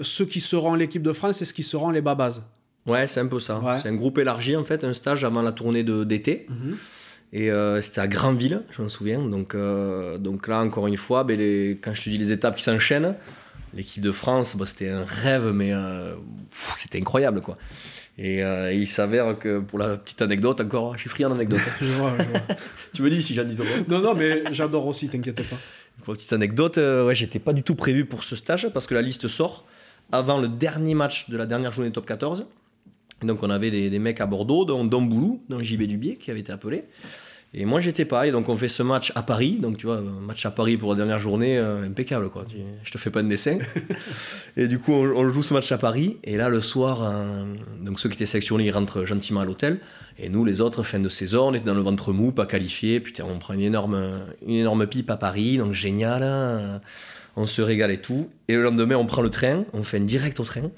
ceux 0.00 0.24
qui 0.24 0.40
seront 0.40 0.74
l'équipe 0.74 1.02
de 1.02 1.12
France 1.12 1.42
et 1.42 1.44
ceux 1.44 1.52
qui 1.52 1.62
seront 1.62 1.90
les 1.90 2.00
babas. 2.00 2.40
Ouais, 2.86 3.06
c'est 3.06 3.20
un 3.20 3.26
peu 3.26 3.40
ça. 3.40 3.60
C'est 3.82 3.90
un 3.90 3.94
groupe 3.94 4.18
élargi, 4.18 4.56
en 4.56 4.64
fait, 4.64 4.84
un 4.84 4.94
stage 4.94 5.24
avant 5.24 5.42
la 5.42 5.52
tournée 5.52 5.82
d'été. 5.82 6.46
Mhm. 6.48 6.76
Et 7.32 7.50
euh, 7.50 7.80
c'était 7.82 8.00
à 8.00 8.08
Granville, 8.08 8.62
je 8.70 8.82
me 8.82 8.88
souviens. 8.88 9.20
Donc, 9.20 9.54
euh, 9.54 10.18
donc 10.18 10.48
là, 10.48 10.60
encore 10.60 10.86
une 10.86 10.96
fois, 10.96 11.24
ben, 11.24 11.38
les, 11.38 11.78
quand 11.82 11.92
je 11.92 12.04
te 12.04 12.10
dis 12.10 12.18
les 12.18 12.32
étapes 12.32 12.56
qui 12.56 12.62
s'enchaînent, 12.62 13.16
l'équipe 13.74 14.02
de 14.02 14.12
France, 14.12 14.56
bah, 14.56 14.64
c'était 14.66 14.88
un 14.88 15.04
rêve, 15.04 15.52
mais 15.52 15.72
c'était 16.74 16.98
incroyable. 16.98 17.40
quoi. 17.40 17.58
Et 18.16 18.40
il 18.72 18.88
s'avère 18.88 19.38
que 19.38 19.60
pour 19.60 19.78
la 19.78 19.96
petite 19.96 20.22
anecdote, 20.22 20.60
encore, 20.60 20.94
je 20.94 21.00
suis 21.00 21.10
friand 21.10 21.28
d'anecdotes. 21.28 21.60
tu 22.94 23.02
me 23.02 23.10
dis 23.10 23.22
si 23.22 23.34
j'en 23.34 23.44
dis 23.44 23.56
trop. 23.56 23.66
Non, 23.88 24.00
non, 24.00 24.14
mais 24.14 24.42
j'adore 24.52 24.86
aussi, 24.86 25.08
t'inquiète 25.08 25.48
pas. 25.48 25.56
Pour 26.04 26.14
petite 26.14 26.32
anecdote, 26.32 26.78
euh, 26.78 27.06
ouais, 27.06 27.14
j'étais 27.14 27.38
pas 27.38 27.52
du 27.52 27.62
tout 27.62 27.74
prévu 27.74 28.04
pour 28.04 28.24
ce 28.24 28.36
stage 28.36 28.68
parce 28.72 28.86
que 28.86 28.94
la 28.94 29.02
liste 29.02 29.28
sort 29.28 29.64
avant 30.12 30.40
le 30.40 30.48
dernier 30.48 30.94
match 30.94 31.28
de 31.28 31.36
la 31.36 31.44
dernière 31.44 31.72
journée 31.72 31.90
top 31.90 32.06
14. 32.06 32.46
Donc 33.22 33.42
on 33.42 33.50
avait 33.50 33.70
des, 33.70 33.98
mecs 33.98 34.20
à 34.20 34.26
Bordeaux, 34.26 34.64
dont 34.64 34.84
Don 34.84 35.02
Boulou, 35.02 35.42
dont 35.48 35.60
JB 35.60 35.82
Dubier, 35.82 36.16
qui 36.16 36.30
avait 36.30 36.40
été 36.40 36.52
appelé. 36.52 36.84
Et 37.54 37.64
moi 37.64 37.80
j'étais 37.80 38.04
pas, 38.04 38.26
et 38.26 38.30
donc 38.30 38.50
on 38.50 38.58
fait 38.58 38.68
ce 38.68 38.82
match 38.82 39.10
à 39.14 39.22
Paris, 39.22 39.58
donc 39.58 39.78
tu 39.78 39.86
vois, 39.86 39.96
un 39.96 40.20
match 40.20 40.44
à 40.44 40.50
Paris 40.50 40.76
pour 40.76 40.90
la 40.90 40.96
dernière 40.96 41.18
journée, 41.18 41.56
euh, 41.56 41.86
impeccable 41.86 42.28
quoi, 42.28 42.44
je 42.84 42.90
te 42.90 42.98
fais 42.98 43.08
pas 43.08 43.22
de 43.22 43.28
dessin. 43.28 43.58
et 44.58 44.68
du 44.68 44.78
coup 44.78 44.92
on, 44.92 45.32
joue 45.32 45.42
ce 45.42 45.54
match 45.54 45.72
à 45.72 45.78
Paris, 45.78 46.18
et 46.24 46.36
là 46.36 46.50
le 46.50 46.60
soir, 46.60 47.02
euh, 47.02 47.46
donc 47.80 48.00
ceux 48.00 48.10
qui 48.10 48.16
étaient 48.16 48.26
sélectionnés 48.26 48.66
ils 48.66 48.70
rentrent 48.70 49.06
gentiment 49.06 49.40
à 49.40 49.46
l'hôtel, 49.46 49.80
et 50.18 50.28
nous 50.28 50.44
les 50.44 50.60
autres, 50.60 50.82
fin 50.82 50.98
de 50.98 51.08
saison, 51.08 51.48
on 51.48 51.54
était 51.54 51.64
dans 51.64 51.72
le 51.72 51.80
ventre 51.80 52.12
mou, 52.12 52.32
pas 52.32 52.44
qualifié, 52.44 53.00
putain 53.00 53.24
on 53.24 53.38
prend 53.38 53.54
une 53.54 53.62
énorme, 53.62 54.20
une 54.46 54.56
énorme 54.56 54.86
pipe 54.86 55.08
à 55.08 55.16
Paris, 55.16 55.56
donc 55.56 55.72
génial, 55.72 56.22
hein. 56.22 56.82
on 57.34 57.46
se 57.46 57.62
régale 57.62 57.92
et 57.92 58.02
tout. 58.02 58.28
Et 58.48 58.56
le 58.56 58.62
lendemain 58.62 58.96
on 58.96 59.06
prend 59.06 59.22
le 59.22 59.30
train, 59.30 59.64
on 59.72 59.84
fait 59.84 59.96
une 59.96 60.06
direct 60.06 60.38
au 60.38 60.44
train, 60.44 60.70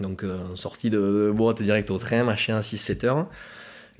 donc 0.00 0.24
euh, 0.24 0.38
sortie 0.54 0.90
de, 0.90 0.98
de 0.98 1.30
boîte 1.30 1.62
direct 1.62 1.90
au 1.90 1.98
train, 1.98 2.24
machin 2.24 2.56
à 2.56 2.60
6-7 2.60 3.06
heures. 3.06 3.26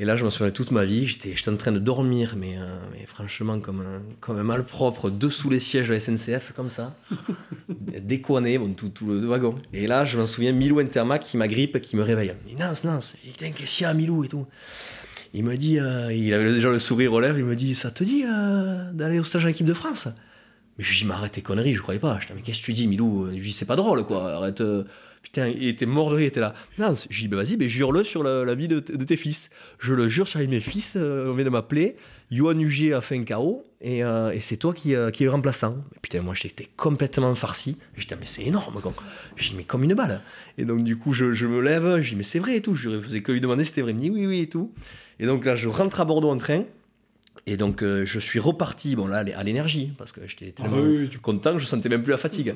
Et 0.01 0.05
là, 0.05 0.17
je 0.17 0.25
me 0.25 0.31
souviens 0.31 0.53
toute 0.53 0.71
ma 0.71 0.85
vie, 0.85 1.09
j'étais, 1.09 1.35
j'étais 1.35 1.51
en 1.51 1.57
train 1.57 1.73
de 1.73 1.81
dormir, 1.81 2.35
mais, 2.37 2.57
euh, 2.57 2.79
mais 2.93 3.05
franchement, 3.05 3.59
comme 3.59 3.81
un, 3.81 4.01
comme 4.21 4.39
un 4.39 4.45
malpropre, 4.45 5.11
dessous 5.11 5.51
les 5.51 5.59
sièges 5.59 5.89
de 5.89 5.95
la 5.95 5.99
SNCF, 5.99 6.53
comme 6.55 6.71
ça, 6.71 6.95
décoiné, 8.03 8.59
bon, 8.59 8.73
tout, 8.75 8.91
tout, 8.91 9.09
le 9.09 9.27
wagon. 9.27 9.57
Et 9.73 9.89
là, 9.89 10.05
je 10.05 10.17
me 10.17 10.27
souviens, 10.27 10.53
Milou 10.53 10.79
Intermac 10.79 11.25
qui 11.25 11.37
m'agrippe, 11.37 11.81
qui 11.81 11.97
me 11.97 12.03
réveille. 12.03 12.33
Il 12.47 12.53
me 12.53 12.57
dit 12.57 12.63
Nance, 12.63 12.85
Nance, 12.85 13.17
qu'est-ce 13.39 13.77
qu'il 13.77 13.87
y 13.87 13.87
a, 13.87 13.95
Milou 13.95 14.23
et 14.23 14.29
tout. 14.29 14.47
Il 15.35 15.43
me 15.43 15.57
dit, 15.57 15.81
euh, 15.81 16.13
il 16.13 16.33
avait 16.33 16.53
déjà 16.53 16.71
le 16.71 16.79
sourire 16.79 17.13
aux 17.13 17.21
lèvres, 17.21 17.39
il 17.39 17.45
me 17.45 17.57
dit 17.57 17.75
Ça 17.75 17.91
te 17.91 18.05
dit 18.05 18.25
euh, 18.25 18.93
d'aller 18.93 19.19
au 19.19 19.25
stage 19.25 19.47
en 19.47 19.49
équipe 19.49 19.67
de 19.67 19.75
France? 19.75 20.07
Mais 20.79 20.85
je 20.85 20.91
lui 20.91 20.99
dis 20.99 21.05
Mais 21.07 21.15
arrête 21.15 21.33
tes 21.33 21.43
conneries, 21.43 21.75
je 21.75 21.83
croyais 21.83 22.01
pas. 22.01 22.19
Je 22.21 22.29
dis 22.29 22.35
Mais 22.37 22.43
qu'est-ce 22.43 22.61
que 22.61 22.67
tu 22.67 22.73
dis, 22.73 22.87
Milou? 22.87 23.27
Je 23.31 23.35
lui 23.35 23.41
dis 23.41 23.53
C'est 23.53 23.65
pas 23.65 23.77
drôle, 23.77 24.05
quoi, 24.05 24.35
arrête. 24.35 24.63
Putain, 25.23 25.49
il 25.49 25.67
était 25.67 25.87
mort 25.87 26.11
de 26.11 26.17
rire, 26.17 26.25
il 26.25 26.29
était 26.29 26.41
là. 26.41 26.55
Non, 26.79 26.95
j'ai 27.11 27.23
dit, 27.23 27.29
bah 27.29 27.37
vas-y, 27.37 27.57
mais 27.57 27.69
jure-le 27.69 28.05
sur 28.05 28.23
la, 28.23 28.55
vie 28.55 28.69
de, 28.69 28.81
tes 28.81 29.17
fils. 29.17 29.51
Je 29.79 29.93
le 29.93 30.09
jure 30.09 30.29
sur 30.29 30.41
mes 30.41 30.61
fils, 30.61 30.95
euh, 30.97 31.31
on 31.31 31.35
vient 31.35 31.45
de 31.45 31.51
m'appeler. 31.51 31.97
Yohan 32.31 32.59
Hugier 32.59 32.93
a 32.93 33.01
fait 33.01 33.17
un 33.17 33.25
KO 33.25 33.65
et, 33.81 34.05
euh, 34.05 34.31
et 34.31 34.41
c'est 34.41 34.59
toi 34.59 34.75
qui, 34.75 34.95
euh, 34.95 35.11
qui 35.11 35.23
est 35.23 35.27
le 35.27 35.33
remplaçant. 35.33 35.79
putain, 36.03 36.21
moi 36.21 36.35
j'étais 36.35 36.69
complètement 36.77 37.35
farci. 37.35 37.79
J'étais, 37.97 38.17
mais 38.17 38.27
c'est 38.27 38.45
énorme, 38.45 38.81
quoi. 38.81 38.95
J'ai 39.37 39.51
dit, 39.51 39.57
mais 39.57 39.65
comme 39.65 39.85
une 39.85 39.95
balle. 39.95 40.23
Et 40.57 40.65
donc, 40.65 40.85
du 40.85 40.97
coup, 40.97 41.13
je, 41.13 41.33
je 41.33 41.47
me 41.47 41.61
lève, 41.61 42.01
je 42.01 42.11
dis, 42.11 42.17
mais 42.17 42.23
c'est 42.23 42.39
vrai 42.39 42.57
et 42.57 42.63
tout. 42.63 42.75
Je 42.75 43.01
faisais 43.01 43.23
que 43.23 43.33
lui 43.33 43.41
demander 43.41 43.65
si 43.65 43.71
c'était 43.71 43.83
vrai. 43.83 43.93
Il 43.93 43.97
me 43.97 44.01
dit, 44.01 44.11
oui, 44.11 44.27
oui 44.27 44.41
et 44.41 44.49
tout. 44.49 44.73
Et 45.21 45.27
donc 45.27 45.45
là, 45.45 45.57
je 45.57 45.69
rentre 45.69 46.01
à 46.01 46.05
Bordeaux 46.05 46.31
en 46.31 46.39
train. 46.39 46.65
Et 47.47 47.57
donc, 47.57 47.83
je 47.83 48.19
suis 48.19 48.39
reparti, 48.39 48.95
bon 48.95 49.07
là, 49.07 49.25
à 49.35 49.43
l'énergie, 49.43 49.93
parce 49.97 50.13
que 50.13 50.21
j'étais 50.27 50.55
ah 50.59 50.69
content 51.23 51.55
que 51.55 51.59
je 51.59 51.65
sentais 51.65 51.89
même 51.89 52.03
plus 52.03 52.11
la 52.11 52.19
fatigue 52.19 52.55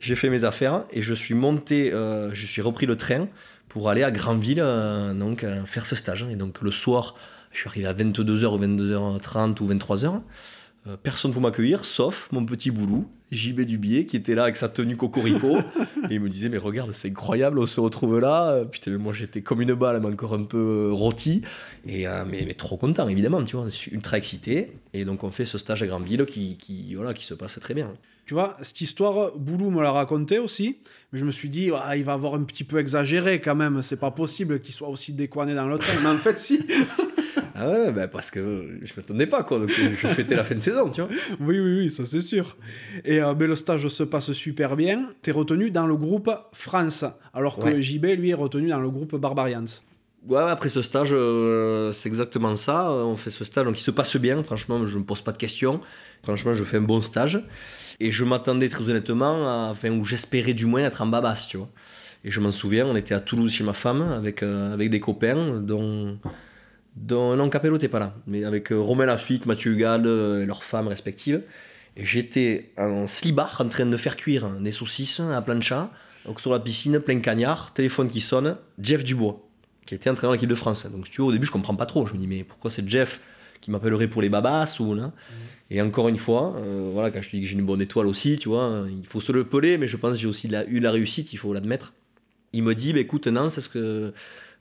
j'ai 0.00 0.16
fait 0.16 0.30
mes 0.30 0.44
affaires 0.44 0.84
et 0.90 1.02
je 1.02 1.14
suis 1.14 1.34
monté, 1.34 1.92
euh, 1.92 2.30
je 2.32 2.46
suis 2.46 2.62
repris 2.62 2.86
le 2.86 2.96
train 2.96 3.28
pour 3.68 3.90
aller 3.90 4.02
à 4.02 4.10
Granville 4.10 4.60
euh, 4.60 5.12
donc, 5.12 5.44
euh, 5.44 5.64
faire 5.66 5.86
ce 5.86 5.94
stage. 5.94 6.26
Et 6.30 6.36
donc 6.36 6.62
le 6.62 6.72
soir, 6.72 7.14
je 7.52 7.58
suis 7.58 7.68
arrivé 7.68 7.86
à 7.86 7.92
22h 7.92 8.46
ou 8.46 8.58
22h30 8.58 9.60
ou 9.60 9.68
23h. 9.68 10.20
Personne 11.02 11.32
pour 11.32 11.42
m'accueillir, 11.42 11.84
sauf 11.84 12.28
mon 12.32 12.44
petit 12.44 12.70
boulou, 12.70 13.06
JB 13.30 13.60
Dubier, 13.60 14.06
qui 14.06 14.16
était 14.16 14.34
là 14.34 14.44
avec 14.44 14.56
sa 14.56 14.68
tenue 14.68 14.96
cocorico. 14.96 15.58
et 16.10 16.14
il 16.14 16.20
me 16.20 16.28
disait, 16.28 16.48
mais 16.48 16.58
regarde, 16.58 16.92
c'est 16.94 17.08
incroyable, 17.08 17.58
on 17.58 17.66
se 17.66 17.80
retrouve 17.80 18.18
là. 18.18 18.64
Putain, 18.64 18.96
moi 18.98 19.12
j'étais 19.12 19.42
comme 19.42 19.60
une 19.60 19.74
balle, 19.74 20.00
mais 20.00 20.08
encore 20.08 20.34
un 20.34 20.44
peu 20.44 20.90
rôti. 20.92 21.42
Et, 21.86 22.06
mais, 22.26 22.44
mais, 22.46 22.54
trop 22.54 22.76
content, 22.76 23.08
évidemment, 23.08 23.42
tu 23.44 23.56
vois, 23.56 23.66
je 23.66 23.70
suis 23.70 23.92
ultra 23.92 24.18
excité. 24.18 24.72
Et 24.92 25.04
donc 25.04 25.22
on 25.22 25.30
fait 25.30 25.44
ce 25.44 25.58
stage 25.58 25.82
à 25.82 25.86
Granville 25.86 26.24
qui, 26.26 26.56
qui, 26.56 26.94
voilà, 26.94 27.14
qui 27.14 27.24
se 27.24 27.34
passe 27.34 27.58
très 27.60 27.74
bien. 27.74 27.92
Tu 28.30 28.34
vois, 28.34 28.56
cette 28.62 28.80
histoire, 28.80 29.36
Boulou 29.36 29.70
me 29.70 29.82
l'a 29.82 29.90
raconté 29.90 30.38
aussi, 30.38 30.76
mais 31.12 31.18
je 31.18 31.24
me 31.24 31.32
suis 31.32 31.48
dit, 31.48 31.70
ah, 31.74 31.96
il 31.96 32.04
va 32.04 32.12
avoir 32.12 32.34
un 32.34 32.44
petit 32.44 32.62
peu 32.62 32.78
exagéré 32.78 33.40
quand 33.40 33.56
même, 33.56 33.82
c'est 33.82 33.96
pas 33.96 34.12
possible 34.12 34.60
qu'il 34.60 34.72
soit 34.72 34.88
aussi 34.88 35.12
décoiné 35.12 35.52
dans 35.52 35.66
le 35.66 35.78
train. 35.78 36.00
Mais 36.00 36.08
en 36.10 36.16
fait, 36.16 36.38
si. 36.38 36.60
ah 37.54 37.70
ouais, 37.70 37.92
bah 37.92 38.08
parce 38.08 38.30
que 38.30 38.78
je 38.82 38.92
m'attendais 38.96 39.26
pas, 39.26 39.42
quoi. 39.42 39.58
Donc 39.58 39.70
je 39.70 40.06
fêtais 40.08 40.36
la 40.36 40.44
fin 40.44 40.54
de 40.54 40.60
saison, 40.60 40.88
tu 40.88 41.00
vois. 41.00 41.10
Oui, 41.40 41.58
oui, 41.58 41.78
oui, 41.78 41.90
ça 41.90 42.06
c'est 42.06 42.20
sûr. 42.20 42.56
Et 43.04 43.20
euh, 43.20 43.34
ben, 43.34 43.48
le 43.48 43.56
stage 43.56 43.86
se 43.88 44.02
passe 44.02 44.32
super 44.32 44.76
bien. 44.76 45.10
Tu 45.22 45.30
es 45.30 45.32
retenu 45.32 45.70
dans 45.70 45.86
le 45.86 45.96
groupe 45.96 46.30
France, 46.52 47.04
alors 47.34 47.58
que 47.58 47.80
JB, 47.80 48.06
lui, 48.18 48.30
est 48.30 48.34
retenu 48.34 48.68
dans 48.68 48.80
le 48.80 48.90
groupe 48.90 49.16
Barbarians. 49.16 49.64
Ouais, 50.28 50.40
après 50.40 50.68
ce 50.68 50.82
stage, 50.82 51.10
euh, 51.12 51.92
c'est 51.92 52.08
exactement 52.08 52.54
ça. 52.54 52.92
On 52.92 53.16
fait 53.16 53.30
ce 53.30 53.44
stage, 53.44 53.64
donc 53.64 53.78
il 53.80 53.82
se 53.82 53.90
passe 53.90 54.16
bien. 54.16 54.42
Franchement, 54.42 54.86
je 54.86 54.94
ne 54.94 55.00
me 55.00 55.04
pose 55.04 55.22
pas 55.22 55.32
de 55.32 55.38
questions. 55.38 55.80
Franchement, 56.22 56.54
je 56.54 56.62
fais 56.62 56.76
un 56.76 56.82
bon 56.82 57.00
stage. 57.00 57.42
Et 58.00 58.10
je 58.10 58.24
m'attendais 58.24 58.68
très 58.68 58.88
honnêtement, 58.88 59.48
à, 59.48 59.70
enfin, 59.70 59.90
ou 59.90 60.04
j'espérais 60.04 60.54
du 60.54 60.66
moins 60.66 60.82
être 60.82 61.02
en 61.02 61.06
babas, 61.06 61.46
tu 61.48 61.56
vois. 61.56 61.68
Et 62.24 62.30
je 62.30 62.40
m'en 62.40 62.50
souviens, 62.50 62.86
on 62.86 62.96
était 62.96 63.14
à 63.14 63.20
Toulouse 63.20 63.50
chez 63.52 63.64
ma 63.64 63.72
femme 63.72 64.02
avec, 64.02 64.42
euh, 64.42 64.74
avec 64.74 64.90
des 64.90 65.00
copains, 65.00 65.58
dont, 65.60 66.18
dont 67.00 67.34
non, 67.36 67.48
Capello 67.48 67.74
n'était 67.74 67.88
pas 67.88 67.98
là, 67.98 68.14
mais 68.26 68.44
avec 68.44 68.70
euh, 68.70 68.78
Romain 68.78 69.06
Lafitte, 69.06 69.46
Mathieu 69.46 69.72
Hugal 69.72 70.02
euh, 70.06 70.42
et 70.42 70.46
leurs 70.46 70.62
femmes 70.62 70.88
respectives. 70.88 71.42
Et 71.96 72.04
j'étais 72.04 72.70
en 72.78 73.06
slibard 73.06 73.60
en 73.60 73.68
train 73.68 73.86
de 73.86 73.96
faire 73.96 74.14
cuire 74.16 74.48
des 74.60 74.70
saucisses 74.72 75.20
à 75.20 75.42
plancha 75.42 75.90
autour 76.24 76.52
de 76.52 76.58
la 76.58 76.62
piscine, 76.62 77.00
plein 77.00 77.18
cagnard, 77.20 77.72
téléphone 77.72 78.08
qui 78.08 78.20
sonne, 78.20 78.56
Jeff 78.78 79.02
Dubois, 79.02 79.40
qui 79.86 79.94
était 79.94 80.08
entraîneur 80.10 80.32
de 80.32 80.36
l'équipe 80.36 80.48
de 80.50 80.54
France. 80.54 80.86
Donc, 80.86 81.06
si 81.06 81.12
tu 81.12 81.20
vois, 81.20 81.30
au 81.30 81.32
début, 81.32 81.46
je 81.46 81.52
comprends 81.52 81.74
pas 81.74 81.86
trop. 81.86 82.06
Je 82.06 82.12
me 82.12 82.18
dis, 82.18 82.26
mais 82.28 82.44
pourquoi 82.44 82.70
c'est 82.70 82.88
Jeff 82.88 83.20
qui 83.60 83.70
m'appellerait 83.70 84.06
pour 84.08 84.22
les 84.22 84.28
babas 84.28 84.76
ou 84.78 84.94
là? 84.94 85.12
Et 85.70 85.80
encore 85.82 86.08
une 86.08 86.16
fois, 86.16 86.54
euh, 86.58 86.90
voilà, 86.92 87.10
quand 87.10 87.22
je 87.22 87.30
te 87.30 87.36
dis 87.36 87.42
que 87.42 87.48
j'ai 87.48 87.54
une 87.56 87.64
bonne 87.64 87.80
étoile 87.80 88.06
aussi, 88.06 88.38
tu 88.38 88.48
vois, 88.48 88.84
il 88.88 89.06
faut 89.06 89.20
se 89.20 89.32
le 89.32 89.44
peler, 89.44 89.78
mais 89.78 89.86
je 89.88 89.96
pense 89.96 90.12
que 90.12 90.18
j'ai 90.18 90.26
aussi 90.28 90.46
la- 90.48 90.64
eu 90.66 90.78
la 90.80 90.90
réussite, 90.90 91.32
il 91.32 91.36
faut 91.38 91.52
l'admettre. 91.52 91.92
Il 92.52 92.62
me 92.64 92.74
dit, 92.74 92.92
bah, 92.92 93.00
écoute, 93.00 93.26
Nance, 93.26 93.56
est-ce 93.58 93.68
que. 93.68 94.12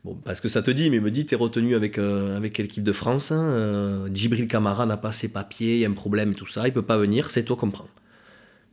Bon, 0.05 0.15
parce 0.23 0.39
que 0.39 0.47
ça 0.47 0.61
te 0.61 0.71
dit, 0.71 0.89
mais 0.89 0.97
il 0.97 1.01
me 1.01 1.11
dit, 1.11 1.25
t'es 1.25 1.35
retenu 1.35 1.75
avec, 1.75 1.97
euh, 1.97 2.37
avec 2.37 2.57
l'équipe 2.57 2.83
de 2.83 2.91
France. 2.93 3.31
hein, 3.31 3.41
euh, 3.49 4.09
Djibril 4.13 4.47
Camara 4.47 4.85
n'a 4.85 4.95
pas 4.97 5.11
ses 5.11 5.27
papiers, 5.27 5.73
il 5.75 5.79
y 5.79 5.85
a 5.85 5.89
un 5.89 5.93
problème 5.93 6.31
et 6.31 6.35
tout 6.35 6.47
ça, 6.47 6.65
il 6.67 6.73
peut 6.73 6.81
pas 6.81 6.97
venir, 6.97 7.31
c'est 7.31 7.43
toi 7.43 7.57
qu'on 7.57 7.69
prend. 7.69 7.87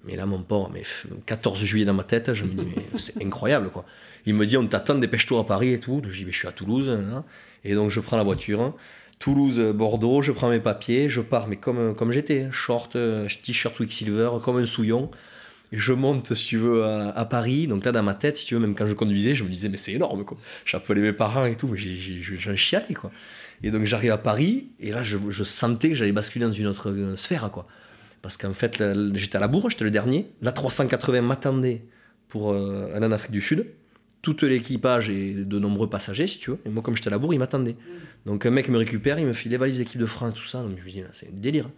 Mais 0.05 0.15
là, 0.15 0.25
mon 0.25 0.41
port, 0.41 0.71
mais 0.73 0.83
f- 0.83 1.07
14 1.27 1.65
juillet 1.65 1.85
dans 1.85 1.95
ma 1.95 2.05
tête, 2.05 2.33
je 2.33 2.45
me 2.45 2.51
dis, 2.51 2.57
mais 2.77 2.87
c'est 2.99 3.21
incroyable, 3.25 3.71
quoi. 3.71 3.85
Il 4.25 4.35
me 4.35 4.47
dit, 4.47 4.57
on 4.57 4.67
t'attend, 4.69 4.95
dépêche-toi 4.97 5.41
à 5.41 5.45
Paris 5.45 5.73
et 5.73 5.81
tout. 5.81 6.01
Je 6.09 6.17
dis, 6.19 6.25
mais 6.25 6.33
je 6.33 6.39
suis 6.39 6.49
à 6.49 6.53
Toulouse. 6.53 6.89
là. 6.89 7.25
Et 7.65 7.75
donc, 7.75 7.91
je 7.91 7.99
prends 8.01 8.17
la 8.17 8.23
voiture. 8.23 8.75
Toulouse, 9.19 9.59
Bordeaux, 9.75 10.23
je 10.23 10.31
prends 10.31 10.51
mes 10.51 10.61
papiers, 10.61 11.09
je 11.09 11.21
pars, 11.23 11.49
mais 11.49 11.57
comme, 11.57 11.95
comme 11.97 12.13
j'étais, 12.13 12.43
hein, 12.43 12.51
short, 12.53 12.95
euh, 12.97 13.27
t-shirt 13.45 13.75
Quicksilver, 13.77 14.31
comme 14.45 14.59
un 14.59 14.67
souillon. 14.67 15.11
Je 15.77 15.93
monte, 15.93 16.35
si 16.35 16.47
tu 16.49 16.57
veux, 16.57 16.85
à, 16.85 17.11
à 17.11 17.25
Paris. 17.25 17.67
Donc 17.67 17.85
là, 17.85 17.93
dans 17.93 18.03
ma 18.03 18.15
tête, 18.15 18.37
si 18.39 18.47
tu 18.47 18.55
veux, 18.55 18.61
même 18.61 18.75
quand 18.75 18.87
je 18.87 18.95
conduisais, 18.95 19.35
je 19.35 19.45
me 19.45 19.49
disais, 19.51 19.69
mais 19.69 19.77
c'est 19.77 19.93
énorme, 19.93 20.25
quoi. 20.25 20.39
J'appelais 20.65 21.01
mes 21.03 21.13
parents 21.13 21.45
et 21.45 21.55
tout, 21.55 21.69
mais 21.69 21.77
j'ai- 21.77 21.95
j'ai- 21.97 22.21
j'ai- 22.21 22.37
j'en 22.37 22.57
chialais, 22.57 22.95
quoi. 22.95 23.11
Et 23.63 23.71
donc, 23.71 23.85
j'arrive 23.85 24.13
à 24.13 24.19
Paris, 24.19 24.69
et 24.81 24.91
là, 24.91 25.03
je, 25.03 25.17
je 25.31 25.45
sentais 25.45 25.89
que 25.91 25.95
j'allais 25.95 26.13
basculer 26.13 26.45
dans 26.47 26.53
une 26.53 26.67
autre 26.67 26.91
euh, 26.91 27.17
sphère, 27.17 27.51
quoi. 27.51 27.67
Parce 28.23 28.37
qu'en 28.37 28.53
fait, 28.55 28.83
j'étais 29.15 29.37
à 29.37 29.41
la 29.41 29.49
bourre, 29.49 29.71
j'étais 29.71 29.85
le 29.85 29.91
dernier. 29.91 30.27
La 30.43 30.53
380 30.53 31.21
m'attendait 31.23 31.83
pour 32.29 32.53
euh, 32.53 32.91
aller 32.95 33.07
en 33.07 33.13
Afrique 33.13 33.31
du 33.33 33.41
Sud. 33.41 33.67
Tout 34.23 34.37
l'équipage 34.43 35.09
et 35.11 35.35
de 35.35 35.59
nombreux 35.61 35.89
passagers, 35.89 36.27
si 36.27 36.39
tu 36.41 36.51
veux. 36.51 36.59
Et 36.67 36.69
moi, 36.69 36.83
comme 36.83 36.97
j'étais 36.97 37.07
à 37.07 37.13
la 37.13 37.19
bourre, 37.19 37.33
il 37.35 37.39
m'attendait. 37.39 37.77
Donc 38.25 38.45
un 38.45 38.51
mec 38.51 38.69
me 38.69 38.77
récupère, 38.79 39.21
il 39.21 39.27
me 39.27 39.33
file 39.33 39.53
les 39.53 39.57
valises 39.57 39.79
d'équipe 39.79 40.01
de 40.01 40.07
France, 40.07 40.35
tout 40.35 40.47
ça. 40.47 40.63
Donc 40.63 40.73
je 40.81 40.85
me 40.85 40.91
dis, 40.91 41.03
c'est 41.13 41.27
un 41.29 41.31
délire. 41.33 41.71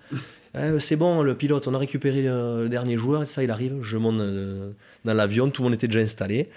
Euh, 0.56 0.78
c'est 0.78 0.96
bon, 0.96 1.22
le 1.22 1.34
pilote, 1.34 1.68
on 1.68 1.74
a 1.74 1.78
récupéré 1.78 2.26
euh, 2.26 2.62
le 2.62 2.68
dernier 2.68 2.96
joueur, 2.96 3.22
et 3.22 3.26
ça, 3.26 3.42
il 3.42 3.50
arrive. 3.50 3.82
Je 3.82 3.96
monte 3.96 4.20
euh, 4.20 4.70
dans 5.04 5.14
l'avion, 5.14 5.50
tout 5.50 5.62
le 5.62 5.68
monde 5.68 5.74
était 5.74 5.86
déjà 5.88 6.00
installé. 6.00 6.48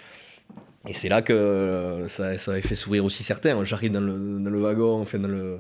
Et 0.88 0.94
c'est 0.94 1.10
là 1.10 1.22
que 1.22 1.34
euh, 1.34 2.08
ça, 2.08 2.38
ça 2.38 2.52
avait 2.52 2.62
fait 2.62 2.76
sourire 2.76 3.06
aussi 3.06 3.24
certains. 3.24 3.64
J'arrive 3.64 3.92
dans 3.92 4.02
le, 4.02 4.40
dans 4.40 4.50
le 4.50 4.60
wagon, 4.60 5.02
enfin 5.02 5.20
dans 5.20 5.28
le 5.28 5.60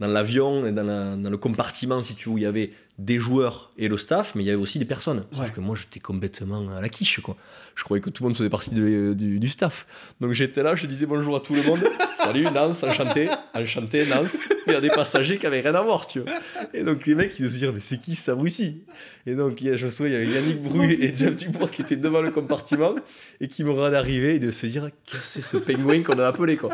dans 0.00 0.08
l'avion 0.08 0.66
et 0.66 0.72
dans, 0.72 0.82
la- 0.84 1.14
dans 1.16 1.30
le 1.30 1.36
compartiment, 1.36 2.02
si 2.02 2.14
tu 2.14 2.28
veux, 2.28 2.34
où 2.34 2.38
il 2.38 2.42
y 2.44 2.46
avait 2.46 2.70
des 2.98 3.18
joueurs 3.18 3.70
et 3.78 3.88
le 3.88 3.96
staff, 3.96 4.34
mais 4.34 4.42
il 4.42 4.46
y 4.46 4.50
avait 4.50 4.60
aussi 4.60 4.78
des 4.78 4.84
personnes. 4.84 5.24
Sauf 5.32 5.44
Ouais. 5.46 5.52
que 5.54 5.60
moi, 5.60 5.76
j'étais 5.76 6.00
complètement 6.00 6.68
à 6.76 6.80
la 6.80 6.88
quiche, 6.88 7.20
quoi. 7.20 7.36
Je 7.74 7.84
croyais 7.84 8.00
que 8.02 8.10
tout 8.10 8.22
le 8.24 8.28
monde 8.30 8.36
faisait 8.36 8.50
partie 8.50 8.70
de- 8.74 9.14
du, 9.14 9.38
du 9.38 9.48
staff. 9.48 9.86
Donc 10.20 10.32
j'étais 10.32 10.62
là, 10.62 10.74
je 10.76 10.86
disais 10.86 11.06
bonjour 11.06 11.36
à 11.36 11.40
tout 11.40 11.54
le 11.54 11.62
monde. 11.62 11.80
Salut, 12.16 12.44
Nance, 12.44 12.82
enchanté, 12.82 13.28
enchanté, 13.54 14.04
Nance. 14.06 14.38
Il 14.66 14.72
y 14.74 14.76
a 14.76 14.80
des 14.82 14.90
passagers 14.90 15.38
qui 15.38 15.46
avaient 15.46 15.60
rien 15.60 15.74
à 15.74 15.80
voir, 15.82 16.06
tu 16.06 16.20
vois. 16.20 16.32
Et 16.74 16.82
donc 16.82 17.06
les 17.06 17.14
mecs, 17.14 17.38
ils 17.38 17.48
se 17.48 17.54
disaient, 17.54 17.72
mais 17.72 17.80
c'est 17.80 17.98
qui 17.98 18.14
ça 18.14 18.34
Russie 18.34 18.82
Et 19.26 19.34
donc 19.34 19.58
je 19.62 19.84
me 19.84 19.90
souviens, 19.90 20.20
il 20.20 20.28
y 20.30 20.36
avait 20.36 20.40
Yannick 20.40 20.62
Bru 20.62 20.92
et 21.00 21.16
Jeff 21.16 21.34
Dubois 21.36 21.68
qui 21.68 21.80
étaient 21.80 21.96
devant 21.96 22.20
le 22.20 22.30
compartiment 22.30 22.94
et 23.40 23.48
qui 23.48 23.64
me 23.64 23.70
regardent 23.70 23.94
arriver 23.94 24.34
et 24.34 24.38
de 24.38 24.50
se 24.50 24.66
dire, 24.66 24.90
qu'est-ce 25.06 25.18
que 25.20 25.26
c'est 25.26 25.40
ce 25.40 25.56
pingouin 25.56 26.02
qu'on 26.02 26.18
a 26.18 26.26
appelé, 26.26 26.56
quoi? 26.58 26.70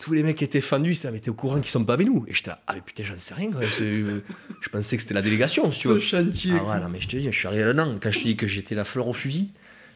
Tous 0.00 0.12
les 0.12 0.22
mecs 0.22 0.42
étaient 0.42 0.60
fendus, 0.60 0.90
ils 0.92 0.96
étaient, 0.98 1.10
mais 1.10 1.20
t'es 1.20 1.30
au 1.30 1.34
courant 1.34 1.56
qu'ils 1.60 1.68
sont 1.70 1.84
pas 1.84 1.94
avec 1.94 2.06
nous. 2.06 2.24
Et 2.28 2.32
j'étais 2.34 2.50
là, 2.50 2.60
ah 2.66 2.74
mais 2.74 2.80
putain, 2.82 3.02
j'en 3.02 3.18
sais 3.18 3.34
rien. 3.34 3.50
quoi. 3.50 3.62
C'est- 3.70 3.82
euh, 3.84 4.22
Je 4.60 4.68
pensais 4.68 4.96
que 4.96 5.02
c'était 5.02 5.14
la 5.14 5.22
délégation, 5.22 5.68
tu 5.70 5.88
veux. 5.88 6.00
chantier. 6.00 6.52
Ah 6.58 6.64
ouais, 6.64 6.80
non, 6.80 6.88
mais 6.88 7.00
je 7.00 7.08
te 7.08 7.16
dis, 7.16 7.24
je 7.24 7.30
suis 7.36 7.46
arrivé 7.48 7.64
là-dedans. 7.64 7.94
Quand 8.02 8.10
je 8.10 8.18
te 8.18 8.24
dis 8.24 8.36
que 8.36 8.46
j'étais 8.46 8.74
la 8.74 8.84
fleur 8.84 9.08
au 9.08 9.12
fusil, 9.12 9.48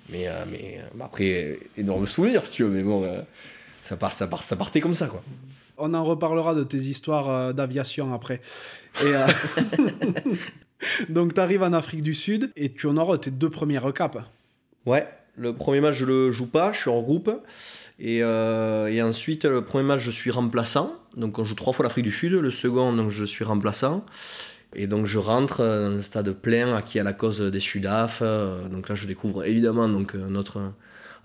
mais, 0.08 0.26
euh, 0.28 0.44
mais 0.50 0.78
euh, 0.80 0.86
bah, 0.94 1.04
après, 1.06 1.58
énorme 1.76 2.06
souvenir, 2.06 2.46
si 2.46 2.52
tu 2.52 2.62
veux, 2.64 2.70
mais 2.70 2.82
bon, 2.82 3.04
euh, 3.04 3.20
ça, 3.82 3.96
part, 3.96 4.12
ça, 4.12 4.26
part, 4.26 4.42
ça 4.42 4.56
partait 4.56 4.80
comme 4.80 4.94
ça, 4.94 5.06
quoi. 5.06 5.22
On 5.82 5.94
en 5.94 6.04
reparlera 6.04 6.54
de 6.54 6.62
tes 6.64 6.78
histoires 6.78 7.28
euh, 7.30 7.52
d'aviation 7.52 8.12
après. 8.14 8.40
Et, 9.04 9.12
Donc, 11.08 11.34
tu 11.34 11.40
arrives 11.40 11.62
en 11.62 11.72
Afrique 11.72 12.02
du 12.02 12.14
Sud 12.14 12.52
et 12.56 12.72
tu 12.72 12.86
honores 12.86 13.20
tes 13.20 13.30
deux 13.30 13.50
premiers 13.50 13.78
recaps. 13.78 14.16
Ouais, 14.86 15.06
le 15.36 15.54
premier 15.54 15.80
match, 15.80 15.96
je 15.96 16.04
le 16.04 16.32
joue 16.32 16.46
pas, 16.46 16.72
je 16.72 16.78
suis 16.78 16.90
en 16.90 17.00
groupe. 17.00 17.30
Et, 17.98 18.22
euh, 18.22 18.86
et 18.86 19.02
ensuite, 19.02 19.44
le 19.44 19.62
premier 19.62 19.84
match, 19.84 20.00
je 20.00 20.10
suis 20.10 20.30
remplaçant. 20.30 20.96
Donc, 21.16 21.38
on 21.38 21.44
joue 21.44 21.54
trois 21.54 21.72
fois 21.72 21.82
l'Afrique 21.84 22.04
du 22.04 22.12
Sud. 22.12 22.32
Le 22.32 22.50
second, 22.50 22.92
donc, 22.92 23.10
je 23.10 23.24
suis 23.24 23.44
remplaçant. 23.44 24.04
Et 24.74 24.86
donc, 24.86 25.06
je 25.06 25.18
rentre 25.18 25.58
dans 25.58 25.98
un 25.98 26.02
stade 26.02 26.30
plein, 26.32 26.74
acquis 26.74 26.98
à 26.98 27.02
la 27.02 27.12
cause 27.12 27.40
des 27.40 27.60
Sudaf. 27.60 28.20
Euh, 28.22 28.68
Donc 28.68 28.88
là, 28.88 28.94
je 28.94 29.06
découvre 29.06 29.44
évidemment 29.44 29.88
donc, 29.88 30.14
notre, 30.14 30.60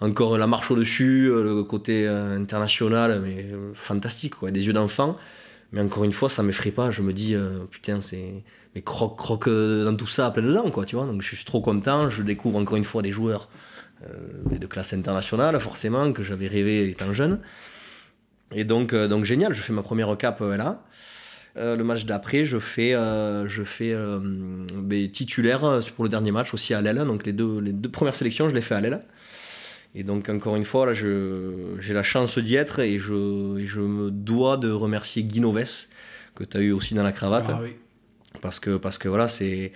encore 0.01 0.37
la 0.37 0.47
marche 0.47 0.69
au-dessus, 0.71 1.27
euh, 1.27 1.43
le 1.43 1.63
côté 1.63 2.07
international, 2.07 3.21
mais 3.23 3.45
fantastique, 3.73 4.35
quoi, 4.35 4.51
des 4.51 4.65
yeux 4.67 4.73
d'enfant. 4.73 5.17
Mais 5.71 5.81
encore 5.81 6.03
une 6.03 6.13
fois, 6.13 6.29
ça 6.29 6.43
m'effraie 6.43 6.71
pas. 6.71 6.91
Je 6.91 7.01
me 7.01 7.13
dis, 7.13 7.35
putain, 7.71 8.01
c'est. 8.01 8.43
Mais 8.75 8.81
croque, 8.81 9.17
croque 9.17 9.47
dans 9.47 9.95
tout 9.95 10.07
ça, 10.07 10.29
plein 10.31 10.43
dedans, 10.43 10.69
quoi, 10.69 10.85
tu 10.85 10.97
vois. 10.97 11.05
Donc, 11.05 11.21
je 11.21 11.35
suis 11.35 11.45
trop 11.45 11.61
content. 11.61 12.09
Je 12.09 12.21
découvre 12.21 12.59
encore 12.59 12.75
une 12.75 12.83
fois 12.83 13.01
des 13.01 13.11
joueurs 13.11 13.49
euh, 14.03 14.57
de 14.57 14.67
classe 14.67 14.93
internationale, 14.93 15.59
forcément, 15.59 16.11
que 16.13 16.23
j'avais 16.23 16.47
rêvé 16.47 16.89
étant 16.89 17.13
jeune. 17.13 17.39
Et 18.53 18.63
donc, 18.63 18.93
euh, 18.93 19.07
donc 19.07 19.25
génial, 19.25 19.53
je 19.55 19.61
fais 19.61 19.73
ma 19.73 19.81
première 19.83 20.15
cap 20.17 20.41
euh, 20.41 20.55
là. 20.57 20.83
Euh, 21.57 21.75
le 21.77 21.83
match 21.85 22.05
d'après, 22.05 22.43
je 22.43 22.59
fais, 22.59 22.93
euh, 22.93 23.47
je 23.47 23.63
fais 23.63 23.93
euh, 23.93 24.19
ben, 24.75 25.09
titulaire 25.09 25.79
pour 25.95 26.03
le 26.03 26.09
dernier 26.09 26.31
match 26.31 26.53
aussi 26.53 26.73
à 26.73 26.81
l'aile. 26.81 26.97
Donc 27.05 27.25
les 27.25 27.31
deux, 27.33 27.59
les 27.61 27.71
deux 27.71 27.89
premières 27.89 28.15
sélections, 28.15 28.49
je 28.49 28.53
les 28.55 28.61
fais 28.61 28.75
à 28.75 28.81
l'aile. 28.81 29.01
Et 29.95 30.03
donc 30.03 30.27
encore 30.27 30.57
une 30.57 30.65
fois, 30.65 30.85
là, 30.85 30.93
je- 30.93 31.75
j'ai 31.79 31.93
la 31.93 32.03
chance 32.03 32.37
d'y 32.37 32.55
être 32.55 32.79
et 32.79 32.99
je, 32.99 33.57
et 33.57 33.65
je 33.67 33.79
me 33.79 34.11
dois 34.11 34.57
de 34.57 34.69
remercier 34.69 35.23
Guy 35.23 35.39
Noves, 35.39 35.87
que 36.35 36.43
tu 36.43 36.57
as 36.57 36.59
eu 36.59 36.73
aussi 36.73 36.93
dans 36.93 37.03
la 37.03 37.13
cravate 37.13 37.45
Ah 37.47 37.59
oui. 37.63 37.75
parce 38.41 38.59
que 38.59 38.75
parce 38.75 38.97
que 38.97 39.07
voilà 39.07 39.29
c'est 39.29 39.71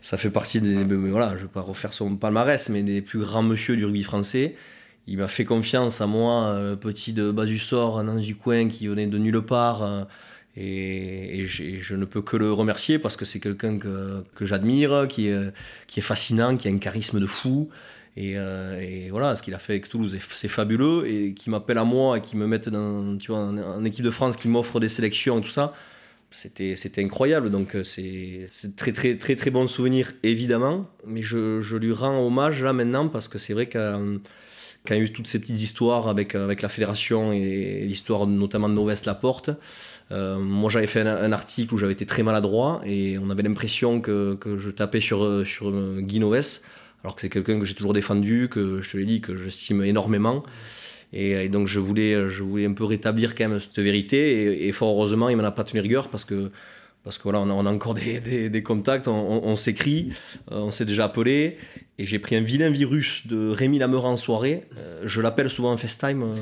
ça 0.00 0.16
fait 0.16 0.30
partie 0.30 0.60
des 0.60 0.84
mais 0.84 1.10
voilà 1.10 1.36
je 1.36 1.42
vais 1.42 1.48
pas 1.48 1.60
refaire 1.60 1.92
son 1.92 2.16
palmarès 2.16 2.68
mais 2.68 2.82
des 2.82 3.02
plus 3.02 3.20
grands 3.20 3.42
monsieur 3.42 3.76
du 3.76 3.84
rugby 3.84 4.02
français. 4.02 4.54
Il 5.06 5.16
m'a 5.18 5.28
fait 5.28 5.44
confiance 5.46 6.00
à 6.02 6.06
moi 6.06 6.46
euh, 6.48 6.76
petit 6.76 7.12
de 7.14 7.30
bas 7.30 7.46
du 7.46 7.58
sort 7.58 7.98
un 7.98 8.16
du 8.18 8.36
coin 8.36 8.68
qui 8.68 8.86
venait 8.88 9.06
de 9.06 9.18
nulle 9.18 9.40
part 9.42 9.82
euh, 9.82 10.04
et, 10.56 11.44
je 11.46 11.94
ne 11.94 12.04
peux 12.04 12.20
que 12.20 12.36
le 12.36 12.52
remercier 12.52 12.98
parce 12.98 13.16
que 13.16 13.24
c'est 13.24 13.40
quelqu'un 13.40 13.78
que, 13.78 14.24
que 14.34 14.44
j'admire 14.44 15.06
qui 15.08 15.28
est, 15.28 15.52
qui 15.86 16.00
est 16.00 16.02
fascinant 16.02 16.56
qui 16.56 16.68
a 16.68 16.70
un 16.72 16.78
charisme 16.78 17.20
de 17.20 17.26
fou. 17.26 17.68
Et, 18.16 18.32
euh, 18.36 19.06
voilà 19.10 19.36
ce 19.36 19.42
qu'il 19.42 19.54
a 19.54 19.58
fait 19.60 19.74
avec 19.74 19.88
Toulouse 19.88 20.14
est- 20.16 20.32
c'est 20.32 20.48
fabuleux 20.48 21.06
et 21.06 21.32
qui 21.34 21.50
m'appelle 21.50 21.78
à 21.78 21.84
moi 21.84 22.18
et 22.18 22.20
qui 22.20 22.36
me 22.36 22.46
mette 22.46 22.68
dans 22.68 23.16
tu 23.18 23.30
vois 23.30 23.40
en, 23.40 23.56
en 23.58 23.84
équipe 23.84 24.04
de 24.04 24.10
France 24.10 24.36
qui 24.36 24.48
m'offre 24.48 24.80
des 24.80 24.88
sélections 24.88 25.38
et 25.38 25.42
tout 25.42 25.48
ça 25.48 25.72
c'était 26.30 27.02
incroyable 27.02 27.50
donc 27.50 27.74
euh, 27.74 27.84
c'est 27.84 28.48
très 28.76 28.92
très 28.92 29.16
très 29.16 29.34
très 29.34 29.50
bon 29.50 29.66
souvenir 29.66 30.12
évidemment 30.22 30.88
mais 31.06 31.22
je, 31.22 31.62
je 31.62 31.76
lui 31.76 31.92
rends 31.92 32.24
hommage 32.26 32.62
là 32.62 32.72
maintenant 32.72 33.08
parce 33.08 33.28
que 33.28 33.38
c'est 33.38 33.54
vrai 33.54 33.66
que 33.66 34.20
quand 34.86 34.94
il 34.94 34.98
y 34.98 35.00
a 35.00 35.04
eu 35.04 35.12
toutes 35.12 35.26
ces 35.26 35.38
petites 35.38 35.60
histoires 35.60 36.08
avec, 36.08 36.34
avec 36.34 36.62
la 36.62 36.68
fédération 36.68 37.32
et 37.32 37.84
l'histoire 37.86 38.26
notamment 38.26 38.68
de 38.68 38.74
Noves 38.74 39.02
Laporte, 39.04 39.50
euh, 40.12 40.38
moi 40.38 40.70
j'avais 40.70 40.86
fait 40.86 41.00
un, 41.00 41.32
article 41.32 41.74
où 41.74 41.78
j'avais 41.78 41.92
été 41.92 42.06
très 42.06 42.22
maladroit 42.22 42.80
et 42.86 43.18
on 43.18 43.28
avait 43.28 43.42
l'impression 43.42 44.00
que, 44.00 44.34
que 44.34 44.56
je 44.56 44.70
tapais 44.70 45.00
sur, 45.00 45.24
euh, 45.24 45.44
sur 45.44 45.68
euh, 45.68 46.00
Guy 46.00 46.20
Noves, 46.20 46.60
alors 47.04 47.14
que 47.14 47.20
c'est 47.20 47.28
quelqu'un 47.28 47.58
que 47.58 47.64
j'ai 47.64 47.74
toujours 47.74 47.92
défendu, 47.92 48.48
que 48.50 48.80
je 48.80 48.92
te 48.92 48.96
l'ai 48.96 49.04
dit, 49.04 49.20
que 49.20 49.36
j'estime 49.36 49.82
énormément. 49.82 50.42
Et, 51.12 51.30
et 51.32 51.48
donc 51.48 51.66
je 51.68 51.80
voulais, 51.80 52.28
je 52.30 52.42
voulais 52.42 52.66
un 52.66 52.72
peu 52.74 52.84
rétablir 52.84 53.34
quand 53.34 53.48
même 53.48 53.60
cette 53.60 53.78
vérité. 53.78 54.42
Et, 54.64 54.68
et 54.68 54.72
fort 54.72 54.90
heureusement 54.96 55.28
il 55.28 55.36
m'en 55.36 55.44
a 55.44 55.50
pas 55.50 55.64
tenu 55.64 55.80
rigueur 55.80 56.08
parce 56.10 56.24
que 56.24 56.50
parce 57.08 57.16
que 57.16 57.22
voilà, 57.22 57.40
on 57.40 57.48
a, 57.48 57.54
on 57.54 57.64
a 57.64 57.70
encore 57.72 57.94
des, 57.94 58.20
des- 58.20 58.50
des 58.50 58.62
contacts, 58.62 59.08
on, 59.08 59.14
on- 59.14 59.42
on 59.48 59.56
s'écrit, 59.56 60.10
euh, 60.52 60.56
on 60.58 60.70
s'est 60.70 60.84
déjà 60.84 61.06
appelé, 61.06 61.56
et 61.98 62.04
j'ai 62.04 62.18
pris 62.18 62.36
un 62.36 62.42
vilain 62.42 62.68
virus 62.68 63.26
de 63.26 63.48
Rémi 63.48 63.78
Lameura 63.78 64.10
en 64.10 64.18
soirée. 64.18 64.64
Euh, 64.76 65.00
je 65.06 65.22
l'appelle 65.22 65.48
souvent 65.48 65.72
en 65.72 65.78
FaceTime 65.78 66.22
euh, 66.22 66.34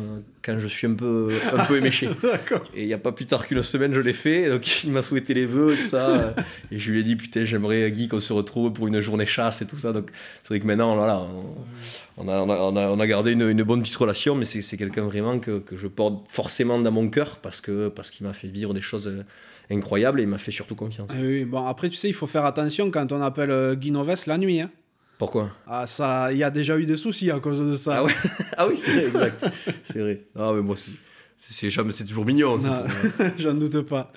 quand 0.42 0.58
je 0.58 0.66
suis 0.66 0.88
un 0.88 0.94
peu, 0.94 1.28
un 1.56 1.64
peu 1.66 1.76
éméché. 1.78 2.08
Et 2.74 2.82
il 2.82 2.86
n'y 2.88 2.92
a 2.92 2.98
pas 2.98 3.12
plus 3.12 3.26
tard 3.26 3.46
qu'une 3.46 3.62
semaine, 3.62 3.94
je 3.94 4.00
l'ai 4.00 4.12
fait. 4.12 4.48
Donc 4.50 4.82
il 4.84 4.90
m'a 4.90 5.02
souhaité 5.02 5.34
les 5.34 5.46
vœux 5.46 5.74
et 5.74 5.76
tout 5.76 5.86
ça. 5.86 6.34
et 6.72 6.78
je 6.80 6.90
lui 6.90 6.98
ai 7.00 7.02
dit, 7.04 7.14
putain, 7.14 7.44
j'aimerais, 7.44 7.90
Guy, 7.92 8.08
qu'on 8.08 8.18
se 8.20 8.32
retrouve 8.32 8.72
pour 8.72 8.88
une 8.88 9.00
journée 9.00 9.24
chasse 9.24 9.62
et 9.62 9.66
tout 9.68 9.78
ça. 9.78 9.92
Donc 9.92 10.10
c'est 10.42 10.48
vrai 10.48 10.58
que 10.60 10.66
maintenant, 10.66 10.96
voilà, 10.96 11.20
on, 11.20 12.24
on 12.24 12.28
a, 12.28 12.40
on, 12.42 12.50
a, 12.50 12.56
on 12.56 12.76
a- 12.76 12.88
on 12.90 12.98
a 13.00 13.06
gardé 13.06 13.32
une, 13.32 13.48
une 13.48 13.62
bonne 13.62 13.82
petite 13.82 13.96
relation, 13.96 14.34
mais 14.34 14.44
c'est 14.46 14.76
quelqu'un 14.76 15.04
vraiment 15.04 15.38
que, 15.38 15.60
que 15.60 15.76
je 15.76 15.86
porte 15.86 16.26
forcément 16.28 16.78
dans 16.80 16.90
mon 16.92 17.08
cœur 17.08 17.36
parce 17.38 17.60
que 17.60 17.88
parce 17.88 18.10
qu'il 18.10 18.26
m'a 18.26 18.32
fait 18.32 18.48
vivre 18.48 18.74
des 18.74 18.80
choses 18.82 19.24
incroyables 19.70 20.20
et 20.20 20.24
il 20.24 20.28
m'a 20.28 20.38
fait 20.38 20.50
surtout 20.52 20.74
confiance. 20.74 21.08
Eh 21.18 21.22
oui, 21.26 21.44
bon, 21.44 21.66
après, 21.66 21.88
tu 21.88 21.96
sais, 21.96 22.08
il 22.08 22.14
faut 22.14 22.26
faire 22.26 22.44
attention 22.44 22.90
quand 22.90 23.10
on 23.12 23.20
appelle 23.22 23.50
euh, 23.50 23.74
Guy 23.74 23.90
Noves 23.90 24.14
la 24.26 24.38
nuit. 24.38 24.60
hein. 24.60 24.70
Pourquoi? 25.18 25.50
Ah, 25.66 25.86
ça, 25.86 26.30
il 26.32 26.38
y 26.38 26.44
a 26.44 26.50
déjà 26.50 26.78
eu 26.78 26.84
des 26.84 26.96
soucis 26.98 27.30
à 27.30 27.40
cause 27.40 27.58
de 27.58 27.74
ça. 27.76 27.96
Ah 27.98 28.04
ouais 28.04 28.12
Ah 28.58 28.68
oui, 28.68 28.76
c'est 28.76 29.06
vrai, 29.08 29.28
exact. 29.28 29.46
c'est 29.82 29.98
vrai. 30.00 30.20
Ah, 30.38 30.52
mais 30.54 30.60
moi, 30.62 30.76
c'est- 30.76 30.90
c'est 31.38 31.52
c'est 31.54 31.70
jamais- 31.70 31.92
c'est 31.94 32.04
toujours 32.04 32.24
mignon. 32.26 32.58
Non, 32.58 32.84
pour- 32.84 33.26
J'en 33.38 33.54
doute 33.54 33.80
pas. 33.82 34.12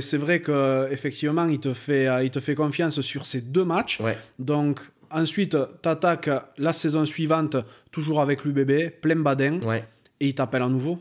C'est 0.00 0.16
vrai 0.18 0.40
que 0.40 0.88
effectivement, 0.90 1.46
il 1.46 1.60
te 1.60 1.72
fait, 1.72 2.08
euh, 2.08 2.24
il 2.24 2.30
te 2.30 2.40
fait 2.40 2.54
confiance 2.56 3.00
sur 3.00 3.26
ces 3.26 3.40
deux 3.42 3.64
matchs. 3.64 4.00
Ouais. 4.00 4.18
Donc 4.40 4.80
ensuite, 5.10 5.56
t'attaques 5.82 6.30
la 6.58 6.72
saison 6.72 7.04
suivante 7.04 7.56
toujours 7.92 8.20
avec 8.20 8.44
l'UBB, 8.44 8.90
plein 9.00 9.16
badin, 9.16 9.60
Ouais. 9.62 9.84
et 10.18 10.28
il 10.28 10.34
t'appelle 10.34 10.62
à 10.62 10.68
nouveau. 10.68 10.98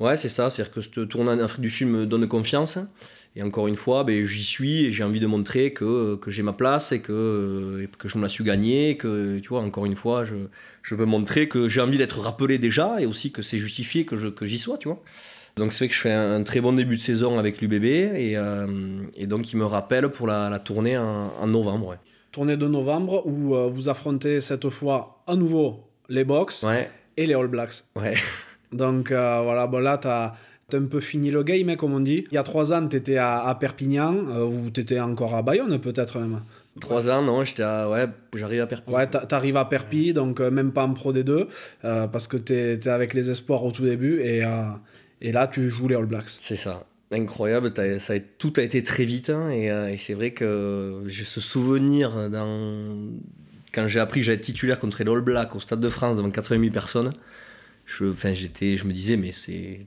Ouais, 0.00 0.16
c'est 0.16 0.28
ça. 0.28 0.50
C'est-à-dire 0.50 0.74
que 0.74 0.80
ce 0.80 1.00
tournoi 1.00 1.34
en 1.34 1.38
Afrique 1.38 1.60
du 1.60 1.70
Sud 1.70 1.86
me 1.88 2.06
donne 2.06 2.26
confiance. 2.26 2.78
Et 3.36 3.42
encore 3.42 3.66
une 3.66 3.76
fois, 3.76 4.04
ben, 4.04 4.24
j'y 4.24 4.44
suis 4.44 4.84
et 4.84 4.92
j'ai 4.92 5.02
envie 5.02 5.18
de 5.20 5.26
montrer 5.26 5.72
que, 5.72 6.14
que 6.16 6.30
j'ai 6.30 6.42
ma 6.44 6.52
place 6.52 6.92
et 6.92 7.00
que, 7.00 7.88
que 7.98 8.08
je 8.08 8.16
me 8.18 8.22
la 8.22 8.28
suis 8.28 8.44
gagnée. 8.44 8.96
Que, 8.96 9.38
tu 9.40 9.48
vois, 9.48 9.60
encore 9.60 9.86
une 9.86 9.96
fois, 9.96 10.24
je, 10.24 10.34
je 10.82 10.94
veux 10.94 11.04
montrer 11.06 11.48
que 11.48 11.68
j'ai 11.68 11.80
envie 11.80 11.98
d'être 11.98 12.20
rappelé 12.20 12.58
déjà 12.58 13.00
et 13.00 13.06
aussi 13.06 13.32
que 13.32 13.42
c'est 13.42 13.58
justifié 13.58 14.04
que, 14.04 14.16
je, 14.16 14.28
que 14.28 14.46
j'y 14.46 14.58
sois, 14.58 14.78
tu 14.78 14.86
vois. 14.88 15.02
Donc 15.56 15.72
c'est 15.72 15.84
vrai 15.84 15.88
que 15.88 15.94
je 15.94 16.00
fais 16.00 16.12
un, 16.12 16.36
un 16.36 16.42
très 16.42 16.60
bon 16.60 16.72
début 16.72 16.96
de 16.96 17.00
saison 17.00 17.38
avec 17.38 17.60
l'UBB 17.60 17.84
et, 17.84 18.36
euh, 18.36 18.66
et 19.16 19.26
donc 19.26 19.52
il 19.52 19.56
me 19.56 19.64
rappelle 19.64 20.08
pour 20.08 20.26
la, 20.26 20.50
la 20.50 20.58
tournée 20.58 20.98
en, 20.98 21.32
en 21.40 21.46
novembre. 21.46 21.88
Ouais. 21.88 21.96
Tournée 22.32 22.56
de 22.56 22.66
novembre 22.66 23.24
où 23.26 23.54
euh, 23.54 23.68
vous 23.68 23.88
affrontez 23.88 24.40
cette 24.40 24.68
fois 24.68 25.22
à 25.28 25.36
nouveau 25.36 25.80
les 26.08 26.24
Box 26.24 26.64
Ouais, 26.64 26.90
et 27.16 27.26
les 27.26 27.34
All 27.34 27.46
Blacks. 27.46 27.84
ouais. 27.96 28.14
Donc 28.72 29.12
euh, 29.12 29.40
voilà, 29.44 29.68
bon 29.68 29.78
là, 29.78 29.96
t'as 29.98 30.34
t'as 30.68 30.78
un 30.78 30.86
peu 30.86 31.00
fini 31.00 31.30
le 31.30 31.42
game, 31.42 31.68
hein, 31.68 31.76
comme 31.76 31.92
on 31.94 32.00
dit. 32.00 32.24
Il 32.30 32.34
y 32.34 32.38
a 32.38 32.42
trois 32.42 32.72
ans, 32.72 32.86
t'étais 32.86 33.16
à, 33.16 33.44
à 33.46 33.54
Perpignan, 33.54 34.14
euh, 34.30 34.44
ou 34.44 34.70
t'étais 34.70 35.00
encore 35.00 35.34
à 35.34 35.42
Bayonne 35.42 35.78
peut-être 35.80 36.18
même. 36.18 36.40
Trois 36.80 37.08
ans, 37.08 37.22
non, 37.22 37.44
j'étais 37.44 37.62
à- 37.62 37.88
ouais, 37.88 38.06
j'arrive 38.34 38.60
à 38.62 38.66
Perpignan. 38.66 38.96
Ouais, 38.98 39.06
t'a- 39.06 39.26
t'arrives 39.26 39.56
à 39.56 39.64
Perpi, 39.64 40.12
donc 40.12 40.40
euh, 40.40 40.50
même 40.50 40.72
pas 40.72 40.84
en 40.84 40.92
Pro 40.92 41.12
D2, 41.12 41.46
euh, 41.84 42.06
parce 42.08 42.26
que 42.26 42.36
t'es 42.36 42.74
es 42.74 42.88
avec 42.88 43.14
les 43.14 43.30
espoirs 43.30 43.64
au 43.64 43.70
tout 43.70 43.84
début, 43.84 44.20
et, 44.22 44.42
et 45.20 45.32
là, 45.32 45.46
tu 45.46 45.70
joues 45.70 45.86
les 45.88 45.94
All 45.94 46.06
Blacks. 46.06 46.28
C'est 46.28 46.56
ça. 46.56 46.84
Incroyable, 47.12 47.72
ça 48.00 48.14
a- 48.14 48.18
tout 48.20 48.52
a 48.56 48.62
été 48.62 48.82
très 48.82 49.04
vite 49.04 49.30
hein, 49.30 49.48
et, 49.50 49.66
et 49.92 49.98
c'est 49.98 50.14
vrai 50.14 50.32
que 50.32 51.02
j'ai 51.06 51.24
ce 51.24 51.40
souvenir 51.40 52.28
dans... 52.28 52.96
quand 53.72 53.86
j'ai 53.86 54.00
appris 54.00 54.20
que 54.20 54.26
j'allais 54.26 54.38
être 54.38 54.44
titulaire 54.44 54.80
contre 54.80 55.00
les 55.04 55.08
All 55.08 55.20
Blacks 55.20 55.54
au 55.54 55.60
Stade 55.60 55.78
de 55.80 55.90
France 55.90 56.16
devant 56.16 56.30
80 56.30 56.58
000 56.58 56.72
personnes. 56.72 57.10
Je, 57.86 58.06
enfin, 58.06 58.32
j'étais, 58.34 58.76
je 58.76 58.84
me 58.86 58.92
disais, 58.92 59.16
mais 59.16 59.30
c'est. 59.30 59.80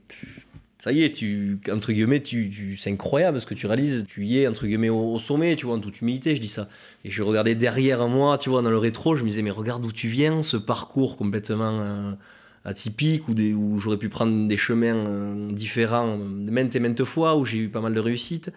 Ça 0.80 0.92
y 0.92 1.04
est, 1.04 1.12
tu, 1.12 1.60
entre 1.72 1.92
guillemets, 1.92 2.22
tu, 2.22 2.78
c'est 2.78 2.92
incroyable 2.92 3.42
ce 3.42 3.48
que 3.48 3.56
tu 3.56 3.66
réalises. 3.66 4.06
Tu 4.08 4.26
y 4.26 4.40
es, 4.40 4.48
entre 4.48 4.68
guillemets, 4.68 4.90
au, 4.90 5.18
sommet, 5.18 5.56
tu 5.56 5.66
vois, 5.66 5.76
en 5.76 5.80
toute 5.80 6.02
humilité, 6.02 6.36
je 6.36 6.42
dis 6.42 6.48
ça. 6.48 6.70
Et 7.04 7.10
je 7.10 7.24
regardais 7.24 7.56
derrière 7.56 8.08
moi, 8.08 8.38
tu 8.38 8.50
vois, 8.50 8.62
dans 8.62 8.70
le 8.70 8.78
rétro, 8.78 9.16
je 9.16 9.24
me 9.24 9.30
disais, 9.30 9.42
mais 9.42 9.50
regarde 9.50 9.82
d'où 9.82 9.92
tu 9.92 10.08
viens, 10.08 10.44
ce 10.44 10.56
parcours 10.56 11.18
complètement 11.18 11.80
euh, 11.82 12.12
atypique, 12.64 13.28
où, 13.28 13.34
où 13.34 13.80
j'aurais 13.80 13.98
pu 13.98 14.08
prendre 14.10 14.48
des 14.48 14.58
chemins 14.58 14.96
euh, 14.96 15.52
différents 15.52 16.18
maintes 16.18 16.76
et 16.76 16.80
maintes 16.80 17.04
fois, 17.06 17.36
où 17.38 17.46
j'ai 17.46 17.58
eu 17.58 17.70
pas 17.70 17.82
mal 17.82 17.96
de 17.96 18.00
réussite. 18.00 18.52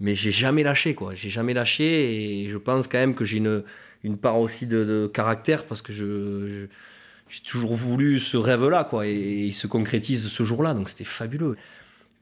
Mais 0.00 0.14
j'ai 0.14 0.32
jamais 0.32 0.64
lâché, 0.64 0.94
quoi. 0.94 1.14
J'ai 1.14 1.30
jamais 1.30 1.54
lâché, 1.54 2.42
et 2.44 2.50
je 2.50 2.58
pense 2.58 2.88
quand 2.88 2.98
même 2.98 3.14
que 3.14 3.24
j'ai 3.24 3.38
une, 3.38 3.62
une 4.02 4.18
part 4.18 4.38
aussi 4.38 4.66
de, 4.66 5.10
caractère, 5.12 5.64
parce 5.64 5.80
que 5.80 5.94
je 5.94 6.66
j'ai 7.28 7.40
toujours 7.40 7.74
voulu 7.74 8.20
ce 8.20 8.36
rêve-là, 8.36 8.84
quoi, 8.84 9.06
et, 9.06 9.12
il 9.12 9.52
se 9.52 9.66
concrétise 9.66 10.28
ce 10.28 10.42
jour-là, 10.42 10.74
donc 10.74 10.88
c'était 10.88 11.04
fabuleux. 11.04 11.56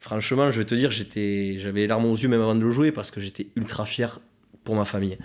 Franchement, 0.01 0.51
je 0.51 0.59
vais 0.59 0.65
te 0.65 0.75
dire, 0.75 0.91
j'étais, 0.91 1.57
j'avais 1.59 1.81
les 1.81 1.87
larmes 1.87 2.07
aux 2.07 2.17
yeux 2.17 2.29
même 2.29 2.41
avant 2.41 2.55
de 2.55 2.61
le 2.61 2.73
jouer 2.73 2.91
parce 2.91 3.11
que 3.11 3.21
j'étais 3.21 3.47
ultra 3.55 3.87
fier 3.87 4.21
pour 4.65 4.75
ma 4.75 4.85
famille. 4.85 5.17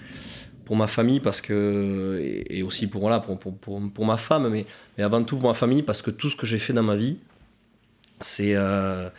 Pour 0.65 0.75
ma 0.75 0.87
famille, 0.87 1.19
parce 1.19 1.41
que. 1.41 2.19
Et, 2.49 2.61
aussi 2.61 2.87
pour, 2.87 3.01
voilà, 3.01 3.19
pour, 3.19 3.39
pour, 3.39 3.57
pour, 3.57 3.81
pour 3.91 4.05
ma 4.05 4.17
femme, 4.17 4.49
mais, 4.49 4.65
mais 4.97 5.03
avant 5.03 5.23
tout 5.23 5.37
pour 5.37 5.49
ma 5.49 5.55
famille, 5.55 5.81
parce 5.81 6.01
que 6.01 6.11
tout 6.11 6.29
ce 6.29 6.35
que 6.35 6.45
j'ai 6.45 6.59
fait 6.59 6.73
dans 6.73 6.83
ma 6.83 6.95
vie, 6.95 7.17
c'est. 8.21 8.55
euh, 8.55 9.09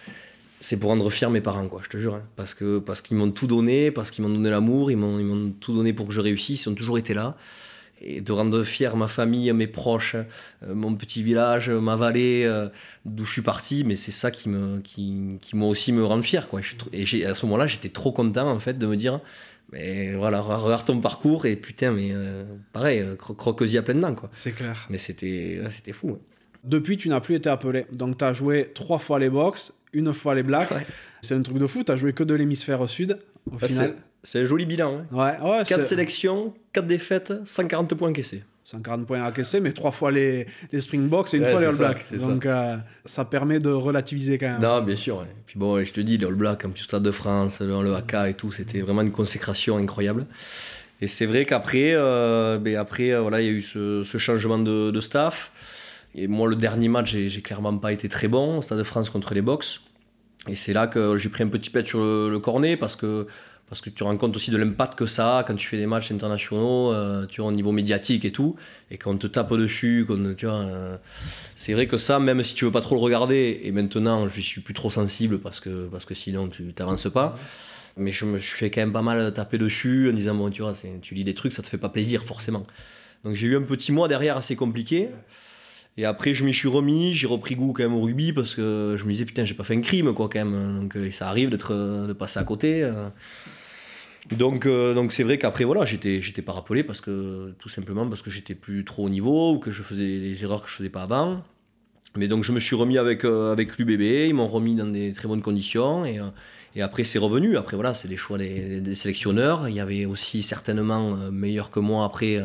c'est 0.61 0.79
pour 0.79 0.91
rendre 0.91 1.09
fier 1.11 1.31
mes 1.31 1.41
parents, 1.41 1.67
quoi, 1.69 1.81
je 1.85 1.89
te 1.89 1.99
jure. 1.99 2.17
hein. 2.17 2.23
parce 2.37 2.53
que 2.53 2.79
parce 2.79 3.01
qu'ils 3.01 3.17
m'ont 3.17 3.31
tout 3.31 3.47
donné, 3.47 3.91
parce 3.91 4.11
qu'ils 4.11 4.25
m'ont 4.25 4.31
donné 4.31 4.51
l'amour, 4.51 4.91
ils 4.91 4.97
m'ont, 4.97 5.19
ils 5.19 5.25
m'ont 5.25 5.53
tout 5.53 5.73
donné 5.73 5.93
pour 5.93 6.09
que 6.09 6.13
je 6.13 6.21
réussisse, 6.21 6.65
ils 6.65 6.69
ont 6.69 6.75
toujours 6.75 6.99
été 6.99 7.15
là 7.15 7.37
et 8.01 8.21
de 8.21 8.33
rendre 8.33 8.63
fier 8.65 8.97
ma 8.97 9.09
famille, 9.09 9.53
mes 9.53 9.67
proches, 9.67 10.15
euh, 10.17 10.75
mon 10.75 10.95
petit 10.95 11.23
village, 11.23 11.69
ma 11.71 11.97
vallée, 11.97 12.45
euh, 12.47 12.69
d'où 13.05 13.25
je 13.25 13.33
suis 13.33 13.43
parti, 13.43 13.85
mais 13.85 13.97
c'est 13.97 14.13
ça 14.13 14.31
qui 14.31 14.49
me, 14.49 14.81
qui, 14.81 15.39
qui 15.41 15.57
moi 15.57 15.69
aussi 15.69 15.93
me 15.93 16.05
rend 16.05 16.21
fier, 16.23 16.49
quoi. 16.49 16.61
Et 16.93 17.25
à 17.27 17.35
ce 17.35 17.47
moment-là, 17.47 17.67
j'étais 17.67 17.89
trop 17.89 18.13
content 18.13 18.49
en 18.51 18.61
fait 18.61 18.75
de 18.79 18.87
me 18.87 18.97
dire, 18.97 19.21
mais 19.73 20.15
voilà, 20.15 20.41
re- 20.41 20.57
regarde 20.61 20.85
ton 20.87 21.01
parcours 21.01 21.45
et 21.47 21.57
putain, 21.57 21.91
mais 21.93 22.11
euh, 22.13 22.45
pareil, 22.73 23.05
cro- 23.19 23.35
croque-y 23.35 23.77
à 23.79 23.83
plein 23.83 23.95
dedans, 23.95 24.15
quoi. 24.15 24.29
C'est 24.33 24.53
clair. 24.53 24.87
Mais 24.91 24.99
c'était, 24.99 25.61
c'était 25.71 25.93
fou. 25.93 26.19
Depuis, 26.65 26.97
tu 26.97 27.09
n'as 27.09 27.21
plus 27.21 27.35
été 27.37 27.49
appelé. 27.49 27.87
Donc, 27.93 28.19
tu 28.19 28.25
as 28.25 28.33
joué 28.33 28.73
trois 28.75 28.99
fois 28.99 29.19
les 29.19 29.31
Box, 29.31 29.73
une 29.93 30.13
fois 30.13 30.35
les 30.35 30.43
Blacks. 30.43 30.71
Ouais. 30.71 30.87
C'est 31.23 31.35
un 31.35 31.43
truc 31.43 31.59
de 31.59 31.67
fou, 31.67 31.85
tu 31.85 31.97
joué 31.97 32.13
que 32.13 32.25
de 32.25 32.35
l'hémisphère 32.35 32.87
sud, 32.89 33.19
au 33.51 33.55
Ouais, 33.57 33.69
final. 33.69 33.95
C'est, 34.23 34.41
un 34.41 34.45
joli 34.45 34.67
bilan. 34.67 35.01
Hein. 35.13 35.17
Ouais, 35.43 35.49
ouais, 35.51 35.59
4 35.65 35.67
c'est- 35.81 35.85
sélections, 35.85 36.55
4 36.73 36.87
défaites, 36.87 37.33
140 37.45 37.95
points 37.95 38.11
encaissés. 38.11 38.43
140 38.65 39.07
points 39.07 39.23
encaissés, 39.25 39.61
mais 39.61 39.73
trois 39.73 39.91
fois 39.93 40.11
les, 40.13 40.47
les 40.73 40.81
Springboks 40.83 41.33
et 41.33 41.39
une 41.39 41.45
Ouais, 41.45 41.53
fois 41.53 41.61
les 41.61 41.67
All 41.69 41.77
Blacks. 41.77 42.05
ça. 42.11 42.17
Donc, 42.19 42.45
euh, 42.45 42.77
ça 43.07 43.25
permet 43.25 43.61
de 43.61 43.71
relativiser 43.71 44.37
quand 44.37 44.47
même. 44.51 44.61
Non, 44.61 44.83
bien 44.83 44.95
sûr. 44.97 45.25
Puis 45.47 45.59
bon, 45.59 45.83
je 45.83 45.91
te 45.91 46.01
dis, 46.03 46.19
les 46.19 46.27
All 46.27 46.35
Blacks, 46.35 46.65
en 46.67 46.71
plus 46.71 46.83
Stade 46.83 47.03
de 47.03 47.11
France, 47.11 47.61
le, 47.63 47.83
le 47.83 47.95
AK 47.95 48.15
et 48.29 48.35
tout, 48.35 48.53
c'était 48.53 48.81
vraiment 48.83 49.01
une 49.01 49.11
consécration 49.13 49.79
incroyable. 49.79 50.27
Et 51.01 51.09
c'est 51.09 51.25
vrai 51.25 51.47
qu'après, 51.47 51.93
euh, 51.95 52.59
ben 52.59 52.77
après, 52.77 53.13
euh, 53.13 53.21
voilà, 53.23 53.41
il 53.41 53.47
y 53.47 53.49
a 53.49 53.53
eu 53.53 53.63
ce, 53.63 54.05
ce 54.05 54.19
changement 54.19 54.59
de, 54.59 54.91
de 54.91 55.01
staff. 55.01 55.51
Et 56.15 56.27
moi, 56.27 56.47
le 56.49 56.57
dernier 56.57 56.89
match, 56.89 57.17
j'ai 57.17 57.41
clairement 57.41 57.77
pas 57.79 57.93
été 57.93 58.09
très 58.11 58.29
bon 58.29 58.61
Stade 58.61 58.77
de 58.79 58.83
France 58.83 59.09
contre 59.09 59.33
les 59.33 59.41
Box. 59.43 59.81
Et 60.47 60.57
c'est 60.57 60.75
là 60.75 60.87
que 60.89 61.17
j'ai 61.17 61.31
pris 61.31 61.43
un 61.45 61.49
petit 61.49 61.71
pet 61.71 61.87
sur 61.87 62.01
le, 62.01 62.29
le 62.31 62.39
cornet 62.39 62.77
parce 62.77 62.97
que, 62.97 63.27
parce 63.69 63.81
que 63.81 63.91
tu 63.91 63.97
te 63.97 64.05
rends 64.05 64.17
compte 64.17 64.35
aussi 64.35 64.51
de 64.51 64.57
l'impact 64.57 64.99
que 64.99 65.07
ça 65.07 65.39
a 65.39 65.45
quand 65.45 65.55
tu 65.55 65.67
fais 65.67 65.77
des 65.77 65.87
matchs 65.87 66.11
internationaux, 66.11 66.93
euh, 66.93 67.27
tu 67.27 67.41
vois, 67.41 67.51
au 67.51 67.53
niveau 67.53 67.73
médiatique 67.73 68.25
et 68.25 68.33
tout, 68.33 68.57
et 68.91 68.97
qu'on 68.97 69.17
te 69.17 69.27
tape 69.27 69.53
dessus, 69.53 70.07
tu 70.37 70.47
vois, 70.47 70.55
euh, 70.55 70.97
c'est 71.55 71.75
vrai 71.75 71.87
que 71.87 71.99
ça, 71.99 72.19
même 72.19 72.43
si 72.43 72.55
tu 72.55 72.65
veux 72.65 72.71
pas 72.71 72.81
trop 72.81 72.95
le 72.95 73.01
regarder, 73.01 73.61
et 73.63 73.71
maintenant 73.71 74.29
je 74.29 74.41
suis 74.41 74.61
plus 74.63 74.75
trop 74.75 74.91
sensible 74.91 75.39
parce 75.39 75.61
que, 75.61 75.87
parce 75.89 76.07
que 76.07 76.15
sinon 76.15 76.49
tu 76.49 76.73
t'avances 76.73 77.11
pas, 77.11 77.39
mais 77.97 78.13
je 78.13 78.25
me 78.25 78.39
je 78.39 78.55
fais 78.55 78.71
quand 78.71 78.81
même 78.81 78.93
pas 78.93 79.03
mal 79.03 79.33
taper 79.35 79.59
dessus 79.59 80.09
en 80.11 80.15
disant, 80.15 80.35
bon, 80.35 80.51
tu 80.51 80.63
vois, 80.63 80.73
tu 81.03 81.15
lis 81.15 81.25
des 81.25 81.35
trucs, 81.35 81.53
ça 81.53 81.63
te 81.63 81.69
fait 81.69 81.79
pas 81.79 81.91
plaisir 81.91 82.23
forcément. 82.25 82.63
Donc 83.25 83.35
j'ai 83.35 83.49
eu 83.49 83.57
un 83.57 83.63
petit 83.63 83.93
mois 83.93 84.09
derrière 84.09 84.37
assez 84.37 84.57
compliqué. 84.57 85.09
Et 85.99 86.05
après, 86.05 86.33
je 86.33 86.45
m'y 86.45 86.55
suis 86.55 86.69
remis, 86.69 87.13
j'ai 87.13 87.27
repris 87.27 87.57
goût 87.57 87.73
quand 87.73 87.83
même 87.83 87.95
au 87.95 88.01
rugby 88.01 88.33
parce 88.33 88.55
que 88.55 88.95
je 88.97 89.05
me 89.05 89.11
disais, 89.11 89.25
putain, 89.25 89.45
j'ai 89.45 89.55
pas 89.55 89.65
fait 89.65 89.75
un 89.75 89.81
crime, 89.81 90.15
quoi, 90.15 90.29
quand 90.29 90.39
même. 90.39 90.83
Donc, 90.83 90.97
euh, 90.97 91.11
ça 91.11 91.29
arrive 91.29 91.51
d'être, 91.51 91.75
de 91.75 92.13
passer 92.13 92.39
à 92.39 92.45
côté. 92.45 92.89
Donc, 94.31 94.67
euh, 94.67 94.95
donc 94.95 95.13
c'est 95.13 95.23
vrai 95.23 95.39
qu'après, 95.39 95.65
voilà, 95.65 95.85
j'étais, 95.85 96.21
j'étais 96.21 96.43
pas 96.43 96.53
rappelé 96.53 96.85
parce 96.85 97.01
que, 97.01 97.55
tout 97.59 97.69
simplement 97.69 98.07
parce 98.09 98.23
que 98.23 98.31
j'étais 98.31 98.55
plus 98.55 98.85
trop 98.85 99.07
au 99.07 99.09
niveau 99.09 99.55
ou 99.55 99.59
que 99.59 99.71
je 99.71 99.83
faisais 99.83 100.19
des 100.19 100.43
erreurs 100.45 100.63
que 100.63 100.69
je 100.69 100.75
faisais 100.75 100.91
pas 100.91 101.03
avant. 101.03 101.43
Mais 102.17 102.27
donc, 102.27 102.43
je 102.43 102.53
me 102.53 102.61
suis 102.61 102.75
remis 102.75 102.99
avec, 102.99 103.25
euh, 103.25 103.53
avec 103.53 103.79
l'UBB, 103.79 104.29
ils 104.29 104.35
m'ont 104.35 104.49
remis 104.49 104.75
dans 104.75 104.87
des 104.87 105.13
très 105.13 105.29
bonnes 105.29 105.43
conditions 105.43 106.05
et, 106.05 106.19
euh, 106.19 106.25
et 106.75 106.83
après, 106.83 107.05
c'est 107.05 107.19
revenu. 107.19 107.57
Après, 107.57 107.77
voilà, 107.77 107.95
c'est 107.95 108.09
les 108.09 108.17
choix 108.17 108.39
des, 108.39 108.95
sélectionneurs. 108.95 109.69
Il 109.69 109.75
y 109.75 109.81
avait 109.81 110.05
aussi 110.05 110.43
certainement 110.43 111.17
euh, 111.17 111.31
meilleur 111.31 111.71
que 111.71 111.81
moi 111.81 112.05
après 112.05 112.43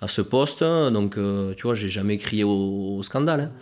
à 0.00 0.08
ce 0.08 0.22
poste. 0.22 0.62
Donc, 0.62 1.16
tu 1.56 1.62
vois, 1.62 1.74
j'ai 1.74 1.88
jamais 1.88 2.18
crié 2.18 2.44
au, 2.44 3.00
scandale. 3.02 3.40
hein. 3.40 3.52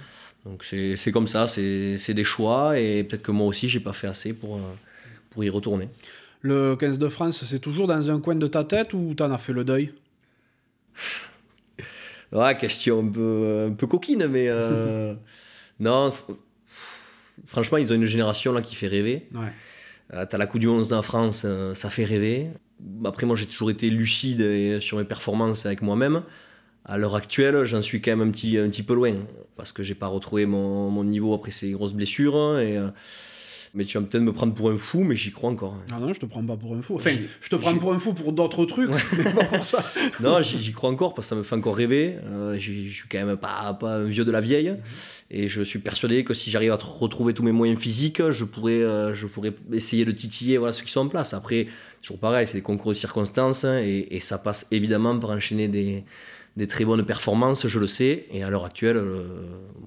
Donc, 0.44 0.64
c'est 0.64 1.12
comme 1.12 1.26
ça, 1.26 1.46
c'est 1.46 2.14
des 2.14 2.24
choix 2.24 2.78
et 2.78 3.04
peut-être 3.04 3.22
que 3.22 3.32
moi 3.32 3.46
aussi, 3.46 3.68
j'ai 3.68 3.80
pas 3.80 3.92
fait 3.92 4.06
assez 4.06 4.32
pour, 4.32 4.60
pour 5.30 5.44
y 5.44 5.50
retourner. 5.50 5.88
Le 6.40 6.76
15 6.76 6.98
de 6.98 7.08
France, 7.08 7.44
c'est 7.44 7.58
toujours 7.58 7.86
dans 7.86 8.10
un 8.10 8.20
coin 8.20 8.34
de 8.36 8.46
ta 8.46 8.64
tête 8.64 8.92
ou 8.94 9.14
t'en 9.14 9.30
as 9.32 9.38
fait 9.38 9.52
le 9.52 9.64
deuil? 9.64 9.92
Ouais, 12.32 12.54
question 12.54 13.00
un 13.00 13.08
peu, 13.08 13.66
un 13.70 13.72
peu 13.72 13.86
coquine, 13.86 14.26
mais 14.28 14.46
euh, 14.48 15.14
non, 15.80 16.12
franchement, 17.46 17.78
ils 17.78 17.90
ont 17.92 17.96
une 17.96 18.04
génération 18.04 18.52
là 18.52 18.60
qui 18.60 18.74
fait 18.74 18.86
rêver. 18.88 19.28
Ouais. 19.34 19.52
Euh, 20.14 20.26
T'as 20.28 20.38
la 20.38 20.46
Coupe 20.46 20.60
du 20.60 20.66
Monde 20.68 20.92
en 20.92 21.02
France, 21.02 21.42
euh, 21.44 21.74
ça 21.74 21.90
fait 21.90 22.04
rêver. 22.04 22.48
Après, 23.04 23.26
moi, 23.26 23.34
j'ai 23.36 23.46
toujours 23.46 23.70
été 23.70 23.90
lucide 23.90 24.40
et- 24.42 24.78
sur 24.80 24.98
mes 24.98 25.04
performances 25.04 25.66
avec 25.66 25.82
moi-même. 25.82 26.22
À 26.84 26.96
l'heure 26.98 27.16
actuelle, 27.16 27.64
j'en 27.64 27.82
suis 27.82 28.00
quand 28.00 28.12
même 28.16 28.28
un 28.28 28.30
petit, 28.30 28.56
un 28.56 28.68
petit 28.70 28.82
peu 28.82 28.94
loin 28.94 29.14
parce 29.56 29.72
que 29.72 29.82
j'ai 29.82 29.94
pas 29.94 30.06
retrouvé 30.06 30.46
mon, 30.46 30.88
mon 30.90 31.04
niveau 31.04 31.34
après 31.34 31.50
ces 31.50 31.70
grosses 31.72 31.92
blessures. 31.92 32.58
Et, 32.58 32.78
mais 33.74 33.84
tu 33.84 33.98
vas 33.98 34.04
peut-être 34.04 34.22
me 34.22 34.32
prendre 34.32 34.54
pour 34.54 34.70
un 34.70 34.78
fou, 34.78 35.04
mais 35.04 35.16
j'y 35.16 35.30
crois 35.32 35.50
encore. 35.50 35.76
Ah 35.92 35.98
non, 36.00 36.12
je 36.12 36.20
te 36.20 36.26
prends 36.26 36.42
pas 36.44 36.56
pour 36.56 36.74
un 36.74 36.82
fou. 36.82 36.94
Enfin, 36.96 37.10
je 37.40 37.48
te 37.48 37.56
prends 37.56 37.76
pour 37.76 37.92
un 37.92 37.98
fou 37.98 38.12
pour 38.14 38.32
d'autres 38.32 38.64
trucs, 38.64 38.90
mais 38.90 39.24
pas 39.32 39.44
pour 39.44 39.64
ça. 39.64 39.84
Non, 40.20 40.42
j'y 40.42 40.72
crois 40.72 40.90
encore 40.90 41.14
parce 41.14 41.26
que 41.26 41.30
ça 41.30 41.36
me 41.36 41.42
fait 41.42 41.54
encore 41.54 41.76
rêver. 41.76 42.16
Euh, 42.26 42.54
je 42.58 42.72
suis 42.88 43.08
quand 43.10 43.24
même 43.24 43.36
pas, 43.36 43.74
pas 43.78 43.96
un 43.96 44.04
vieux 44.04 44.24
de 44.24 44.30
la 44.30 44.40
vieille. 44.40 44.74
Et 45.30 45.48
je 45.48 45.60
suis 45.62 45.78
persuadé 45.78 46.24
que 46.24 46.32
si 46.34 46.50
j'arrive 46.50 46.72
à 46.72 46.76
retrouver 46.76 47.34
tous 47.34 47.42
mes 47.42 47.52
moyens 47.52 47.78
physiques, 47.78 48.22
je 48.30 48.44
pourrais, 48.44 48.82
euh, 48.82 49.14
je 49.14 49.26
pourrais 49.26 49.52
essayer 49.72 50.04
de 50.04 50.12
titiller 50.12 50.56
voilà, 50.58 50.72
ceux 50.72 50.84
qui 50.84 50.92
sont 50.92 51.00
en 51.00 51.08
place. 51.08 51.34
Après, 51.34 51.66
toujours 52.02 52.18
pareil, 52.18 52.46
c'est 52.46 52.54
des 52.56 52.62
concours 52.62 52.92
de 52.92 52.96
circonstances 52.96 53.64
hein, 53.64 53.78
et, 53.78 54.08
et 54.16 54.20
ça 54.20 54.38
passe 54.38 54.66
évidemment 54.70 55.18
par 55.18 55.30
enchaîner 55.30 55.68
des, 55.68 56.04
des 56.56 56.66
très 56.66 56.84
bonnes 56.86 57.04
performances, 57.04 57.66
je 57.66 57.78
le 57.78 57.86
sais. 57.86 58.26
Et 58.32 58.42
à 58.42 58.48
l'heure 58.48 58.64
actuelle, 58.64 58.96
euh, 58.96 59.26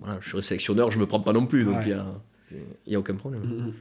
voilà, 0.02 0.20
je 0.22 0.30
serai 0.30 0.44
sélectionneur, 0.44 0.92
je 0.92 1.00
me 1.00 1.08
prends 1.08 1.20
pas 1.22 1.34
non 1.34 1.48
plus. 1.48 1.64
Donc 1.64 1.78
Ouais. 1.78 1.86
il 1.88 2.04
n'y 2.88 2.96
a, 2.96 3.00
aucun 3.00 3.16
problème. 3.16 3.74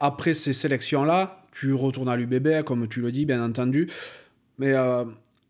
Après 0.00 0.34
ces 0.34 0.52
sélections-là, 0.52 1.42
tu 1.52 1.72
retournes 1.72 2.08
à 2.08 2.16
l'UBB, 2.16 2.62
comme 2.64 2.86
tu 2.88 3.00
le 3.00 3.10
dis, 3.12 3.24
bien 3.24 3.42
entendu. 3.42 3.88
Mais 4.58 4.72
euh, 4.72 5.04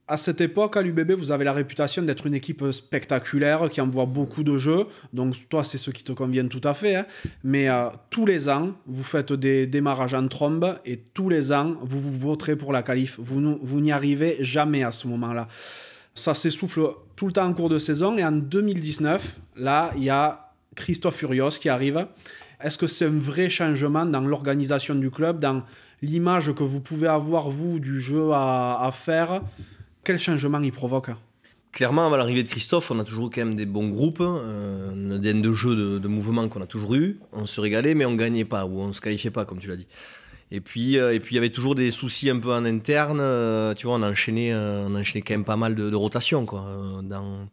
à 0.08 0.16
cette 0.16 0.40
époque, 0.40 0.76
à 0.76 0.82
l'UBB, 0.82 1.12
vous 1.12 1.32
avez 1.32 1.44
la 1.44 1.52
réputation 1.52 2.02
d'être 2.02 2.26
une 2.26 2.34
équipe 2.34 2.64
spectaculaire 2.70 3.68
qui 3.68 3.80
envoie 3.80 4.06
beaucoup 4.06 4.44
de 4.44 4.56
jeux. 4.56 4.86
Donc, 5.12 5.34
toi, 5.48 5.64
c'est 5.64 5.78
ce 5.78 5.90
qui 5.90 6.04
te 6.04 6.12
convient 6.12 6.46
tout 6.46 6.60
à 6.62 6.74
fait. 6.74 6.94
Hein. 6.96 7.06
Mais 7.42 7.68
euh, 7.68 7.88
tous 8.08 8.24
les 8.24 8.48
ans, 8.48 8.74
vous 8.86 9.02
faites 9.02 9.32
des 9.32 9.66
démarrages 9.66 10.14
en 10.14 10.28
trombe 10.28 10.76
et 10.84 10.96
tous 10.96 11.28
les 11.28 11.52
ans, 11.52 11.76
vous 11.82 12.00
vous 12.00 12.12
voterez 12.12 12.54
pour 12.54 12.72
la 12.72 12.82
qualif. 12.82 13.18
Vous, 13.18 13.58
vous 13.60 13.80
n'y 13.80 13.90
arrivez 13.90 14.36
jamais 14.40 14.84
à 14.84 14.92
ce 14.92 15.08
moment-là. 15.08 15.48
Ça 16.14 16.34
s'essouffle 16.34 16.88
tout 17.16 17.26
le 17.26 17.32
temps 17.32 17.46
en 17.46 17.52
cours 17.52 17.68
de 17.68 17.78
saison. 17.78 18.16
Et 18.16 18.24
en 18.24 18.32
2019, 18.32 19.40
là, 19.56 19.90
il 19.96 20.04
y 20.04 20.10
a 20.10 20.52
Christophe 20.76 21.16
Furios 21.16 21.50
qui 21.60 21.68
arrive. 21.68 22.06
Est-ce 22.60 22.78
que 22.78 22.86
c'est 22.86 23.04
un 23.04 23.18
vrai 23.18 23.50
changement 23.50 24.06
dans 24.06 24.20
l'organisation 24.20 24.94
du 24.94 25.10
club, 25.10 25.38
dans 25.38 25.62
l'image 26.02 26.54
que 26.54 26.62
vous 26.62 26.80
pouvez 26.80 27.06
avoir, 27.06 27.50
vous, 27.50 27.78
du 27.78 28.00
jeu 28.00 28.30
à, 28.32 28.90
faire? 28.92 29.42
Quel 30.04 30.18
changement 30.18 30.60
il 30.60 30.72
provoque? 30.72 31.10
Clairement, 31.72 32.06
avant 32.06 32.16
l'arrivée 32.16 32.42
de 32.42 32.48
Christophe, 32.48 32.90
on 32.90 32.98
a 32.98 33.04
toujours 33.04 33.30
quand 33.30 33.44
même 33.44 33.54
des 33.54 33.66
bons 33.66 33.88
groupes, 33.88 34.22
euh, 34.22 34.90
un 34.92 35.10
ADN 35.10 35.42
de 35.42 35.52
jeu, 35.52 35.98
de, 36.00 36.08
mouvement 36.08 36.48
qu'on 36.48 36.62
a 36.62 36.66
toujours 36.66 36.94
eu. 36.94 37.18
On 37.32 37.44
se 37.44 37.60
régalait, 37.60 37.94
mais 37.94 38.06
on 38.06 38.14
gagnait 38.14 38.46
pas, 38.46 38.64
ou 38.64 38.80
on 38.80 38.94
se 38.94 39.02
qualifiait 39.02 39.30
pas, 39.30 39.44
comme 39.44 39.58
tu 39.58 39.68
l'as 39.68 39.76
dit. 39.76 39.86
Et 40.50 40.62
puis, 40.62 40.98
euh, 40.98 41.12
et 41.12 41.20
puis 41.20 41.34
il 41.34 41.36
y 41.36 41.38
avait 41.38 41.50
toujours 41.50 41.74
des 41.74 41.90
soucis 41.90 42.30
un 42.30 42.38
peu 42.38 42.54
en 42.54 42.64
interne. 42.64 43.18
Euh, 43.20 43.74
tu 43.74 43.86
vois, 43.86 43.96
on 43.96 44.02
enchaînait, 44.02 44.54
on 44.54 44.94
enchaînait 44.94 45.22
quand 45.22 45.34
même 45.34 45.44
pas 45.44 45.56
mal 45.56 45.74
de, 45.74 45.94
rotations, 45.94 46.46
quoi, 46.46 46.64
dans, 47.02 47.46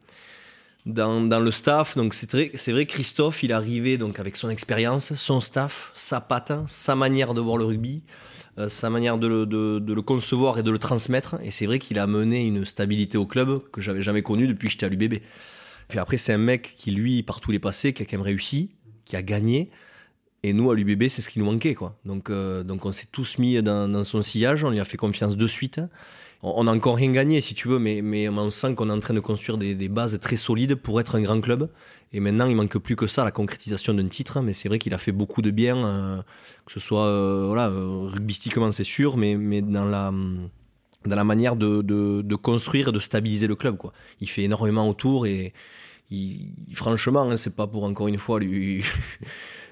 dans, 0.85 1.39
le 1.39 1.51
staff. 1.51 1.95
Donc 1.97 2.13
c'est 2.13 2.31
vrai, 2.31 2.51
c'est 2.55 2.71
vrai, 2.71 2.85
Christophe, 2.85 3.43
il 3.43 3.53
arrivait 3.53 3.97
donc 3.97 4.19
avec 4.19 4.35
son 4.35 4.49
expérience, 4.49 5.13
son 5.13 5.41
staff, 5.41 5.91
sa 5.95 6.21
patte, 6.21 6.53
sa 6.67 6.95
manière 6.95 7.33
de 7.33 7.41
voir 7.41 7.57
le 7.57 7.65
rugby. 7.65 8.03
Euh, 8.59 8.69
sa 8.69 8.91
manière 8.91 9.17
de 9.17 9.25
le, 9.25 10.01
concevoir 10.03 10.59
et 10.59 10.63
de 10.63 10.69
le 10.69 10.77
transmettre. 10.77 11.37
Et 11.43 11.49
c'est 11.49 11.65
vrai 11.65 11.79
qu'il 11.79 11.97
a 11.97 12.05
mené 12.05 12.45
une 12.45 12.65
stabilité 12.65 13.17
au 13.17 13.25
club 13.25 13.63
que 13.71 13.81
j'avais 13.81 14.03
jamais 14.03 14.21
connue 14.21 14.45
depuis 14.45 14.67
que 14.67 14.73
j'étais 14.73 14.85
à 14.85 14.89
l'UBB. 14.89 15.21
Puis 15.87 15.97
après, 15.97 16.17
c'est 16.17 16.33
un 16.33 16.37
mec 16.37 16.75
qui, 16.77 16.91
lui, 16.91 17.23
par 17.23 17.39
tous 17.39 17.51
les 17.51 17.57
passés, 17.57 17.93
qui 17.93 18.03
a 18.03 18.05
quand 18.05 18.17
même 18.17 18.25
réussi, 18.25 18.69
qui 19.05 19.15
a 19.15 19.23
gagné. 19.23 19.71
Et 20.43 20.53
nous, 20.53 20.69
à 20.69 20.75
l'UBB, 20.75 21.07
c'est 21.09 21.23
ce 21.23 21.29
qui 21.29 21.39
nous 21.39 21.45
manquait. 21.45 21.73
Quoi. 21.73 21.97
Donc, 22.05 22.29
euh, 22.29 22.61
donc 22.61 22.85
on 22.85 22.91
s'est 22.91 23.07
tous 23.11 23.39
mis 23.39 23.59
dans, 23.63 24.03
son 24.03 24.21
sillage, 24.21 24.63
on 24.63 24.69
lui 24.69 24.79
a 24.79 24.85
fait 24.85 24.97
confiance 24.97 25.35
de 25.35 25.47
suite. 25.47 25.81
On 26.45 26.65
n'a 26.65 26.71
encore 26.71 26.97
rien 26.97 27.09
gagné, 27.13 27.39
si 27.39 27.53
tu 27.55 27.69
veux, 27.69 27.79
mais, 27.79 28.27
on 28.27 28.51
sent 28.51 28.75
qu'on 28.75 28.89
est 28.89 28.93
en 28.93 28.99
train 28.99 29.13
de 29.13 29.21
construire 29.21 29.57
des, 29.57 29.87
bases 29.87 30.19
très 30.19 30.35
solides 30.35 30.75
pour 30.75 30.99
être 30.99 31.15
un 31.15 31.21
grand 31.21 31.39
club. 31.39 31.69
Et 32.11 32.19
maintenant, 32.19 32.47
il 32.47 32.55
manque 32.55 32.77
plus 32.79 32.97
que 32.97 33.07
ça, 33.07 33.23
la 33.23 33.31
concrétisation 33.31 33.93
d'un 33.93 34.09
titre. 34.09 34.41
Mais 34.41 34.53
c'est 34.53 34.67
vrai 34.67 34.77
qu'il 34.77 34.93
a 34.93 34.97
fait 34.97 35.13
beaucoup 35.13 35.41
de 35.41 35.51
bien, 35.51 35.77
euh, 35.77 36.21
que 36.65 36.73
ce 36.73 36.81
soit 36.81 37.05
euh, 37.05 37.45
voilà, 37.47 37.69
euh, 37.69 38.09
rugbystiquement, 38.11 38.71
c'est 38.71 38.83
sûr, 38.83 39.15
mais, 39.15 39.35
mais 39.35 39.61
dans 39.61 39.85
la 39.85 41.23
manière 41.23 41.55
de, 41.55 42.35
construire 42.35 42.89
et 42.89 42.91
de 42.91 42.99
stabiliser 42.99 43.47
le 43.47 43.55
club. 43.55 43.77
Il 44.19 44.29
fait 44.29 44.43
énormément 44.43 44.89
autour 44.89 45.25
et 45.25 45.53
franchement, 46.73 47.23
hein, 47.23 47.37
c'est 47.37 47.55
pas 47.55 47.67
pour 47.67 47.85
encore 47.85 48.09
une 48.09 48.17
fois 48.17 48.39
lui, 48.39 48.83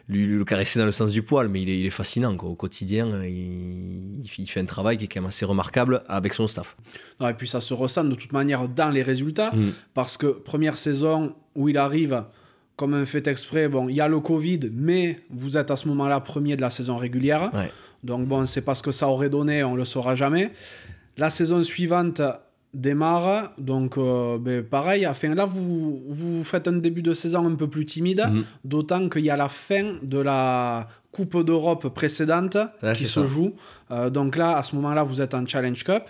lui, 0.07 0.25
le 0.27 0.43
caresser 0.43 0.79
dans 0.79 0.85
le 0.85 0.91
sens 0.91 1.11
du 1.11 1.23
poil, 1.23 1.47
mais 1.47 1.61
il 1.61 1.69
est, 1.69 1.79
il 1.79 1.85
est 1.85 1.91
fascinant. 1.91 2.35
Quoi. 2.35 2.49
Au 2.49 2.55
quotidien, 2.55 3.23
il, 3.23 4.23
il, 4.37 4.47
fait 4.47 4.59
un 4.59 4.65
travail 4.65 4.97
qui 4.97 5.05
est 5.05 5.07
quand 5.07 5.21
même 5.21 5.29
assez 5.29 5.45
remarquable 5.45 6.03
avec 6.07 6.33
son 6.33 6.47
staff. 6.47 6.75
Non, 7.19 7.29
et 7.29 7.33
puis 7.33 7.47
ça 7.47 7.61
se 7.61 7.73
ressent 7.73 8.03
de 8.03 8.15
toute 8.15 8.33
manière 8.33 8.67
dans 8.67 8.89
les 8.89 9.03
résultats, 9.03 9.51
mm. 9.51 9.71
parce 9.93 10.17
que 10.17 10.27
première 10.27 10.77
saison 10.77 11.35
où 11.55 11.69
il 11.69 11.77
arrive, 11.77 12.23
comme 12.75 12.93
un 12.93 13.05
fait 13.05 13.27
exprès, 13.27 13.67
bon, 13.67 13.89
il 13.89 13.95
y 13.95 14.01
a 14.01 14.07
le 14.07 14.19
Covid, 14.19 14.71
mais 14.73 15.19
vous 15.29 15.57
êtes 15.57 15.71
à 15.71 15.75
ce 15.75 15.87
moment-là 15.89 16.19
premier 16.19 16.55
de 16.55 16.61
la 16.61 16.69
saison 16.69 16.97
régulière. 16.97 17.51
Donc 18.03 18.27
bon, 18.27 18.45
c'est 18.45 18.61
pas 18.61 18.73
ce 18.73 18.81
que 18.81 18.91
ça 18.91 19.07
aurait 19.07 19.29
donné, 19.29 19.63
on 19.63 19.75
le 19.75 19.85
saura 19.85 20.15
jamais. 20.15 20.51
La 21.17 21.29
saison 21.29 21.63
suivante, 21.63 22.21
démarre. 22.73 23.51
Donc, 23.57 23.97
euh, 23.97 24.37
ben, 24.37 24.63
pareil, 24.63 25.05
enfin, 25.07 25.33
là, 25.35 25.45
vous, 25.45 26.01
vous 26.07 26.43
faites 26.43 26.67
un 26.67 26.73
début 26.73 27.01
de 27.01 27.13
saison 27.13 27.45
un 27.45 27.55
peu 27.55 27.67
plus 27.67 27.85
timide, 27.85 28.25
mhm. 28.31 28.43
d'autant 28.63 29.09
qu'il 29.09 29.25
y 29.25 29.29
a 29.29 29.37
la 29.37 29.49
fin 29.49 29.95
de 30.01 30.17
la 30.17 30.87
Coupe 31.11 31.43
d'Europe 31.43 31.89
précédente 31.89 32.57
qui 32.95 33.05
se 33.05 33.27
joue. 33.27 33.53
Euh, 33.91 34.09
donc 34.09 34.37
là, 34.37 34.57
à 34.57 34.63
ce 34.63 34.75
moment-là, 34.75 35.03
vous 35.03 35.21
êtes 35.21 35.33
en 35.33 35.45
Challenge 35.45 35.83
Cup. 35.83 36.03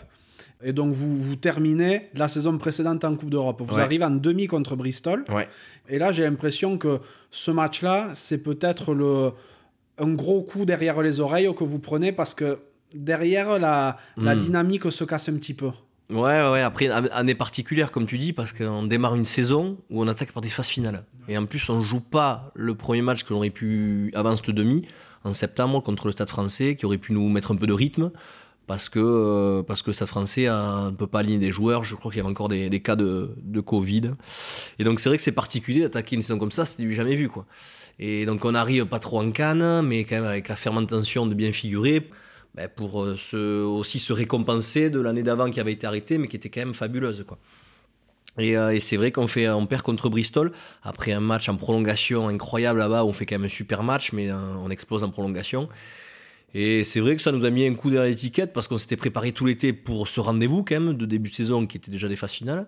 Et 0.63 0.73
donc, 0.73 0.93
vous, 0.93 1.17
vous 1.17 1.35
terminez 1.35 2.09
la 2.13 2.27
saison 2.27 2.55
précédente 2.59 3.03
en 3.03 3.15
Coupe 3.15 3.31
d'Europe. 3.31 3.63
Vous 3.65 3.79
arrivez 3.79 4.05
en 4.05 4.11
demi 4.11 4.45
contre 4.45 4.75
Bristol. 4.75 5.25
Et 5.89 5.97
là, 5.97 6.11
j'ai 6.11 6.23
l'impression 6.23 6.77
que 6.77 6.99
ce 7.31 7.49
match-là, 7.49 8.09
c'est 8.13 8.37
peut-être 8.37 8.93
le 8.93 9.31
un 9.97 10.13
gros 10.13 10.41
coup 10.41 10.65
derrière 10.65 10.99
les 11.01 11.19
oreilles 11.19 11.53
que 11.53 11.63
vous 11.63 11.77
prenez 11.77 12.11
parce 12.11 12.33
que 12.33 12.59
derrière, 12.93 13.59
la, 13.59 13.97
la 14.17 14.35
hmm. 14.35 14.39
dynamique 14.39 14.91
se 14.91 15.03
casse 15.03 15.29
un 15.29 15.35
petit 15.35 15.53
peu. 15.53 15.69
Ouais, 16.11 16.51
ouais, 16.51 16.61
après, 16.61 16.89
année 16.89 17.35
particulière, 17.35 17.89
comme 17.89 18.05
tu 18.05 18.17
dis, 18.17 18.33
parce 18.33 18.51
qu'on 18.51 18.83
démarre 18.83 19.15
une 19.15 19.25
saison 19.25 19.77
où 19.89 20.03
on 20.03 20.07
attaque 20.07 20.33
par 20.33 20.41
des 20.41 20.49
phases 20.49 20.67
finales. 20.67 21.05
Et 21.29 21.37
en 21.37 21.45
plus, 21.45 21.69
on 21.69 21.81
joue 21.81 22.01
pas 22.01 22.51
le 22.53 22.75
premier 22.75 23.01
match 23.01 23.23
que 23.23 23.29
l'on 23.31 23.37
aurait 23.37 23.49
pu 23.49 24.11
avant 24.13 24.35
cette 24.35 24.49
demi, 24.49 24.85
en 25.23 25.33
septembre, 25.33 25.81
contre 25.81 26.07
le 26.07 26.11
Stade 26.11 26.29
français, 26.29 26.75
qui 26.75 26.85
aurait 26.85 26.97
pu 26.97 27.13
nous 27.13 27.29
mettre 27.29 27.51
un 27.51 27.55
peu 27.55 27.65
de 27.65 27.71
rythme, 27.71 28.11
parce 28.67 28.89
que, 28.89 28.99
euh, 28.99 29.63
parce 29.63 29.83
que 29.83 29.91
le 29.91 29.93
Stade 29.93 30.09
français 30.09 30.47
ne 30.47 30.91
peut 30.91 31.07
pas 31.07 31.19
aligner 31.19 31.37
des 31.37 31.51
joueurs. 31.51 31.85
Je 31.85 31.95
crois 31.95 32.11
qu'il 32.11 32.17
y 32.17 32.21
avait 32.21 32.29
encore 32.29 32.49
des, 32.49 32.81
cas 32.81 32.97
de, 32.97 33.33
de, 33.41 33.61
Covid. 33.61 34.11
Et 34.79 34.83
donc, 34.83 34.99
c'est 34.99 35.07
vrai 35.07 35.17
que 35.17 35.23
c'est 35.23 35.31
particulier 35.31 35.79
d'attaquer 35.79 36.17
une 36.17 36.21
saison 36.23 36.39
comme 36.39 36.51
ça, 36.51 36.65
c'était 36.65 36.91
jamais 36.91 37.15
vu, 37.15 37.29
quoi. 37.29 37.45
Et 37.99 38.25
donc, 38.25 38.43
on 38.43 38.53
arrive 38.53 38.85
pas 38.85 38.99
trop 38.99 39.21
en 39.21 39.31
canne, 39.31 39.81
mais 39.83 40.03
quand 40.03 40.15
même 40.15 40.25
avec 40.25 40.49
la 40.49 40.57
fermentation 40.57 41.25
de 41.25 41.35
bien 41.35 41.53
figurer 41.53 42.09
ben, 42.55 42.67
pour 42.67 43.01
euh, 43.01 43.15
se, 43.15 43.63
aussi 43.63 43.99
se 43.99 44.11
récompenser 44.11 44.89
de 44.89 44.99
l'année 44.99 45.23
d'avant 45.23 45.49
qui 45.49 45.59
avait 45.59 45.71
été 45.71 45.87
arrêtée, 45.87 46.17
mais 46.17 46.27
qui 46.27 46.35
était 46.35 46.49
quand 46.49 46.59
même 46.61 46.73
fabuleuse. 46.73 47.23
Quoi. 47.25 47.37
Et, 48.37 48.57
euh, 48.57 48.73
et 48.73 48.79
c'est 48.79 48.97
vrai 48.97 49.11
qu'on 49.11 49.27
fait, 49.27 49.49
on 49.49 49.65
perd 49.65 49.81
contre 49.81 50.09
Bristol 50.09 50.51
après 50.83 51.11
un 51.11 51.19
match 51.19 51.49
en 51.49 51.55
prolongation 51.55 52.27
incroyable 52.27 52.79
là-bas. 52.79 53.05
On 53.05 53.13
fait 53.13 53.25
quand 53.25 53.35
même 53.35 53.45
un 53.45 53.49
super 53.49 53.83
match, 53.83 54.11
mais 54.13 54.29
euh, 54.29 54.35
on 54.63 54.69
explose 54.69 55.03
en 55.03 55.09
prolongation. 55.09 55.69
Et 56.53 56.83
c'est 56.83 56.99
vrai 56.99 57.15
que 57.15 57.21
ça 57.21 57.31
nous 57.31 57.45
a 57.45 57.49
mis 57.49 57.65
un 57.65 57.73
coup 57.73 57.89
derrière 57.89 58.09
l'étiquette 58.09 58.51
parce 58.51 58.67
qu'on 58.67 58.77
s'était 58.77 58.97
préparé 58.97 59.31
tout 59.31 59.45
l'été 59.45 59.71
pour 59.71 60.09
ce 60.09 60.19
rendez-vous 60.19 60.63
quand 60.63 60.79
même 60.79 60.97
de 60.97 61.05
début 61.05 61.29
de 61.29 61.35
saison 61.35 61.65
qui 61.65 61.77
était 61.77 61.91
déjà 61.91 62.09
des 62.09 62.17
phases 62.17 62.33
finales. 62.33 62.67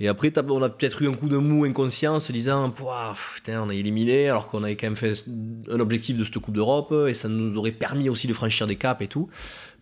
Et 0.00 0.08
après, 0.08 0.32
on 0.48 0.62
a 0.62 0.68
peut-être 0.68 1.02
eu 1.02 1.08
un 1.08 1.12
coup 1.12 1.28
de 1.28 1.36
mou 1.36 1.64
inconscient 1.64 2.16
en 2.16 2.20
se 2.20 2.32
disant 2.32 2.68
putain, 2.70 3.62
on 3.62 3.68
a 3.68 3.74
éliminé 3.74 4.28
alors 4.28 4.48
qu'on 4.48 4.64
avait 4.64 4.76
quand 4.76 4.88
même 4.88 4.96
fait 4.96 5.24
un 5.70 5.78
objectif 5.78 6.18
de 6.18 6.24
cette 6.24 6.38
Coupe 6.38 6.54
d'Europe 6.54 6.92
et 7.08 7.14
ça 7.14 7.28
nous 7.28 7.56
aurait 7.56 7.70
permis 7.70 8.08
aussi 8.08 8.26
de 8.26 8.32
franchir 8.32 8.66
des 8.66 8.76
caps 8.76 9.00
et 9.02 9.08
tout. 9.08 9.28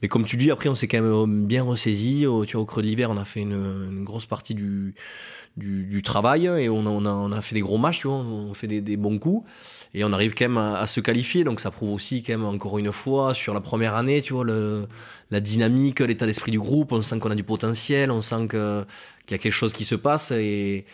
Mais 0.03 0.09
comme 0.09 0.27
tu 0.27 0.37
dis, 0.37 0.51
après, 0.51 0.69
on 0.69 0.75
s'est 0.75 0.89
quand 0.89 1.01
même 1.01 1.47
bien 1.47 1.63
ressaisi. 1.63 2.27
Au, 2.27 2.45
tu 2.45 2.55
vois, 2.55 2.63
au 2.63 2.67
creux 2.67 2.83
de 2.83 2.89
l'hiver, 2.89 3.11
on 3.11 3.17
a 3.17 3.25
fait 3.25 3.41
une, 3.41 4.03
grosse 4.05 4.27
partie 4.27 4.53
du, 4.53 4.95
du, 5.57 6.03
travail 6.03 6.47
et 6.47 6.69
on 6.69 6.87
a, 6.87 6.91
on, 6.91 7.33
a, 7.33 7.41
fait 7.41 7.55
des 7.55 7.61
gros 7.61 7.79
matchs, 7.79 8.01
tu 8.01 8.09
vois, 8.09 8.17
on 8.17 8.53
fait 8.53 8.67
des, 8.67 8.97
bons 8.97 9.19
coups 9.19 9.49
et 9.95 10.05
on 10.05 10.13
arrive 10.13 10.35
quand 10.35 10.49
même 10.49 10.59
à, 10.59 10.87
se 10.89 11.01
qualifier. 11.01 11.45
Donc 11.45 11.61
ça 11.61 11.71
prouve 11.71 11.93
aussi, 11.93 12.23
quand 12.23 12.33
même, 12.33 12.45
encore 12.45 12.79
une 12.79 12.91
fois, 12.91 13.33
sur 13.33 13.55
la 13.55 13.61
première 13.61 13.95
année, 13.95 14.21
tu 14.23 14.33
vois, 14.35 14.45
le, 14.45 14.89
la 15.33 15.41
dynamique, 15.41 16.01
l'état 16.01 16.27
d'esprit 16.27 16.53
du 16.53 16.61
groupe. 16.61 16.93
On 16.93 17.03
sent 17.03 17.19
qu'on 17.19 17.31
a 17.31 17.35
du 17.35 17.43
potentiel, 17.43 18.11
on 18.11 18.21
sent 18.21 18.49
qu'il 18.51 18.85
y 19.31 19.35
a 19.35 19.39
quelque 19.39 19.51
chose 19.51 19.73
qui 19.73 19.85
se 19.85 19.95
passe. 19.95 20.31
Et, 20.31 20.85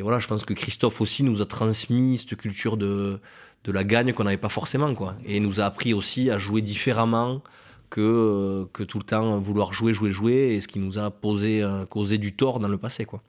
voilà, 0.00 0.18
je 0.18 0.28
pense 0.28 0.44
que 0.44 0.52
Christophe 0.52 1.00
aussi 1.00 1.24
nous 1.24 1.40
a 1.40 1.46
transmis 1.46 2.18
cette 2.18 2.36
culture 2.36 2.76
de, 2.76 3.18
de 3.64 3.72
la 3.72 3.84
gagne 3.84 4.12
qu'on 4.12 4.24
n'avait 4.24 4.36
pas 4.36 4.50
forcément. 4.50 4.94
Quoi. 4.94 5.16
Et 5.24 5.40
nous 5.40 5.60
a 5.60 5.64
appris 5.64 5.94
aussi 5.94 6.30
à 6.30 6.38
jouer 6.38 6.60
différemment 6.60 7.42
que, 7.88 8.68
que 8.74 8.82
tout 8.82 8.98
le 8.98 9.04
temps 9.04 9.38
vouloir 9.38 9.72
jouer, 9.72 9.94
jouer, 9.94 10.12
jouer, 10.12 10.54
et 10.54 10.60
ce 10.60 10.68
qui 10.68 10.78
nous 10.78 10.98
a 10.98 11.10
posé, 11.10 11.62
euh, 11.62 11.86
causé 11.86 12.18
du 12.18 12.34
tort 12.34 12.60
dans 12.60 12.68
le 12.68 12.76
passé. 12.76 13.06
Quoi. 13.06 13.22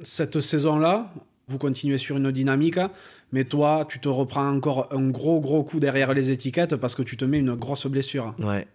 Cette 0.00 0.40
saison-là, 0.40 1.12
vous 1.48 1.58
continuez 1.58 1.98
sur 1.98 2.16
une 2.16 2.32
dynamique, 2.32 2.78
mais 3.30 3.44
toi, 3.44 3.86
tu 3.86 4.00
te 4.00 4.08
reprends 4.08 4.48
encore 4.48 4.88
un 4.90 5.10
gros, 5.10 5.38
gros 5.40 5.62
coup 5.64 5.80
derrière 5.80 6.14
les 6.14 6.30
étiquettes 6.30 6.76
parce 6.76 6.94
que 6.94 7.02
tu 7.02 7.18
te 7.18 7.26
mets 7.26 7.40
une 7.40 7.54
grosse 7.54 7.86
blessure. 7.86 8.34
Ouais. 8.38 8.66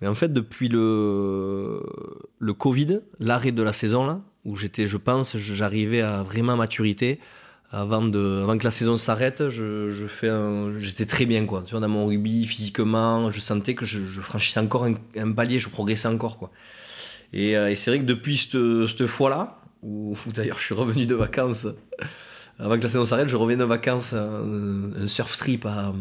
Mais 0.00 0.08
en 0.08 0.14
fait, 0.14 0.32
depuis 0.32 0.68
le, 0.68 1.82
le 2.38 2.52
Covid, 2.52 3.00
l'arrêt 3.20 3.52
de 3.52 3.62
la 3.62 3.72
saison, 3.72 4.06
là, 4.06 4.20
où 4.44 4.56
j'étais, 4.56 4.86
je 4.86 4.96
pense, 4.96 5.36
j'arrivais 5.36 6.00
à 6.00 6.22
vraiment 6.22 6.56
maturité. 6.56 7.18
Avant, 7.70 8.02
de, 8.02 8.42
avant 8.42 8.56
que 8.56 8.62
la 8.62 8.70
saison 8.70 8.96
s'arrête, 8.96 9.48
je, 9.48 9.88
je 9.88 10.06
fais 10.06 10.30
j'étais 10.78 11.06
très 11.06 11.26
bien 11.26 11.44
quoi. 11.44 11.64
Tu 11.64 11.72
vois, 11.72 11.80
dans 11.80 11.88
mon 11.88 12.06
rugby, 12.06 12.44
physiquement, 12.44 13.32
je 13.32 13.40
sentais 13.40 13.74
que 13.74 13.84
je, 13.84 14.20
franchissais 14.20 14.60
encore 14.60 14.86
un, 15.16 15.32
palier, 15.32 15.58
je 15.58 15.68
progressais 15.68 16.06
encore 16.06 16.38
quoi. 16.38 16.52
Et, 17.32 17.56
euh, 17.56 17.70
et 17.70 17.74
c'est 17.74 17.90
vrai 17.90 17.98
que 17.98 18.04
depuis 18.04 18.36
cette, 18.36 18.86
cette 18.86 19.06
fois-là, 19.08 19.58
où, 19.82 20.16
d'ailleurs 20.32 20.58
je 20.58 20.64
suis 20.64 20.74
revenu 20.74 21.04
de 21.06 21.16
vacances, 21.16 21.66
avant 22.58 22.76
que 22.76 22.82
la 22.82 22.88
saison 22.88 23.04
s'arrête, 23.04 23.28
je 23.28 23.36
reviens 23.36 23.56
de 23.56 23.64
vacances, 23.64 24.12
un, 24.12 25.08
surf 25.08 25.36
trip 25.36 25.66
à, 25.66 25.92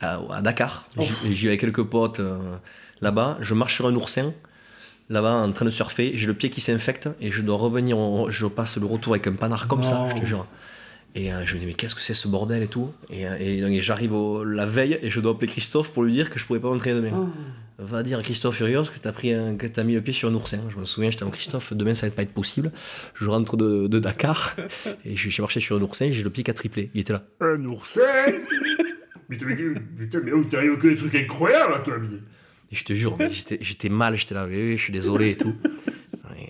à, 0.00 0.42
Dakar. 0.42 0.86
Oh. 0.96 1.02
J'y 1.28 1.48
avec 1.48 1.60
quelques 1.60 1.82
potes 1.82 2.20
euh, 2.20 2.56
là-bas. 3.00 3.38
Je 3.40 3.54
marche 3.54 3.76
sur 3.76 3.86
un 3.86 3.94
oursin 3.94 4.32
là-bas 5.10 5.32
en 5.32 5.52
train 5.52 5.64
de 5.64 5.70
surfer, 5.70 6.12
j'ai 6.14 6.26
le 6.26 6.34
pied 6.34 6.50
qui 6.50 6.60
s'infecte 6.60 7.08
et 7.20 7.30
je 7.30 7.42
dois 7.42 7.56
revenir, 7.56 7.96
je 8.30 8.46
passe 8.46 8.76
le 8.76 8.86
retour 8.86 9.14
avec 9.14 9.26
un 9.26 9.32
panard 9.32 9.66
comme 9.66 9.82
ça, 9.82 10.06
je 10.10 10.20
te 10.20 10.26
jure. 10.26 10.46
Et 11.14 11.30
je 11.44 11.54
me 11.54 11.60
dis, 11.60 11.66
mais 11.66 11.72
qu'est-ce 11.72 11.94
que 11.94 12.00
c'est 12.00 12.14
ce 12.14 12.28
bordel 12.28 12.62
et 12.62 12.68
tout? 12.68 12.92
Et, 13.10 13.22
et, 13.22 13.80
j'arrive 13.80 14.14
la 14.44 14.66
veille 14.66 14.98
et 15.02 15.08
je 15.08 15.20
dois 15.20 15.32
appeler 15.32 15.48
Christophe 15.48 15.90
pour 15.90 16.04
lui 16.04 16.12
dire 16.12 16.30
que 16.30 16.38
je 16.38 16.46
pourrais 16.46 16.60
pas 16.60 16.68
rentrer 16.68 16.92
demain. 16.92 17.16
Oh. 17.18 17.28
Va 17.78 18.02
dire 18.02 18.18
à 18.18 18.22
Christophe 18.22 18.56
Furios 18.56 18.84
que 18.84 18.98
tu 19.00 19.08
as, 19.08 19.12
pris 19.12 19.30
que 19.30 19.80
as 19.80 19.84
mis 19.84 19.94
le 19.94 20.00
pied 20.00 20.12
sur 20.12 20.28
un 20.28 20.34
oursin. 20.34 20.58
Je 20.68 20.76
me 20.76 20.84
souviens, 20.84 21.10
j'étais 21.10 21.24
en 21.24 21.30
Christophe, 21.30 21.72
demain 21.72 21.94
ça 21.94 22.06
va 22.06 22.12
pas 22.12 22.22
être 22.22 22.34
possible. 22.34 22.72
Je 23.14 23.26
rentre 23.26 23.56
de, 23.56 23.98
Dakar 23.98 24.54
et 25.04 25.16
je 25.16 25.30
suis 25.30 25.40
marché 25.40 25.60
sur 25.60 25.76
un 25.76 25.80
oursin, 25.80 26.10
j'ai 26.10 26.22
le 26.22 26.30
pied 26.30 26.44
qui 26.44 26.50
a 26.50 26.54
triplé. 26.54 26.90
Il 26.94 27.00
était 27.00 27.14
là. 27.14 27.22
Un 27.40 27.64
oursin? 27.64 28.00
Mais 29.28 29.36
putain, 29.36 30.20
mais 30.24 30.32
où 30.32 30.42
t'arrives 30.44 30.78
que 30.78 30.88
des 30.88 30.96
trucs 30.96 31.14
incroyables 31.14 31.74
à 31.74 31.78
toi, 31.80 31.96
Et 32.70 32.76
je 32.76 32.84
te 32.84 32.92
jure, 32.92 33.16
j'étais 33.60 33.88
mal, 33.88 34.14
j'étais 34.14 34.34
là, 34.34 34.46
je 34.50 34.76
suis 34.76 34.92
désolé 34.92 35.30
et 35.30 35.36
tout. 35.36 35.54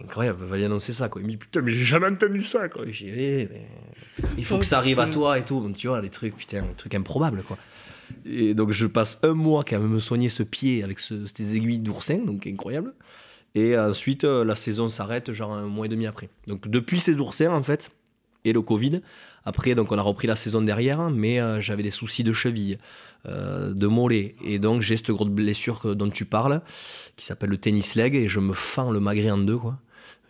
incroyable, 0.08 0.40
il 0.44 0.50
fallait 0.50 0.64
annoncer 0.64 0.92
ça. 0.92 1.08
Quoi. 1.08 1.20
Il 1.20 1.26
me 1.26 1.30
dit, 1.30 1.36
putain, 1.36 1.60
mais 1.60 1.70
j'ai 1.70 1.84
jamais 1.84 2.06
entendu 2.06 2.42
ça. 2.42 2.68
Quoi. 2.68 2.84
J'ai 2.88 3.48
mais 3.50 3.66
il 4.36 4.44
faut 4.44 4.58
que 4.58 4.66
ça 4.66 4.78
arrive 4.78 5.00
à 5.00 5.06
toi 5.06 5.38
et 5.38 5.44
tout. 5.44 5.72
tu 5.76 5.88
vois, 5.88 6.00
des 6.00 6.10
trucs, 6.10 6.36
putain, 6.36 6.62
des 6.62 6.74
trucs 6.76 6.94
improbables, 6.94 7.42
quoi. 7.42 7.58
Et 8.24 8.54
donc, 8.54 8.72
je 8.72 8.86
passe 8.86 9.20
un 9.22 9.34
mois 9.34 9.64
quand 9.64 9.78
même 9.78 9.90
me 9.90 10.00
soigner 10.00 10.30
ce 10.30 10.42
pied 10.42 10.82
avec 10.82 10.98
ces 10.98 11.56
aiguilles 11.56 11.78
d'oursin, 11.78 12.18
donc 12.18 12.46
incroyable. 12.46 12.94
Et 13.54 13.78
ensuite, 13.78 14.24
euh, 14.24 14.44
la 14.44 14.54
saison 14.54 14.88
s'arrête, 14.88 15.32
genre 15.32 15.52
un 15.52 15.66
mois 15.66 15.86
et 15.86 15.88
demi 15.88 16.06
après. 16.06 16.28
Donc, 16.46 16.68
depuis 16.68 16.98
ces 16.98 17.18
oursins, 17.18 17.52
en 17.52 17.62
fait, 17.62 17.90
et 18.44 18.52
le 18.52 18.62
Covid, 18.62 19.02
après, 19.44 19.74
donc, 19.74 19.92
on 19.92 19.98
a 19.98 20.02
repris 20.02 20.26
la 20.26 20.36
saison 20.36 20.62
derrière, 20.62 21.10
mais 21.10 21.40
euh, 21.40 21.60
j'avais 21.60 21.82
des 21.82 21.90
soucis 21.90 22.24
de 22.24 22.32
cheville, 22.32 22.78
euh, 23.26 23.72
de 23.74 23.86
mollet. 23.86 24.36
Et 24.44 24.58
donc, 24.58 24.82
j'ai 24.82 24.96
cette 24.96 25.10
grosse 25.10 25.28
blessure 25.28 25.94
dont 25.96 26.08
tu 26.08 26.24
parles, 26.24 26.60
qui 27.16 27.26
s'appelle 27.26 27.50
le 27.50 27.58
tennis 27.58 27.94
leg, 27.94 28.14
et 28.14 28.28
je 28.28 28.40
me 28.40 28.52
fends 28.52 28.90
le 28.90 29.00
magret 29.00 29.30
en 29.30 29.38
deux, 29.38 29.58
quoi. 29.58 29.78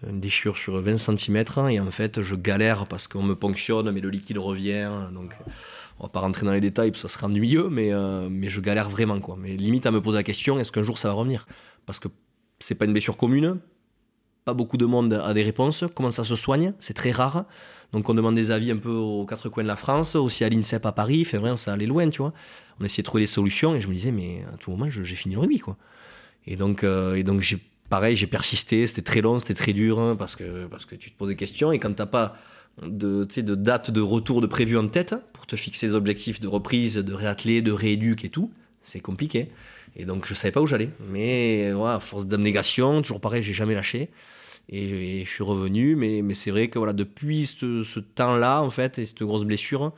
Une 0.09 0.20
déchirure 0.20 0.56
sur 0.56 0.81
20 0.81 0.97
cm 0.97 1.44
et 1.70 1.81
en 1.81 1.90
fait 1.90 2.23
je 2.23 2.36
galère 2.36 2.86
parce 2.86 3.09
qu'on 3.09 3.24
me 3.24 3.35
ponctionne 3.35 3.90
mais 3.90 4.01
le 4.01 4.10
liquide 4.10 4.39
revient 4.39 4.89
donc 5.12 5.35
on 5.98 6.05
va 6.05 6.09
pas 6.09 6.20
rentrer 6.20 6.47
dans 6.47 6.52
les 6.52 6.60
détails 6.60 6.93
ça 6.94 7.09
sera 7.09 7.27
ennuyeux 7.27 7.69
mais, 7.69 7.93
euh, 7.93 8.28
mais 8.31 8.48
je 8.48 8.60
galère 8.60 8.89
vraiment 8.89 9.19
quoi. 9.19 9.36
Mais 9.36 9.56
limite 9.56 9.86
à 9.86 9.90
me 9.90 10.01
poser 10.01 10.19
la 10.19 10.23
question 10.23 10.60
est-ce 10.60 10.70
qu'un 10.70 10.85
jour 10.85 10.98
ça 10.98 11.09
va 11.09 11.15
revenir? 11.15 11.48
Parce 11.85 11.98
que 11.98 12.06
c'est 12.60 12.77
pas 12.77 12.85
une 12.85 12.93
blessure 12.93 13.16
commune 13.16 13.59
pas 14.48 14.55
beaucoup 14.55 14.78
de 14.78 14.86
monde 14.86 15.12
a 15.12 15.35
des 15.35 15.43
réponses. 15.43 15.85
Comment 15.94 16.10
ça 16.10 16.24
se 16.24 16.35
soigne? 16.35 16.73
C'est 16.81 16.94
très 16.94 17.10
rare 17.10 17.44
donc 17.93 18.09
on 18.09 18.15
demande 18.15 18.35
des 18.35 18.51
avis 18.51 18.70
un 18.70 18.77
peu 18.77 18.90
aux 18.90 19.24
quatre 19.24 19.48
coins 19.48 19.62
de 19.62 19.69
la 19.69 19.77
France 19.77 20.15
aussi 20.15 20.44
à 20.44 20.48
l'INSEP 20.48 20.85
à 20.85 20.93
Paris 20.93 21.24
fait 21.24 21.39
vrai 21.39 21.56
ça 21.56 21.73
allait 21.73 21.86
loin 21.86 22.09
tu 22.09 22.19
vois 22.19 22.32
on 22.81 22.85
essayait 22.85 23.02
de 23.02 23.06
trouver 23.06 23.23
des 23.24 23.28
solutions 23.28 23.74
et 23.74 23.81
je 23.81 23.89
me 23.89 23.94
disais 23.94 24.12
mais 24.12 24.44
à 24.52 24.56
tout 24.56 24.70
moment 24.70 24.89
j'ai 24.89 25.15
fini 25.15 25.35
le 25.35 25.40
rugby 25.40 25.59
quoi 25.59 25.77
et 26.48 26.56
donc, 26.56 26.82
euh, 26.82 27.15
et 27.15 27.24
donc 27.24 27.43
j'ai 27.43 27.59
pareil, 27.90 28.16
j'ai 28.16 28.27
persisté, 28.27 28.86
c'était 28.86 29.02
très 29.02 29.20
long, 29.20 29.39
c'était 29.39 29.55
très 29.55 29.74
dur, 29.74 29.98
hein, 29.98 30.16
parce, 30.16 30.35
que, 30.35 30.66
parce 30.66 30.86
que 30.86 30.94
tu 30.94 31.10
te 31.10 31.16
poses 31.16 31.28
des 31.28 31.36
questions, 31.36 31.73
et 31.73 31.78
quand 31.78 31.93
tu 31.93 32.01
n'as 32.01 32.06
pas 32.06 32.36
de, 32.82 33.24
de 33.24 33.55
date 33.55 33.90
de 33.90 34.01
retour 34.01 34.40
de 34.40 34.47
prévu 34.47 34.78
en 34.78 34.89
tête, 34.89 35.15
pour 35.35 35.47
te 35.47 35.56
fixer 35.56 35.89
des 35.89 35.94
objectifs 35.94 36.40
de 36.40 36.48
reprise, 36.48 36.97
de 36.97 37.12
réatteler, 37.12 37.60
de 37.60 37.70
rééduque 37.70 38.24
et 38.24 38.31
tout, 38.31 38.51
c'est 38.81 39.01
compliqué. 39.01 39.51
Et 39.94 40.06
donc 40.06 40.27
je 40.27 40.32
savais 40.32 40.52
pas 40.52 40.62
où 40.62 40.66
j'allais. 40.66 40.90
Mais 41.10 41.70
voilà, 41.73 42.01
force 42.01 42.24
d'abnégation, 42.24 43.02
toujours 43.02 43.20
pareil, 43.20 43.43
j'ai 43.43 43.52
jamais 43.52 43.74
lâché. 43.74 44.09
Et, 44.69 45.24
je 45.24 45.31
suis 45.31 45.45
revenu, 45.45 45.97
mais, 45.97 46.23
mais 46.23 46.35
c'est 46.35 46.51
vrai 46.51 46.69
que 46.69 46.78
voilà, 46.78 46.93
depuis 46.93 47.47
ce, 47.47 47.99
temps-là, 47.99 48.62
en 48.62 48.70
fait, 48.70 48.99
et 48.99 49.07
cette 49.07 49.23
grosse 49.23 49.45
blessure, 49.45 49.93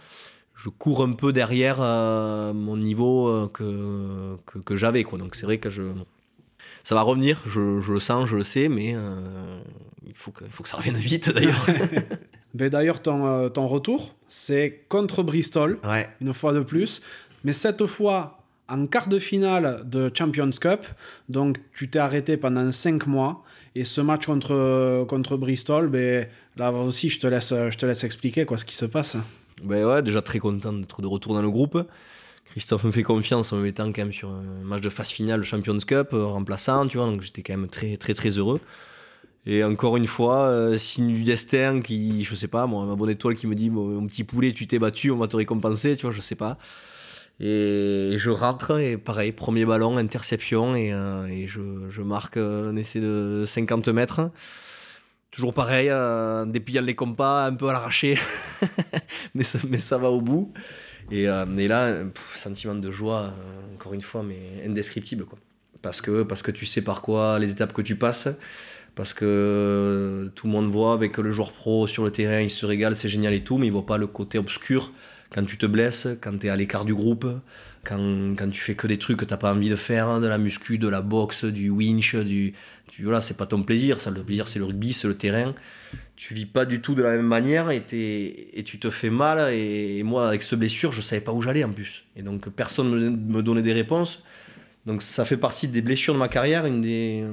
je 0.55 0.69
cours 0.69 1.03
un 1.03 1.13
peu 1.13 1.33
derrière 1.33 1.79
euh, 1.81 2.53
mon 2.53 2.77
niveau 2.77 3.29
euh, 3.29 3.49
que, 3.53 4.37
que, 4.47 4.59
que 4.59 4.77
j'avais. 4.77 5.05
Donc 5.05 5.35
c'est 5.35 5.47
vrai 5.47 5.59
que 5.59 5.71
je, 5.71 5.83
ça 6.85 6.95
va 6.95 7.03
revenir, 7.03 7.43
je, 7.47 7.91
le 7.91 8.01
sens, 8.01 8.29
je 8.29 8.37
le 8.37 8.45
sais, 8.45 8.69
mais 8.69 8.93
euh, 8.95 9.61
il, 10.07 10.15
faut 10.15 10.31
que, 10.31 10.45
faut 10.51 10.63
que 10.63 10.69
ça 10.69 10.77
revienne 10.77 10.97
vite 10.97 11.31
d'ailleurs. 11.31 11.67
ben, 12.55 12.69
d'ailleurs, 12.69 13.03
ton, 13.03 13.49
ton 13.49 13.67
retour, 13.67 14.15
c'est 14.29 14.85
contre 14.89 15.23
Bristol, 15.23 15.79
une 16.21 16.35
fois 16.35 16.53
de 16.53 16.61
plus, 16.61 17.03
mais 17.43 17.53
cette 17.53 17.87
fois 17.87 18.41
en 18.69 18.87
quart 18.87 19.09
de 19.09 19.19
finale 19.19 19.83
de 19.85 20.11
Champions 20.17 20.51
Cup, 20.51 20.87
donc 21.29 21.59
tu 21.75 21.91
t'es 21.91 21.99
arrêté 21.99 22.37
pendant 22.37 22.71
5 22.71 23.07
mois, 23.07 23.45
et 23.75 23.85
ce 23.85 24.01
match 24.01 24.27
contre, 24.27 25.05
contre 25.09 25.37
Bristol, 25.37 25.89
ben, 25.89 26.27
là 26.57 26.73
aussi, 26.73 27.09
je 27.09 27.21
te 27.21 27.27
laisse, 27.27 27.51
je 27.51 27.77
te 27.77 27.87
laisse 27.87 28.05
expliquer 28.05 28.45
quoi, 28.45 28.59
ce 28.59 28.65
qui 28.65 28.77
se 28.77 28.87
passe. 28.87 29.17
Ben 29.63 29.85
ouais, 29.85 30.03
déjà 30.03 30.23
très 30.23 30.39
content 30.39 30.73
d'être 30.73 31.03
de 31.03 31.07
retour 31.07 31.35
dans 31.35 31.43
le 31.43 31.51
groupe. 31.51 31.79
Christophe 32.51 32.85
me 32.85 32.91
fait 32.91 33.05
confiance 33.05 33.53
en 33.53 33.59
me 33.59 33.63
mettant 33.63 33.87
quand 33.93 34.03
même 34.03 34.13
sur 34.13 34.31
un 34.31 34.65
match 34.65 34.81
de 34.81 34.91
phase 34.91 35.11
finale 35.11 35.45
Champions 35.45 35.79
Cup, 35.79 36.09
euh, 36.13 36.27
remplaçant, 36.27 36.87
tu 36.89 36.97
vois, 36.97 37.07
donc 37.07 37.23
j'étais 37.23 37.43
quand 37.43 37.57
même 37.57 37.69
très 37.69 37.97
très 37.97 38.15
très 38.15 38.31
heureux. 38.31 38.61
Et 39.47 39.63
encore 39.63 39.97
une 39.97 40.07
fois, 40.07 40.47
euh, 40.49 40.77
signe 40.77 41.15
du 41.15 41.23
destin 41.23 41.81
qui, 41.81 42.25
je 42.25 42.35
sais 42.35 42.49
pas, 42.49 42.67
ma 42.67 42.95
bonne 42.97 43.11
étoile 43.11 43.37
qui 43.37 43.47
me 43.47 43.55
dit 43.55 43.71
mon 43.71 44.07
petit 44.07 44.25
poulet, 44.25 44.53
tu 44.53 44.67
t'es 44.67 44.79
battu, 44.79 45.11
on 45.11 45.17
va 45.17 45.29
te 45.29 45.37
récompenser, 45.37 45.97
tu 45.97 46.07
vois, 46.07 46.13
je 46.13 46.21
sais 46.21 46.35
pas. 46.35 46.59
Et 47.43 48.17
je 48.19 48.29
rentre 48.29 48.79
et 48.79 48.99
pareil, 48.99 49.33
premier 49.33 49.65
ballon, 49.65 49.97
interception 49.97 50.77
et, 50.77 50.93
euh, 50.93 51.47
je, 51.47 52.03
marque 52.03 52.37
un 52.37 52.77
essai 52.77 53.01
de 53.01 53.45
50 53.47 53.89
mètres. 53.89 54.31
Toujours 55.31 55.55
pareil, 55.55 55.91
en 55.91 56.45
dépiant 56.45 56.83
les 56.83 56.95
compas, 56.95 57.47
un 57.47 57.55
peu 57.55 57.69
à 57.71 57.73
l'arraché, 57.73 58.19
mais, 59.35 59.43
ça 59.43 59.97
va 59.97 60.11
au 60.11 60.21
bout. 60.21 60.53
Et, 61.11 61.31
euh, 61.31 61.47
là, 61.67 61.95
sentiment 62.35 62.75
de 62.75 62.91
joie, 62.91 63.33
euh, 63.33 63.75
encore 63.75 63.95
une 63.95 64.03
fois, 64.03 64.23
mais 64.23 64.63
indescriptible. 64.67 65.25
Quoi. 65.25 65.39
Parce, 65.81 66.03
que, 66.03 66.25
parce 66.25 66.43
que 66.43 66.51
tu 66.51 66.67
sais 66.67 66.83
par 66.83 67.01
quoi 67.01 67.39
les 67.39 67.53
étapes 67.53 67.73
que 67.73 67.81
tu 67.81 67.97
passes, 67.97 68.29
parce 68.95 69.15
que 69.15 70.31
tout 70.35 70.47
le 70.47 70.53
monde 70.53 70.71
voit 70.71 70.93
avec 70.93 71.17
le 71.17 71.31
joueur 71.33 71.53
pro 71.53 71.87
sur 71.87 72.05
le 72.05 72.11
terrain, 72.11 72.41
il 72.41 72.51
se 72.51 72.67
régale, 72.67 72.97
c'est 72.97 73.09
génial 73.09 73.33
et 73.33 73.43
tout, 73.43 73.57
mais 73.57 73.67
il 73.67 73.71
ne 73.71 73.75
voit 73.75 73.87
pas 73.87 73.97
le 73.97 74.09
côté 74.09 74.37
obscur 74.37 74.93
quand 75.31 75.45
tu 75.45 75.57
te 75.57 75.67
blesses, 75.67 76.09
quand 76.21 76.39
tu 76.39 76.47
es 76.47 76.51
à 76.51 76.57
l'écart 76.57 76.85
du 76.85 76.95
groupe, 76.95 77.27
quand, 77.85 78.35
quand, 78.37 78.49
tu 78.51 78.61
fais 78.61 78.75
que 78.75 78.87
des 78.87 78.99
trucs 78.99 79.19
que 79.19 79.25
tu 79.25 79.33
n'as 79.33 79.39
pas 79.39 79.55
envie 79.55 79.71
de 79.71 79.77
faire, 79.77 80.21
de 80.21 80.27
la 80.27 80.39
muscu, 80.39 80.79
de 80.79 80.89
la 80.89 81.01
boxe, 81.01 81.45
du 81.45 81.71
winch, 81.71 82.15
du, 82.17 82.55
voilà, 83.03 83.21
c'est 83.21 83.37
pas 83.37 83.47
ton 83.47 83.63
plaisir, 83.63 84.01
ça, 84.01 84.11
le 84.11 84.23
plaisir 84.23 84.47
c'est 84.47 84.59
le 84.59 84.67
rugby, 84.67 84.93
c'est 84.93 85.09
le 85.09 85.17
terrain 85.17 85.55
tu 86.21 86.35
vis 86.35 86.45
pas 86.45 86.67
du 86.67 86.83
tout 86.83 86.95
de 86.95 87.03
la 87.03 87.13
même 87.13 87.27
manière 87.27 87.71
et, 87.71 87.83
tu 87.83 88.79
te 88.79 88.91
fais 88.91 89.09
mal. 89.09 89.55
Et, 89.55 90.03
moi, 90.03 90.29
avec 90.29 90.43
ce 90.43 90.55
blessure, 90.55 90.93
je 90.93 91.01
savais 91.01 91.23
pas 91.23 91.33
où 91.33 91.41
j'allais 91.41 91.65
en 91.65 91.73
plus. 91.73 92.05
Et 92.15 92.21
donc, 92.21 92.51
personne 92.51 92.91
ne 92.91 93.09
me 93.09 93.43
donnait 93.43 93.63
des 93.63 93.73
réponses. 93.73 94.23
Donc, 94.85 95.01
ça 95.01 95.25
fait 95.25 95.39
partie 95.39 95.67
des 95.67 95.81
blessures 95.81 96.13
de 96.13 96.19
ma 96.19 96.29
carrière, 96.29 96.67
une 96.67 96.83
des. 96.83 97.25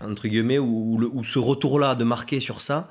entre 0.00 0.28
guillemets, 0.28 0.58
où, 0.58 1.22
ce 1.24 1.38
retour-là 1.38 1.94
de 1.94 2.04
marquer 2.04 2.40
sur 2.40 2.62
ça 2.62 2.90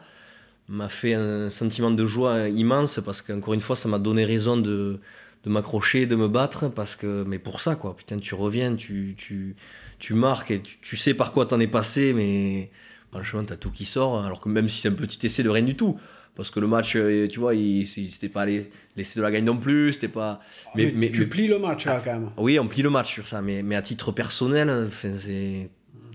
m'a 0.68 0.90
fait 0.90 1.14
un 1.14 1.50
sentiment 1.50 1.92
de 1.92 2.06
joie 2.06 2.50
immense 2.50 3.00
parce 3.04 3.22
qu'encore 3.22 3.54
une 3.54 3.62
fois, 3.62 3.76
ça 3.76 3.90
m'a 3.90 4.00
donné 4.00 4.26
raison 4.26 4.58
de, 4.58 5.00
de 5.44 5.50
m'accrocher, 5.50 6.06
de 6.06 6.16
me 6.16 6.28
battre. 6.28 6.70
Parce 6.70 6.96
que, 6.96 7.24
mais 7.28 7.40
pour 7.40 7.62
ça, 7.62 7.76
quoi. 7.76 7.96
Putain, 7.96 8.18
tu 8.18 8.36
reviens, 8.36 8.76
tu, 8.76 9.16
tu, 9.18 9.56
tu 10.00 10.14
marques 10.14 10.52
et 10.52 10.62
tu, 10.62 10.78
tu 10.82 10.98
sais 10.98 11.14
par 11.14 11.32
quoi 11.32 11.46
t'en 11.46 11.60
es 11.60 11.68
passé, 11.68 12.14
mais 12.14 12.70
Franchement, 13.14 13.44
t'as 13.44 13.58
tout 13.58 13.70
qui 13.70 13.86
sort, 13.86 14.26
alors 14.26 14.40
que 14.40 14.50
même 14.50 14.68
si 14.68 14.82
c'est 14.82 14.88
un 14.88 14.94
petit 14.94 15.24
essai 15.24 15.44
de 15.44 15.50
rien 15.50 15.62
du 15.62 15.76
tout. 15.76 16.00
Parce 16.36 16.50
que 16.50 16.60
le 16.60 16.66
match, 16.66 16.96
euh, 16.96 17.28
tu 17.28 17.40
vois, 17.40 17.54
c'était 17.86 18.28
pas 18.28 18.48
l'essai 18.48 19.20
de 19.20 19.22
la 19.22 19.30
gagne 19.30 19.46
non 19.46 19.58
plus, 19.58 19.94
c'était 19.94 20.08
pas. 20.08 20.40
Mais, 20.74 20.92
mais, 20.96 21.12
tu 21.12 21.30
plies 21.30 21.46
le 21.46 21.60
match 21.60 21.86
là 21.86 22.02
quand 22.04 22.12
même. 22.12 22.32
Oui, 22.38 22.58
on 22.58 22.68
plie 22.68 22.82
le 22.82 22.90
match 22.90 23.14
sur 23.14 23.28
ça, 23.28 23.44
mais, 23.44 23.62
mais 23.62 23.76
à 23.76 23.84
titre 23.84 24.12
personnel, 24.12 24.90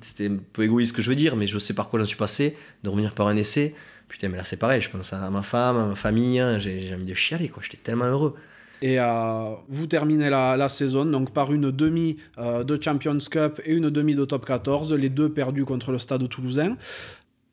c'était 0.00 0.26
un 0.26 0.38
peu 0.52 0.64
égoïste 0.64 0.90
ce 0.90 0.96
que 0.96 1.02
je 1.02 1.10
veux 1.10 1.14
dire, 1.14 1.36
mais 1.36 1.46
je 1.46 1.60
sais 1.60 1.72
par 1.72 1.88
quoi 1.88 2.00
j'en 2.00 2.06
suis 2.06 2.16
passé, 2.16 2.56
de 2.82 2.88
revenir 2.88 3.14
par 3.14 3.28
un 3.28 3.36
essai. 3.36 3.76
Putain, 4.08 4.28
mais 4.28 4.38
là 4.38 4.44
c'est 4.44 4.56
pareil, 4.56 4.80
je 4.80 4.90
pense 4.90 5.12
à 5.12 5.30
ma 5.30 5.42
femme, 5.42 5.76
à 5.76 5.86
ma 5.86 5.94
famille, 5.94 6.38
hein, 6.40 6.58
j'ai 6.58 6.92
envie 6.94 7.04
de 7.04 7.14
chialer, 7.14 7.48
quoi. 7.48 7.62
J'étais 7.62 7.78
tellement 7.78 8.06
heureux. 8.06 8.34
Et 8.80 9.00
euh, 9.00 9.54
vous 9.68 9.86
terminez 9.86 10.30
la, 10.30 10.68
saison 10.68 11.04
donc 11.04 11.32
par 11.32 11.52
une 11.52 11.70
demi 11.70 12.18
euh, 12.38 12.62
de 12.64 12.80
Champions 12.80 13.18
Cup 13.30 13.60
et 13.64 13.74
une 13.74 13.90
demi 13.90 14.14
de 14.14 14.24
Top 14.24 14.44
14, 14.46 14.92
les 14.94 15.08
deux 15.08 15.30
perdus 15.30 15.64
contre 15.64 15.90
le 15.92 15.98
Stade 15.98 16.28
Toulousain. 16.28 16.76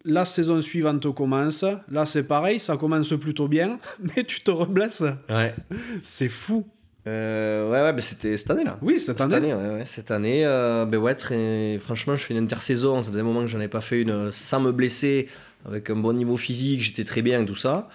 La 0.07 0.25
saison 0.25 0.61
suivante 0.61 1.11
commence. 1.15 1.65
Là, 1.89 2.05
c'est 2.05 2.23
pareil, 2.23 2.59
ça 2.59 2.77
commence 2.77 3.09
plutôt 3.19 3.47
bien, 3.47 3.79
mais 3.99 4.23
tu 4.23 4.41
te 4.41 4.51
reblesses. 4.51 5.03
Ouais. 5.29 5.55
C'est 6.03 6.29
fou. 6.29 6.65
Euh, 7.07 7.71
ouais, 7.71 7.93
ouais, 7.93 8.01
c'était 8.01 8.37
cette 8.37 8.49
année-là. 8.51 8.77
Oui, 8.81 8.99
cette, 8.99 9.19
cette 9.19 9.33
année. 9.33 9.53
ouais, 9.53 9.85
cette 9.85 10.11
année, 10.11 10.43
ben 10.43 10.97
ouais, 10.97 11.15
très... 11.15 11.79
franchement, 11.79 12.15
je 12.15 12.23
fais 12.23 12.35
une 12.35 12.43
intersaison. 12.43 13.01
Ça 13.01 13.09
faisait 13.09 13.21
un 13.21 13.23
moment 13.23 13.41
que 13.41 13.47
j'en 13.47 13.59
ai 13.61 13.67
pas 13.67 13.81
fait 13.81 14.01
une 14.01 14.31
sans 14.31 14.59
me 14.59 14.71
blesser, 14.71 15.27
avec 15.65 15.89
un 15.89 15.95
bon 15.95 16.13
niveau 16.13 16.37
physique, 16.37 16.81
j'étais 16.81 17.03
très 17.03 17.21
bien 17.21 17.41
et 17.41 17.45
tout 17.45 17.55
ça. 17.55 17.89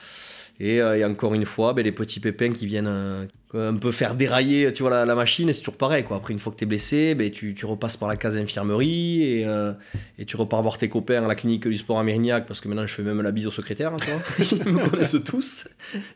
Euh, 0.60 0.94
et, 0.94 1.05
encore 1.05 1.34
une 1.34 1.47
fois, 1.47 1.72
ben, 1.72 1.84
les 1.84 1.92
petits 1.92 2.20
pépins 2.20 2.52
qui 2.52 2.66
viennent 2.66 2.86
euh, 2.86 3.24
un 3.55 3.74
peu 3.74 3.92
faire 3.92 4.14
dérailler 4.14 4.72
tu 4.72 4.82
vois, 4.82 5.05
la, 5.05 5.14
machine, 5.14 5.48
et 5.48 5.55
c'est 5.55 5.60
toujours 5.60 5.78
pareil. 5.78 6.05
Quoi. 6.05 6.18
Après, 6.18 6.34
une 6.34 6.38
fois 6.38 6.52
que 6.52 6.59
tu 6.59 6.64
es 6.64 6.66
blessé, 6.66 7.14
ben, 7.14 7.30
tu, 7.30 7.55
tu, 7.55 7.64
repasses 7.64 7.97
par 7.97 8.09
la 8.09 8.16
case 8.16 8.36
infirmerie 8.36 9.22
et, 9.22 9.47
euh, 9.47 9.72
et, 10.18 10.26
tu 10.26 10.36
repars 10.36 10.62
voir 10.62 10.76
tes 10.76 10.88
copains 10.88 11.24
à 11.24 11.26
la 11.26 11.34
clinique 11.34 11.66
du 11.66 11.78
sport 11.78 11.98
à 11.98 12.05
Mérignac, 12.05 12.47
parce 12.47 12.60
que 12.60 12.68
maintenant 12.68 12.86
je 12.86 12.94
fais 12.94 13.02
même 13.02 13.22
la 13.22 13.30
bise 13.30 13.47
au 13.47 13.51
secrétaire. 13.51 13.92
Hein, 13.94 14.18
Ils 14.66 14.72
me 14.72 14.88
connaissent 14.88 15.16
tous. 15.24 15.66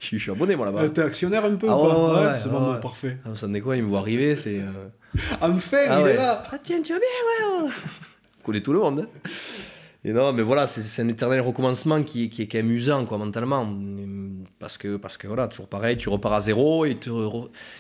Je 0.01 0.19
suis, 0.19 0.31
abonné 0.31 0.57
moi 0.57 0.67
là-bas. 0.67 0.89
T'es 0.91 1.03
actionnaire 1.03 1.45
un 1.45 1.55
peu 1.55 1.67
ah, 1.71 1.77
ouais, 1.77 2.27
ouais, 2.27 2.39
C'est 2.39 2.51
bon, 2.51 2.79
parfait. 2.81 3.17
Ah, 3.25 3.31
ça 3.35 3.47
me 3.47 3.59
quoi, 3.61 3.77
il 3.77 3.85
me 3.85 3.89
voit 3.89 4.01
arriver, 4.01 4.37
c'est. 4.37 4.61
Enfin, 5.41 5.79
ah, 5.89 6.01
il 6.03 6.09
est 6.09 6.17
là 6.17 6.43
Ah 6.53 6.59
tiens, 6.63 6.83
tu 6.83 6.93
vas 6.93 6.99
bien, 6.99 7.63
ouais, 7.63 7.71
On 8.43 8.43
connaît 8.45 8.61
tout 8.61 8.75
le 8.75 8.81
monde. 8.81 9.07
Hein. 9.07 9.31
Et 10.07 10.13
non, 10.13 10.35
mais 10.35 10.43
voilà, 10.43 10.67
c'est 10.67 11.01
un 11.03 11.09
éternel 11.09 11.41
recommencement 11.41 12.03
qui, 12.03 12.29
qui 12.29 12.43
est 12.43 12.47
quand 12.47 12.59
même 12.59 12.71
usant, 12.71 13.07
quoi, 13.07 13.17
mentalement. 13.17 13.67
Parce 14.59 14.77
que, 14.77 14.97
parce 14.97 15.17
que 15.17 15.27
voilà, 15.27 15.49
toujours 15.49 15.69
pareil, 15.69 15.97
tu 15.97 16.11
repars 16.11 16.35
à 16.35 16.41
zéro 16.43 16.85
et 16.85 16.99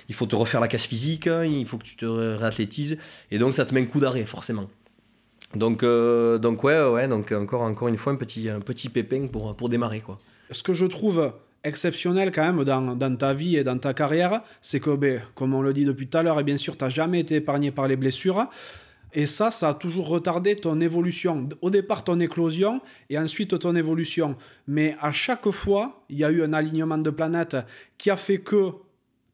il 0.08 0.14
faut 0.14 0.26
te 0.26 0.34
refaire 0.34 0.60
la 0.60 0.68
casse 0.68 0.86
physique, 0.86 1.26
hein, 1.26 1.44
il 1.44 1.66
faut 1.66 1.76
que 1.76 1.84
tu 1.84 1.96
te 1.96 2.06
réathlétises. 2.06 2.96
Et 3.30 3.38
donc, 3.38 3.52
ça 3.52 3.66
te 3.66 3.74
met 3.74 3.82
un 3.82 3.84
coup 3.84 4.00
d'arrêt, 4.00 4.24
forcément. 4.24 4.70
Donc, 5.54 5.82
euh, 5.82 6.38
donc 6.38 6.64
ouais, 6.64 6.82
ouais, 6.82 7.08
donc 7.08 7.30
encore, 7.30 7.60
encore 7.60 7.88
une 7.88 7.98
fois, 7.98 8.14
un 8.14 8.16
petit, 8.16 8.48
un 8.48 8.60
petit 8.60 8.88
pépin 8.88 9.26
pour, 9.26 9.54
pour 9.54 9.68
démarrer, 9.68 10.00
quoi. 10.00 10.18
Ce 10.50 10.62
que 10.62 10.72
je 10.72 10.86
trouve 10.86 11.32
exceptionnel 11.62 12.30
quand 12.32 12.42
même 12.42 12.64
dans, 12.64 12.96
dans 12.96 13.16
ta 13.16 13.34
vie 13.34 13.56
et 13.56 13.64
dans 13.64 13.78
ta 13.78 13.92
carrière, 13.92 14.42
c'est 14.62 14.80
que, 14.80 14.96
ben, 14.96 15.20
comme 15.34 15.54
on 15.54 15.60
le 15.60 15.74
dit 15.74 15.84
depuis 15.84 16.06
tout 16.06 16.16
à 16.16 16.22
l'heure, 16.22 16.40
et 16.40 16.44
bien 16.44 16.56
sûr, 16.56 16.76
tu 16.76 16.84
n'as 16.84 16.90
jamais 16.90 17.20
été 17.20 17.36
épargné 17.36 17.70
par 17.70 17.86
les 17.86 17.96
blessures. 17.96 18.46
Et 19.14 19.26
ça, 19.26 19.52
ça 19.52 19.68
a 19.70 19.74
toujours 19.74 20.08
retardé 20.08 20.56
ton 20.56 20.80
évolution. 20.80 21.48
Au 21.62 21.70
départ, 21.70 22.02
ton 22.02 22.18
éclosion 22.18 22.80
et 23.08 23.16
ensuite 23.16 23.56
ton 23.60 23.76
évolution. 23.76 24.36
Mais 24.66 24.96
à 25.00 25.12
chaque 25.12 25.48
fois, 25.50 26.04
il 26.08 26.18
y 26.18 26.24
a 26.24 26.30
eu 26.32 26.42
un 26.42 26.52
alignement 26.52 26.98
de 26.98 27.10
planètes 27.10 27.56
qui 27.96 28.10
a 28.10 28.16
fait 28.16 28.38
que 28.38 28.72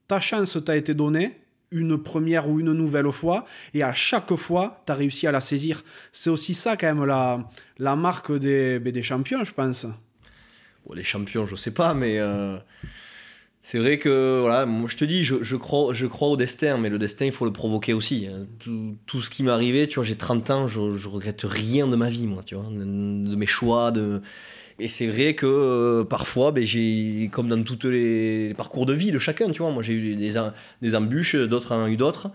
ta 0.06 0.20
chance 0.20 0.58
t'a 0.64 0.76
été 0.76 0.92
donnée, 0.92 1.40
une 1.70 1.96
première 1.96 2.48
ou 2.48 2.60
une 2.60 2.72
nouvelle 2.72 3.10
fois, 3.10 3.46
et 3.72 3.82
à 3.82 3.94
chaque 3.94 4.34
fois, 4.34 4.82
tu 4.84 4.92
as 4.92 4.96
réussi 4.96 5.26
à 5.26 5.32
la 5.32 5.40
saisir. 5.40 5.82
C'est 6.12 6.28
aussi 6.28 6.52
ça, 6.52 6.76
quand 6.76 6.88
même, 6.88 7.04
la, 7.04 7.48
la 7.78 7.96
marque 7.96 8.32
des, 8.32 8.80
ben, 8.80 8.92
des 8.92 9.02
champions, 9.02 9.44
je 9.44 9.54
pense. 9.54 9.86
Bon, 10.84 10.94
les 10.94 11.04
champions, 11.04 11.46
je 11.46 11.56
sais 11.56 11.70
pas, 11.70 11.94
mais 11.94 12.18
euh, 12.18 12.58
c'est 13.62 13.78
vrai 13.78 13.98
que 13.98 14.40
voilà, 14.40 14.64
moi 14.64 14.88
je 14.88 14.96
te 14.96 15.04
dis, 15.04 15.22
je, 15.22 15.42
je 15.42 15.56
crois, 15.56 15.92
je 15.92 16.06
crois 16.06 16.28
au 16.28 16.36
destin, 16.36 16.78
mais 16.78 16.88
le 16.88 16.98
destin, 16.98 17.26
il 17.26 17.32
faut 17.32 17.44
le 17.44 17.52
provoquer 17.52 17.92
aussi. 17.92 18.26
hein. 18.26 18.46
Tout, 18.58 18.96
tout 19.06 19.20
ce 19.20 19.28
qui 19.28 19.42
m'est 19.42 19.50
arrivé, 19.50 19.86
tu 19.86 19.96
vois, 19.96 20.04
j'ai 20.04 20.16
30 20.16 20.50
ans, 20.50 20.66
je, 20.66 20.96
je 20.96 21.08
regrette 21.08 21.42
rien 21.44 21.86
de 21.86 21.94
ma 21.96 22.08
vie, 22.08 22.26
moi, 22.26 22.42
tu 22.44 22.54
vois, 22.54 22.64
de, 22.64 23.36
mes 23.36 23.46
choix, 23.46 23.90
de. 23.90 24.22
Et 24.78 24.88
c'est 24.88 25.06
vrai 25.08 25.34
que 25.34 25.44
euh, 25.44 26.04
parfois, 26.04 26.52
ben, 26.52 26.64
j'ai, 26.64 27.28
comme 27.32 27.48
dans 27.48 27.62
tous 27.62 27.90
les, 27.90 28.54
parcours 28.56 28.86
de 28.86 28.94
vie 28.94 29.12
de 29.12 29.18
chacun, 29.18 29.50
tu 29.50 29.60
vois, 29.60 29.70
moi 29.70 29.82
j'ai 29.82 29.92
eu 29.92 30.16
des, 30.16 30.32
des 30.80 30.94
embûches, 30.94 31.36
d'autres 31.36 31.72
en 31.72 31.84
ont 31.84 31.86
eu 31.86 31.98
d'autres, 31.98 32.30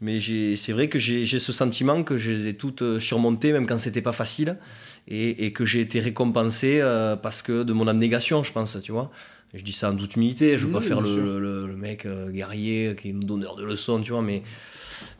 mais 0.00 0.20
j'ai, 0.20 0.56
c'est 0.56 0.72
vrai 0.72 0.88
que 0.88 1.00
j'ai, 1.00 1.26
j'ai 1.26 1.40
ce 1.40 1.52
sentiment 1.52 2.04
que 2.04 2.16
je 2.16 2.30
les 2.30 2.46
ai 2.48 2.54
toutes 2.54 2.82
euh, 2.82 3.00
surmontées, 3.00 3.52
même 3.52 3.66
quand 3.66 3.78
c'était 3.78 4.00
pas 4.00 4.12
facile, 4.12 4.58
et, 5.08 5.44
et 5.46 5.52
que 5.52 5.64
j'ai 5.64 5.80
été 5.80 5.98
récompensé 5.98 6.78
euh, 6.80 7.16
parce 7.16 7.42
que 7.42 7.64
de 7.64 7.72
mon 7.72 7.88
abnégation, 7.88 8.44
je 8.44 8.52
pense, 8.52 8.78
tu 8.80 8.92
vois. 8.92 9.10
Je 9.54 9.62
dis 9.62 9.72
ça 9.72 9.90
en 9.90 9.96
toute 9.96 10.16
humilité, 10.16 10.58
je 10.58 10.66
veux 10.66 10.72
pas 10.72 10.80
faire 10.80 11.00
le, 11.00 11.74
mec 11.76 12.04
euh, 12.04 12.30
guerrier 12.30 12.94
qui 13.00 13.10
est 13.10 13.12
donneur 13.12 13.56
de 13.56 13.64
leçons, 13.64 14.00
tu 14.00 14.12
vois, 14.12 14.22
mais. 14.22 14.42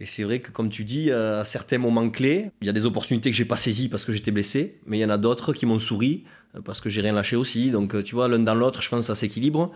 Et 0.01 0.07
c'est 0.07 0.25
vrai 0.25 0.41
que, 0.41 0.51
comme 0.51 0.71
tu 0.71 0.85
dis, 0.85 1.11
euh, 1.11 1.41
à 1.41 1.45
certains 1.45 1.79
moments 1.79 2.11
clés, 2.11 2.51
il 2.61 2.67
y 2.67 2.71
a 2.71 2.73
des 2.73 2.85
opportunités 2.85 3.31
que 3.31 3.37
j'ai 3.37 3.45
pas 3.45 3.57
saisies 3.57 3.89
parce 3.89 4.05
que 4.05 4.13
j'étais 4.13 4.33
blessé, 4.33 4.79
mais 4.87 4.99
il 4.99 5.01
y 5.01 5.05
en 5.05 5.11
a 5.11 5.19
d'autres 5.19 5.53
qui 5.53 5.67
m'ont 5.67 5.79
souri 5.79 6.25
euh, 6.57 6.61
parce 6.61 6.81
que 6.81 6.89
j'ai 6.91 7.01
rien 7.01 7.13
lâché 7.13 7.37
aussi. 7.37 7.71
Donc, 7.71 8.03
tu 8.03 8.17
vois, 8.17 8.29
l'un 8.29 8.41
dans 8.41 8.57
l'autre, 8.57 8.83
je 8.83 8.89
pense 8.89 9.01
que 9.01 9.07
ça 9.07 9.15
s'équilibre. 9.15 9.73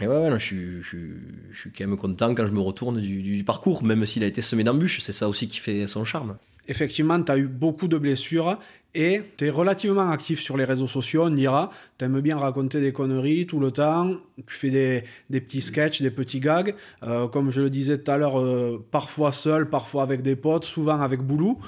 Et 0.00 0.06
ouais, 0.06 0.16
ouais, 0.18 0.30
non, 0.30 0.38
je, 0.38 0.44
suis, 0.44 0.82
je, 0.82 0.88
suis, 0.88 1.12
je 1.52 1.58
suis 1.58 1.70
quand 1.70 1.86
même 1.86 1.96
content 1.96 2.34
quand 2.34 2.46
je 2.46 2.52
me 2.52 2.60
retourne 2.60 3.00
du, 3.00 3.22
du 3.22 3.42
parcours, 3.44 3.82
même 3.82 4.04
s'il 4.04 4.22
a 4.22 4.26
été 4.26 4.42
semé 4.42 4.62
d'embûches. 4.62 5.00
C'est 5.00 5.12
ça 5.12 5.28
aussi 5.28 5.48
qui 5.48 5.58
fait 5.58 5.86
son 5.86 6.04
charme. 6.04 6.36
effectivement, 6.68 7.20
tu 7.22 7.32
as 7.32 7.38
eu 7.38 7.48
beaucoup 7.48 7.88
de 7.88 7.96
blessures 7.96 8.58
et 8.94 9.22
tu 9.36 9.46
es 9.46 9.50
relativement 9.50 10.10
actif 10.10 10.40
sur 10.40 10.56
les 10.56 10.64
réseaux 10.64 10.88
sociaux, 10.88 11.24
on 11.24 11.30
dira. 11.30 11.70
Tu 11.98 12.04
aimes 12.04 12.20
bien 12.20 12.36
raconter 12.36 12.80
des 12.80 12.92
conneries 12.92 13.46
tout 13.46 13.60
le 13.60 13.70
temps. 13.70 14.16
Tu 14.46 14.56
fais 14.56 14.70
des, 14.70 15.40
petits 15.40 15.60
sketchs, 15.60 16.02
des 16.02 16.10
petits 16.10 16.40
gags. 16.40 16.74
Euh, 17.04 17.28
comme 17.28 17.50
je 17.52 17.60
le 17.60 17.70
disais 17.70 17.98
tout 17.98 18.10
à 18.10 18.16
l'heure, 18.16 18.40
euh, 18.40 18.84
parfois 18.90 19.30
seul, 19.30 19.70
parfois 19.70 20.02
avec 20.02 20.22
des 20.22 20.34
potes, 20.34 20.64
souvent 20.64 21.00
avec 21.00 21.20
Boulou. 21.20 21.58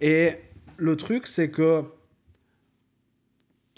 Et 0.00 0.34
le 0.76 0.96
truc, 0.96 1.26
c'est 1.26 1.50
que 1.50 1.82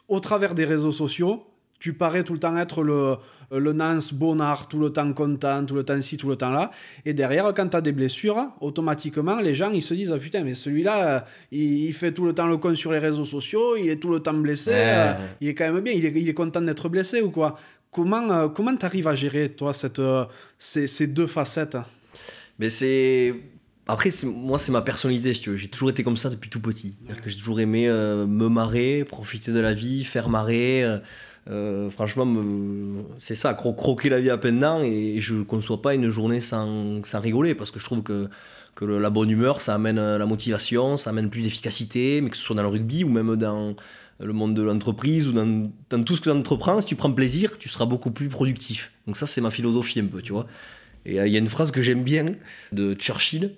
au 0.08 0.20
travers 0.20 0.54
des 0.54 0.66
réseaux 0.66 0.92
sociaux, 0.92 1.46
tu 1.80 1.92
parais 1.94 2.22
tout 2.22 2.32
le 2.34 2.38
temps 2.38 2.56
être 2.56 2.84
le, 2.84 3.16
le 3.50 3.72
Nance 3.72 4.12
Bonnard, 4.14 4.68
tout 4.68 4.78
le 4.78 4.90
temps 4.90 5.12
content, 5.12 5.64
tout 5.66 5.74
le 5.74 5.82
temps 5.82 6.00
ci, 6.00 6.16
tout 6.16 6.28
le 6.28 6.36
temps 6.36 6.52
là. 6.52 6.70
Et 7.04 7.12
derrière, 7.14 7.52
quand 7.52 7.68
tu 7.68 7.76
as 7.76 7.80
des 7.80 7.90
blessures, 7.92 8.46
automatiquement, 8.60 9.40
les 9.40 9.54
gens, 9.56 9.70
ils 9.72 9.82
se 9.82 9.94
disent, 9.94 10.12
ah, 10.14 10.18
putain, 10.18 10.44
mais 10.44 10.54
celui-là, 10.54 11.08
euh, 11.08 11.20
il, 11.50 11.86
il 11.86 11.92
fait 11.92 12.12
tout 12.12 12.24
le 12.24 12.32
temps 12.32 12.46
le 12.46 12.58
con 12.58 12.74
sur 12.76 12.92
les 12.92 12.98
réseaux 13.00 13.24
sociaux, 13.24 13.76
il 13.76 13.88
est 13.88 13.96
tout 13.96 14.10
le 14.10 14.20
temps 14.20 14.34
blessé, 14.34 14.70
Ouais, 14.70 14.76
euh, 14.78 15.12
ouais. 15.12 15.18
il 15.40 15.48
est 15.48 15.54
quand 15.54 15.72
même 15.72 15.82
bien, 15.82 15.92
il 15.92 16.04
est, 16.06 16.12
il 16.14 16.28
est 16.28 16.34
content 16.34 16.60
d'être 16.60 16.88
blessé 16.88 17.22
ou 17.22 17.30
quoi? 17.30 17.58
Comment 17.90 18.30
euh, 18.30 18.48
comment 18.48 18.76
tu 18.76 18.86
arrives 18.86 19.08
à 19.08 19.16
gérer, 19.16 19.48
toi, 19.48 19.72
cette, 19.72 19.98
euh, 19.98 20.24
ces, 20.58 20.86
ces 20.86 21.08
deux 21.08 21.26
facettes? 21.26 21.76
Mais 22.58 22.70
c'est. 22.70 23.34
Après, 23.88 24.10
moi, 24.24 24.58
c'est 24.60 24.70
ma 24.70 24.82
personnalité. 24.82 25.34
J'ai 25.34 25.66
toujours 25.68 25.90
été 25.90 26.04
comme 26.04 26.16
ça 26.16 26.30
depuis 26.30 26.48
tout 26.50 26.60
petit. 26.60 26.94
Que 27.24 27.28
j'ai 27.28 27.36
toujours 27.36 27.58
aimé 27.58 27.88
euh, 27.88 28.24
me 28.26 28.48
marrer, 28.48 29.04
profiter 29.04 29.50
de 29.50 29.58
la 29.58 29.74
vie, 29.74 30.04
faire 30.04 30.28
marrer. 30.28 30.84
euh, 30.84 30.98
euh, 31.48 31.90
franchement, 31.90 32.26
me- 32.26 33.02
c'est 33.18 33.34
ça, 33.34 33.54
cro- 33.54 33.74
croquer 33.74 34.08
la 34.08 34.20
vie 34.20 34.30
à 34.30 34.38
pleines 34.38 34.60
dents. 34.60 34.82
Et 34.82 35.20
je 35.20 35.36
ne 35.36 35.42
conçois 35.42 35.80
pas 35.80 35.94
une 35.94 36.10
journée 36.10 36.40
sans, 36.40 37.00
rigoler 37.14 37.54
parce 37.54 37.70
que 37.70 37.78
je 37.78 37.84
trouve 37.84 38.02
que, 38.02 38.28
la 38.82 39.10
bonne 39.10 39.28
humeur, 39.28 39.60
ça 39.60 39.74
amène 39.74 39.98
euh, 39.98 40.16
la 40.16 40.24
motivation, 40.24 40.96
ça 40.96 41.10
amène 41.10 41.28
plus 41.28 41.42
d'efficacité, 41.42 42.22
mais 42.22 42.30
que 42.30 42.36
ce 42.36 42.42
soit 42.42 42.56
dans 42.56 42.62
le 42.62 42.68
rugby 42.68 43.04
ou 43.04 43.10
même 43.10 43.36
dans 43.36 43.74
le 44.20 44.32
monde 44.32 44.54
de 44.54 44.62
l'entreprise 44.62 45.28
ou 45.28 45.32
dans, 45.32 45.70
tout 46.04 46.16
ce 46.16 46.20
que 46.22 46.30
tu 46.30 46.80
si 46.80 46.86
tu 46.86 46.96
prends 46.96 47.12
plaisir, 47.12 47.58
tu 47.58 47.68
seras 47.68 47.84
beaucoup 47.84 48.10
plus 48.10 48.28
productif. 48.28 48.92
Donc, 49.06 49.18
ça, 49.18 49.26
c'est 49.26 49.42
ma 49.42 49.50
philosophie 49.50 50.00
un 50.00 50.06
peu, 50.06 50.22
tu 50.22 50.32
vois. 50.32 50.46
Et 51.04 51.20
euh, 51.20 51.26
il 51.26 51.32
y 51.32 51.36
a 51.36 51.38
une 51.38 51.48
phrase 51.48 51.70
que 51.70 51.82
j'aime 51.82 52.04
bien 52.04 52.26
de 52.72 52.94
Churchill. 52.94 53.52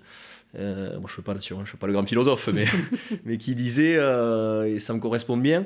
Je 0.54 0.60
ne 0.60 1.08
suis 1.08 1.22
pas 1.22 1.32
là-dessus, 1.32 1.54
hein, 1.54 1.62
suis 1.64 1.78
pas 1.78 1.86
le 1.86 1.92
grand 1.92 2.04
philosophe, 2.04 2.50
mais, 2.52 2.66
qui 3.38 3.54
disait, 3.54 3.94
et 3.94 4.80
ça 4.80 4.92
me 4.92 4.98
correspond 4.98 5.36
bien, 5.36 5.64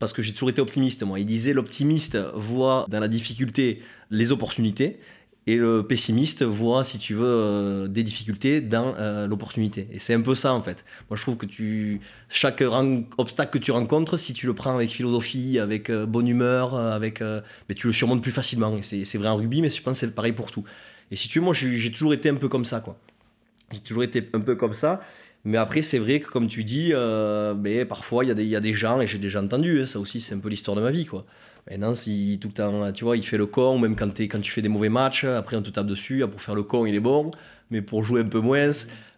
parce 0.00 0.12
que 0.12 0.22
j'ai 0.22 0.32
toujours 0.32 0.50
été 0.50 0.60
optimiste, 0.60 1.04
moi. 1.04 1.20
Il 1.20 1.26
disait 1.26 1.52
l'optimiste 1.52 2.18
voit 2.34 2.86
dans 2.88 2.98
la 2.98 3.06
difficulté 3.06 3.80
les 4.10 4.32
opportunités, 4.32 4.98
et 5.46 5.56
le 5.56 5.82
pessimiste 5.82 6.42
voit, 6.42 6.84
si 6.84 6.98
tu 6.98 7.14
veux, 7.14 7.26
euh, 7.26 7.88
des 7.88 8.02
difficultés 8.02 8.60
dans 8.60 8.94
euh, 8.98 9.26
l'opportunité. 9.26 9.88
Et 9.90 9.98
c'est 9.98 10.14
un 10.14 10.20
peu 10.20 10.34
ça, 10.34 10.52
en 10.52 10.62
fait. 10.62 10.84
Moi, 11.08 11.16
je 11.16 11.22
trouve 11.22 11.36
que 11.36 11.46
tu, 11.46 12.00
chaque 12.28 12.62
obstacle 13.16 13.58
que 13.58 13.62
tu 13.62 13.70
rencontres, 13.70 14.16
si 14.16 14.32
tu 14.32 14.46
le 14.46 14.54
prends 14.54 14.74
avec 14.74 14.90
philosophie, 14.90 15.58
avec 15.58 15.88
euh, 15.88 16.04
bonne 16.06 16.28
humeur, 16.28 16.74
avec, 16.74 17.20
mais 17.20 17.74
tu 17.74 17.86
le 17.86 17.92
surmontes 17.92 18.22
plus 18.22 18.32
facilement. 18.32 18.76
C'est 18.82 19.18
vrai 19.18 19.28
en 19.28 19.36
rugby, 19.36 19.62
mais 19.62 19.70
je 19.70 19.82
pense 19.82 20.00
que 20.00 20.06
c'est 20.06 20.14
pareil 20.14 20.32
pour 20.32 20.50
tout. 20.50 20.64
Et 21.10 21.16
si 21.16 21.28
tu 21.28 21.38
veux, 21.38 21.44
moi, 21.44 21.54
j'ai 21.54 21.90
toujours 21.90 22.14
été 22.14 22.28
un 22.28 22.36
peu 22.36 22.48
comme 22.48 22.64
ça, 22.64 22.80
quoi. 22.80 22.98
J'ai 23.72 23.80
toujours 23.80 24.02
été 24.02 24.28
un 24.34 24.40
peu 24.40 24.56
comme 24.56 24.74
ça. 24.74 25.00
Mais 25.44 25.56
après, 25.56 25.82
c'est 25.82 25.98
vrai 25.98 26.20
que, 26.20 26.28
comme 26.28 26.48
tu 26.48 26.64
dis, 26.64 26.90
euh, 26.92 27.54
mais 27.54 27.84
parfois, 27.86 28.24
il 28.24 28.28
y, 28.28 28.30
a 28.30 28.34
des- 28.34 28.42
il 28.44 28.50
y 28.50 28.56
a 28.56 28.60
des 28.60 28.74
gens, 28.74 29.00
et 29.00 29.06
j'ai 29.06 29.18
déjà 29.18 29.40
entendu, 29.42 29.80
hein, 29.80 29.86
ça 29.86 29.98
aussi, 29.98 30.20
c'est 30.20 30.34
un 30.34 30.38
peu 30.38 30.48
l'histoire 30.50 30.76
de 30.76 30.82
ma 30.82 30.90
vie, 30.90 31.06
quoi. 31.06 31.24
Maintenant, 31.70 31.94
si 31.94 32.38
tout 32.40 32.50
le 32.56 32.92
tu 32.92 33.04
vois, 33.04 33.16
il 33.16 33.24
fait 33.24 33.36
le 33.38 33.46
con, 33.46 33.78
même 33.78 33.96
quand, 33.96 34.18
quand 34.20 34.40
tu 34.40 34.50
fais 34.50 34.62
des 34.62 34.68
mauvais 34.68 34.88
matchs, 34.88 35.24
après 35.24 35.56
on 35.56 35.62
te 35.62 35.70
tape 35.70 35.86
dessus, 35.86 36.22
ah, 36.22 36.28
pour 36.28 36.40
faire 36.42 36.54
le 36.54 36.62
con, 36.62 36.84
il 36.86 36.94
est 36.94 37.00
bon, 37.00 37.30
mais 37.70 37.80
pour 37.82 38.02
jouer 38.04 38.20
un 38.22 38.28
peu 38.28 38.40
moins, 38.40 38.70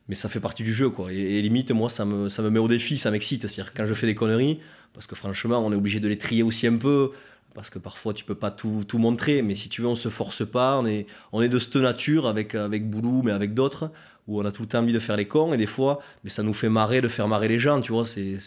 mais 0.08 0.14
ça 0.14 0.28
fait 0.28 0.40
partie 0.40 0.62
du 0.62 0.72
jeu, 0.74 0.90
quoi. 0.90 1.12
Et, 1.12 1.38
et 1.38 1.42
limite, 1.42 1.70
moi, 1.72 1.88
ça 1.88 2.04
me, 2.04 2.28
ça 2.28 2.42
me 2.42 2.50
met 2.50 2.58
au 2.58 2.68
défi, 2.68 2.98
ça 2.98 3.10
m'excite. 3.10 3.42
C'est-à-dire, 3.42 3.72
quand 3.74 3.86
je 3.86 3.94
fais 3.94 4.06
des 4.06 4.14
conneries, 4.14 4.60
parce 4.94 5.06
que 5.06 5.14
franchement, 5.16 5.64
on 5.64 5.72
est 5.72 5.76
obligé 5.76 6.00
de 6.00 6.08
les 6.08 6.18
trier 6.18 6.42
aussi 6.42 6.66
un 6.66 6.76
peu, 6.76 7.12
parce 7.54 7.70
que 7.70 7.78
parfois, 7.78 8.14
tu 8.14 8.24
peux 8.24 8.34
pas 8.34 8.50
tout, 8.50 8.84
tout 8.86 8.98
montrer, 8.98 9.42
mais 9.42 9.54
si 9.54 9.68
tu 9.68 9.82
veux, 9.82 9.88
on 9.88 9.94
se 9.96 10.08
force 10.08 10.44
pas, 10.48 10.78
on 10.78 10.86
est, 10.86 11.06
on 11.32 11.42
est 11.42 11.48
de 11.48 11.58
cette 11.58 11.76
nature, 11.76 12.26
avec, 12.26 12.54
avec 12.54 12.88
Boulou, 12.88 13.22
mais 13.22 13.32
avec 13.32 13.54
d'autres, 13.54 13.90
où 14.28 14.40
on 14.40 14.44
a 14.44 14.52
tout 14.52 14.62
le 14.62 14.68
temps 14.68 14.80
envie 14.80 14.92
de 14.92 14.98
faire 14.98 15.16
les 15.16 15.26
cons, 15.26 15.52
et 15.52 15.56
des 15.56 15.66
fois, 15.66 16.00
mais 16.24 16.30
ça 16.30 16.42
nous 16.42 16.54
fait 16.54 16.68
marrer 16.68 17.00
de 17.00 17.08
faire 17.08 17.28
marrer 17.28 17.48
les 17.48 17.58
gens, 17.58 17.80
tu 17.80 17.92
vois. 17.92 18.06
C'est 18.06 18.38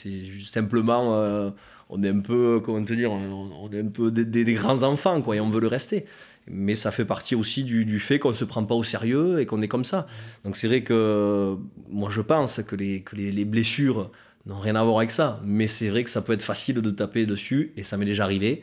simplement, 0.46 1.16
euh, 1.16 1.50
on 1.90 2.02
est 2.04 2.10
un 2.10 2.20
peu, 2.20 2.62
comment 2.64 2.84
te 2.84 2.94
dire, 2.94 3.12
on, 3.12 3.70
est 3.72 3.82
un 3.82 3.88
peu 3.88 4.12
des, 4.12 4.54
grands 4.54 4.84
enfants, 4.84 5.22
quoi, 5.22 5.36
et 5.36 5.40
on 5.40 5.50
veut 5.50 5.62
le 5.62 5.68
rester. 5.68 6.06
Mais 6.48 6.76
ça 6.76 6.92
fait 6.92 7.06
partie 7.06 7.36
aussi 7.36 7.64
du, 7.64 8.00
fait 8.00 8.20
qu'on 8.20 8.30
ne 8.30 8.36
se 8.36 8.46
prend 8.46 8.64
pas 8.64 8.76
au 8.76 8.84
sérieux 8.84 9.40
et 9.40 9.46
qu'on 9.46 9.62
est 9.62 9.68
comme 9.68 9.84
ça. 9.84 10.06
Donc 10.44 10.58
c'est 10.58 10.68
vrai 10.68 10.82
que 10.84 11.58
moi 11.90 12.10
je 12.12 12.22
pense 12.22 12.62
que 12.62 12.76
les, 12.76 13.04
les 13.14 13.46
blessures 13.46 14.12
n'ont 14.46 14.60
rien 14.60 14.76
à 14.76 14.84
voir 14.84 15.00
avec 15.00 15.10
ça. 15.10 15.42
Mais 15.44 15.68
c'est 15.68 15.90
vrai 15.90 16.04
que 16.04 16.10
ça 16.12 16.22
peut 16.22 16.34
être 16.34 16.44
facile 16.44 16.82
de 16.82 16.90
taper 16.92 17.26
dessus, 17.26 17.74
et 17.78 17.84
ça 17.84 17.98
m'est 17.98 18.06
déjà 18.06 18.24
arrivé. 18.24 18.62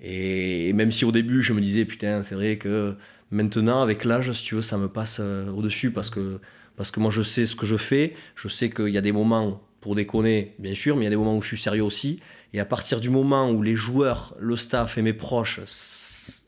Et 0.00 0.72
même 0.72 0.90
si 0.90 1.04
au 1.04 1.12
début 1.12 1.42
je 1.42 1.52
me 1.52 1.60
disais, 1.60 1.84
putain, 1.84 2.22
c'est 2.22 2.34
vrai 2.34 2.56
que 2.56 2.94
maintenant, 3.30 3.82
avec 3.82 4.04
l'âge, 4.04 4.32
si 4.32 4.42
tu 4.42 4.54
veux, 4.54 4.62
ça 4.62 4.78
me 4.78 4.88
passe 4.88 5.18
euh, 5.20 5.50
au-dessus 5.50 5.90
parce 5.90 6.10
que, 6.10 6.40
parce 6.76 6.90
que 6.90 7.00
moi 7.00 7.10
je 7.10 7.22
sais 7.22 7.46
ce 7.46 7.56
que 7.56 7.66
je 7.66 7.76
fais, 7.76 8.14
je 8.36 8.48
sais 8.48 8.70
qu'il 8.70 8.88
y 8.88 8.98
a 8.98 9.02
des 9.02 9.12
moments 9.12 9.62
pour 9.80 9.94
déconner, 9.94 10.54
bien 10.58 10.74
sûr, 10.74 10.96
mais 10.96 11.02
il 11.02 11.04
y 11.04 11.08
a 11.08 11.10
des 11.10 11.16
moments 11.16 11.36
où 11.36 11.42
je 11.42 11.48
suis 11.48 11.58
sérieux 11.58 11.84
aussi. 11.84 12.20
Et 12.52 12.60
à 12.60 12.64
partir 12.64 13.00
du 13.00 13.10
moment 13.10 13.50
où 13.50 13.62
les 13.62 13.74
joueurs, 13.74 14.34
le 14.40 14.56
staff 14.56 14.98
et 14.98 15.02
mes 15.02 15.12
proches, 15.12 15.60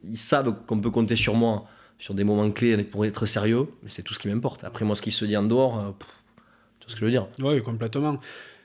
ils 0.05 0.17
savent 0.17 0.55
qu'on 0.67 0.81
peut 0.81 0.91
compter 0.91 1.17
sur 1.17 1.35
moi 1.35 1.67
sur 2.01 2.15
des 2.15 2.25
moments 2.25 2.51
clés 2.51 2.79
pour 2.83 3.05
être 3.05 3.27
sérieux, 3.27 3.69
c'est 3.87 4.03
tout 4.03 4.15
ce 4.15 4.19
qui 4.19 4.29
m'importe. 4.29 4.65
Après, 4.65 4.85
moi, 4.85 4.97
ce 4.97 5.03
qui 5.03 5.11
se 5.11 5.25
dit 5.27 5.37
en 5.37 5.43
dehors, 5.43 5.79
euh, 5.79 5.91
pff, 5.91 6.09
vois 6.09 6.89
ce 6.89 6.95
que 6.95 7.01
je 7.01 7.05
veux 7.05 7.11
dire. 7.11 7.29
Oui, 7.41 7.63
complètement. 7.63 8.19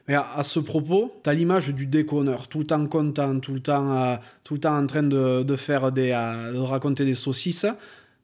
Mais 0.08 0.16
à, 0.16 0.42
ce 0.44 0.60
propos, 0.60 1.20
tu 1.24 1.30
as 1.30 1.34
l'image 1.34 1.70
du 1.70 1.86
déconneur, 1.86 2.48
tout 2.48 2.60
le 2.60 2.66
temps 2.66 2.86
content, 2.88 3.40
tout 3.40 3.54
le 3.54 3.60
temps, 3.60 3.92
euh, 3.92 4.16
tout 4.44 4.54
le 4.54 4.60
temps 4.62 4.78
en 4.78 4.86
train 4.86 5.04
de, 5.04 5.56
faire 5.58 5.92
des, 5.92 6.12
de 6.12 6.60
raconter 6.60 7.06
des 7.06 7.16
saucisses. 7.16 7.66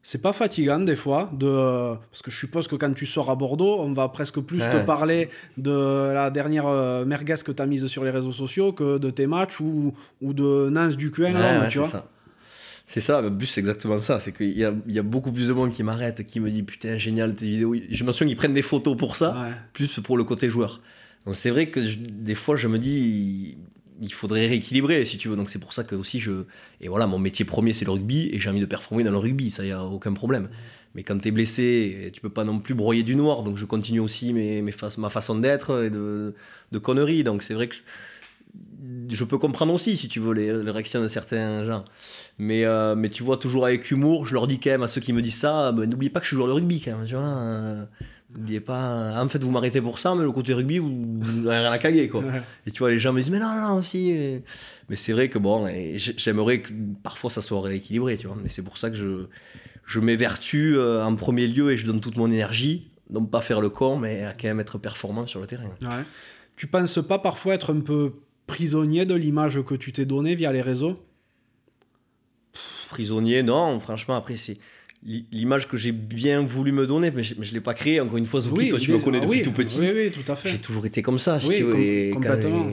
C'est 0.04 0.20
pas 0.20 0.32
fatigant 0.32 0.80
des 0.80 0.96
fois 0.96 1.30
de 1.32 1.94
parce 2.10 2.22
que 2.22 2.30
je 2.32 2.36
suppose 2.38 2.66
que 2.66 2.74
quand 2.74 2.92
tu 2.92 3.06
sors 3.06 3.30
à 3.30 3.36
Bordeaux, 3.36 3.76
on 3.80 3.92
va 3.92 4.08
presque 4.08 4.40
plus 4.40 4.58
te 4.58 4.78
parler 4.84 5.28
de 5.56 6.12
la 6.12 6.30
dernière 6.30 6.66
euh, 6.66 7.04
merguez 7.04 7.36
que 7.44 7.52
tu 7.52 7.62
as 7.62 7.66
mise 7.66 7.86
sur 7.86 8.02
les 8.02 8.10
réseaux 8.10 8.32
sociaux 8.32 8.72
que 8.72 8.98
de 8.98 9.10
tes 9.10 9.28
matchs 9.28 9.60
ou, 9.60 9.94
ou 10.20 10.32
de 10.34 10.68
Nance 10.70 10.96
du 10.96 11.12
Cuin, 11.12 11.32
Ouais, 11.34 11.40
là, 11.40 11.60
ouais, 11.60 11.66
tu 11.68 11.74
c'est 11.74 11.78
vois. 11.78 11.88
ça. 11.88 12.08
C'est 12.84 13.00
ça, 13.00 13.20
le 13.20 13.30
but 13.30 13.46
c'est 13.46 13.60
exactement 13.60 13.98
ça. 13.98 14.18
C'est 14.18 14.32
qu'il 14.32 14.58
y 14.58 14.64
a, 14.64 14.74
il 14.88 14.92
y 14.92 14.98
a 14.98 15.02
beaucoup 15.04 15.30
plus 15.30 15.46
de 15.46 15.52
monde 15.52 15.70
qui 15.70 15.84
m'arrête, 15.84 16.26
qui 16.26 16.40
me 16.40 16.50
dit 16.50 16.64
putain, 16.64 16.96
génial 16.98 17.34
tes 17.34 17.46
vidéos. 17.46 17.72
J'ai 17.74 17.98
l'impression 18.00 18.26
qu'ils 18.26 18.36
prennent 18.36 18.54
des 18.54 18.60
photos 18.62 18.96
pour 18.96 19.14
ça, 19.14 19.36
plus 19.72 20.00
pour 20.00 20.16
le 20.18 20.24
côté 20.24 20.50
joueur. 20.50 20.80
Donc 21.26 21.36
c'est 21.36 21.50
vrai 21.50 21.66
que 21.70 21.80
je- 21.82 21.98
des 22.00 22.34
fois 22.34 22.56
je 22.56 22.66
me 22.66 22.78
dis 22.80 23.56
il, 24.00 24.06
il 24.06 24.12
faudrait 24.12 24.46
rééquilibrer 24.46 25.04
si 25.04 25.18
tu 25.18 25.28
veux. 25.28 25.36
Donc 25.36 25.50
c'est 25.50 25.58
pour 25.58 25.72
ça 25.72 25.84
que 25.84 25.94
aussi 25.94 26.20
je. 26.20 26.44
Et 26.80 26.88
voilà, 26.88 27.06
mon 27.06 27.18
métier 27.18 27.44
premier 27.44 27.72
c'est 27.72 27.84
le 27.84 27.92
rugby 27.92 28.28
et 28.32 28.38
j'ai 28.38 28.50
envie 28.50 28.60
de 28.60 28.66
performer 28.66 29.04
dans 29.04 29.10
le 29.12 29.18
rugby, 29.18 29.50
ça 29.50 29.64
y 29.64 29.72
a 29.72 29.84
aucun 29.84 30.12
problème. 30.12 30.48
Mais 30.94 31.02
quand 31.02 31.18
tu 31.18 31.28
es 31.28 31.30
blessé, 31.30 32.10
tu 32.12 32.20
peux 32.20 32.30
pas 32.30 32.44
non 32.44 32.58
plus 32.58 32.74
broyer 32.74 33.02
du 33.02 33.16
noir. 33.16 33.42
Donc 33.42 33.56
je 33.56 33.64
continue 33.64 34.00
aussi 34.00 34.32
mes, 34.32 34.60
mes 34.62 34.74
ma 34.98 35.10
façon 35.10 35.36
d'être 35.36 35.84
et 35.84 35.90
de, 35.90 36.34
de 36.70 36.78
conneries. 36.78 37.24
Donc 37.24 37.42
c'est 37.42 37.54
vrai 37.54 37.68
que 37.68 37.76
je, 39.08 39.24
peux 39.24 39.38
comprendre 39.38 39.72
aussi, 39.72 39.96
si 39.96 40.08
tu 40.08 40.20
veux, 40.20 40.34
les, 40.34 40.52
réactions 40.52 41.00
de 41.00 41.08
certains 41.08 41.64
gens. 41.64 41.84
Mais, 42.38 42.64
euh, 42.64 42.94
mais 42.94 43.08
tu 43.08 43.22
vois, 43.22 43.36
toujours 43.36 43.66
avec 43.66 43.90
humour, 43.90 44.26
je 44.26 44.34
leur 44.34 44.46
dis 44.46 44.58
quand 44.58 44.70
même 44.70 44.82
à 44.82 44.88
ceux 44.88 45.00
qui 45.00 45.12
me 45.12 45.22
disent 45.22 45.38
ça, 45.38 45.72
ben, 45.72 45.88
n'oubliez 45.88 46.10
pas 46.10 46.20
que 46.20 46.24
je 46.24 46.28
suis 46.28 46.36
joueur 46.36 46.48
de 46.48 46.52
rugby 46.52 46.80
quand 46.80 46.98
même, 46.98 47.06
tu 47.06 47.14
vois. 47.14 47.22
euh, 47.22 47.84
N'oubliez 48.34 48.60
pas, 48.60 49.22
en 49.22 49.28
fait, 49.28 49.42
vous 49.44 49.50
m'arrêtez 49.50 49.82
pour 49.82 49.98
ça, 49.98 50.14
mais 50.14 50.22
le 50.22 50.32
côté 50.32 50.54
rugby, 50.54 50.78
vous 50.78 50.88
vous 51.20 51.42
n'avez 51.42 51.58
rien 51.58 51.70
à 51.70 51.78
caguer, 51.78 52.08
quoi. 52.08 52.22
Ouais. 52.22 52.40
Et 52.66 52.70
tu 52.70 52.78
vois, 52.78 52.90
les 52.90 52.98
gens 52.98 53.12
me 53.12 53.20
disent, 53.20 53.30
mais 53.30 53.38
non, 53.38 53.54
non, 53.54 53.74
aussi. 53.74 54.10
Mais, 54.12 54.42
mais 54.88 54.96
c'est 54.96 55.12
vrai 55.12 55.28
que 55.28 55.38
bon, 55.38 55.68
j'aimerais 55.96 56.62
que 56.62 56.72
parfois 57.02 57.30
ça 57.30 57.42
soit 57.42 57.60
rééquilibré, 57.60 58.16
tu 58.16 58.26
vois. 58.26 58.36
Mais 58.42 58.48
c'est 58.48 58.62
pour 58.62 58.78
ça 58.78 58.88
que 58.88 58.96
je, 58.96 59.26
je 59.84 60.00
m'évertue 60.00 60.76
euh, 60.76 61.04
en 61.04 61.14
premier 61.16 61.46
lieu 61.46 61.72
et 61.72 61.76
je 61.76 61.84
donne 61.84 62.00
toute 62.00 62.16
mon 62.16 62.30
énergie, 62.30 62.90
non 63.10 63.26
pas 63.26 63.42
faire 63.42 63.60
le 63.60 63.68
con, 63.68 63.98
mais 63.98 64.24
à 64.24 64.32
quand 64.32 64.48
même 64.48 64.60
être 64.60 64.78
performant 64.78 65.26
sur 65.26 65.40
le 65.40 65.46
terrain. 65.46 65.68
Ouais. 65.82 66.04
Tu 66.56 66.66
penses 66.66 67.00
pas 67.06 67.18
parfois 67.18 67.54
être 67.54 67.74
un 67.74 67.80
peu 67.80 68.14
prisonnier 68.46 69.04
de 69.04 69.14
l'image 69.14 69.62
que 69.62 69.74
tu 69.74 69.92
t'es 69.92 70.06
donnée 70.06 70.34
via 70.34 70.52
les 70.52 70.62
réseaux? 70.62 70.98
Prisonnier, 72.88 73.42
non, 73.42 73.80
franchement, 73.80 74.16
après, 74.16 74.36
c'est 74.36 74.56
l'image 75.04 75.68
que 75.68 75.76
j'ai 75.76 75.92
bien 75.92 76.40
voulu 76.42 76.72
me 76.72 76.86
donner, 76.86 77.10
mais 77.10 77.22
je 77.22 77.34
ne 77.38 77.44
l'ai 77.54 77.60
pas 77.60 77.74
créée. 77.74 78.00
Encore 78.00 78.18
une 78.18 78.26
fois, 78.26 78.40
Zouki, 78.40 78.68
toi, 78.68 78.78
tu 78.78 78.92
me 78.92 78.98
connais 78.98 79.18
ah 79.18 79.22
depuis 79.22 79.38
oui, 79.38 79.42
tout 79.42 79.52
petit. 79.52 79.80
Oui, 79.80 79.90
oui, 79.94 80.10
tout 80.10 80.30
à 80.30 80.36
fait. 80.36 80.50
J'ai 80.50 80.58
toujours 80.58 80.86
été 80.86 81.02
comme 81.02 81.18
ça, 81.18 81.40
si 81.40 81.48
Oui, 81.48 81.60
com- 81.60 81.74
et 81.76 82.10
complètement. 82.14 82.68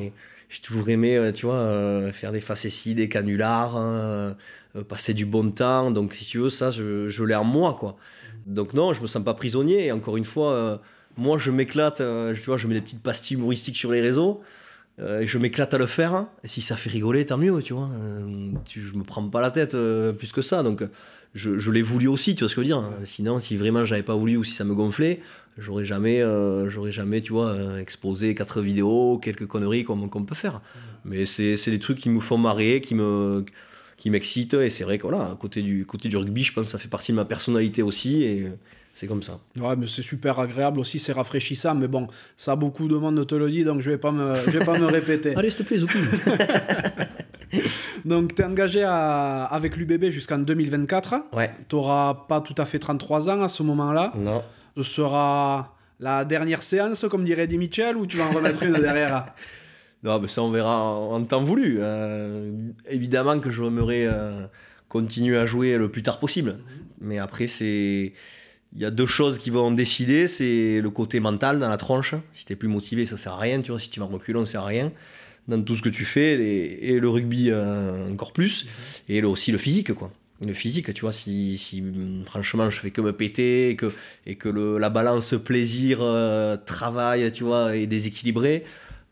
j'ai- 0.49 0.61
toujours 0.61 0.89
aimé, 0.89 1.15
euh, 1.17 1.31
tu 1.31 1.45
vois, 1.45 1.55
euh, 1.57 2.11
faire 2.11 2.31
des 2.31 2.41
facéties, 2.41 2.95
des 2.95 3.07
canulars, 3.09 3.75
euh, 3.77 4.33
euh, 4.75 4.83
passer 4.83 5.13
du 5.13 5.25
bon 5.25 5.51
temps. 5.51 5.91
Donc, 5.91 6.13
si 6.13 6.25
tu 6.25 6.39
veux, 6.39 6.49
ça, 6.49 6.71
je, 6.71 7.07
je 7.09 7.23
l'ai 7.23 7.35
en 7.35 7.43
moi, 7.43 7.75
quoi. 7.79 7.97
Donc, 8.47 8.73
non, 8.73 8.93
je 8.93 9.01
me 9.01 9.07
sens 9.07 9.23
pas 9.23 9.33
prisonnier. 9.35 9.85
Et 9.87 9.91
encore 9.91 10.17
une 10.17 10.25
fois, 10.25 10.51
euh, 10.53 10.77
moi, 11.17 11.37
je 11.37 11.51
m'éclate. 11.51 11.97
tu 12.35 12.41
vois, 12.47 12.57
je 12.57 12.67
mets 12.67 12.73
des 12.75 12.81
petites 12.81 13.03
pastilles 13.03 13.37
humoristiques 13.37 13.77
sur 13.77 13.91
les 13.91 14.01
réseaux. 14.01 14.41
euh, 14.99 15.23
je 15.25 15.37
m'éclate 15.37 15.73
à 15.73 15.77
le 15.77 15.85
faire. 15.85 16.13
hein. 16.13 16.29
Et 16.43 16.47
si 16.47 16.61
ça 16.61 16.75
fait 16.75 16.89
rigoler, 16.89 17.25
tant 17.25 17.37
mieux, 17.37 17.61
tu 17.63 17.73
vois. 17.73 17.89
Euh, 18.01 18.51
tu, 18.65 18.81
je 18.81 18.93
me 18.95 19.03
prends 19.03 19.27
pas 19.29 19.39
la 19.41 19.49
tête 19.51 19.73
euh, 19.75 20.11
plus 20.13 20.31
que 20.33 20.41
ça. 20.41 20.61
Donc, 20.63 20.83
je, 21.33 21.59
je 21.59 21.71
l'ai 21.71 21.81
voulu 21.81 22.07
aussi, 22.07 22.35
tu 22.35 22.43
vois 22.43 22.49
ce 22.49 22.55
que 22.55 22.61
je 22.63 22.67
veux 22.67 22.73
dire. 22.73 22.89
Sinon, 23.03 23.39
si 23.39 23.57
vraiment 23.57 23.85
j'avais 23.85 24.03
pas 24.03 24.15
voulu 24.15 24.37
ou 24.37 24.43
si 24.43 24.51
ça 24.51 24.63
me 24.63 24.73
gonflait, 24.73 25.21
j'aurais 25.57 25.85
jamais, 25.85 26.21
euh, 26.21 26.69
j'aurais 26.69 26.91
jamais, 26.91 27.21
tu 27.21 27.33
vois, 27.33 27.47
euh, 27.47 27.79
exposé 27.79 28.33
quatre 28.35 28.61
vidéos, 28.61 29.19
quelques 29.21 29.45
conneries 29.45 29.83
comme 29.83 30.09
qu'on 30.09 30.23
peut 30.23 30.35
faire. 30.35 30.61
Mais 31.05 31.25
c'est 31.25 31.55
c'est 31.57 31.71
des 31.71 31.79
trucs 31.79 31.97
qui 31.97 32.09
me 32.09 32.19
font 32.19 32.37
marrer, 32.37 32.81
qui 32.81 32.95
me 32.95 33.45
qui 33.97 34.09
m'excitent 34.09 34.53
et 34.53 34.69
c'est 34.69 34.85
vrai 34.85 34.97
que 34.97 35.03
voilà, 35.03 35.35
côté 35.39 35.61
du 35.61 35.85
côté 35.85 36.09
du 36.09 36.17
rugby, 36.17 36.43
je 36.43 36.53
pense 36.53 36.67
que 36.67 36.71
ça 36.71 36.79
fait 36.79 36.87
partie 36.87 37.11
de 37.11 37.17
ma 37.17 37.25
personnalité 37.25 37.83
aussi 37.83 38.23
et 38.23 38.47
c'est 38.93 39.07
comme 39.07 39.23
ça. 39.23 39.39
Ouais, 39.59 39.75
mais 39.75 39.87
c'est 39.87 40.01
super 40.01 40.39
agréable 40.39 40.79
aussi, 40.79 40.99
c'est 40.99 41.13
rafraîchissant. 41.13 41.75
Mais 41.75 41.87
bon, 41.87 42.07
ça 42.37 42.55
beaucoup 42.55 42.87
de 42.87 42.95
monde 42.95 43.25
te 43.27 43.35
le 43.35 43.49
dit, 43.49 43.63
donc 43.63 43.81
je 43.81 43.91
vais 43.91 43.97
pas 43.97 44.11
me, 44.11 44.35
je 44.35 44.51
vais 44.51 44.65
pas 44.65 44.77
me 44.79 44.85
répéter. 44.91 45.35
Allez, 45.35 45.51
s'il 45.51 45.59
te 45.59 45.63
plaît, 45.63 45.77
Zouki. 45.77 45.97
Donc, 48.05 48.35
tu 48.35 48.41
es 48.41 48.45
engagé 48.45 48.83
à- 48.83 49.43
avec 49.45 49.75
l'UBB 49.77 50.09
jusqu'en 50.11 50.37
2024. 50.39 51.15
ouais. 51.33 51.51
Tu 51.67 51.75
n'auras 51.75 52.13
pas 52.27 52.41
tout 52.41 52.55
à 52.57 52.65
fait 52.65 52.79
33 52.79 53.29
ans 53.29 53.41
à 53.41 53.47
ce 53.49 53.63
moment-là. 53.63 54.11
Non. 54.15 54.43
Ce 54.77 54.83
sera 54.83 55.75
la 55.99 56.23
dernière 56.25 56.61
séance, 56.61 57.05
comme 57.09 57.23
dirait 57.23 57.43
Eddie 57.43 57.57
Mitchell, 57.57 57.97
ou 57.97 58.05
tu 58.05 58.17
vas 58.17 58.25
en 58.27 58.31
remettre 58.31 58.63
une 58.63 58.73
derrière? 58.73 59.25
Non, 60.01 60.17
mais 60.21 60.29
ça 60.29 60.41
on 60.41 60.49
verra 60.49 60.81
en, 60.81 61.11
en 61.15 61.23
temps 61.25 61.43
voulu. 61.43 61.75
Euh, 61.81 62.53
évidemment 62.89 63.37
que 63.41 63.51
j'aimerais 63.51 64.05
euh, 64.07 64.45
continuer 64.87 65.37
à 65.37 65.45
jouer 65.45 65.77
le 65.77 65.89
plus 65.91 66.03
tard 66.03 66.19
possible. 66.21 66.59
Mais 67.01 67.19
après, 67.19 67.47
c'est. 67.47 68.13
Il 68.73 68.79
y 68.81 68.85
a 68.85 68.91
deux 68.91 69.07
choses 69.07 69.37
qui 69.39 69.49
vont 69.49 69.71
décider, 69.71 70.27
c'est 70.29 70.79
le 70.79 70.89
côté 70.89 71.19
mental 71.19 71.59
dans 71.59 71.67
la 71.67 71.75
tronche. 71.75 72.15
Si 72.33 72.45
t'es 72.45 72.55
plus 72.55 72.69
motivé, 72.69 73.05
ça 73.07 73.17
sert 73.17 73.33
à 73.33 73.39
rien, 73.39 73.59
tu 73.59 73.71
vois. 73.71 73.79
Si 73.81 73.89
tu 73.89 73.99
vas 73.99 74.05
reculer, 74.05 74.39
ça 74.45 74.51
sert 74.53 74.61
à 74.61 74.67
rien. 74.67 74.93
Dans 75.49 75.61
tout 75.63 75.75
ce 75.75 75.81
que 75.81 75.89
tu 75.89 76.05
fais, 76.05 76.35
et, 76.35 76.91
et 76.91 76.99
le 76.99 77.09
rugby 77.09 77.49
euh, 77.49 78.11
encore 78.11 78.33
plus. 78.33 78.67
Et 79.09 79.19
le- 79.21 79.27
aussi 79.27 79.51
le 79.51 79.57
physique, 79.57 79.93
quoi. 79.93 80.11
Le 80.45 80.53
physique, 80.53 80.93
tu 80.93 81.01
vois, 81.01 81.11
si, 81.11 81.57
si 81.57 81.81
hum, 81.81 82.23
franchement 82.25 82.69
je 82.69 82.79
fais 82.79 82.91
que 82.91 83.01
me 83.01 83.11
péter 83.11 83.69
et 83.71 83.75
que, 83.75 83.91
et 84.25 84.35
que 84.35 84.47
le- 84.47 84.77
la 84.77 84.89
balance 84.89 85.33
plaisir, 85.43 85.99
euh, 86.01 86.55
travail, 86.55 87.31
tu 87.33 87.43
vois, 87.43 87.75
est 87.75 87.87
déséquilibrée, 87.87 88.63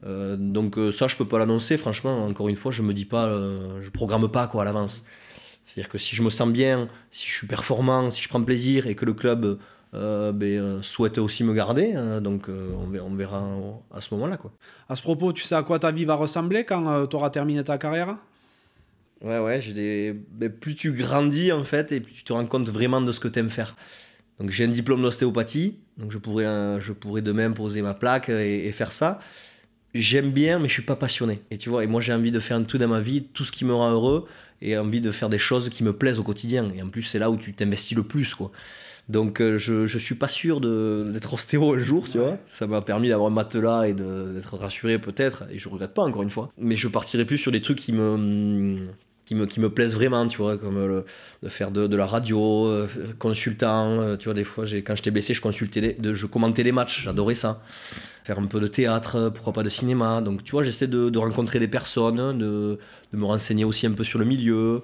euh, 0.06 0.38
donc 0.38 0.78
ça, 0.94 1.08
je 1.08 1.18
peux 1.18 1.28
pas 1.28 1.40
l'annoncer. 1.40 1.76
Franchement, 1.78 2.26
encore 2.26 2.50
une 2.50 2.56
fois, 2.56 2.72
je 2.72 2.84
me 2.84 2.94
dis 2.94 3.06
pas, 3.06 3.28
euh, 3.28 3.82
je 3.82 3.90
programme 3.90 4.30
pas 4.30 4.48
quoi 4.48 4.62
à 4.62 4.66
l'avance. 4.66 5.04
C'est-à-dire 5.66 5.90
que 5.90 5.98
si 5.98 6.16
je 6.16 6.24
me 6.24 6.30
sens 6.30 6.50
bien, 6.50 6.88
si 7.12 7.28
je 7.28 7.34
suis 7.34 7.48
performant, 7.48 8.12
si 8.12 8.22
je 8.22 8.30
prends 8.30 8.44
plaisir 8.44 8.88
et 8.88 8.96
que 8.96 9.06
le 9.06 9.14
club 9.14 9.60
euh, 9.94 10.32
ben, 10.32 10.60
euh, 10.60 10.82
souhaite 10.82 11.18
aussi 11.18 11.44
me 11.44 11.54
garder, 11.54 11.94
euh, 11.96 12.20
donc 12.20 12.50
euh, 12.50 12.72
on 12.80 12.88
verra, 12.88 13.06
on 13.06 13.16
verra 13.16 13.44
à 13.94 14.02
ce 14.02 14.14
moment-là 14.14 14.38
quoi. 14.38 14.52
À 14.90 14.96
ce 14.96 15.02
propos, 15.02 15.34
tu 15.34 15.44
sais 15.44 15.56
à 15.56 15.64
quoi 15.64 15.80
ta 15.80 15.92
vie 15.92 16.06
va 16.06 16.16
ressembler 16.16 16.64
quand 16.64 17.08
tu 17.08 17.16
auras 17.16 17.30
terminé 17.30 17.64
ta 17.64 17.78
carrière? 17.78 18.18
Ouais, 19.22 19.40
ouais, 19.40 19.62
j'ai 19.62 19.74
des... 19.74 20.16
ben, 20.32 20.50
plus 20.50 20.76
tu 20.76 20.92
grandis 20.92 21.52
en 21.52 21.64
fait 21.64 21.92
et 21.92 22.02
plus 22.02 22.14
tu 22.14 22.24
te 22.24 22.34
rends 22.34 22.46
compte 22.46 22.70
vraiment 22.70 23.02
de 23.02 23.12
ce 23.12 23.20
que 23.20 23.28
tu 23.28 23.40
aimes 23.40 23.50
faire. 23.50 23.76
Donc 24.40 24.52
j'ai 24.52 24.66
un 24.66 24.70
diplôme 24.70 25.02
d'ostéopathie, 25.02 25.80
donc 25.98 26.12
je 26.12 26.20
pourrais, 26.20 26.46
euh, 26.46 26.80
je 26.80 26.94
pourrais 26.94 27.22
demain 27.22 27.52
poser 27.52 27.82
ma 27.82 27.94
plaque 27.94 28.30
et, 28.30 28.68
et 28.68 28.72
faire 28.72 28.92
ça. 28.92 29.20
J'aime 29.96 30.32
bien, 30.32 30.60
mais 30.60 30.68
je 30.68 30.74
suis 30.74 30.84
pas 30.84 30.96
passionné. 30.96 31.40
Et 31.50 31.58
tu 31.58 31.70
vois, 31.70 31.84
et 31.84 31.88
moi 31.88 32.02
j'ai 32.02 32.14
envie 32.14 32.32
de 32.32 32.40
faire 32.40 32.58
un 32.58 32.64
tout 32.64 32.78
dans 32.78 32.88
ma 32.88 33.00
vie, 33.00 33.24
tout 33.24 33.46
ce 33.46 33.52
qui 33.52 33.66
me 33.66 33.74
rend 33.74 33.90
heureux, 33.92 34.28
et 34.62 34.78
envie 34.78 35.02
de 35.02 35.12
faire 35.12 35.30
des 35.30 35.38
choses 35.40 35.70
qui 35.70 35.84
me 35.84 35.94
plaisent 35.94 36.20
au 36.20 36.24
quotidien. 36.24 36.70
Et 36.76 36.82
en 36.82 36.90
plus, 36.90 37.04
c'est 37.04 37.20
là 37.20 37.30
où 37.30 37.38
tu 37.38 37.54
t'investis 37.54 37.96
le 37.96 38.04
plus, 38.04 38.36
quoi. 38.36 38.52
Donc 39.10 39.40
euh, 39.40 39.58
je, 39.58 39.86
je 39.86 39.98
suis 39.98 40.16
pas 40.16 40.28
sûr 40.28 40.60
d'être 40.60 41.34
ostéo 41.34 41.74
un 41.74 41.80
jour, 41.80 42.10
tu 42.10 42.18
vois. 42.18 42.38
Ça 42.46 42.68
m'a 42.68 42.82
permis 42.82 43.10
d'avoir 43.10 43.30
un 43.32 43.34
matelas 43.34 43.88
et 43.88 43.94
d'être 43.94 44.58
rassuré 44.58 45.00
peut-être, 45.00 45.46
et 45.52 45.58
je 45.60 45.70
regrette 45.70 45.94
pas 45.94 46.04
encore 46.04 46.24
une 46.24 46.30
fois. 46.30 46.52
Mais 46.58 46.76
je 46.76 46.88
partirai 46.90 47.24
plus 47.26 47.38
sur 47.38 47.52
des 47.52 47.62
trucs 47.62 47.80
qui 47.80 47.94
me 47.94 48.88
qui 49.24 49.36
me, 49.36 49.46
qui 49.46 49.60
me 49.60 49.70
plaisent 49.70 49.94
vraiment, 49.94 50.26
tu 50.26 50.38
vois, 50.38 50.58
comme 50.58 50.78
le- 50.88 51.04
de 51.44 51.50
faire 51.50 51.70
de, 51.72 51.86
de 51.86 51.96
la 51.98 52.06
radio, 52.06 52.66
euh, 52.68 52.88
consultant, 53.20 54.00
euh, 54.00 54.16
tu 54.16 54.26
vois, 54.26 54.34
des 54.34 54.46
fois, 54.46 54.64
quand 54.86 54.96
j'étais 54.96 55.12
blessé, 55.12 55.34
je, 55.34 55.42
consultais 55.42 55.82
les- 55.82 55.94
de, 55.94 56.14
je 56.14 56.26
commentais 56.28 56.64
les 56.64 56.72
matchs, 56.72 57.04
j'adorais 57.04 57.36
ça. 57.36 57.62
Faire 58.24 58.40
un 58.40 58.46
peu 58.46 58.62
de 58.62 58.68
théâtre, 58.68 59.30
pourquoi 59.36 59.52
pas 59.52 59.64
de 59.64 59.70
cinéma. 59.70 60.22
Donc, 60.22 60.46
tu 60.46 60.52
vois, 60.54 60.64
j'essaie 60.64 60.88
de, 60.88 61.10
de 61.10 61.20
rencontrer 61.20 61.60
des 61.60 61.68
personnes, 61.68 62.38
de, 62.38 62.80
de 63.12 63.18
me 63.18 63.26
renseigner 63.26 63.66
aussi 63.66 63.86
un 63.86 63.92
peu 63.92 64.06
sur 64.06 64.18
le 64.18 64.24
milieu. 64.24 64.82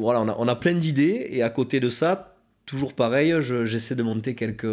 Voilà, 0.00 0.20
on 0.20 0.28
a, 0.28 0.36
on 0.38 0.46
a 0.46 0.54
plein 0.54 0.74
d'idées, 0.74 1.26
et 1.30 1.42
à 1.42 1.50
côté 1.50 1.80
de 1.80 1.88
ça, 1.88 2.29
toujours 2.70 2.94
pareil, 2.94 3.34
je- 3.40 3.66
j'essaie 3.66 3.94
de 3.96 4.02
monter 4.02 4.34
quelques, 4.34 4.66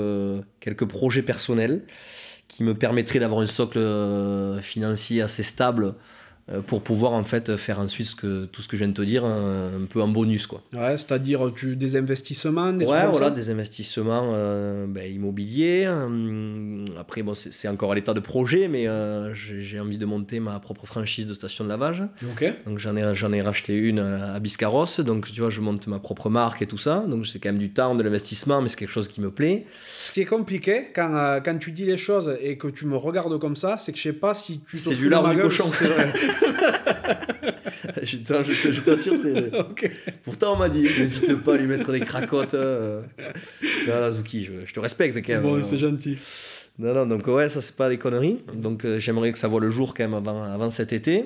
projets 0.85 1.23
personnels 1.23 1.83
qui 2.47 2.63
me 2.63 2.75
permettraient 2.75 3.19
d'avoir 3.19 3.41
un 3.41 3.47
socle 3.47 3.79
euh, 3.79 4.61
financier 4.61 5.21
assez 5.21 5.43
stable 5.43 5.95
pour 6.65 6.81
pouvoir 6.81 7.13
en 7.13 7.23
fait 7.23 7.57
faire 7.57 7.79
ensuite 7.79 8.07
ce 8.07 8.15
que, 8.15 8.45
tout 8.45 8.61
ce 8.61 8.67
que 8.67 8.77
je 8.77 8.83
viens 8.83 8.89
de 8.89 8.93
te 8.93 9.01
dire 9.01 9.25
un, 9.25 9.81
un 9.83 9.85
peu 9.85 10.01
en 10.01 10.07
bonus 10.07 10.47
quoi. 10.47 10.61
Ouais, 10.73 10.97
c'est-à-dire 10.97 11.51
tu, 11.55 11.75
des 11.75 11.95
investissements, 11.95 12.71
des 12.73 12.85
Ouais 12.85 13.05
voilà 13.11 13.29
des 13.31 13.49
investissements 13.49 14.29
euh, 14.31 14.85
ben, 14.87 15.11
immobiliers. 15.11 15.87
hum, 15.87 16.85
après 16.99 17.21
bon 17.21 17.33
c'est 17.35 17.67
encore 17.67 17.91
à 17.91 17.95
l'état 17.95 18.13
de 18.13 18.19
projet 18.19 18.67
mais 18.67 18.87
euh, 18.87 19.33
j'ai 19.33 19.79
envie 19.79 19.97
de 19.97 20.05
monter 20.05 20.39
ma 20.39 20.59
propre 20.59 20.85
franchise 20.85 21.25
de 21.25 21.33
station 21.33 21.63
de 21.63 21.69
lavage. 21.69 22.03
Donc 22.65 22.77
j'en 22.77 22.95
ai, 22.95 23.13
j'en 23.13 23.31
ai 23.33 23.41
racheté 23.41 23.75
une 23.75 23.99
à 23.99 24.39
Biscarrosse, 24.39 24.99
donc 24.99 25.31
tu 25.31 25.41
vois, 25.41 25.49
je 25.49 25.61
monte 25.61 25.87
ma 25.87 25.99
propre 25.99 26.29
marque 26.29 26.61
et 26.61 26.67
tout 26.67 26.77
ça. 26.77 27.03
Donc 27.07 27.27
c'est 27.27 27.39
quand 27.39 27.49
même 27.49 27.57
du 27.57 27.71
temps, 27.71 27.95
de 27.95 28.03
l'investissement, 28.03 28.61
mais 28.61 28.69
c'est 28.69 28.77
quelque 28.77 28.91
chose 28.91 29.07
qui 29.07 29.21
me 29.21 29.31
plaît. 29.31 29.65
Ce 29.99 30.11
qui 30.11 30.21
est 30.21 30.25
compliqué 30.25 30.87
quand, 30.95 31.13
euh, 31.15 31.39
quand 31.43 31.57
tu 31.57 31.71
dis 31.71 31.85
les 31.85 31.97
choses 31.97 32.35
et 32.41 32.57
que 32.57 32.67
tu 32.67 32.85
me 32.85 32.95
regardes 32.95 33.37
comme 33.39 33.55
ça, 33.55 33.77
c'est 33.77 33.91
que 33.91 33.97
je 33.97 34.03
sais 34.03 34.13
pas 34.13 34.33
si 34.33 34.61
tu 34.69 34.77
C'est 34.77 34.95
du 34.95 35.09
lard 35.09 35.29
du 35.29 35.41
cochon. 35.41 35.65
c'est 35.71 35.85
vrai. 35.85 36.13
je 38.03 38.81
t'assure. 38.81 39.13
Pourtant 40.23 40.53
on 40.53 40.57
m'a 40.57 40.69
dit, 40.69 40.83
n'hésite 40.83 41.35
pas 41.43 41.55
à 41.55 41.57
lui 41.57 41.67
mettre 41.67 41.91
des 41.91 41.99
cracottes. 41.99 42.53
euh. 42.53 43.01
Non, 43.87 44.11
je, 44.11 44.51
je 44.65 44.73
te 44.73 44.79
respecte 44.79 45.17
quand 45.17 45.33
même. 45.33 45.41
Bon, 45.43 45.63
c'est 45.63 45.79
gentil. 45.79 46.17
Non, 46.79 46.93
non, 46.93 47.05
donc 47.07 47.25
ouais, 47.27 47.49
ça 47.49 47.61
c'est 47.61 47.75
pas 47.75 47.89
des 47.89 47.97
conneries. 47.97 48.39
Donc 48.53 48.85
euh, 48.85 48.99
j'aimerais 48.99 49.31
que 49.31 49.39
ça 49.39 49.47
voit 49.47 49.61
le 49.61 49.71
jour 49.71 49.93
quand 49.95 50.03
même 50.03 50.13
avant, 50.13 50.43
avant 50.43 50.69
cet 50.69 50.93
été. 50.93 51.25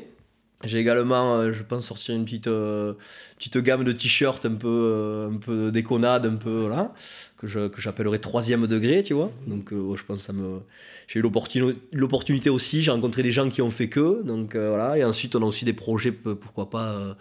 J'ai 0.63 0.79
également, 0.79 1.38
euh, 1.38 1.53
je 1.53 1.63
pense, 1.63 1.88
sortir 1.88 2.15
une 2.15 2.25
petite, 2.25 2.47
euh, 2.47 2.93
petite 3.38 3.57
gamme 3.57 3.83
de 3.83 3.91
t-shirts 3.91 4.45
un 4.45 4.55
peu, 4.55 4.67
euh, 4.67 5.29
un 5.29 5.38
peu 5.38 5.71
déconnade, 5.71 6.25
un 6.25 6.35
peu, 6.35 6.61
voilà, 6.61 6.93
que, 7.38 7.47
je, 7.47 7.67
que 7.67 7.81
j'appellerais 7.81 8.19
troisième 8.19 8.67
degré, 8.67 9.01
tu 9.01 9.13
vois. 9.13 9.31
Donc, 9.47 9.73
euh, 9.73 9.95
je 9.95 10.03
pense 10.03 10.19
que 10.19 10.23
ça 10.23 10.33
me... 10.33 10.59
J'ai 11.07 11.19
eu 11.19 11.23
l'opportuni- 11.23 11.75
l'opportunité 11.91 12.49
aussi, 12.49 12.83
j'ai 12.83 12.91
rencontré 12.91 13.23
des 13.23 13.31
gens 13.31 13.49
qui 13.49 13.61
ont 13.61 13.71
fait 13.71 13.89
que, 13.89 14.23
donc 14.23 14.55
voilà. 14.55 14.97
Et 14.97 15.03
ensuite, 15.03 15.35
on 15.35 15.41
a 15.41 15.45
aussi 15.45 15.65
des 15.65 15.73
projets, 15.73 16.11
pourquoi 16.11 16.69
pas, 16.69 17.17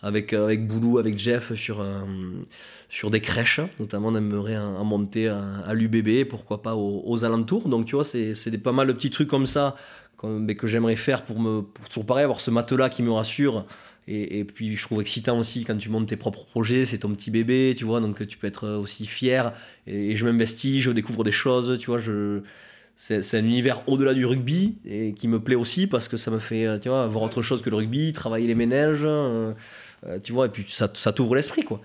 avec, 0.00 0.32
avec 0.32 0.66
Boulou, 0.66 0.98
avec 0.98 1.18
Jeff, 1.18 1.52
sur, 1.54 3.10
des 3.10 3.20
crèches, 3.20 3.60
notamment, 3.78 4.08
on 4.08 4.16
aimerait 4.16 4.56
en, 4.56 4.84
monter 4.84 5.28
à, 5.28 5.74
l'UBB, 5.74 6.26
pourquoi 6.26 6.62
pas 6.62 6.74
aux, 6.74 7.24
alentours. 7.24 7.68
Donc, 7.68 7.84
tu 7.84 7.96
vois, 7.96 8.04
c'est, 8.04 8.62
pas 8.62 8.72
mal 8.72 8.86
de 8.86 8.92
petits 8.94 9.10
trucs 9.10 9.28
comme 9.28 9.46
ça 9.46 9.76
que 10.16 10.66
j'aimerais 10.66 10.96
faire 10.96 11.24
pour 11.24 11.40
me 11.40 11.62
pour 11.62 11.88
toujours 11.88 12.06
pareil 12.06 12.24
avoir 12.24 12.40
ce 12.40 12.50
matelas 12.50 12.88
qui 12.88 13.02
me 13.02 13.12
rassure. 13.12 13.66
Et, 14.06 14.40
et 14.40 14.44
puis 14.44 14.76
je 14.76 14.82
trouve 14.82 15.00
excitant 15.00 15.38
aussi 15.38 15.64
quand 15.64 15.78
tu 15.78 15.88
montes 15.88 16.08
tes 16.08 16.16
propres 16.16 16.44
projets 16.44 16.84
c'est 16.84 16.98
ton 16.98 17.08
petit 17.14 17.30
bébé 17.30 17.74
tu 17.74 17.86
vois 17.86 18.00
donc 18.00 18.26
tu 18.26 18.36
peux 18.36 18.46
être 18.46 18.68
aussi 18.68 19.06
fier. 19.06 19.52
Et, 19.86 20.10
et 20.10 20.16
je 20.16 20.26
m'investis 20.26 20.82
je 20.82 20.90
découvre 20.90 21.24
des 21.24 21.32
choses 21.32 21.78
tu 21.78 21.86
vois 21.86 22.00
je 22.00 22.42
c'est, 22.96 23.34
un 23.34 23.44
univers 23.44 23.82
au-delà 23.88 24.12
du 24.12 24.26
rugby 24.26 24.76
et 24.84 25.14
qui 25.14 25.26
me 25.26 25.40
plaît 25.40 25.56
aussi 25.56 25.86
parce 25.86 26.08
que 26.08 26.16
ça 26.18 26.30
me 26.30 26.38
fait 26.38 26.78
tu 26.80 26.90
vois 26.90 27.06
voir 27.06 27.24
autre 27.24 27.40
chose 27.40 27.62
que 27.62 27.70
le 27.70 27.76
rugby 27.76 28.12
travailler 28.12 28.46
les 28.46 28.54
ménages 28.54 29.00
euh, 29.04 29.54
euh, 30.06 30.18
tu 30.18 30.32
vois 30.32 30.46
et 30.46 30.48
puis 30.48 30.66
ça, 30.68 30.90
ça 30.94 31.12
t'ouvre 31.12 31.34
l'esprit 31.34 31.62
quoi. 31.62 31.80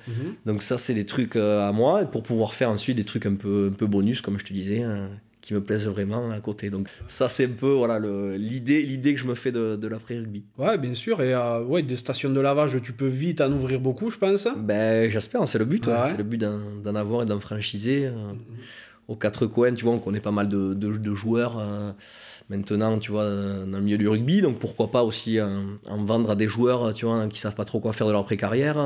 Donc 0.46 0.64
ça, 0.64 0.78
c'est 0.78 0.94
des 0.94 1.06
trucs 1.06 1.36
euh, 1.36 1.68
à 1.68 1.72
moi, 1.72 2.06
pour 2.06 2.24
pouvoir 2.24 2.54
faire 2.54 2.70
ensuite 2.70 2.98
des 2.98 3.06
trucs 3.06 3.26
un 3.26 3.36
peu, 3.36 3.70
un 3.72 3.76
peu 3.76 3.86
bonus, 3.86 4.22
comme 4.22 4.38
je 4.40 4.46
te 4.46 4.54
disais, 4.54 4.84
euh, 4.84 5.08
qui 5.50 5.56
me 5.56 5.62
plaisent 5.64 5.88
vraiment 5.88 6.30
à 6.30 6.40
côté. 6.42 6.70
Donc 6.70 6.88
ça, 7.08 7.28
c'est 7.28 7.46
un 7.48 7.56
peu 7.58 7.72
voilà, 7.72 8.00
l'idée, 8.38 8.84
l'idée 8.84 9.16
que 9.16 9.20
je 9.20 9.26
me 9.26 9.34
fais 9.34 9.52
de, 9.52 9.76
de 9.76 9.88
l'après-rugby. 9.88 10.44
Ouais, 10.60 10.78
bien 10.78 10.94
sûr. 10.94 11.24
Et 11.24 11.34
euh, 11.34 11.64
ouais, 11.64 11.82
des 11.82 11.96
stations 11.96 12.30
de 12.30 12.40
lavage, 12.40 12.80
tu 12.84 12.94
peux 12.94 13.08
vite 13.08 13.42
en 13.42 13.52
ouvrir 13.52 13.80
beaucoup, 13.80 14.12
je 14.12 14.18
pense. 14.20 14.48
Ben, 14.56 15.10
j'espère, 15.10 15.48
c'est 15.48 15.58
le 15.58 15.66
but. 15.66 15.88
ouais. 15.88 15.94
C'est 16.06 16.18
le 16.20 16.24
but 16.24 16.38
d'en, 16.38 16.94
avoir 16.94 17.24
et 17.24 17.26
d'en 17.26 17.40
franchiser. 17.40 18.06
euh, 18.06 18.34
aux 19.08 19.16
quatre 19.16 19.48
coins, 19.48 19.74
tu 19.74 19.86
vois, 19.86 19.94
on 19.94 19.98
connaît 19.98 20.20
pas 20.20 20.30
mal 20.30 20.48
de, 20.50 20.76
de- 20.76 20.98
de 20.98 21.16
joueurs 21.16 21.58
euh, 21.58 21.92
maintenant, 22.48 23.00
tu 23.00 23.10
vois, 23.12 23.24
dans 23.26 23.78
le 23.80 23.82
milieu 23.82 23.98
du 23.98 24.08
rugby. 24.08 24.44
Donc 24.44 24.60
pourquoi 24.60 24.92
pas 24.92 25.02
aussi 25.02 25.40
en 25.42 26.04
vendre 26.06 26.30
à 26.30 26.36
des 26.36 26.48
joueurs, 26.48 26.94
tu 26.94 27.06
vois, 27.08 27.28
qui 27.28 27.40
savent 27.40 27.56
pas 27.56 27.66
trop 27.66 27.80
quoi 27.80 27.92
faire 27.92 28.06
de 28.06 28.12
leur 28.12 28.24
pré-carrière. 28.24 28.78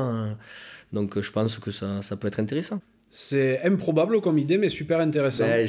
Donc 0.94 1.20
je 1.20 1.30
pense 1.30 1.58
que 1.58 1.70
ça, 1.70 2.00
ça 2.00 2.16
peut 2.16 2.28
être 2.28 2.40
intéressant. 2.40 2.80
C'est 3.10 3.62
improbable 3.64 4.20
comme 4.22 4.38
idée, 4.38 4.56
mais 4.58 4.70
super 4.70 4.98
intéressant. 5.00 5.44
Ben, 5.44 5.68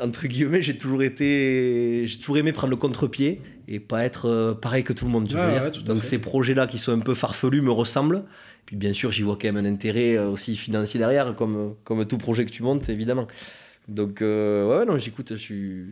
entre 0.00 0.26
guillemets, 0.26 0.62
j'ai 0.62 0.76
toujours 0.76 1.02
été, 1.02 2.06
j'ai 2.06 2.18
toujours 2.18 2.38
aimé 2.38 2.52
prendre 2.52 2.70
le 2.70 2.76
contre-pied 2.76 3.40
et 3.66 3.80
pas 3.80 4.04
être 4.04 4.26
euh, 4.26 4.54
pareil 4.54 4.84
que 4.84 4.92
tout 4.92 5.04
le 5.04 5.10
monde. 5.10 5.28
tu 5.28 5.36
ouais, 5.36 5.70
tout 5.70 5.82
Donc 5.82 6.02
fait. 6.02 6.08
ces 6.08 6.18
projets-là 6.18 6.66
qui 6.66 6.78
sont 6.78 6.92
un 6.92 7.00
peu 7.00 7.14
farfelus 7.14 7.62
me 7.62 7.70
ressemblent. 7.70 8.24
Puis 8.66 8.76
bien 8.76 8.92
sûr, 8.92 9.10
j'y 9.10 9.22
vois 9.22 9.38
quand 9.40 9.50
même 9.50 9.64
un 9.64 9.68
intérêt 9.68 10.16
euh, 10.16 10.28
aussi 10.28 10.56
financier 10.56 10.98
derrière, 10.98 11.34
comme 11.34 11.74
comme 11.84 12.04
tout 12.06 12.18
projet 12.18 12.44
que 12.44 12.50
tu 12.50 12.62
montes, 12.62 12.88
évidemment. 12.88 13.26
Donc 13.88 14.20
euh, 14.22 14.78
ouais, 14.78 14.84
non, 14.84 14.98
j'écoute, 14.98 15.30
je 15.30 15.36
suis 15.36 15.84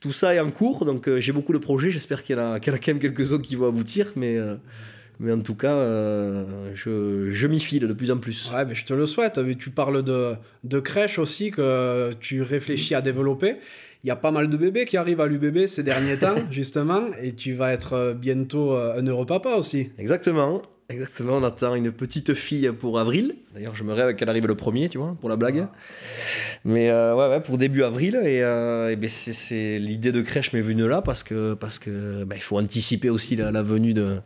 tout 0.00 0.12
ça 0.12 0.34
est 0.34 0.40
en 0.40 0.50
cours, 0.50 0.84
donc 0.84 1.08
euh, 1.08 1.20
j'ai 1.20 1.32
beaucoup 1.32 1.52
de 1.52 1.58
projets. 1.58 1.90
J'espère 1.90 2.22
qu'il 2.22 2.36
y, 2.36 2.40
en 2.40 2.52
a, 2.52 2.60
qu'il 2.60 2.72
y 2.72 2.74
en 2.74 2.76
a 2.76 2.78
quand 2.78 2.92
même 2.92 3.00
quelques-uns 3.00 3.40
qui 3.40 3.56
vont 3.56 3.68
aboutir, 3.68 4.12
mais 4.14 4.36
euh, 4.36 4.54
mais 5.20 5.32
en 5.32 5.40
tout 5.40 5.54
cas, 5.54 5.72
euh, 5.74 6.72
je, 6.74 7.30
je 7.30 7.46
m'y 7.46 7.60
file 7.60 7.86
de 7.86 7.92
plus 7.92 8.10
en 8.10 8.18
plus. 8.18 8.50
Ouais, 8.54 8.64
mais 8.64 8.74
je 8.74 8.84
te 8.84 8.92
le 8.94 9.06
souhaite. 9.06 9.38
Mais 9.38 9.54
Tu 9.54 9.70
parles 9.70 10.02
de, 10.02 10.34
de 10.64 10.80
crèche 10.80 11.18
aussi 11.18 11.50
que 11.50 12.12
tu 12.20 12.42
réfléchis 12.42 12.94
à 12.94 13.00
développer. 13.00 13.56
Il 14.04 14.08
y 14.08 14.10
a 14.10 14.16
pas 14.16 14.32
mal 14.32 14.48
de 14.50 14.56
bébés 14.56 14.84
qui 14.84 14.96
arrivent 14.96 15.20
à 15.20 15.26
l'UBB 15.26 15.66
ces 15.68 15.84
derniers 15.84 16.16
temps, 16.16 16.34
justement, 16.50 17.02
et 17.22 17.34
tu 17.34 17.52
vas 17.54 17.72
être 17.72 17.92
euh, 17.92 18.14
bientôt 18.14 18.72
euh, 18.72 18.98
un 18.98 19.06
heureux 19.06 19.26
papa 19.26 19.50
aussi. 19.50 19.90
Exactement. 19.98 20.62
Exactement, 20.88 21.36
on 21.36 21.44
attend 21.44 21.74
une 21.74 21.90
petite 21.92 22.34
fille 22.34 22.70
pour 22.78 22.98
avril. 22.98 23.36
D'ailleurs, 23.54 23.74
je 23.74 23.82
me 23.84 23.94
rêve 23.94 24.14
qu'elle 24.16 24.28
arrive 24.28 24.46
le 24.46 24.56
premier, 24.56 24.90
tu 24.90 24.98
vois, 24.98 25.16
pour 25.20 25.30
la 25.30 25.36
blague. 25.36 25.66
Mais 26.66 26.90
euh, 26.90 27.14
ouais, 27.14 27.28
ouais, 27.30 27.40
pour 27.40 27.56
début 27.56 27.82
avril. 27.82 28.16
Et, 28.16 28.42
euh, 28.42 28.90
et 28.90 28.96
ben, 28.96 29.08
c'est, 29.08 29.32
c'est- 29.32 29.78
l'idée 29.78 30.12
de 30.12 30.20
crèche 30.20 30.52
m'est 30.52 30.60
venue 30.60 30.86
là 30.88 31.00
parce 31.00 31.22
que 31.22 31.54
parce 31.54 31.78
que 31.78 32.24
ben, 32.24 32.36
il 32.36 32.42
faut 32.42 32.58
anticiper 32.58 33.08
aussi 33.08 33.36
la, 33.36 33.50
la 33.52 33.62
venue 33.62 33.94
de 33.94 34.18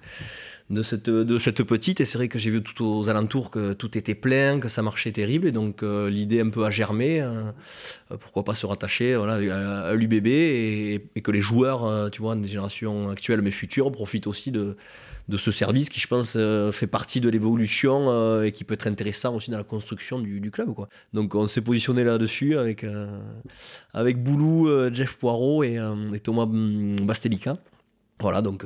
de 0.71 0.83
cette 0.83 1.63
petite. 1.63 2.01
Et 2.01 2.05
c'est 2.05 2.19
vrai 2.19 2.29
que 2.29 2.39
j'ai 2.39 2.51
vu 2.51 2.63
tout 2.63 2.85
aux 2.85 3.09
alentours 3.09 3.51
que 3.51 3.73
tout 3.73 3.97
était 3.97 4.15
plein, 4.15 4.59
que 4.59 4.69
ça 4.69 4.83
marchait 4.83 5.13
terrible. 5.13 5.47
Et 5.47 5.53
donc 5.53 5.83
euh, 5.83 6.11
l'idée 6.11 6.41
un 6.41 6.51
peu 6.51 6.65
a 6.65 6.71
germé. 6.71 7.21
euh, 7.21 7.45
euh, 8.11 8.17
pourquoi 8.19 8.45
pas 8.45 8.55
se 8.55 8.67
rattacher 8.67 9.17
voilà, 9.17 9.35
à, 9.89 9.95
l'UBB 9.95 10.27
et, 10.27 11.23
que 11.23 11.31
les 11.31 11.41
joueurs, 11.41 12.11
tu 12.11 12.21
vois, 12.21 12.35
des 12.37 12.49
générations 12.49 13.11
actuelles 13.11 13.43
mais 13.43 13.51
futures, 13.51 13.91
profitent 13.91 14.27
aussi 14.27 14.51
de 14.51 14.77
de 15.29 15.39
ce 15.39 15.51
service 15.51 15.89
qui, 15.89 15.99
je 15.99 16.07
pense, 16.07 16.39
fait 16.71 16.87
partie 16.87 17.21
de 17.21 17.29
l'évolution 17.29 18.43
et 18.45 18.53
qui 18.53 18.63
peut 18.63 18.75
être 18.75 18.87
intéressant 18.87 19.35
aussi 19.35 19.51
dans 19.51 19.59
la 19.59 19.65
construction 19.65 20.21
du, 20.21 20.53
club. 20.53 20.73
Quoi. 20.73 20.89
Donc 21.15 21.35
on 21.35 21.49
s'est 21.49 21.63
positionné 21.63 22.05
là-dessus 22.05 22.57
avec, 22.57 22.87
avec 23.93 24.23
Boulou, 24.23 24.69
Jeff 24.95 25.17
Poirot 25.17 25.65
et, 25.65 25.81
et 26.15 26.21
Thomas 26.21 26.45
hum, 26.45 26.95
Bastelica. 27.03 27.55
Voilà, 28.21 28.41
donc 28.41 28.65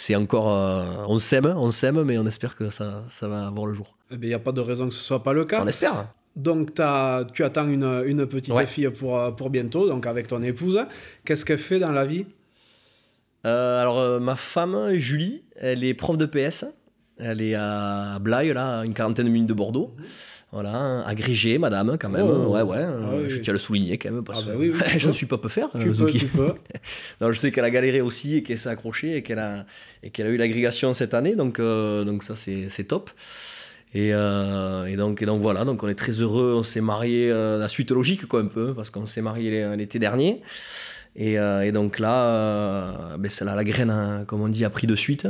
c'est 0.00 0.14
encore... 0.14 0.52
euh, 0.52 0.84
on 1.08 1.18
s'aime, 1.18 1.46
on 1.56 1.72
s'aime, 1.72 2.02
mais 2.04 2.18
on 2.18 2.26
espère 2.26 2.54
que 2.56 2.70
ça, 2.70 3.04
ça 3.08 3.26
va 3.26 3.46
avoir 3.48 3.66
le 3.66 3.74
jour. 3.74 3.96
Eh 4.12 4.14
Il 4.14 4.28
n'y 4.28 4.32
a 4.34 4.38
pas 4.38 4.52
de 4.52 4.60
raison 4.60 4.86
que 4.88 4.94
ce 4.94 5.02
soit 5.02 5.22
pas 5.24 5.32
le 5.32 5.44
cas. 5.44 5.60
On 5.62 5.66
espère. 5.66 6.06
Donc, 6.36 6.72
tu 6.74 7.42
attends 7.44 7.68
une, 7.68 8.04
une 8.06 8.24
petite 8.26 8.54
Ouais. 8.54 8.64
fille 8.66 8.88
pour, 8.90 9.18
euh, 9.18 9.32
pour 9.32 9.50
bientôt, 9.50 9.88
donc 9.88 10.06
avec 10.06 10.28
ton 10.28 10.40
épouse. 10.42 10.78
Qu'est-ce 11.24 11.44
qu'elle 11.44 11.58
fait 11.58 11.80
dans 11.80 11.90
la 11.90 12.06
vie? 12.06 12.26
Euh, 13.44 13.80
alors, 13.80 13.98
euh, 13.98 14.20
ma 14.20 14.36
femme, 14.36 14.94
Julie, 14.94 15.42
elle 15.56 15.82
est 15.82 15.94
prof 15.94 16.16
de 16.16 16.26
PS. 16.26 16.64
Elle 17.18 17.40
est 17.42 17.56
à 17.56 18.18
Blaye, 18.20 18.52
là, 18.52 18.80
à 18.80 18.84
une 18.84 18.94
quarantaine 18.94 19.26
de 19.26 19.30
minutes 19.32 19.48
de 19.48 19.54
Bordeaux. 19.54 19.96
Voilà, 20.50 21.04
agrégée, 21.06 21.58
madame, 21.58 21.98
quand 22.00 22.08
même. 22.08 22.24
Oh. 22.24 22.54
Ouais, 22.54 22.62
ouais. 22.62 22.78
Ah 22.80 22.90
euh, 22.90 23.22
oui. 23.24 23.28
Je 23.28 23.38
tiens 23.40 23.50
à 23.50 23.52
le 23.52 23.58
souligner, 23.58 23.98
quand 23.98 24.10
même. 24.10 24.24
Parce 24.24 24.44
Ah 24.44 24.50
bah 24.50 24.54
oui, 24.56 24.72
oui, 24.72 24.80
je 24.98 25.08
ne 25.08 25.12
suis 25.12 25.26
pas 25.26 25.36
peu 25.36 25.48
faire. 25.48 25.68
Tu 25.78 25.88
euh, 25.90 25.92
peux, 25.94 26.10
tu 26.10 26.24
peux. 26.24 26.54
non, 27.20 27.30
je 27.32 27.38
sais 27.38 27.52
qu'elle 27.52 27.66
a 27.66 27.70
galéré 27.70 28.00
aussi 28.00 28.36
et 28.36 28.42
qu'elle 28.42 28.58
s'est 28.58 28.70
accrochée 28.70 29.16
et 29.16 29.22
qu'elle 29.22 29.40
a, 29.40 29.66
et 30.02 30.08
qu'elle 30.08 30.26
a 30.26 30.30
eu 30.30 30.38
l'agrégation 30.38 30.94
cette 30.94 31.12
année. 31.12 31.36
Donc, 31.36 31.58
euh, 31.58 32.02
donc 32.04 32.22
ça, 32.22 32.34
c'est 32.34 32.84
top. 32.84 33.10
Et, 33.94 34.14
euh, 34.14 34.86
et, 34.86 34.96
donc, 34.96 35.20
et 35.20 35.26
donc 35.26 35.42
voilà, 35.42 35.66
donc 35.66 35.82
on 35.82 35.88
est 35.88 35.94
très 35.94 36.12
heureux. 36.12 36.54
On 36.56 36.62
s'est 36.62 36.80
marié 36.80 37.30
euh, 37.30 37.58
la 37.58 37.68
suite 37.68 37.90
logique, 37.90 38.26
quoi, 38.26 38.40
un 38.40 38.46
peu, 38.46 38.72
parce 38.72 38.88
qu'on 38.88 39.04
s'est 39.04 39.22
marié 39.22 39.50
l'é- 39.50 39.76
l'été 39.76 39.98
dernier. 39.98 40.40
Et, 41.14 41.38
euh, 41.38 41.60
et 41.62 41.72
donc 41.72 41.98
là, 41.98 43.16
ben, 43.18 43.30
là, 43.42 43.54
la 43.54 43.64
graine, 43.64 43.90
hein, 43.90 44.24
comme 44.26 44.40
on 44.40 44.48
dit, 44.48 44.64
a 44.64 44.70
pris 44.70 44.86
de 44.86 44.96
suite. 44.96 45.28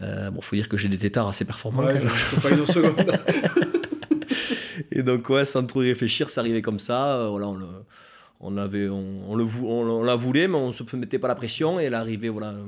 Bon, 0.00 0.40
faut 0.40 0.56
dire 0.56 0.68
que 0.68 0.76
j'ai 0.78 0.88
des 0.88 0.96
tétards 0.98 1.28
assez 1.28 1.44
performants. 1.44 1.84
Ouais, 1.84 2.00
je 2.00 2.08
je 2.08 2.40
pas 2.40 2.50
une 2.50 2.66
seconde. 2.66 3.12
Et 4.92 5.02
donc, 5.02 5.28
ouais, 5.30 5.44
sans 5.44 5.64
trop 5.64 5.82
y 5.82 5.88
réfléchir, 5.88 6.30
ça 6.30 6.40
arrivait 6.40 6.62
comme 6.62 6.78
ça. 6.78 7.16
euh, 7.20 7.28
voilà, 7.28 7.48
on 7.48 7.54
le, 7.56 7.66
on 8.40 8.56
avait, 8.56 8.88
on, 8.88 9.04
on 9.30 9.34
le, 9.36 9.44
vou- 9.44 9.68
on, 9.68 9.88
on 9.88 10.02
la 10.02 10.16
voulait, 10.16 10.48
mais 10.48 10.56
on 10.56 10.72
se 10.72 10.82
mettait 10.96 11.18
pas 11.18 11.28
la 11.28 11.34
pression. 11.34 11.78
Et 11.80 11.84
elle 11.84 11.94
arrivait, 11.94 12.28
voilà, 12.28 12.48
euh, 12.48 12.64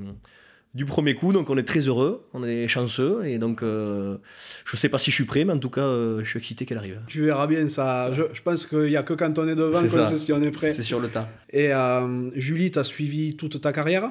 du 0.75 0.85
premier 0.85 1.15
coup. 1.15 1.33
Donc, 1.33 1.51
on 1.51 1.57
est 1.59 1.63
très 1.65 1.81
heureux, 1.81 2.27
on 2.35 2.45
est 2.45 2.69
chanceux. 2.69 3.25
Et 3.25 3.39
donc, 3.39 3.63
euh, 3.63 4.19
je 4.65 4.77
sais 4.77 4.89
pas 4.89 4.99
si 4.99 5.11
je 5.11 5.17
suis 5.17 5.25
prêt, 5.25 5.45
mais 5.45 5.53
en 5.53 5.59
tout 5.59 5.71
cas, 5.71 5.81
euh, 5.83 6.21
je 6.23 6.29
suis 6.29 6.39
excité 6.39 6.65
qu'elle 6.67 6.79
arrive. 6.79 7.01
tu 7.09 7.23
verras 7.25 7.47
bien 7.47 7.69
ça. 7.69 8.13
Je, 8.13 8.23
je 8.33 8.43
pense 8.43 8.67
qu'il 8.67 8.85
n'y 8.85 8.97
a 8.97 9.03
que 9.03 9.15
quand 9.15 9.39
on 9.39 9.49
est 9.49 9.57
devant 9.57 9.81
qu'on 9.83 9.89
ça. 9.89 10.05
sait 10.05 10.19
si 10.19 10.33
on 10.33 10.41
est 10.43 10.51
prêt. 10.53 10.73
C'est 10.73 10.83
sur 10.83 11.01
le 11.01 11.09
tas. 11.09 11.29
Et 11.51 11.73
euh, 11.75 12.31
Julie, 12.39 12.71
tu 12.71 12.79
as 12.79 12.85
suivi 12.85 13.35
toute 13.37 13.61
ta 13.61 13.73
carrière? 13.73 14.11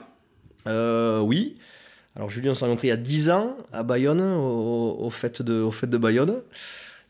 Oui. 0.68 1.56
Alors, 2.16 2.30
Julie, 2.30 2.50
on 2.50 2.56
s'est 2.56 2.66
rencontrés 2.66 2.88
il 2.88 2.92
y 2.92 2.94
a 2.94 2.98
10 2.98 3.30
ans 3.30 3.56
à 3.72 3.84
Bayonne, 3.84 4.20
au, 4.22 4.98
au, 5.00 5.10
fait, 5.10 5.42
de, 5.42 5.62
au 5.62 5.72
fait 5.72 5.88
de 5.88 5.98
Bayonne. 5.98 6.42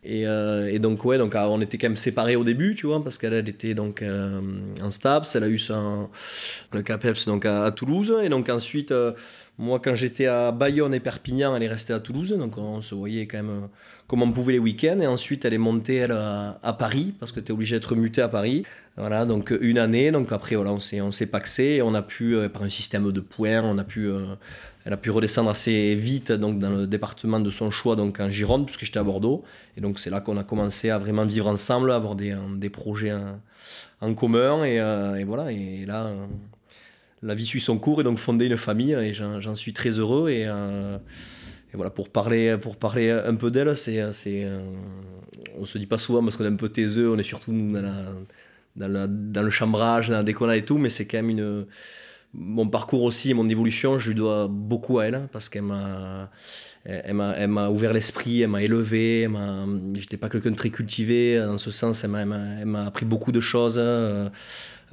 Et, 0.04 0.26
euh, 0.26 0.72
et 0.72 0.80
donc, 0.80 1.06
ouais, 1.06 1.20
donc, 1.20 1.36
ah, 1.36 1.48
on 1.50 1.62
était 1.62 1.78
quand 1.78 1.90
même 1.90 1.98
séparés 1.98 2.36
au 2.36 2.44
début, 2.44 2.74
tu 2.74 2.88
vois, 2.88 3.04
parce 3.04 3.20
qu'elle 3.20 3.34
elle 3.34 3.48
était 3.48 3.76
donc 3.76 4.02
euh, 4.02 4.42
en 4.82 4.90
STAPS, 4.90 5.36
elle 5.36 5.44
a 5.44 5.48
eu 5.48 5.60
son, 5.60 6.10
le 6.72 6.82
CAPEPS 6.82 7.26
donc, 7.26 7.46
à, 7.46 7.70
Toulouse. 7.72 8.16
Et 8.24 8.30
donc, 8.30 8.50
ensuite, 8.50 8.92
euh, 8.92 9.12
moi, 9.60 9.80
quand 9.80 9.94
j'étais 9.94 10.26
à 10.26 10.52
Bayonne 10.52 10.96
et 10.96 11.00
Perpignan, 11.00 11.56
elle 11.56 11.64
est 11.64 11.68
restée 11.68 11.94
à 11.94 12.00
Toulouse. 12.00 12.36
Donc, 12.36 12.58
on 12.58 12.82
se 12.82 12.96
voyait 12.96 13.28
quand 13.28 13.38
même 13.38 13.50
euh, 13.50 13.68
comme 14.08 14.24
on 14.24 14.32
pouvait 14.32 14.54
les 14.54 14.60
week-ends. 14.60 15.00
Et 15.02 15.08
ensuite, 15.08 15.46
elle 15.46 15.54
est 15.54 15.60
montée, 15.60 15.98
elle, 15.98 16.14
à, 16.14 16.74
Paris, 16.80 17.14
parce 17.20 17.32
que 17.32 17.40
tu 17.40 17.50
es 17.50 17.52
obligé 17.52 17.76
d'être 17.76 17.96
muté 17.96 18.24
à 18.24 18.28
Paris. 18.28 18.64
Voilà, 18.98 19.26
donc 19.26 19.54
une 19.62 19.78
année. 19.78 20.12
Donc 20.12 20.32
après, 20.32 20.56
voilà, 20.56 20.74
on 20.74 20.80
s'est, 20.80 21.00
on 21.00 21.12
s'est 21.12 21.28
paxé 21.28 21.64
et 21.64 21.82
on 21.84 21.94
a 21.94 22.02
pu, 22.02 22.36
par 22.52 22.64
un 22.64 22.70
système 22.70 23.10
de 23.12 23.20
points, 23.22 23.62
on 23.62 23.78
a 23.78 23.84
pu, 23.84 24.10
elle 24.86 24.94
a 24.94 24.98
pu 24.98 25.12
redescendre 25.12 25.50
assez 25.50 25.96
vite 25.96 26.32
donc, 26.32 26.58
dans 26.58 26.72
le 26.72 26.88
département 26.88 27.40
de 27.40 27.52
son 27.52 27.70
choix, 27.70 27.96
donc 27.96 28.20
en 28.20 28.30
Gironde, 28.30 28.66
puisque 28.66 28.86
j'étais 28.86 29.00
à 29.00 29.04
Bordeaux. 29.04 29.44
Et 29.78 29.82
donc 29.82 30.00
c'est 30.00 30.10
là 30.10 30.22
qu'on 30.22 30.38
a 30.38 30.44
commencé 30.44 30.90
à 30.90 30.98
vraiment 30.98 31.26
vivre 31.26 31.48
ensemble, 31.48 31.92
à 31.92 31.96
avoir 31.96 32.16
des, 32.16 32.36
des 32.56 32.70
projets 32.70 33.14
en, 34.02 34.14
commun. 34.16 34.64
Et, 34.64 34.80
euh, 34.80 35.16
et 35.16 35.24
voilà, 35.24 35.52
et 35.52 35.86
là, 35.86 36.08
euh, 36.08 36.26
la 37.22 37.36
vie 37.36 37.46
suit 37.46 37.62
son 37.62 37.78
cours 37.78 38.02
et 38.02 38.04
donc 38.04 38.18
fonder 38.18 38.48
une 38.48 38.58
famille. 38.58 38.94
Et 38.94 39.14
j'en, 39.14 39.56
suis 39.56 39.74
très 39.74 39.92
heureux. 39.92 40.28
Euh, 40.32 40.98
et 41.74 41.76
voilà, 41.76 41.92
pour 41.92 42.10
parler, 42.10 42.58
pour 42.58 42.76
parler 42.76 43.12
un 43.12 43.36
peu 43.36 43.52
d'elle, 43.52 43.78
c'est, 43.78 44.04
on 45.58 45.66
se 45.66 45.78
dit 45.78 45.86
pas 45.86 46.00
souvent 46.00 46.24
parce 46.24 46.38
qu'on 46.38 46.44
est 46.44 46.50
un 46.50 46.56
peu 46.56 46.70
taiseux, 46.70 47.12
on 47.12 47.18
est 47.18 47.24
surtout 47.24 47.52
dans, 47.52 47.82
la, 47.82 48.06
dans, 48.76 48.88
la- 48.88 49.08
dans 49.08 49.44
le 49.44 49.50
chambrage, 49.52 50.10
dans 50.10 50.18
la 50.18 50.24
déconnade 50.24 50.58
et 50.58 50.66
tout, 50.66 50.78
mais 50.78 50.90
c'est 50.90 51.06
quand 51.06 51.20
même 51.20 51.30
une, 51.30 51.66
mon 52.34 52.68
parcours 52.68 53.04
aussi 53.04 53.32
et 53.32 53.34
mon 53.34 53.48
évolution, 53.50 54.00
je 54.00 54.10
lui 54.10 54.16
dois 54.16 54.48
beaucoup 54.50 55.00
à 55.00 55.06
elle 55.06 55.28
parce 55.32 55.50
qu'elle 55.50 55.64
m'a 55.64 56.30
elle 56.84 57.14
m'a, 57.14 57.70
ouvert 57.70 57.94
l'esprit, 57.94 58.42
elle 58.42 58.50
m'a 58.50 58.64
élevé, 58.64 59.30
j'étais 59.94 60.18
pas 60.18 60.30
quelqu'un 60.30 60.50
de 60.50 60.56
très 60.56 60.72
cultivé, 60.72 61.38
dans 61.38 61.60
ce 61.60 61.70
sens, 61.70 62.04
elle 62.04 62.10
m'a, 62.10 62.86
appris 62.86 63.06
beaucoup 63.06 63.32
de 63.32 63.40
choses. 63.40 63.76
Euh, 63.78 64.30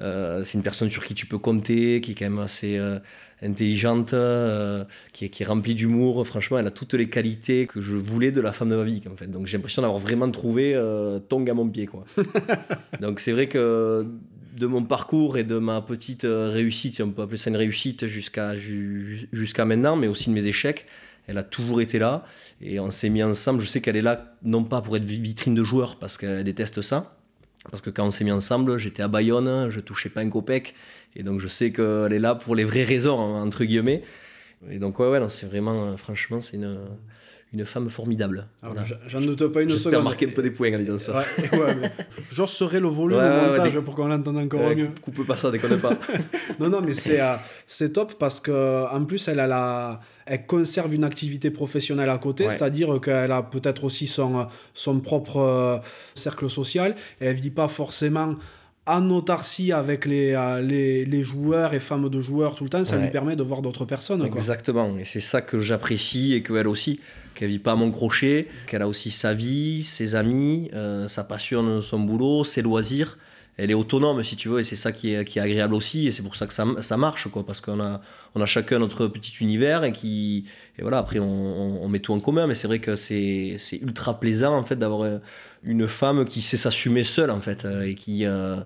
euh, 0.01 0.45
c'est 0.45 0.57
une 0.57 0.63
personne 0.63 0.91
sur 0.91 1.05
qui 1.05 1.15
tu 1.15 1.27
peux 1.27 1.39
compter, 1.39 2.01
qui 2.01 2.13
est 2.13 2.15
quand 2.15 2.27
même 2.27 2.39
assez 2.39 2.79
euh, 2.79 2.99
intelligente, 3.43 4.15
euh, 4.15 4.85
qui, 5.13 5.25
est, 5.25 5.29
qui 5.29 5.43
est 5.43 5.47
remplie 5.47 5.75
d'humour. 5.75 6.25
Franchement, 6.27 6.59
elle 6.59 6.67
a 6.67 6.71
toutes 6.71 6.95
les 6.95 7.09
qualités 7.09 7.67
que 7.67 7.81
je 7.81 7.97
voulais 7.97 8.31
de 8.31 8.41
la 8.41 8.53
femme 8.53 8.69
de 8.69 8.77
ma 8.77 8.85
vie. 8.85 9.03
En 9.11 9.17
fait. 9.17 9.27
Donc 9.27 9.47
j'ai 9.47 9.57
l'impression 9.57 9.83
d'avoir 9.83 10.01
vraiment 10.01 10.31
trouvé 10.31 10.75
Tong 11.29 11.49
à 11.49 11.55
mon 11.55 11.69
pied. 11.69 11.87
Quoi. 11.87 12.05
Donc 13.01 13.21
c'est 13.21 13.33
vrai 13.33 13.49
que 13.49 14.07
de 14.59 14.67
mon 14.67 14.85
parcours 14.85 15.39
et 15.39 15.45
de 15.45 15.59
ma 15.59 15.81
petite 15.81 16.25
euh, 16.25 16.51
réussite, 16.51 16.95
si 16.97 17.03
on 17.03 17.11
peut 17.11 17.23
appeler 17.23 17.39
ça 17.39 17.51
une 17.51 17.57
réussite 17.57 18.07
jusqu'à, 18.07 18.57
ju- 18.59 19.29
jusqu'à 19.33 19.65
maintenant, 19.65 19.97
mais 19.97 20.07
aussi 20.09 20.31
de 20.31 20.35
mes 20.35 20.47
échecs, 20.47 20.87
elle 21.27 21.39
a 21.39 21.43
toujours 21.43 21.81
été 21.81 21.99
là 21.99 22.25
et 22.61 22.81
on 22.81 22.91
s'est 22.91 23.11
mis 23.11 23.23
ensemble. 23.23 23.61
Je 23.61 23.67
sais 23.67 23.81
qu'elle 23.81 23.97
est 23.97 24.03
là 24.03 24.35
non 24.43 24.65
pas 24.65 24.81
pour 24.81 24.97
être 24.97 25.05
vitrine 25.05 25.55
de 25.55 25.65
joueur 25.65 25.97
parce 25.99 26.17
qu'elle 26.17 26.45
déteste 26.45 26.81
ça. 26.81 27.15
Parce 27.71 27.83
que 27.83 27.91
quand 27.91 28.07
on 28.07 28.11
s'est 28.11 28.25
mis 28.25 28.33
ensemble, 28.33 28.79
j'étais 28.79 29.03
à 29.03 29.09
Bayonne, 29.09 29.69
je 29.69 29.81
touchais 29.81 30.09
pas 30.09 30.21
un 30.21 30.31
copec. 30.31 30.75
Et 31.17 31.23
donc 31.23 31.41
je 31.41 31.49
sais 31.49 31.73
qu'elle 31.73 32.13
est 32.13 32.19
là 32.19 32.35
pour 32.35 32.55
les 32.55 32.65
vraies 32.65 32.85
raisons, 32.85 33.19
entre 33.19 33.65
guillemets. 33.65 34.03
Et 34.71 34.79
donc 34.79 34.99
ouais, 34.99 35.09
ouais, 35.09 35.21
c'est 35.29 35.47
vraiment, 35.47 35.89
euh, 35.89 35.97
franchement, 35.97 36.41
c'est 36.41 36.57
une, 36.57 36.79
une 37.53 37.65
femme 37.65 37.89
formidable. 37.89 38.47
Voilà. 38.63 38.85
j- 38.85 38.95
J'en 39.07 39.21
doute 39.21 39.47
pas 39.49 39.63
une 39.63 39.71
J'espère 39.71 39.93
seconde. 39.93 40.05
marquer 40.05 40.27
un 40.27 40.31
peu 40.33 40.43
des 40.43 40.51
points 40.51 40.75
en 40.75 40.79
disant 40.79 40.99
ça. 40.99 41.19
Ouais, 41.19 41.59
ouais, 41.59 41.75
mais 41.81 41.91
j'osserai 42.33 42.79
le 42.81 42.89
volume 42.89 43.19
Ouais, 43.19 43.25
au 43.25 43.51
montage 43.51 43.73
des- 43.73 43.81
pour 43.81 43.95
qu'on 43.95 44.07
l'entende 44.09 44.37
encore 44.39 44.75
mieux. 44.77 44.91
coupe, 45.01 45.27
pas 45.27 45.37
ça, 45.37 45.51
déconne 45.51 45.79
pas. 45.81 45.93
Non, 46.61 46.69
non, 46.69 46.81
mais 46.85 46.93
c'est 46.95 47.21
euh, 47.21 47.35
c'est 47.67 47.93
top 47.93 48.15
parce 48.19 48.41
que 48.41 48.85
en 48.93 49.05
plus, 49.05 49.29
elle, 49.29 49.39
a 49.41 49.47
la, 49.47 50.01
elle 50.27 50.45
conserve 50.45 50.93
une 50.95 51.05
activité 51.05 51.51
professionnelle 51.51 52.11
à 52.11 52.19
côté, 52.19 52.45
c'est-à-dire 52.51 53.01
qu'elle 53.01 53.31
a 53.33 53.43
peut-être 53.43 53.85
aussi 53.85 54.07
son, 54.09 54.41
euh, 54.41 54.45
son 54.75 54.99
propre 55.01 55.37
euh, 55.39 55.77
cercle 56.15 56.51
social. 56.51 56.97
Et 57.21 57.27
elle 57.27 57.37
vit 57.37 57.51
pas 57.51 57.69
forcément 57.69 58.35
en 58.87 59.11
autarcie 59.11 59.71
avec 59.71 60.07
les, 60.07 60.33
euh, 60.33 60.61
les, 60.63 61.05
les 61.05 61.23
joueurs 61.23 61.75
et 61.75 61.79
femmes 61.81 62.09
de 62.09 62.21
joueurs 62.21 62.55
tout 62.55 62.65
le 62.65 62.71
temps. 62.71 62.85
Ça 62.85 62.97
Ouais. 62.97 63.03
lui 63.03 63.11
permet 63.11 63.37
de 63.37 63.43
voir 63.43 63.61
d'autres 63.63 63.85
personnes. 63.85 64.21
Quoi. 64.21 64.29
Exactement, 64.29 64.97
et 64.99 65.05
c'est 65.05 65.21
ça 65.21 65.41
que 65.43 65.61
j'apprécie 65.61 66.35
et 66.35 66.43
qu'elle 66.43 66.67
aussi, 66.67 66.99
qu'elle 67.39 67.51
vit 67.51 67.61
pas 67.61 67.73
à 67.73 67.77
mon 67.77 67.93
crochet, 67.93 68.49
qu'elle 68.67 68.83
a 68.83 68.89
aussi 68.89 69.13
sa 69.13 69.33
vie, 69.33 69.85
ses 69.85 70.17
amis, 70.17 70.71
euh, 70.75 71.07
sa 71.07 71.23
passion, 71.23 71.81
son 71.83 72.01
boulot, 72.01 72.43
ses 72.43 72.63
loisirs. 72.63 73.17
Elle 73.57 73.71
est 73.71 73.75
autonome 73.75 74.23
si 74.23 74.37
tu 74.37 74.49
veux, 74.49 74.61
et 74.61 74.65
c'est 74.65 74.77
ça 74.77 74.93
qui 74.93 75.15
est, 75.15 75.25
qui 75.25 75.39
est 75.39 75.43
agréable 75.43 75.75
aussi, 75.75 76.07
et 76.07 76.13
c'est 76.13 76.23
pour 76.23 76.37
ça 76.37 76.47
que 76.47 76.53
ça, 76.53 76.65
ça 76.81 76.97
marche, 76.97 77.29
quoi, 77.29 77.45
parce 77.45 77.61
qu'on 77.61 77.81
a, 77.81 78.01
on 78.37 78.41
a 78.41 78.47
chacun 78.47 78.79
notre 78.79 79.09
petit 79.09 79.33
univers 79.41 79.83
et 79.83 79.91
qui, 79.91 80.45
et 80.79 80.83
voilà, 80.83 80.99
après 80.99 81.19
on, 81.19 81.89
met 81.89 81.99
tout 81.99 82.13
en 82.13 82.21
commun, 82.21 82.47
mais 82.47 82.55
c'est 82.55 82.69
vrai 82.69 82.79
que 82.79 82.95
c'est, 82.95 83.57
c'est 83.59 83.79
ultra 83.79 84.21
plaisant 84.21 84.57
en 84.57 84.63
fait 84.63 84.77
d'avoir 84.77 85.03
euh, 85.03 85.19
une 85.65 85.89
femme 85.89 86.25
qui 86.25 86.41
sait 86.41 86.57
s'assumer 86.57 87.03
seule 87.03 87.33
en 87.33 87.41
fait, 87.41 87.65
euh, 87.65 87.83
et 87.83 87.97
qui, 87.97 88.25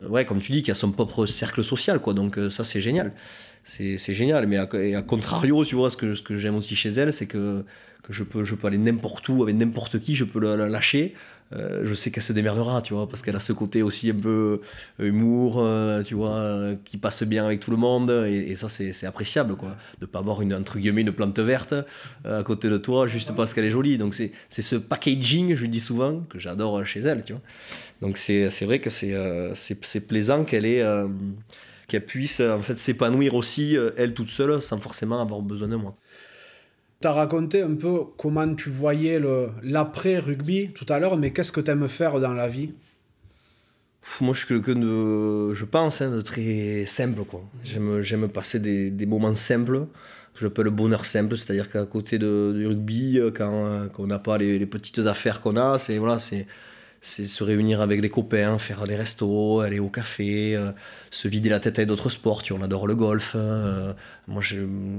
ouais, 0.09 0.27
comme 0.27 0.41
tu 0.41 0.53
dis, 0.53 0.63
qui 0.63 0.71
a 0.71 0.75
son 0.75 0.93
propre 0.93 1.25
cercle 1.25 1.65
social, 1.65 1.99
quoi, 2.01 2.13
donc 2.13 2.39
ça 2.51 2.63
c'est 2.63 2.81
génial 2.81 3.13
c'est 3.65 3.97
c'est 3.97 4.15
génial. 4.15 4.47
Mais 4.47 4.57
à, 4.57 4.69
à 4.99 5.03
contrario, 5.03 5.65
tu 5.65 5.77
vois, 5.77 5.89
ce 5.89 5.97
que, 5.97 6.15
ce 6.15 6.23
que 6.23 6.37
j'aime 6.37 6.57
aussi 6.57 6.75
chez 6.75 6.91
elle, 6.91 7.13
c'est 7.13 7.27
que, 7.27 7.65
que 8.03 8.13
je, 8.13 8.25
peux, 8.25 8.45
je 8.45 8.55
peux 8.55 8.67
aller 8.67 8.79
n'importe 8.79 9.29
où, 9.29 9.43
avec 9.43 9.55
n'importe 9.57 10.01
qui, 10.01 10.15
je 10.15 10.25
peux 10.25 10.41
la, 10.41 10.57
la 10.57 10.69
lâcher. 10.69 11.15
Euh, 11.55 11.83
je 11.85 11.93
sais 11.93 12.11
qu'elle 12.11 12.23
se 12.23 12.33
démerdera, 12.33 12.81
tu 12.81 12.95
vois, 12.95 13.07
parce 13.07 13.21
qu'elle 13.21 13.37
a 13.37 13.41
ce 13.41 13.53
côté 13.53 13.83
aussi 13.83 14.09
un 14.09 14.15
peu 14.15 14.63
euh, 15.01 15.07
humour, 15.07 15.57
euh, 15.59 16.03
tu 16.03 16.15
vois, 16.15 16.71
qui 16.85 16.97
passe 16.97 17.25
bien 17.25 17.45
avec 17.45 17.61
tout 17.61 17.71
le 17.71 17.77
monde. 17.77 18.11
Et, 18.27 18.51
et 18.51 18.57
ça, 18.57 18.69
c'est 18.71 19.05
appréciable, 19.05 19.57
quoi. 19.57 19.77
De 20.01 20.07
pas 20.07 20.21
avoir 20.21 20.41
une, 20.41 20.55
entre 20.55 20.79
guillemets, 20.79 21.03
une 21.03 21.13
plante 21.13 21.39
verte 21.39 21.75
à 22.25 22.43
côté 22.43 22.71
de 22.71 22.79
toi, 22.79 23.07
juste 23.07 23.33
parce 23.35 23.53
qu'elle 23.53 23.67
est 23.67 23.71
jolie. 23.71 23.99
Donc, 23.99 24.15
c'est 24.15 24.33
ce 24.63 24.77
packaging, 24.77 25.55
je 25.55 25.61
lui 25.61 25.69
dis 25.69 25.81
souvent, 25.81 26.21
que 26.31 26.39
j'adore 26.39 26.85
chez 26.87 27.01
elle, 27.01 27.23
tu 27.23 27.35
vois. 27.35 27.43
Donc, 28.01 28.17
c'est 28.17 28.49
vrai 28.63 28.79
que 28.81 28.89
c'est 28.89 29.13
euh, 29.13 29.55
plaisant 30.09 30.45
qu'elle 30.45 30.65
ait. 30.65 30.83
qu'elle 31.87 32.07
puisse 32.07 32.41
en 32.41 32.61
fait 32.61 32.79
s'épanouir 32.79 33.35
aussi 33.35 33.77
elle 33.99 34.15
toute 34.15 34.31
seule 34.31 34.63
sans 34.63 34.79
forcément 34.79 35.21
avoir 35.21 35.43
besoin 35.43 35.69
de 35.69 35.77
moi. 35.77 35.95
Tu 37.03 37.09
as 37.09 37.13
raconté 37.13 37.63
un 37.63 37.75
peu 37.75 38.05
comment 38.17 38.55
tu 38.55 38.71
voyais 38.71 39.21
l'après-rugby 39.63 40.71
tout 40.73 40.87
à 40.89 41.01
l'heure, 41.01 41.17
mais 41.17 41.33
qu'est-ce 41.33 41.51
que 41.51 41.61
tu 41.61 41.71
aimes 41.71 41.89
faire 41.89 42.21
dans 42.21 42.33
la 42.33 42.49
vie? 42.49 42.71
Moi 44.21 44.33
je 44.35 44.39
suis 44.39 44.49
quelqu'un 44.49 44.75
de, 44.75 45.53
je 45.53 45.65
pense, 45.65 46.01
hein, 46.01 46.11
de 46.11 46.21
très 46.21 46.85
simple. 46.87 47.23
J'aime 47.65 48.29
passer 48.29 48.61
des, 48.61 49.07
moments 49.07 49.35
simples. 49.35 49.87
Je 50.37 50.45
l'appelle 50.45 50.67
le 50.67 50.71
bonheur 50.71 51.05
simple, 51.05 51.37
c'est-à-dire 51.37 51.69
qu'à 51.71 51.85
côté 51.85 52.19
du 52.19 52.67
rugby, 52.67 53.21
quand, 53.35 53.89
quand 53.93 54.05
on 54.05 54.07
n'a 54.07 54.19
pas 54.19 54.39
les, 54.39 54.59
les 54.59 54.67
petites 54.67 55.01
affaires 55.01 55.41
qu'on 55.41 55.57
a, 55.57 55.79
c'est 55.79 55.99
voilà, 55.99 56.19
c'est 56.19 56.47
c'est 57.05 57.27
se 57.27 57.43
réunir 57.43 57.81
avec 57.81 58.01
des 58.01 58.09
copains, 58.09 58.59
faire 58.59 58.87
des 58.87 58.95
restos, 58.95 59.61
aller 59.61 59.81
au 59.81 59.89
café, 59.89 60.55
euh, 60.55 60.71
se 61.11 61.27
vider 61.27 61.49
la 61.49 61.59
tête 61.59 61.81
avec 61.81 61.89
d'autres 61.89 62.11
sports. 62.11 62.45
Tu 62.45 62.53
vois, 62.53 62.63
on 62.63 62.65
adore 62.65 62.87
le 62.87 62.95
golf. 62.95 63.33
euh, 63.35 63.93
moi, 64.29 64.41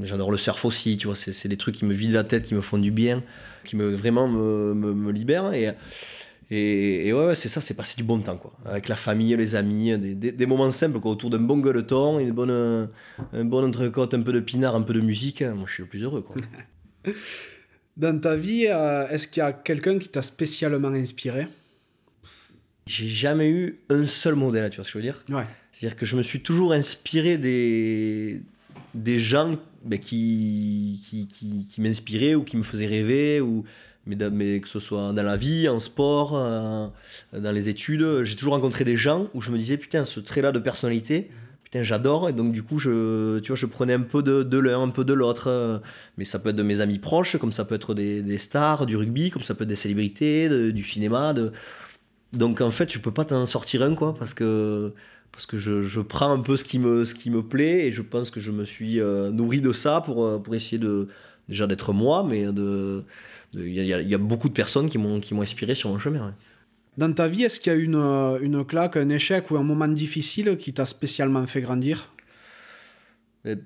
j'adore 0.03 0.29
le 0.29 0.37
surf 0.37 0.65
aussi. 0.65 0.97
Tu 0.97 1.07
vois, 1.07 1.15
c'est 1.15 1.47
des 1.47 1.55
trucs 1.55 1.75
qui 1.75 1.85
me 1.85 1.93
vident 1.93 2.15
la 2.15 2.25
tête, 2.25 2.43
qui 2.43 2.55
me 2.55 2.61
font 2.61 2.77
du 2.77 2.91
bien, 2.91 3.23
qui 3.63 3.77
me 3.77 3.89
vraiment 3.89 4.27
me, 4.27 4.73
me, 4.73 5.11
libèrent. 5.13 5.53
Et, 5.53 5.71
et, 6.51 7.13
ouais, 7.13 7.35
c'est 7.35 7.47
ça, 7.47 7.61
c'est 7.61 7.73
passer 7.73 7.95
du 7.95 8.03
bon 8.03 8.19
temps, 8.19 8.35
quoi. 8.35 8.51
Avec 8.65 8.89
la 8.89 8.97
famille, 8.97 9.33
les 9.37 9.55
amis, 9.55 9.97
des, 9.97 10.13
des, 10.33 10.45
moments 10.45 10.69
simples, 10.71 10.99
quoi, 10.99 11.11
autour 11.11 11.29
d'un 11.29 11.39
bon 11.39 11.57
gueuleton, 11.57 12.19
une 12.19 12.31
bonne, 12.31 12.89
un 13.31 13.45
bon 13.45 13.65
entrecôte, 13.65 14.13
un 14.13 14.21
peu 14.21 14.33
de 14.33 14.41
pinard, 14.41 14.75
un 14.75 14.81
peu 14.83 14.93
de 14.93 14.99
musique. 14.99 15.41
Moi, 15.41 15.63
je 15.67 15.73
suis 15.73 15.83
le 15.83 15.89
plus 15.89 16.03
heureux, 16.03 16.21
quoi. 16.21 16.35
Dans 17.95 18.19
ta 18.19 18.35
vie, 18.35 18.65
euh, 18.67 19.07
est-ce 19.09 19.27
qu'il 19.27 19.41
y 19.41 19.45
a 19.45 19.53
quelqu'un 19.53 19.99
qui 19.99 20.09
t'a 20.09 20.23
spécialement 20.23 20.89
inspiré? 20.89 21.47
J'ai 22.85 23.07
jamais 23.07 23.49
eu 23.49 23.79
un 23.89 24.05
seul 24.05 24.35
modèle, 24.35 24.69
tu 24.69 24.77
vois 24.77 24.85
ce 24.85 24.89
que 24.91 24.99
je 24.99 25.05
veux 25.05 25.11
dire? 25.11 25.23
Ouais. 25.29 25.45
C'est-à-dire 25.71 25.97
que 25.97 26.05
je 26.05 26.17
me 26.17 26.23
suis 26.23 26.41
toujours 26.41 26.73
inspiré 26.73 27.37
des, 27.37 28.41
des 28.93 29.19
gens 29.19 29.57
ben, 29.85 29.97
qui, 29.99 30.99
qui, 31.07 31.27
qui, 31.27 31.65
qui 31.65 31.81
m'inspiraient 31.81 32.35
ou 32.35 32.43
qui 32.43 32.57
me 32.57 32.63
faisaient 32.63 32.85
rêver, 32.85 33.39
ou, 33.39 33.63
mais, 34.05 34.59
que 34.59 34.67
ce 34.67 34.79
soit 34.81 35.13
dans 35.13 35.23
la 35.23 35.37
vie, 35.37 35.69
en 35.69 35.79
sport, 35.79 36.33
euh, 36.35 36.87
dans 37.31 37.51
les 37.53 37.69
études. 37.69 38.23
J'ai 38.23 38.35
toujours 38.35 38.53
rencontré 38.53 38.83
des 38.83 38.97
gens 38.97 39.29
où 39.33 39.41
je 39.41 39.49
me 39.51 39.57
disais, 39.57 39.77
putain, 39.77 40.03
ce 40.03 40.19
trait-là 40.19 40.51
de 40.51 40.59
personnalité, 40.59 41.31
putain, 41.63 41.83
j'adore. 41.83 42.27
Et 42.27 42.33
donc, 42.33 42.51
du 42.51 42.63
coup, 42.63 42.79
je, 42.79 43.39
tu 43.39 43.47
vois, 43.47 43.55
je 43.55 43.65
prenais 43.65 43.93
un 43.93 44.01
peu 44.01 44.21
de, 44.21 44.43
de 44.43 44.57
l'un, 44.57 44.81
un 44.81 44.89
peu 44.89 45.05
de 45.05 45.13
l'autre. 45.13 45.81
Mais 46.17 46.25
ça 46.25 46.37
peut 46.37 46.49
être 46.49 46.57
de 46.57 46.63
mes 46.63 46.81
amis 46.81 46.99
proches, 46.99 47.37
comme 47.37 47.53
ça 47.53 47.63
peut 47.63 47.75
être 47.75 47.93
des, 47.93 48.21
des 48.21 48.37
stars 48.37 48.85
du 48.85 48.97
rugby, 48.97 49.31
comme 49.31 49.43
ça 49.43 49.55
peut 49.55 49.63
être 49.63 49.69
des 49.69 49.77
célébrités, 49.77 50.49
de- 50.49 50.71
du 50.71 50.83
cinéma. 50.83 51.33
De... 51.33 51.53
Donc, 52.33 52.61
en 52.61 52.71
fait, 52.71 52.91
je 52.91 52.99
peux 52.99 53.11
pas 53.11 53.25
t'en 53.25 53.45
sortir 53.45 53.83
un, 53.83 53.95
quoi, 53.95 54.13
parce 54.15 54.33
que 54.33 54.93
parce 55.31 55.47
que 55.47 55.57
je, 55.57 55.83
je 55.83 55.99
prends 55.99 56.31
un 56.31 56.39
peu 56.39 56.57
ce 56.57 56.63
qui, 56.63 56.77
me, 56.77 57.05
ce 57.05 57.15
qui 57.15 57.31
me 57.31 57.41
plaît 57.41 57.87
et 57.87 57.91
je 57.91 58.03
pense 58.03 58.29
que 58.29 58.39
je 58.39 58.51
me 58.51 58.65
suis 58.65 58.99
euh, 58.99 59.31
nourri 59.31 59.61
de 59.61 59.73
ça 59.73 59.99
pour, 60.01 60.23
euh, 60.23 60.37
pour 60.37 60.53
essayer 60.53 60.77
de 60.77 61.07
déjà 61.49 61.65
d'être 61.65 61.91
moi, 61.91 62.23
mais 62.23 62.45
de 62.53 63.03
il 63.55 63.73
y, 63.73 63.93
a- 63.93 64.01
y 64.01 64.11
y 64.13 64.17
beaucoup 64.17 64.47
de 64.47 64.53
personnes 64.53 64.89
qui 64.89 64.97
m'ont 64.99 65.19
qui 65.19 65.33
m'ont 65.33 65.41
inspiré 65.41 65.73
sur 65.73 65.89
mon 65.89 65.97
chemin. 65.97 66.27
ouais. 66.27 66.33
Dans 66.97 67.11
ta 67.11 67.27
vie, 67.27 67.43
est-ce 67.43 67.59
qu'il 67.59 67.73
y 67.73 67.75
a 67.75 67.79
une, 67.79 67.95
euh, 67.95 68.37
une 68.41 68.63
claque, 68.63 68.97
un 68.97 69.09
échec 69.09 69.49
ou 69.49 69.57
un 69.57 69.63
moment 69.63 69.87
difficile 69.87 70.57
qui 70.57 70.71
t'a 70.73 70.85
spécialement 70.85 71.45
fait 71.47 71.61
grandir? 71.61 72.11
Mais 73.43 73.57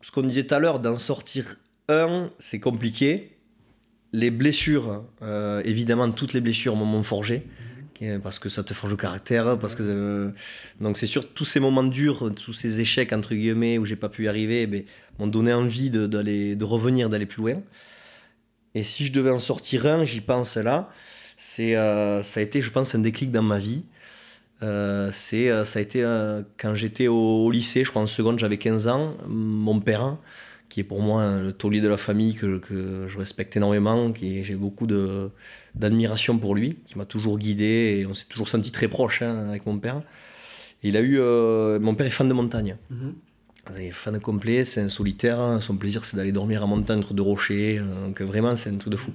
ce 0.00 0.12
qu'on 0.12 0.22
disait 0.22 0.46
tout 0.46 0.54
à 0.54 0.60
l'heure, 0.60 0.78
d'en 0.78 0.98
sortir 0.98 1.56
un, 1.88 2.30
c'est 2.38 2.60
compliqué. 2.60 3.32
Les 4.12 4.30
blessures, 4.30 5.04
euh, 5.22 5.60
évidemment, 5.64 6.08
toutes 6.10 6.32
les 6.32 6.40
blessures 6.40 6.76
m'ont 6.76 7.02
forgé. 7.02 7.42
Euh, 8.02 8.18
Parce 8.18 8.38
que 8.38 8.48
ça 8.48 8.62
te 8.62 8.74
forge 8.74 8.92
le 8.92 8.96
caractère, 8.96 9.58
parce 9.58 9.74
que 9.74 9.82
euh, 9.82 10.30
donc 10.80 10.98
c'est 10.98 11.06
sûr 11.06 11.32
tous 11.32 11.44
ces 11.44 11.60
moments 11.60 11.82
durs, 11.82 12.32
tous 12.34 12.52
ces 12.52 12.80
échecs 12.80 13.12
entre 13.12 13.34
guillemets 13.34 13.78
où 13.78 13.84
j'ai 13.84 13.96
pas 13.96 14.08
pu 14.08 14.24
y 14.24 14.28
arriver, 14.28 14.62
eh 14.62 14.66
ben, 14.66 14.84
m'ont 15.18 15.26
donné 15.26 15.52
envie 15.52 15.90
de, 15.90 16.06
d'aller, 16.06 16.56
de 16.56 16.64
revenir, 16.64 17.08
d'aller 17.08 17.26
plus 17.26 17.42
loin. 17.42 17.62
Et 18.74 18.82
si 18.82 19.06
je 19.06 19.12
devais 19.12 19.30
en 19.30 19.38
sortir 19.38 19.86
un, 19.86 20.04
j'y 20.04 20.20
pense 20.20 20.56
là, 20.56 20.90
c'est 21.36 21.76
euh, 21.76 22.22
ça 22.22 22.40
a 22.40 22.42
été, 22.42 22.60
je 22.62 22.70
pense, 22.70 22.94
un 22.94 22.98
déclic 22.98 23.30
dans 23.30 23.42
ma 23.42 23.58
vie. 23.58 23.84
Euh, 24.62 25.10
c'est, 25.12 25.64
ça 25.64 25.78
a 25.78 25.82
été 25.82 26.00
quand 26.58 26.74
j'étais 26.74 27.08
au, 27.08 27.44
au 27.44 27.50
lycée, 27.50 27.84
je 27.84 27.90
crois 27.90 28.02
en 28.02 28.06
seconde, 28.06 28.38
j'avais 28.38 28.58
15 28.58 28.88
ans. 28.88 29.12
Mon 29.26 29.80
père, 29.80 30.16
qui 30.68 30.80
est 30.80 30.84
pour 30.84 31.00
moi 31.00 31.22
hein, 31.22 31.42
le 31.42 31.52
taulier 31.52 31.80
de 31.80 31.88
la 31.88 31.96
famille 31.96 32.34
que, 32.34 32.58
que 32.58 33.06
je 33.08 33.18
respecte 33.18 33.56
énormément, 33.56 34.12
qui 34.12 34.44
j'ai 34.44 34.56
beaucoup 34.56 34.86
de, 34.86 35.30
d'admiration 35.76 36.38
pour 36.38 36.54
lui, 36.54 36.78
qui 36.86 36.96
m'a 36.98 37.04
toujours 37.04 37.38
guidé 37.38 37.98
et 38.00 38.06
on 38.06 38.14
s'est 38.14 38.26
toujours 38.28 38.48
senti 38.48 38.70
très 38.72 38.88
proche 38.88 39.22
hein, 39.22 39.48
avec 39.48 39.66
mon 39.66 39.78
père. 39.78 40.02
Et 40.82 40.88
il 40.88 40.96
a 40.96 41.00
eu, 41.00 41.18
euh, 41.20 41.78
mon 41.78 41.94
père 41.94 42.06
est 42.06 42.10
fan 42.10 42.28
de 42.28 42.34
montagne. 42.34 42.76
Il 43.74 43.82
est 43.82 43.90
fan 43.90 44.20
complet, 44.20 44.64
c'est 44.64 44.80
un 44.80 44.88
solitaire. 44.88 45.58
Son 45.60 45.76
plaisir, 45.76 46.04
c'est 46.04 46.16
d'aller 46.16 46.32
dormir 46.32 46.62
à 46.62 46.66
montagne 46.66 47.00
entre 47.00 47.14
deux 47.14 47.22
rochers. 47.22 47.78
euh, 47.78 48.06
Donc 48.06 48.20
vraiment, 48.22 48.54
c'est 48.56 48.70
un 48.70 48.76
truc 48.76 48.92
de 48.92 48.96
fou. 48.96 49.12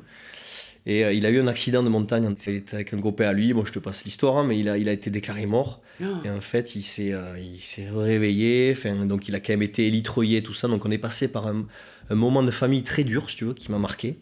Et 0.85 1.05
euh, 1.05 1.13
il 1.13 1.25
a 1.25 1.29
eu 1.29 1.39
un 1.39 1.47
accident 1.47 1.83
de 1.83 1.89
montagne. 1.89 2.35
Il 2.47 2.55
était 2.55 2.75
avec 2.75 2.93
un 2.93 2.99
copain 2.99 3.29
à 3.29 3.33
lui. 3.33 3.53
Bon, 3.53 3.63
je 3.63 3.71
te 3.71 3.79
passe 3.79 4.03
l'histoire, 4.03 4.37
hein, 4.37 4.45
mais 4.45 4.59
il 4.59 4.67
a, 4.67 4.77
il 4.77 4.89
a 4.89 4.91
été 4.91 5.09
déclaré 5.09 5.45
mort. 5.45 5.81
Ah. 6.01 6.05
Et 6.25 6.29
en 6.29 6.41
fait, 6.41 6.75
il 6.75 6.83
s'est, 6.83 7.13
euh, 7.13 7.39
il 7.39 7.61
s'est 7.61 7.87
réveillé. 7.89 8.75
Donc, 9.05 9.29
il 9.29 9.35
a 9.35 9.39
quand 9.39 9.53
même 9.53 9.61
été 9.61 9.87
élitroyé, 9.87 10.41
tout 10.43 10.53
ça. 10.53 10.67
Donc, 10.67 10.85
on 10.85 10.91
est 10.91 10.97
passé 10.97 11.27
par 11.27 11.47
un, 11.47 11.65
un 12.09 12.15
moment 12.15 12.43
de 12.43 12.51
famille 12.51 12.83
très 12.83 13.03
dur, 13.03 13.29
si 13.29 13.37
tu 13.37 13.45
veux, 13.45 13.53
qui 13.53 13.71
m'a 13.71 13.77
marqué. 13.79 14.17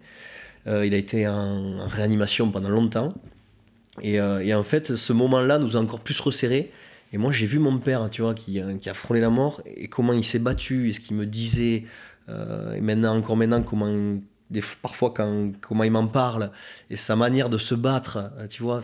Euh, 0.68 0.86
il 0.86 0.94
a 0.94 0.98
été 0.98 1.28
en, 1.28 1.88
réanimation 1.88 2.52
pendant 2.52 2.70
longtemps. 2.70 3.14
Et, 4.02 4.20
euh, 4.20 4.44
et 4.44 4.54
en 4.54 4.64
fait, 4.64 4.96
ce 4.96 5.14
moment-là 5.14 5.60
nous 5.60 5.76
a 5.78 5.80
encore 5.80 6.02
plus 6.02 6.20
resserrés. 6.20 6.72
Et 7.12 7.18
moi, 7.18 7.32
j'ai 7.32 7.48
vu 7.48 7.60
mon 7.60 7.78
père, 7.80 8.10
tu 8.10 8.22
vois, 8.22 8.34
qui, 8.34 8.60
euh, 8.60 8.76
a 8.86 8.94
frôlé 8.94 9.20
la 9.20 9.30
mort, 9.30 9.62
et 9.66 9.88
comment 9.88 10.14
il 10.14 10.24
s'est 10.24 10.40
battu, 10.40 10.90
et 10.90 10.94
ce 10.94 11.00
qu'il 11.00 11.16
me 11.16 11.26
disait, 11.26 11.86
et 12.76 12.82
maintenant, 12.82 13.18
encore 13.18 13.36
maintenant, 13.36 13.64
comment, 13.64 14.20
parfois, 14.84 15.12
quand, 15.16 15.52
comment 15.62 15.84
il 15.84 15.90
m'en 15.90 16.06
parle, 16.06 16.52
et 16.92 16.98
sa 16.98 17.16
manière 17.16 17.50
de 17.50 17.58
se 17.58 17.74
battre, 17.74 18.32
tu 18.52 18.62
vois. 18.62 18.84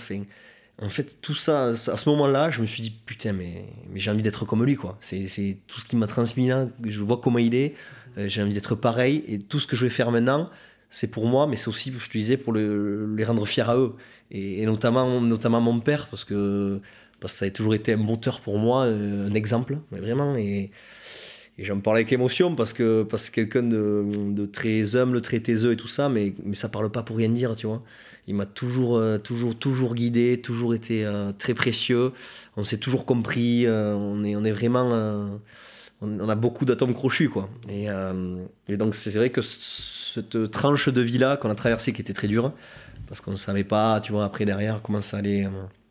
En 0.82 0.90
fait, 0.90 1.22
tout 1.22 1.36
ça, 1.36 1.68
à 1.68 1.76
ce 1.76 2.10
moment-là, 2.10 2.50
je 2.50 2.62
me 2.62 2.66
suis 2.66 2.82
dit, 2.82 2.90
putain, 2.90 3.34
mais, 3.34 3.68
mais 3.92 4.00
j'ai 4.00 4.10
envie 4.10 4.24
d'être 4.24 4.46
comme 4.46 4.66
lui, 4.66 4.76
quoi. 4.76 4.98
C'est 5.00 5.60
tout 5.68 5.80
ce 5.80 5.86
qu'il 5.86 6.00
m'a 6.00 6.08
transmis 6.08 6.48
là, 6.48 6.66
je 6.84 7.04
vois 7.04 7.22
comment 7.22 7.38
il 7.38 7.54
est, 7.54 7.76
j'ai 8.18 8.42
envie 8.42 8.56
d'être 8.56 8.74
pareil, 8.74 9.24
et 9.28 9.38
tout 9.38 9.60
ce 9.60 9.68
que 9.68 9.76
je 9.76 9.84
vais 9.84 9.92
faire 9.92 10.10
maintenant, 10.10 10.50
c'est 10.96 11.08
pour 11.08 11.26
moi, 11.28 11.46
mais 11.46 11.58
c'est 11.58 11.68
aussi, 11.68 11.92
je 11.98 12.08
te 12.10 12.18
disais, 12.18 12.38
pour 12.38 12.54
le- 12.54 13.14
les 13.18 13.26
rendre 13.26 13.46
fiers 13.46 13.64
à 13.70 13.76
eux. 13.78 13.94
Et, 14.32 14.66
notamment, 14.66 15.20
notamment 15.22 15.60
mon 15.62 15.80
père, 15.82 16.08
parce 16.08 16.24
que, 16.24 16.80
parce 17.20 17.34
que 17.34 17.40
ça 17.40 17.46
a 17.46 17.50
toujours 17.50 17.76
été 17.76 17.94
un 17.94 17.98
moteur 17.98 18.40
pour 18.42 18.58
moi, 18.58 18.86
euh, 18.86 19.28
un 19.30 19.34
exemple, 19.34 19.78
vraiment. 19.92 20.38
Et, 20.38 20.72
j'en 21.60 21.80
parle 21.82 21.98
avec 21.98 22.12
émotion 22.14 22.56
parce 22.56 22.74
que 22.74 23.04
parce 23.04 23.30
que 23.30 23.36
quelqu'un 23.36 23.64
de, 23.64 24.46
très 24.48 24.96
humble, 24.96 25.22
très 25.22 25.40
taiseux 25.42 25.74
et 25.74 25.78
tout 25.78 25.88
ça, 25.88 26.10
mais, 26.10 26.34
mais 26.46 26.56
ça 26.56 26.70
parle 26.70 26.90
pas 26.92 27.04
pour 27.04 27.18
rien 27.18 27.30
dire, 27.30 27.56
tu 27.56 27.68
vois. 27.68 27.84
Il 28.28 28.36
m'a 28.36 28.46
toujours, 28.46 28.98
euh, 28.98 29.18
toujours, 29.18 29.56
toujours 29.58 29.96
guidé, 29.96 30.42
toujours 30.42 30.74
été 30.76 31.06
euh, 31.06 31.32
très 31.38 31.54
précieux. 31.54 32.12
On 32.58 32.64
s'est 32.64 32.78
toujours 32.78 33.06
compris. 33.06 33.66
on, 33.68 34.24
est, 34.24 34.36
on 34.36 34.44
est 34.46 34.52
vraiment. 34.52 35.40
On, 36.02 36.20
on 36.20 36.30
a 36.30 36.36
beaucoup 36.36 36.66
d'atomes 36.66 36.94
crochus, 36.94 37.30
quoi. 37.30 37.50
Et, 37.70 37.90
euh, 37.90 38.38
donc, 38.70 38.96
c'est 38.96 39.12
vrai 39.12 39.30
que 39.30 39.42
cette 39.42 40.52
tranche 40.52 40.90
de 40.90 41.02
vie-là 41.02 41.38
qu'on 41.38 41.50
a 41.50 41.56
traversée, 41.56 41.94
qui 41.94 42.02
était 42.02 42.14
très 42.14 42.28
dure, 42.28 42.54
parce 43.08 43.22
qu'on 43.22 43.32
ne 43.32 43.38
savait 43.38 43.64
pas, 43.64 44.00
tu 44.02 44.12
vois, 44.12 44.26
après 44.26 44.46
derrière, 44.46 44.82
comment 44.82 45.02
ça 45.02 45.18
allait, 45.18 45.46
euh, 45.46 45.50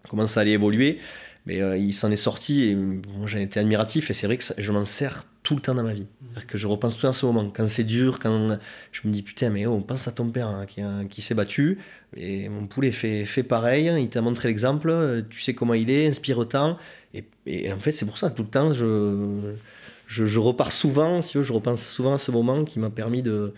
comment 0.08 0.26
ça 0.26 0.40
allait 0.40 0.52
évoluer. 0.52 0.98
Mais 1.46 1.60
euh, 1.60 1.76
il 1.76 1.92
s'en 1.92 2.10
est 2.10 2.16
sorti 2.16 2.70
et 2.70 2.74
moi 2.74 3.26
j'en 3.26 3.38
étais 3.38 3.60
admiratif 3.60 4.10
et 4.10 4.14
c'est 4.14 4.26
vrai 4.26 4.38
que 4.38 4.44
je 4.56 4.72
m'en 4.72 4.86
sers 4.86 5.24
tout 5.42 5.54
le 5.54 5.60
temps 5.60 5.74
dans 5.74 5.82
ma 5.82 5.92
vie. 5.92 6.06
Que 6.48 6.56
je 6.56 6.66
repense 6.66 6.94
tout 6.94 7.00
le 7.00 7.02
temps 7.02 7.08
à 7.10 7.12
ce 7.12 7.26
moment. 7.26 7.50
Quand 7.54 7.68
c'est 7.68 7.84
dur, 7.84 8.18
quand 8.18 8.58
je 8.92 9.06
me 9.06 9.12
dis 9.12 9.22
putain, 9.22 9.50
mais 9.50 9.66
oh, 9.66 9.78
pense 9.80 10.08
à 10.08 10.12
ton 10.12 10.30
père 10.30 10.48
hein, 10.48 10.64
qui, 10.64 10.80
qui 11.10 11.20
s'est 11.20 11.34
battu 11.34 11.80
et 12.16 12.48
mon 12.48 12.66
poulet 12.66 12.92
fait, 12.92 13.26
fait 13.26 13.42
pareil. 13.42 13.92
Il 14.00 14.08
t'a 14.08 14.22
montré 14.22 14.48
l'exemple, 14.48 15.22
tu 15.28 15.42
sais 15.42 15.52
comment 15.52 15.74
il 15.74 15.90
est, 15.90 16.06
inspire 16.06 16.38
autant. 16.38 16.78
Et, 17.12 17.24
et 17.44 17.70
en 17.70 17.78
fait, 17.78 17.92
c'est 17.92 18.06
pour 18.06 18.16
ça, 18.16 18.30
tout 18.30 18.44
le 18.44 18.48
temps, 18.48 18.72
je, 18.72 19.54
je, 20.06 20.26
je 20.26 20.38
repars 20.38 20.72
souvent, 20.72 21.22
si 21.22 21.42
je 21.42 21.52
repense 21.52 21.82
souvent 21.82 22.14
à 22.14 22.18
ce 22.18 22.30
moment 22.30 22.64
qui 22.64 22.78
m'a 22.78 22.90
permis 22.90 23.22
de, 23.22 23.52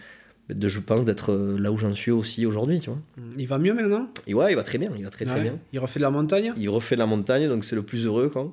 de, 0.48 0.68
je 0.68 0.80
pense, 0.80 1.04
d'être 1.04 1.32
euh, 1.32 1.58
là 1.58 1.72
où 1.72 1.78
j'en 1.78 1.94
suis 1.94 2.10
aussi 2.10 2.46
aujourd'hui, 2.46 2.80
tu 2.80 2.90
vois. 2.90 3.00
Il 3.36 3.46
va 3.48 3.58
mieux 3.58 3.74
maintenant? 3.74 4.08
Et 4.26 4.34
ouais, 4.34 4.52
il 4.52 4.56
va 4.56 4.62
très 4.62 4.78
bien, 4.78 4.90
il 4.96 5.04
va 5.04 5.10
très 5.10 5.24
très 5.24 5.36
Ouais. 5.36 5.42
bien. 5.42 5.58
Il 5.72 5.78
refait 5.80 5.98
de 5.98 6.04
la 6.04 6.10
montagne? 6.10 6.52
Il 6.56 6.68
refait 6.68 6.94
de 6.94 7.00
la 7.00 7.06
montagne, 7.06 7.48
donc 7.48 7.64
c'est 7.64 7.76
le 7.76 7.82
plus 7.82 8.04
heureux, 8.06 8.28
quoi. 8.28 8.52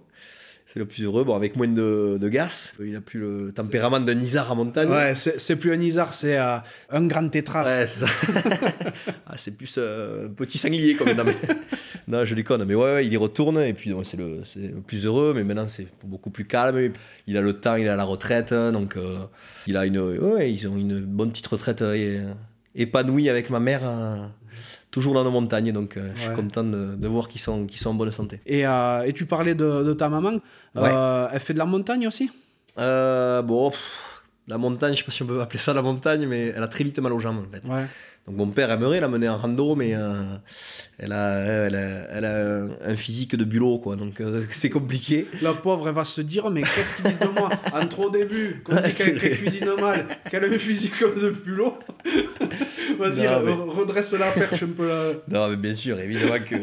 C'est 0.65 0.79
le 0.79 0.85
plus 0.85 1.03
heureux, 1.03 1.23
bon, 1.23 1.35
avec 1.35 1.55
moins 1.55 1.67
de, 1.67 2.17
de 2.19 2.29
gaz. 2.29 2.73
Il 2.83 2.95
a 2.95 3.01
plus 3.01 3.19
le 3.19 3.51
tempérament 3.53 3.99
d'un 3.99 4.19
Isard 4.19 4.51
à 4.51 4.55
montagne. 4.55 4.89
Ouais, 4.89 5.13
c'est 5.13 5.39
c'est 5.39 5.55
plus 5.55 5.71
un 5.73 5.79
isard, 5.79 6.13
c'est 6.13 6.37
euh, 6.39 6.57
un 6.89 7.05
grand 7.05 7.27
tétras. 7.29 7.63
Ouais, 7.63 7.85
c'est 7.85 8.05
ça. 8.05 8.11
ah, 9.27 9.33
c'est 9.37 9.55
plus 9.55 9.75
euh, 9.77 10.27
un 10.27 10.29
petit 10.29 10.57
sanglier 10.57 10.95
quand 10.95 11.05
même. 11.05 11.17
Non, 11.17 11.25
mais- 11.25 11.35
non, 12.07 12.25
je 12.25 12.33
déconne. 12.33 12.63
Mais 12.65 12.75
ouais, 12.75 12.93
ouais, 12.93 13.05
il 13.05 13.13
y 13.13 13.17
retourne 13.17 13.59
et 13.59 13.73
puis 13.73 13.93
c'est 14.03 14.17
le, 14.17 14.39
c'est 14.45 14.59
le 14.59 14.81
plus 14.81 15.05
heureux. 15.05 15.33
Mais 15.35 15.43
maintenant, 15.43 15.67
c'est 15.67 15.87
beaucoup 16.05 16.29
plus 16.31 16.45
calme. 16.45 16.91
Il 17.27 17.37
a 17.37 17.41
le 17.41 17.53
temps, 17.53 17.75
il 17.75 17.87
a 17.89 17.95
la 17.95 18.03
retraite. 18.05 18.53
Donc, 18.53 18.97
euh, 18.97 19.17
il 19.67 19.77
a 19.77 19.85
une, 19.85 19.99
ouais, 19.99 20.51
ils 20.51 20.67
ont 20.67 20.77
une 20.77 21.01
bonne 21.01 21.29
petite 21.31 21.47
retraite 21.47 21.81
et- 21.81 22.21
épanouie 22.75 23.29
avec 23.29 23.49
ma 23.51 23.59
mère, 23.59 23.81
euh, 23.83 24.15
toujours 24.93 25.13
dans 25.17 25.25
nos 25.25 25.31
montagnes. 25.39 25.73
Donc, 25.73 25.97
euh, 25.97 26.11
je 26.15 26.21
suis 26.21 26.33
content 26.33 26.63
de, 26.63 26.95
de 27.03 27.07
voir 27.07 27.27
qu'ils 27.27 27.41
sont, 27.41 27.67
sont 27.75 27.89
en 27.89 27.95
bonne 27.95 28.11
santé. 28.11 28.39
Et, 28.45 28.65
euh, 28.65 29.07
et 29.07 29.11
tu 29.11 29.25
parlais 29.25 29.55
de, 29.55 29.83
de 29.83 29.93
ta 29.93 30.07
maman. 30.07 30.35
Euh, 30.77 31.27
elle 31.33 31.39
fait 31.41 31.53
de 31.53 31.59
la 31.59 31.65
montagne 31.65 32.07
aussi? 32.07 32.29
Bon, 32.77 33.69
pff, 33.71 34.01
la 34.47 34.57
montagne, 34.57 34.93
je 34.93 34.99
sais 34.99 35.03
pas 35.03 35.11
si 35.11 35.23
on 35.23 35.27
peut 35.27 35.41
appeler 35.41 35.59
ça 35.59 35.73
la 35.73 35.81
montagne, 35.81 36.25
mais 36.27 36.53
elle 36.55 36.63
a 36.63 36.67
très 36.67 36.83
vite 36.83 36.99
mal 36.99 37.11
aux 37.11 37.19
jambes 37.19 37.43
en 37.45 37.51
fait. 37.51 37.63
Ouais. 37.67 37.85
Donc 38.27 38.37
mon 38.37 38.47
père 38.47 38.71
aimerait 38.71 39.01
la 39.01 39.09
mener 39.09 39.27
en 39.27 39.37
rando, 39.37 39.75
mais 39.75 39.93
euh, 39.95 40.23
elle, 41.03 41.11
a, 41.11 41.39
elle, 41.65 41.75
a, 41.75 42.07
elle 42.11 42.25
a 42.25 42.65
un 42.85 42.95
physique 42.95 43.35
de 43.35 43.43
bulot, 43.43 43.79
quoi. 43.79 43.95
Donc 43.95 44.21
euh, 44.21 44.43
c'est 44.51 44.69
compliqué. 44.69 45.27
La 45.41 45.53
pauvre, 45.53 45.87
elle 45.89 45.95
va 45.95 46.05
se 46.05 46.21
dire 46.21 46.49
Mais 46.49 46.61
qu'est-ce 46.61 46.93
qu'ils 46.95 47.05
disent 47.05 47.19
de 47.19 47.27
moi? 47.39 47.49
Entre 47.73 47.99
au 47.99 48.09
début, 48.09 48.61
qu'on 48.63 48.75
Ouais, 48.75 48.89
qu'elle 48.91 49.19
cuisine 49.37 49.69
mal, 49.79 50.05
qu'elle 50.29 50.43
a 50.45 50.47
un 50.47 50.57
physique 50.57 50.99
de 51.01 51.29
culot. 51.31 51.73
Vas-y, 52.99 53.21
mais- 53.21 53.51
redresse 53.51 54.13
la 54.13 54.29
perche 54.31 54.63
un 54.63 54.67
peu 54.67 54.87
là. 54.87 55.11
Non, 55.29 55.49
mais 55.49 55.55
bien 55.55 55.75
sûr, 55.75 55.99
évidemment 55.99 56.37
que, 56.47 56.55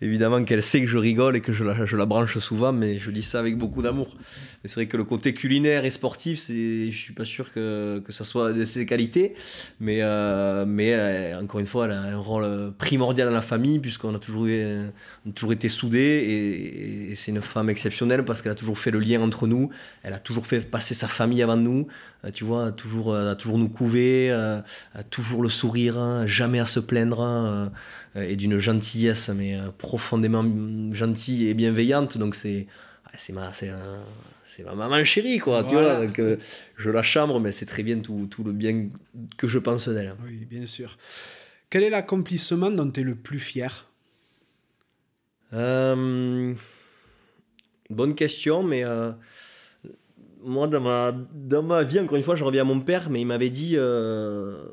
évidemment 0.00 0.44
qu'elle 0.44 0.62
sait 0.62 0.80
que 0.80 0.86
je 0.86 0.96
rigole 0.96 1.36
et 1.36 1.40
que 1.40 1.52
je 1.52 1.64
la, 1.64 1.84
je 1.84 1.96
la 1.96 2.06
branche 2.06 2.38
souvent, 2.38 2.72
mais 2.72 2.98
je 2.98 3.10
dis 3.10 3.22
ça 3.22 3.40
avec 3.40 3.56
beaucoup 3.56 3.82
d'amour. 3.82 4.16
C'est 4.64 4.74
vrai 4.74 4.86
que 4.86 4.96
le 4.96 5.04
côté 5.04 5.32
culinaire 5.34 5.84
et 5.84 5.90
sportif, 5.90 6.46
je 6.48 6.90
suis 6.90 7.12
pas 7.12 7.24
sûr 7.24 7.52
que, 7.52 8.00
que 8.04 8.12
ça 8.12 8.24
soit 8.24 8.52
de 8.52 8.64
ses 8.64 8.86
qualités, 8.86 9.34
mais, 9.80 9.98
euh, 10.02 10.64
mais 10.66 11.34
encore 11.40 11.60
une 11.60 11.66
fois, 11.66 11.86
elle 11.86 11.92
a 11.92 12.00
un 12.02 12.16
rôle 12.16 12.72
primordial 12.76 13.28
dans 13.28 13.34
la 13.34 13.40
famille 13.42 13.57
puisqu'on 13.80 14.14
a 14.14 14.18
toujours, 14.18 14.46
eu- 14.46 14.64
on 15.26 15.30
a 15.30 15.32
toujours 15.32 15.52
été 15.52 15.68
soudés 15.68 15.98
et, 15.98 17.12
et 17.12 17.16
c'est 17.16 17.30
une 17.32 17.42
femme 17.42 17.68
exceptionnelle 17.70 18.24
parce 18.24 18.40
qu'elle 18.42 18.52
a 18.52 18.56
toujours 18.56 18.78
fait 18.78 18.90
le 18.90 18.98
lien 19.00 19.20
entre 19.20 19.46
nous. 19.46 19.70
Elle 20.02 20.12
a 20.12 20.18
toujours 20.18 20.46
fait 20.46 20.60
passer 20.60 20.94
sa 20.94 21.08
famille 21.08 21.42
avant 21.42 21.56
nous. 21.56 21.86
Euh, 22.24 22.30
tu 22.30 22.44
vois, 22.44 22.72
toujours, 22.72 23.12
euh, 23.14 23.32
a 23.32 23.34
toujours 23.34 23.58
nous 23.58 23.68
couver, 23.68 24.30
euh, 24.30 24.60
toujours 25.10 25.42
le 25.42 25.48
sourire, 25.48 25.98
hein, 25.98 26.26
jamais 26.26 26.60
à 26.60 26.66
se 26.66 26.80
plaindre. 26.80 27.20
hein, 27.20 27.70
euh, 28.16 28.22
et 28.22 28.36
d'une 28.36 28.58
gentillesse, 28.58 29.28
mais 29.28 29.54
euh, 29.56 29.68
profondément 29.76 30.44
gentille 30.92 31.48
et 31.48 31.54
bienveillante. 31.54 32.16
Donc 32.18 32.34
c'est 32.34 32.66
c'est 33.16 33.32
ma, 33.32 33.50
ma 34.64 34.74
maman 34.74 35.04
chérie, 35.04 35.38
quoi. 35.38 35.62
Tu 35.64 35.74
vois, 35.74 36.06
donc, 36.06 36.18
euh, 36.18 36.36
je 36.76 36.90
la 36.90 37.02
chambre, 37.02 37.38
mais 37.40 37.52
c'est 37.52 37.66
très 37.66 37.82
bien 37.82 37.98
tout, 37.98 38.26
tout 38.30 38.44
le 38.44 38.52
bien 38.52 38.88
que 39.36 39.46
je 39.46 39.58
pense 39.58 39.88
d'elle. 39.88 40.14
Oui, 40.24 40.46
bien 40.50 40.66
sûr. 40.66 40.96
Quel 41.70 41.82
est 41.82 41.90
l'accomplissement 41.90 42.70
dont 42.70 42.90
tu 42.90 43.00
es 43.00 43.02
le 43.02 43.14
plus 43.14 43.38
fier? 43.38 43.90
Euh, 45.52 46.54
bonne 47.90 48.14
question, 48.14 48.62
mais 48.62 48.84
euh, 48.84 49.12
moi, 50.42 50.66
dans 50.66 50.80
ma, 50.80 51.14
dans 51.34 51.62
ma 51.62 51.82
vie, 51.82 52.00
encore 52.00 52.16
une 52.16 52.22
fois, 52.22 52.36
je 52.36 52.44
reviens 52.44 52.62
à 52.62 52.64
mon 52.64 52.80
père, 52.80 53.10
mais 53.10 53.20
il 53.20 53.26
m'avait 53.26 53.50
dit 53.50 53.74
euh, 53.76 54.64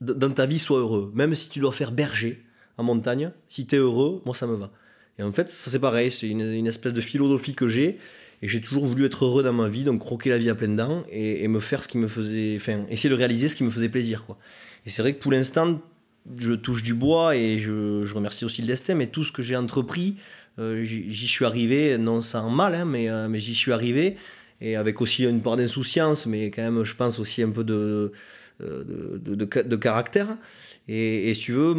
dans 0.00 0.30
ta 0.30 0.46
vie, 0.46 0.58
sois 0.58 0.78
heureux. 0.78 1.12
Même 1.14 1.34
si 1.34 1.50
tu 1.50 1.58
dois 1.58 1.72
faire 1.72 1.92
berger 1.92 2.42
en 2.78 2.84
montagne, 2.84 3.30
si 3.48 3.66
tu 3.66 3.74
es 3.76 3.78
heureux, 3.78 4.22
moi, 4.24 4.34
ça 4.34 4.46
me 4.46 4.54
va. 4.54 4.70
Et 5.18 5.22
en 5.22 5.32
fait, 5.32 5.48
ça 5.50 5.70
c'est 5.70 5.78
pareil, 5.78 6.10
c'est 6.10 6.28
une, 6.28 6.66
espèce 6.66 6.92
de 6.92 7.00
philosophie 7.00 7.54
que 7.54 7.68
j'ai. 7.68 7.98
Et 8.42 8.48
j'ai 8.48 8.60
toujours 8.60 8.84
voulu 8.84 9.04
être 9.04 9.24
heureux 9.24 9.42
dans 9.42 9.52
ma 9.52 9.68
vie, 9.68 9.84
donc 9.84 10.00
croquer 10.00 10.28
la 10.28 10.38
vie 10.38 10.50
à 10.50 10.54
pleines 10.54 10.76
dents 10.76 11.04
et, 11.10 11.46
me 11.48 11.60
faire 11.60 11.82
ce 11.82 11.88
qui 11.88 11.98
me 11.98 12.08
faisait. 12.08 12.58
Essayer 12.90 13.08
de 13.08 13.14
réaliser 13.14 13.48
ce 13.48 13.56
qui 13.56 13.64
me 13.64 13.70
faisait 13.70 13.88
plaisir. 13.88 14.24
Et 14.84 14.90
c'est 14.90 15.02
vrai 15.02 15.14
que 15.14 15.20
pour 15.20 15.32
l'instant, 15.32 15.80
je 16.38 16.52
touche 16.52 16.82
du 16.82 16.94
bois 16.94 17.36
et 17.36 17.58
je, 17.58 18.12
remercie 18.14 18.44
aussi 18.44 18.62
le 18.62 18.68
destin, 18.68 18.94
mais 18.94 19.06
tout 19.06 19.24
ce 19.24 19.32
que 19.32 19.42
j'ai 19.42 19.56
entrepris, 19.56 20.16
euh, 20.58 20.84
j'y 20.84 21.28
suis 21.28 21.44
arrivé, 21.44 21.98
non 21.98 22.20
sans 22.22 22.48
mal, 22.50 22.74
hein, 22.74 22.84
mais, 22.84 23.08
euh, 23.08 23.28
mais 23.28 23.40
j'y 23.40 23.54
suis 23.54 23.72
arrivé, 23.72 24.16
et 24.60 24.76
avec 24.76 25.00
aussi 25.00 25.24
une 25.24 25.42
part 25.42 25.56
d'insouciance, 25.56 26.26
mais 26.26 26.50
quand 26.50 26.62
même, 26.62 26.84
je 26.84 26.94
pense 26.94 27.18
aussi 27.18 27.42
un 27.42 27.50
peu 27.50 27.64
de, 27.64 28.12
euh, 28.62 29.18
de, 29.18 29.76
caractère. 29.76 30.36
Et, 30.88 31.32
si 31.34 31.40
tu 31.40 31.52
veux, 31.52 31.74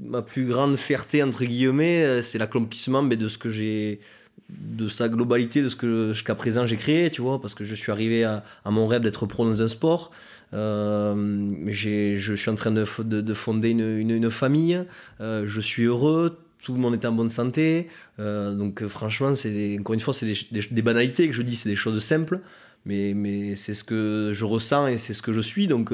ma 0.00 0.22
plus 0.22 0.46
grande 0.46 0.76
fierté, 0.76 1.22
entre 1.22 1.44
guillemets, 1.44 2.22
c'est 2.22 2.38
l'accomplissement 2.38 3.02
de 3.02 3.28
ce 3.28 3.38
que 3.38 3.50
j'ai 3.50 4.00
de 4.48 4.88
sa 4.88 5.08
globalité, 5.08 5.62
de 5.62 5.70
ce 5.70 5.76
que 5.76 6.12
jusqu'à 6.12 6.34
présent 6.34 6.66
j'ai 6.66 6.76
créé, 6.76 7.10
tu 7.10 7.22
vois, 7.22 7.40
parce 7.40 7.54
que 7.54 7.64
je 7.64 7.74
suis 7.74 7.90
arrivé 7.90 8.24
à, 8.24 8.44
à 8.64 8.70
mon 8.70 8.86
rêve 8.86 9.00
d'être 9.00 9.24
pro 9.24 9.44
dans 9.44 9.62
un 9.62 9.68
sport. 9.68 10.10
Euh, 10.54 11.64
je 11.66 12.34
suis 12.34 12.50
en 12.50 12.54
train 12.54 12.70
de, 12.70 12.84
fonder 12.84 13.70
une, 13.70 14.30
famille. 14.30 14.82
Euh, 15.20 15.44
je 15.46 15.60
suis 15.60 15.84
heureux. 15.84 16.38
Tout 16.62 16.72
le 16.74 16.78
monde 16.78 16.94
est 16.94 17.04
en 17.04 17.12
bonne 17.12 17.30
santé. 17.30 17.88
Euh, 18.20 18.54
donc, 18.54 18.86
franchement, 18.86 19.32
encore 19.80 19.94
une 19.94 20.00
fois, 20.00 20.14
c'est 20.14 20.32
des, 20.50 20.82
banalités 20.82 21.26
que 21.26 21.34
je 21.34 21.42
dis, 21.42 21.56
c'est 21.56 21.68
des 21.68 21.76
choses 21.76 22.02
simples. 22.02 22.40
Mais, 22.84 23.54
c'est 23.56 23.74
ce 23.74 23.84
que 23.84 24.32
je 24.32 24.44
ressens 24.44 24.88
et 24.88 24.98
c'est 24.98 25.14
ce 25.14 25.22
que 25.22 25.32
je 25.32 25.40
suis. 25.40 25.66
Donc, 25.66 25.90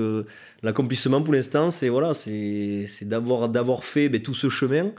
l'accomplissement 0.63 1.23
pour 1.23 1.35
l'instant, 1.35 1.71
c'est 1.71 1.89
voilà, 1.89 2.15
c'est 2.15 2.87
d'avoir 3.03 3.85
fait 3.85 4.09
ben, 4.09 4.21
tout 4.21 4.35
ce 4.35 4.49
chemin 4.49 4.93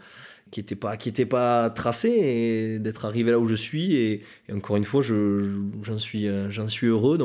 qui 0.52 0.61
n'était 0.61 1.26
pas, 1.26 1.69
tracé 1.69 2.10
et 2.10 2.80
d'être 2.80 3.06
arrivé 3.06 3.31
là 3.31 3.40
où 3.40 3.48
je 3.48 3.56
suis. 3.56 3.95
Et, 3.95 4.23
encore 4.53 4.77
une 4.77 4.86
fois, 4.86 5.02
je- 5.03 5.60
je- 5.84 6.48
j'en 6.49 6.68
suis, 6.68 6.88
heureux. 6.88 7.18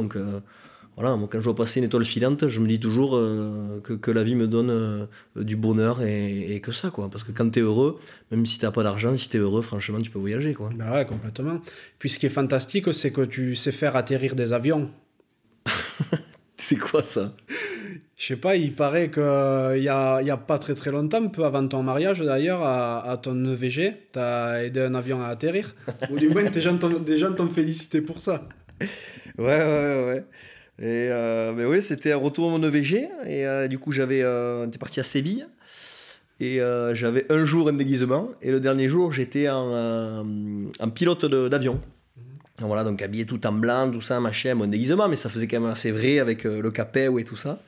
Voilà, 0.96 1.16
moi 1.16 1.28
quand 1.30 1.38
je 1.38 1.44
vois 1.44 1.56
passer 1.56 1.80
une 1.80 1.86
étoile 1.86 2.04
filante, 2.04 2.48
je 2.48 2.60
me 2.60 2.68
dis 2.68 2.78
toujours 2.78 3.16
euh, 3.16 3.80
que, 3.82 3.94
que, 3.94 4.10
la 4.10 4.22
vie 4.22 4.36
me 4.36 4.46
donne 4.46 4.70
euh, 4.70 5.06
du 5.36 5.56
bonheur 5.56 6.02
et, 6.02 6.54
et, 6.54 6.60
que 6.60 6.70
ça, 6.70 6.90
quoi. 6.90 7.10
Parce 7.10 7.24
que 7.24 7.32
quand 7.32 7.50
tu 7.50 7.58
es 7.58 7.62
heureux, 7.62 7.98
même 8.30 8.46
si 8.46 8.58
tu 8.58 8.64
n'as 8.64 8.70
pas 8.70 8.84
d'argent, 8.84 9.16
si 9.16 9.28
tu 9.28 9.36
es 9.36 9.40
heureux, 9.40 9.62
franchement, 9.62 10.00
tu 10.00 10.10
peux 10.10 10.20
voyager, 10.20 10.54
quoi. 10.54 10.70
Bah 10.76 10.92
ouais, 10.92 11.06
complètement. 11.06 11.60
Puis 11.98 12.10
ce 12.10 12.18
qui 12.18 12.26
est 12.26 12.30
fantastique, 12.30 12.92
c'est 12.94 13.10
que 13.10 13.22
tu 13.22 13.56
sais 13.56 13.72
faire 13.72 13.96
atterrir 13.96 14.36
des 14.36 14.52
avions. 14.52 14.90
c'est 16.56 16.76
quoi 16.76 17.02
ça? 17.02 17.34
Je 18.16 18.26
sais 18.26 18.36
pas, 18.36 18.54
il 18.54 18.74
paraît 18.74 19.10
qu'il 19.10 19.22
n'y 19.22 19.88
a, 19.88 20.22
y 20.22 20.30
a 20.30 20.36
pas 20.36 20.60
très 20.60 20.76
très 20.76 20.92
longtemps, 20.92 21.26
peu 21.28 21.44
avant 21.44 21.66
ton 21.66 21.82
mariage 21.82 22.20
d'ailleurs, 22.20 22.62
à, 22.62 23.10
à, 23.10 23.16
ton 23.16 23.52
EVG, 23.52 23.94
tu 24.12 24.18
as 24.20 24.64
aidé 24.64 24.80
un 24.80 24.94
avion 24.94 25.20
à 25.20 25.26
atterrir. 25.26 25.74
Ou 26.10 26.16
du 26.16 26.28
moins, 26.28 26.44
des 26.44 26.60
gens 26.60 26.78
t'ont 26.78 27.48
félicité 27.48 28.00
pour 28.00 28.20
ça. 28.20 28.48
Ouais, 29.36 29.44
ouais, 29.46 30.04
ouais. 30.06 30.24
Et 30.80 31.08
euh, 31.10 31.52
mais 31.52 31.64
oui, 31.64 31.82
c'était 31.82 32.12
un 32.12 32.16
retour 32.16 32.48
à 32.48 32.58
mon 32.58 32.62
EVG. 32.62 33.08
Et 33.26 33.46
euh, 33.46 33.68
du 33.68 33.78
coup, 33.78 33.92
j'avais, 33.92 34.22
euh, 34.22 34.66
était 34.66 34.78
parti 34.78 35.00
à 35.00 35.04
Séville. 35.04 35.46
Et 36.40 36.58
j'avais 36.92 37.30
un 37.32 37.44
jour 37.44 37.68
un 37.68 37.72
déguisement. 37.72 38.28
Et 38.42 38.50
le 38.50 38.60
dernier 38.60 38.88
jour, 38.88 39.12
j'étais 39.12 39.48
en, 39.48 40.24
en 40.80 40.90
pilote 40.90 41.24
d'avion. 41.24 41.80
Donc 42.58 42.68
voilà, 42.68 42.84
donc 42.84 43.02
habillé 43.02 43.24
tout 43.24 43.44
en 43.46 43.52
blanc, 43.52 43.90
tout 43.90 44.00
ça, 44.00 44.20
machin, 44.20 44.54
mon 44.54 44.68
déguisement, 44.68 45.08
mais 45.08 45.16
ça 45.16 45.28
faisait 45.28 45.48
quand 45.48 45.60
même 45.60 45.70
assez 45.70 45.90
vrai 45.90 46.20
avec 46.20 46.46
euh, 46.46 46.62
le 46.62 46.70
capet 46.70 47.08
et 47.18 47.24
tout 47.24 47.36
ça. 47.36 47.58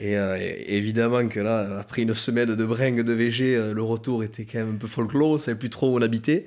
Et, 0.00 0.16
euh, 0.16 0.38
et, 0.40 0.78
évidemment 0.78 1.28
que 1.28 1.38
là, 1.40 1.78
après 1.78 2.02
une 2.02 2.14
semaine 2.14 2.54
de 2.54 2.64
bringue 2.64 3.02
de 3.02 3.12
VG, 3.12 3.56
euh, 3.56 3.74
le 3.74 3.82
retour 3.82 4.24
était 4.24 4.46
quand 4.46 4.58
même 4.58 4.74
un 4.74 4.78
peu 4.78 4.86
folklore, 4.86 5.32
on 5.32 5.38
savait 5.38 5.58
plus 5.58 5.68
trop 5.68 5.92
où 5.92 5.98
on 5.98 6.02
habitait. 6.02 6.46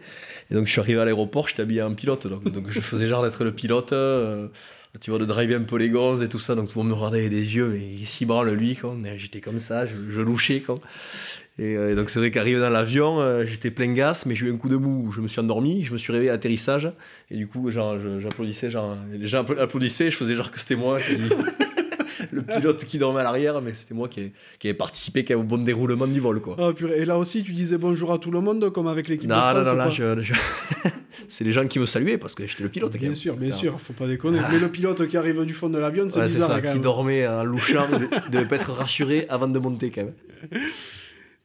Et 0.49 0.55
donc 0.55 0.65
je 0.65 0.71
suis 0.71 0.81
arrivé 0.81 0.99
à 0.99 1.05
l'aéroport, 1.05 1.47
j'étais 1.47 1.61
habillé 1.61 1.83
en 1.83 1.93
pilote, 1.93 2.25
donc, 2.25 2.51
donc 2.51 2.69
je 2.69 2.79
faisais 2.79 3.07
genre 3.07 3.21
d'être 3.21 3.43
le 3.43 3.53
pilote, 3.53 3.93
tu 4.99 5.11
vois, 5.11 5.19
de 5.19 5.25
driver 5.25 5.59
un 5.59 5.63
peu 5.63 5.77
les 5.77 5.89
gonzes 5.89 6.23
et 6.23 6.29
tout 6.29 6.39
ça, 6.39 6.55
donc 6.55 6.71
tout 6.71 6.79
le 6.79 6.83
monde 6.83 6.93
me 6.93 6.97
regardait 6.97 7.19
avec 7.19 7.29
des 7.29 7.55
yeux, 7.55 7.67
mais 7.67 7.79
il 7.79 8.05
s'y 8.07 8.25
branle 8.25 8.51
lui, 8.51 8.75
quoi. 8.75 8.95
J'étais 9.17 9.39
comme 9.39 9.59
ça, 9.59 9.85
je, 9.85 10.21
louchais, 10.21 10.61
quoi. 10.61 10.79
Et, 11.59 11.75
euh, 11.75 11.91
et 11.91 11.95
donc 11.95 12.09
c'est 12.09 12.19
vrai 12.19 12.31
qu'arrivé 12.31 12.59
dans 12.59 12.69
l'avion, 12.69 13.19
euh, 13.19 13.45
j'étais 13.45 13.69
plein 13.69 13.93
gaz, 13.93 14.25
mais 14.25 14.33
j'ai 14.33 14.47
eu 14.47 14.53
un 14.53 14.57
coup 14.57 14.69
de 14.69 14.77
mou, 14.77 15.11
je 15.11 15.21
me 15.21 15.27
suis 15.27 15.41
endormi, 15.41 15.83
je 15.83 15.93
me 15.93 15.97
suis 15.97 16.11
réveillé 16.11 16.29
à 16.29 16.33
l'atterrissage, 16.33 16.91
et 17.29 17.37
du 17.37 17.47
coup, 17.47 17.69
j'applaudissais, 17.69 18.69
les 19.11 19.27
gens 19.27 19.45
applaudissaient, 19.57 20.09
je 20.09 20.17
faisais 20.17 20.35
genre 20.35 20.51
que 20.51 20.59
c'était 20.59 20.75
moi. 20.75 20.99
Le 22.31 22.41
pilote 22.41 22.83
qui 22.85 22.97
dormait 22.97 23.21
à 23.21 23.23
l'arrière, 23.23 23.61
mais 23.61 23.73
c'était 23.73 23.93
moi 23.93 24.07
qui, 24.07 24.31
qui 24.59 24.67
avait 24.67 24.77
participé 24.77 25.23
quand 25.23 25.35
même 25.35 25.45
au 25.45 25.47
bon 25.47 25.63
déroulement 25.63 26.07
du 26.07 26.19
vol. 26.19 26.41
Quoi. 26.41 26.55
Ah, 26.59 26.73
purée. 26.73 26.99
Et 26.99 27.05
là 27.05 27.17
aussi, 27.17 27.43
tu 27.43 27.53
disais 27.53 27.77
bonjour 27.77 28.11
à 28.11 28.17
tout 28.17 28.31
le 28.31 28.41
monde, 28.41 28.69
comme 28.71 28.87
avec 28.87 29.07
l'équipe 29.07 29.29
non, 29.29 29.35
de 29.35 29.41
France 29.41 29.67
Non, 29.67 29.75
non, 29.75 29.91
je, 29.91 30.21
je... 30.21 30.33
c'est 31.27 31.43
les 31.43 31.51
gens 31.51 31.67
qui 31.67 31.79
me 31.79 31.85
saluaient 31.85 32.17
parce 32.17 32.35
que 32.35 32.45
j'étais 32.45 32.63
le 32.63 32.69
pilote. 32.69 32.95
Bien 32.97 33.15
sûr, 33.15 33.35
bien 33.35 33.51
sûr, 33.51 33.79
faut 33.79 33.93
pas 33.93 34.07
déconner. 34.07 34.39
Mais 34.51 34.59
le 34.59 34.69
pilote 34.69 35.07
qui 35.07 35.17
arrive 35.17 35.45
du 35.45 35.53
fond 35.53 35.69
de 35.69 35.77
l'avion, 35.77 36.09
c'est 36.09 36.19
ouais, 36.19 36.27
bizarre. 36.27 36.49
Ça, 36.49 36.61
quand 36.61 36.67
qui 36.67 36.73
même. 36.73 36.81
dormait 36.81 37.27
en 37.27 37.43
louchant, 37.43 37.87
de 38.31 38.37
ne 38.37 38.43
pas 38.43 38.55
être 38.55 38.71
rassuré 38.71 39.25
avant 39.29 39.47
de 39.47 39.59
monter 39.59 39.91
quand 39.91 40.03
même. 40.03 40.13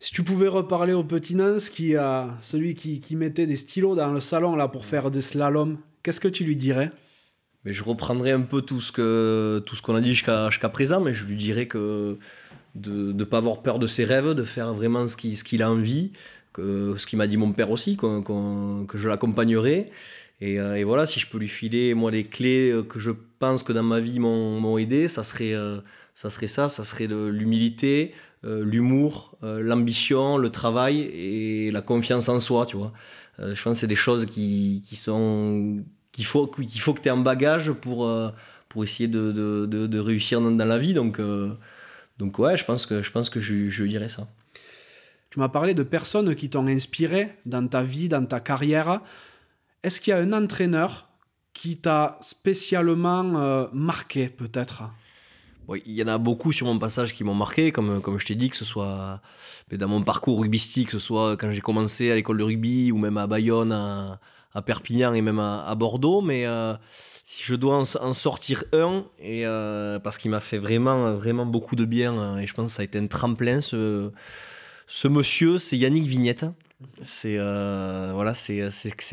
Si 0.00 0.10
tu 0.10 0.22
pouvais 0.22 0.48
reparler 0.48 0.92
au 0.92 1.02
petit 1.02 1.34
Nance, 1.34 1.70
qui 1.70 1.96
a 1.96 2.28
celui 2.42 2.74
qui, 2.74 3.00
qui 3.00 3.16
mettait 3.16 3.46
des 3.46 3.56
stylos 3.56 3.94
dans 3.94 4.12
le 4.12 4.20
salon 4.20 4.54
là 4.54 4.68
pour 4.68 4.84
faire 4.84 5.10
des 5.10 5.22
slaloms, 5.22 5.78
qu'est-ce 6.02 6.20
que 6.20 6.28
tu 6.28 6.44
lui 6.44 6.56
dirais? 6.56 6.90
Mais 7.64 7.72
je 7.72 7.82
reprendrai 7.82 8.32
un 8.32 8.42
peu 8.42 8.62
tout 8.62 8.80
ce 8.80 8.92
que 8.92 9.62
tout 9.66 9.76
ce 9.76 9.82
qu'on 9.82 9.94
a 9.94 10.00
dit 10.00 10.10
jusqu'à 10.10 10.50
jusqu'à 10.50 10.68
présent, 10.68 11.00
mais 11.00 11.14
je 11.14 11.24
lui 11.24 11.36
dirais 11.36 11.66
que 11.66 12.18
de 12.74 13.12
ne 13.12 13.24
pas 13.24 13.38
avoir 13.38 13.62
peur 13.62 13.78
de 13.78 13.86
ses 13.86 14.04
rêves, 14.04 14.34
de 14.34 14.42
faire 14.42 14.74
vraiment 14.74 15.06
ce 15.08 15.16
qu'il 15.16 15.36
ce 15.36 15.44
qu'il 15.44 15.62
a 15.62 15.70
envie, 15.70 16.12
que 16.52 16.94
ce 16.98 17.06
qu'il 17.06 17.18
m'a 17.18 17.26
dit 17.26 17.36
mon 17.36 17.52
père 17.52 17.70
aussi, 17.70 17.96
qu 17.96 18.06
qu 18.22 18.86
que 18.88 18.98
je 18.98 19.08
l'accompagnerai. 19.08 19.90
Et, 20.40 20.58
euh, 20.60 20.74
et, 20.74 20.84
voilà, 20.84 21.06
si 21.06 21.20
je 21.20 21.26
peux 21.28 21.38
lui 21.38 21.48
filer 21.48 21.94
moi 21.94 22.10
les 22.10 22.24
clés 22.24 22.74
que 22.88 22.98
je 22.98 23.12
pense 23.38 23.62
que 23.62 23.72
dans 23.72 23.82
ma 23.82 24.00
vie 24.00 24.18
m'ont 24.18 24.78
aidé, 24.78 25.08
ça 25.08 25.24
serait 25.24 25.54
euh, 25.54 25.80
ça 26.14 26.30
serait 26.30 26.48
ça, 26.48 26.68
ça 26.68 26.84
serait 26.84 27.06
l'humilité, 27.06 28.12
euh, 28.44 28.64
l'humour, 28.64 29.36
l'ambition, 29.42 30.36
le 30.38 30.50
travail 30.50 31.00
et 31.14 31.70
la 31.70 31.82
confiance 31.82 32.28
en 32.28 32.40
soi, 32.40 32.66
tu 32.66 32.76
vois. 32.76 32.92
je 33.38 33.62
pense 33.62 33.74
que 33.74 33.80
c'est 33.80 33.86
des 33.86 33.94
choses 33.96 34.26
qui, 34.26 34.82
qui 34.86 34.96
sont 34.96 35.82
qu'il 36.14 36.24
faut, 36.24 36.46
qu'il 36.46 36.80
faut 36.80 36.94
que 36.94 37.00
tu 37.00 37.08
aies 37.08 37.12
un 37.12 37.16
bagage 37.16 37.72
pour, 37.72 38.06
euh, 38.06 38.30
pour 38.68 38.84
essayer 38.84 39.08
de, 39.08 39.32
de, 39.32 39.66
de, 39.66 39.86
de 39.88 39.98
réussir 39.98 40.40
dans, 40.40 40.52
dans, 40.52 40.64
la 40.64 40.78
vie. 40.78 40.94
Donc, 40.94 41.18
euh, 41.18 41.52
donc 42.18 42.38
ouais, 42.38 42.56
je 42.56 42.64
pense 42.64 42.86
que 42.86 43.02
je, 43.02 43.10
pense 43.10 43.28
que 43.28 43.40
je, 43.40 43.68
je 43.68 43.84
dirais 43.84 44.08
ça. 44.08 44.28
Tu 45.30 45.40
m'as 45.40 45.48
parlé 45.48 45.74
de 45.74 45.82
personnes 45.82 46.36
qui 46.36 46.48
t'ont 46.48 46.68
inspiré 46.68 47.34
dans 47.44 47.66
ta 47.66 47.82
vie, 47.82 48.08
dans 48.08 48.24
ta 48.24 48.38
carrière. 48.38 49.00
Est-ce 49.82 50.00
qu'il 50.00 50.12
y 50.12 50.14
a 50.14 50.20
un 50.20 50.32
entraîneur 50.32 51.08
qui 51.52 51.78
t'a 51.78 52.16
spécialement 52.20 53.34
euh, 53.34 53.66
marqué, 53.72 54.28
peut-être? 54.28 54.84
Bon, 55.66 55.74
il 55.84 55.94
y 55.94 56.02
en 56.04 56.08
a 56.08 56.18
beaucoup 56.18 56.52
sur 56.52 56.68
mon 56.68 56.78
passage 56.78 57.12
qui 57.12 57.24
m'ont 57.24 57.34
marqué, 57.34 57.72
comme, 57.72 58.00
comme 58.00 58.20
je 58.20 58.26
t'ai 58.26 58.36
dit, 58.36 58.50
que 58.50 58.56
ce 58.56 58.64
soit 58.64 59.20
dans 59.72 59.88
mon 59.88 60.02
parcours 60.02 60.40
rugbystique, 60.40 60.88
que 60.90 60.98
ce 60.98 61.04
soit 61.04 61.36
quand 61.36 61.50
j'ai 61.50 61.60
commencé 61.60 62.12
à 62.12 62.14
l'école 62.14 62.38
de 62.38 62.44
rugby 62.44 62.92
ou 62.92 62.98
même 62.98 63.16
à 63.16 63.26
Bayonne, 63.26 63.72
à, 63.72 64.20
à 64.54 64.62
Perpignan 64.62 65.14
et 65.14 65.20
même 65.20 65.38
à, 65.40 65.74
Bordeaux. 65.74 66.20
Mais 66.20 66.46
euh, 66.46 66.74
si 67.24 67.42
je 67.44 67.54
dois 67.54 67.76
en, 67.76 67.82
en 67.82 68.12
sortir 68.12 68.64
un, 68.72 69.04
et, 69.20 69.46
euh, 69.46 69.98
parce 69.98 70.18
qu'il 70.18 70.30
m'a 70.30 70.40
fait 70.40 70.58
vraiment, 70.58 71.14
vraiment 71.14 71.46
beaucoup 71.46 71.76
de 71.76 71.84
bien, 71.84 72.14
euh, 72.14 72.38
et 72.38 72.46
je 72.46 72.54
pense 72.54 72.70
que 72.70 72.76
ça 72.76 72.82
a 72.82 72.84
été 72.84 72.98
un 72.98 73.06
tremplin, 73.06 73.60
ce, 73.60 74.10
monsieur, 75.04 75.58
c'est 75.58 75.76
Yannick 75.76 76.04
Vignette. 76.04 76.46
C'est 77.02 77.36
euh, 77.38 78.10
voilà, 78.14 78.34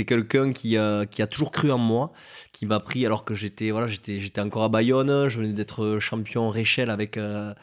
quelqu'un 0.05 0.51
qui 0.51 0.77
a, 0.77 1.05
qui 1.05 1.22
a 1.22 1.27
toujours 1.27 1.51
cru 1.51 1.72
en 1.72 1.77
moi, 1.77 2.11
qui 2.51 2.65
m'a 2.65 2.80
pris 2.80 3.05
alors 3.05 3.23
que 3.23 3.34
j'étais 3.34 3.72
voilà, 3.72 3.88
encore 4.39 4.63
à 4.63 4.69
Bayonne, 4.69 5.30
je 5.30 5.39
venais 5.39 5.53
d'être 5.53 5.99
champion 5.99 6.49
Réchelle 6.49 6.89
avec 6.89 7.18
euh, 7.18 7.53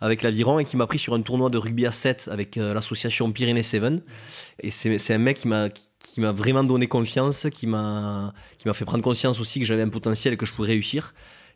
avec 0.00 0.22
l'aviron 0.22 0.58
et 0.58 0.64
qui 0.64 0.76
m'a 0.76 0.86
pris 0.86 0.98
sur 0.98 1.14
un 1.14 1.22
tournoi 1.22 1.50
de 1.50 1.58
rugby 1.58 1.86
à 1.86 1.92
7 1.92 2.28
avec 2.32 2.56
euh, 2.56 2.74
l'association 2.74 3.30
Pyrénées 3.30 3.62
7 3.62 3.82
et 4.60 4.70
c'est 4.70 5.14
un 5.14 5.18
mec 5.18 5.38
qui 5.38 5.48
m'a 5.48 5.68
m'a 6.20 6.32
vraiment 6.32 6.64
donné 6.64 6.86
confiance, 6.88 7.46
qui 7.52 7.66
m'a 7.66 8.34
qui 8.58 8.68
m'a 8.68 8.74
fait 8.74 8.84
prendre 8.84 9.02
conscience 9.02 9.40
aussi 9.40 9.60
que 9.60 9.66
j'avais 9.66 9.82
un 9.82 9.88
potentiel 9.88 10.34
et 10.34 10.36
que 10.36 10.46
je 10.46 10.52
pouvais 10.52 10.68
réussir. 10.68 11.14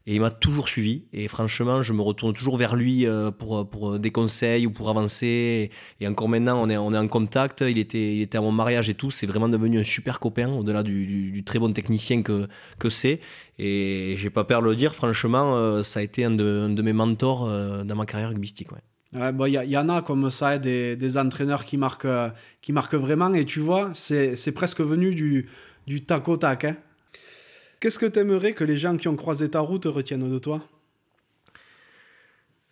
Et 0.09 0.15
il 0.15 0.21
m'a 0.21 0.31
toujours 0.31 0.69
suivi. 0.69 1.03
Et 1.13 1.27
franchement, 1.27 1.83
je 1.83 1.93
me 1.93 2.01
retourne 2.01 2.33
toujours 2.33 2.57
vers 2.57 2.77
lui 2.77 3.07
pour, 3.39 3.69
pour 3.69 3.99
des 3.99 4.13
conseils 4.13 4.65
ou 4.65 4.71
pour 4.71 4.89
avancer. 4.89 5.71
Et 6.01 6.07
encore 6.07 6.29
maintenant, 6.29 6.63
on 6.63 6.71
est, 6.71 6.77
on 6.77 6.95
est 6.95 6.99
en 6.99 7.09
contact. 7.09 7.63
Il 7.63 7.77
était, 7.77 8.15
il 8.15 8.23
était 8.23 8.39
à 8.39 8.41
mon 8.41 8.53
mariage 8.53 8.89
et 8.89 8.95
tout. 8.95 9.11
C'est 9.11 9.27
vraiment 9.27 9.49
devenu 9.49 9.81
un 9.81 9.85
super 9.85 10.21
copain, 10.21 10.49
au-delà 10.53 10.85
du, 10.85 11.43
très 11.45 11.59
bon 11.59 11.73
technicien 11.73 12.23
que, 12.23 12.47
que 12.79 12.89
c'est. 12.89 13.19
Et 13.59 14.15
j'ai 14.17 14.31
pas 14.31 14.45
peur 14.45 14.63
de 14.63 14.69
le 14.69 14.77
dire, 14.77 14.95
franchement, 14.95 15.83
ça 15.83 15.99
a 15.99 16.03
été 16.05 16.25
un 16.25 16.31
de, 16.31 16.83
mes 16.83 16.93
mentors 16.93 17.49
dans 17.85 17.97
ma 17.97 18.07
carrière 18.07 18.29
rugbyistique. 18.29 18.71
Ouais. 18.71 18.83
Il 19.13 19.21
ouais, 19.21 19.33
bon, 19.33 19.47
y, 19.47 19.53
y, 19.53 19.77
en 19.79 19.89
a 19.89 20.03
comme 20.03 20.31
ça, 20.31 20.59
des, 20.59 20.97
des 20.97 21.17
entraîneurs 21.17 21.65
qui 21.65 21.77
marquent, 21.77 22.09
qui 22.61 22.73
marquent 22.73 22.95
vraiment. 22.95 23.33
Et 23.35 23.45
tu 23.45 23.61
vois, 23.61 23.91
c'est 23.95 24.53
presque 24.53 24.81
venu 24.81 25.15
du, 25.15 25.49
du 25.87 26.05
tac 26.05 26.29
au 26.29 26.37
tac. 26.37 26.65
Hein. 26.65 26.77
Qu'est-ce 27.81 27.99
que 27.99 28.07
tu 28.07 28.19
aimerais 28.19 28.53
que 28.53 28.65
les 28.65 28.79
gens 28.79 28.97
qui 28.97 29.09
ont 29.09 29.17
croisé 29.17 29.51
ta 29.51 29.61
route 29.61 29.85
retiennent 29.85 30.31
de 30.31 30.39
toi? 30.39 30.61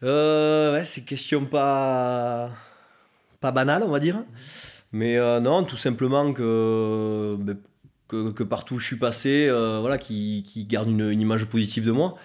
Euh, 0.02 0.72
ouais, 0.72 0.84
C'est 0.84 1.02
question 1.02 1.46
pas, 1.46 2.50
pas 3.40 3.52
banale, 3.52 3.82
on 3.84 3.90
va 3.90 4.00
dire. 4.00 4.24
Mais 4.92 5.16
euh, 5.16 5.40
non, 5.40 5.64
tout 5.64 5.76
simplement 5.76 6.32
que, 6.32 7.36
que, 8.08 8.30
que, 8.30 8.42
partout 8.42 8.76
où 8.76 8.78
je 8.78 8.86
suis 8.86 8.96
passé, 8.96 9.48
euh, 9.48 9.78
voilà, 9.80 9.98
qui, 9.98 10.44
qui 10.46 10.64
gardent 10.64 10.90
une, 10.90 11.10
une, 11.10 11.20
image 11.20 11.46
positive 11.46 11.84
de 11.84 11.92
moi. 11.92 12.16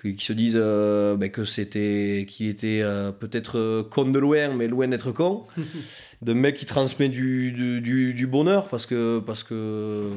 Qui 0.00 0.16
se 0.18 0.32
disent 0.32 0.58
euh, 0.58 1.16
ben, 1.16 1.30
que 1.30 1.44
c'était 1.44 2.26
qu'il 2.28 2.48
était 2.48 2.80
euh, 2.82 3.10
peut-être 3.10 3.88
con 3.90 4.04
de 4.04 4.18
loin, 4.18 4.54
mais 4.54 4.68
loin 4.68 4.88
d'être 4.88 5.12
con. 5.12 5.44
de 6.22 6.32
mec 6.32 6.56
qui 6.56 6.66
transmet 6.66 7.08
du, 7.08 7.52
du, 7.80 8.26
bonheur 8.26 8.68
parce 8.68 8.86
que, 8.86 9.20
parce 9.20 9.44
que 9.44 10.10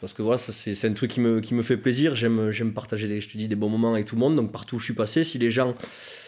parce 0.00 0.14
que 0.14 0.22
voilà, 0.22 0.38
c'est 0.38 0.84
un 0.84 0.92
truc 0.94 1.12
qui 1.12 1.20
me, 1.20 1.40
qui 1.40 1.54
me 1.54 1.62
fait 1.62 1.76
plaisir. 1.76 2.16
J'aime 2.16 2.72
partager, 2.72 3.06
des, 3.06 3.20
je 3.20 3.28
te 3.28 3.38
dis, 3.38 3.46
des 3.46 3.54
bons 3.54 3.68
moments 3.68 3.94
avec 3.94 4.06
tout 4.06 4.16
le 4.16 4.20
monde. 4.20 4.34
Donc 4.34 4.50
partout 4.50 4.76
où 4.76 4.78
je 4.80 4.84
suis 4.84 4.94
passé, 4.94 5.22
si 5.22 5.38
les 5.38 5.50
gens 5.50 5.76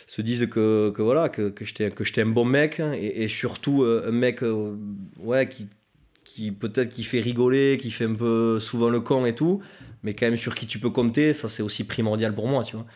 se 0.07 0.23
disent 0.23 0.47
que, 0.51 0.91
que 0.91 1.03
voilà, 1.03 1.29
que, 1.29 1.49
que 1.49 1.65
j'étais 1.65 2.23
un 2.23 2.27
bon 2.27 2.45
mec, 2.45 2.81
et, 2.95 3.25
et 3.25 3.29
surtout 3.29 3.83
euh, 3.83 4.07
un 4.09 4.13
mec 4.13 4.43
euh, 4.43 4.77
ouais, 5.19 5.49
qui, 5.49 5.67
qui 6.35 6.51
peut-être 6.51 6.89
qui 6.89 7.05
fait 7.05 7.21
rigoler, 7.21 7.79
qui 7.81 7.93
fait 7.93 8.07
un 8.07 8.15
peu 8.15 8.59
souvent 8.59 8.91
le 8.91 9.01
con 9.01 9.25
et 9.25 9.37
tout, 9.37 9.61
mais 10.03 10.15
quand 10.15 10.27
même 10.27 10.37
sur 10.37 10.57
qui 10.57 10.67
tu 10.67 10.81
peux 10.81 10.91
compter, 10.91 11.33
ça 11.33 11.49
c'est 11.49 11.63
aussi 11.63 11.85
primordial 11.85 12.35
pour 12.35 12.49
moi, 12.49 12.65
tu 12.65 12.75
vois. 12.75 12.87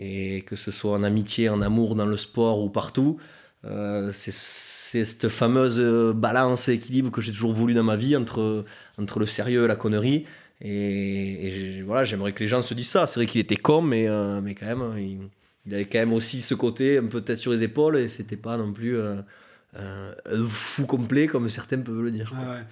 Et 0.00 0.42
que 0.42 0.56
ce 0.56 0.72
soit 0.72 0.92
en 0.92 1.04
amitié, 1.04 1.48
en 1.48 1.62
amour, 1.62 1.94
dans 1.94 2.06
le 2.06 2.16
sport 2.16 2.60
ou 2.60 2.70
partout, 2.70 3.18
euh, 3.64 4.10
c'est 4.12 4.32
cette 5.04 5.28
fameuse 5.28 5.80
balance 6.16 6.68
et 6.68 6.72
équilibre 6.72 7.12
que 7.12 7.20
j'ai 7.20 7.30
toujours 7.30 7.52
voulu 7.52 7.72
dans 7.72 7.84
ma 7.84 7.96
vie 7.96 8.16
entre, 8.16 8.64
entre 8.98 9.20
le 9.20 9.26
sérieux 9.26 9.64
et 9.64 9.68
la 9.68 9.76
connerie. 9.76 10.24
Et, 10.60 11.82
voilà, 11.86 12.04
j'aimerais 12.04 12.32
que 12.32 12.40
les 12.40 12.48
gens 12.48 12.62
se 12.62 12.74
disent 12.74 12.88
ça. 12.88 13.06
C'est 13.06 13.20
vrai 13.20 13.26
qu'il 13.26 13.40
était 13.40 13.56
con, 13.56 13.80
mais, 13.80 14.08
euh, 14.08 14.40
mais 14.40 14.56
quand 14.56 14.66
même, 14.66 15.30
il, 15.66 15.74
avait 15.74 15.84
quand 15.84 16.00
même 16.00 16.12
aussi 16.12 16.42
ce 16.42 16.54
côté 16.54 16.98
un 16.98 17.06
peu 17.06 17.20
tête 17.20 17.38
sur 17.38 17.52
les 17.52 17.62
épaules 17.62 17.96
et 17.96 18.08
c'était 18.08 18.36
pas 18.36 18.56
non 18.56 18.72
plus 18.72 18.96
euh, 18.96 19.16
un 19.78 20.44
fou 20.46 20.86
complet 20.86 21.26
comme 21.26 21.48
certains 21.48 21.80
peuvent 21.80 22.02
le 22.02 22.10
dire. 22.10 22.32
Ah 22.36 22.50
ouais. 22.50 22.64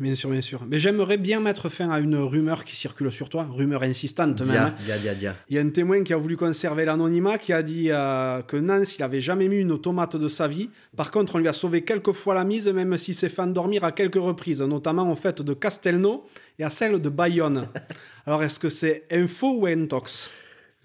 Bien 0.00 0.14
sûr, 0.14 0.30
bien 0.30 0.40
sûr. 0.40 0.64
Mais 0.68 0.78
j'aimerais 0.78 1.16
bien 1.16 1.40
mettre 1.40 1.68
fin 1.68 1.90
à 1.90 1.98
une 1.98 2.16
rumeur 2.16 2.64
qui 2.64 2.76
circule 2.76 3.12
sur 3.12 3.28
toi, 3.28 3.48
rumeur 3.50 3.82
insistante 3.82 4.40
même. 4.42 4.50
Dia, 4.50 4.66
hein. 4.66 4.74
dia, 4.84 4.98
dia, 4.98 5.14
dia. 5.14 5.36
Il 5.48 5.56
y 5.56 5.58
a 5.58 5.62
un 5.62 5.70
témoin 5.70 6.04
qui 6.04 6.12
a 6.12 6.16
voulu 6.16 6.36
conserver 6.36 6.84
l'anonymat, 6.84 7.38
qui 7.38 7.52
a 7.52 7.62
dit 7.62 7.88
euh, 7.90 8.40
que 8.42 8.56
Nance, 8.56 8.96
il 8.96 9.02
avait 9.02 9.20
jamais 9.20 9.48
mis 9.48 9.58
une 9.58 9.80
tomate 9.80 10.16
de 10.16 10.28
sa 10.28 10.46
vie. 10.46 10.70
Par 10.96 11.10
contre, 11.10 11.34
on 11.34 11.38
lui 11.38 11.48
a 11.48 11.52
sauvé 11.52 11.82
quelques 11.82 12.12
fois 12.12 12.34
la 12.34 12.44
mise, 12.44 12.68
même 12.68 12.96
s'il 12.96 13.14
s'est 13.14 13.28
fait 13.28 13.42
endormir 13.42 13.82
à 13.82 13.90
quelques 13.90 14.16
reprises, 14.16 14.62
notamment 14.62 15.10
au 15.10 15.16
fait 15.16 15.42
de 15.42 15.52
Castelnau 15.52 16.26
et 16.58 16.64
à 16.64 16.70
celle 16.70 17.00
de 17.00 17.08
Bayonne. 17.08 17.66
Alors, 18.26 18.44
est-ce 18.44 18.60
que 18.60 18.68
c'est 18.68 19.04
info 19.10 19.58
ou 19.58 19.66
intox? 19.66 20.30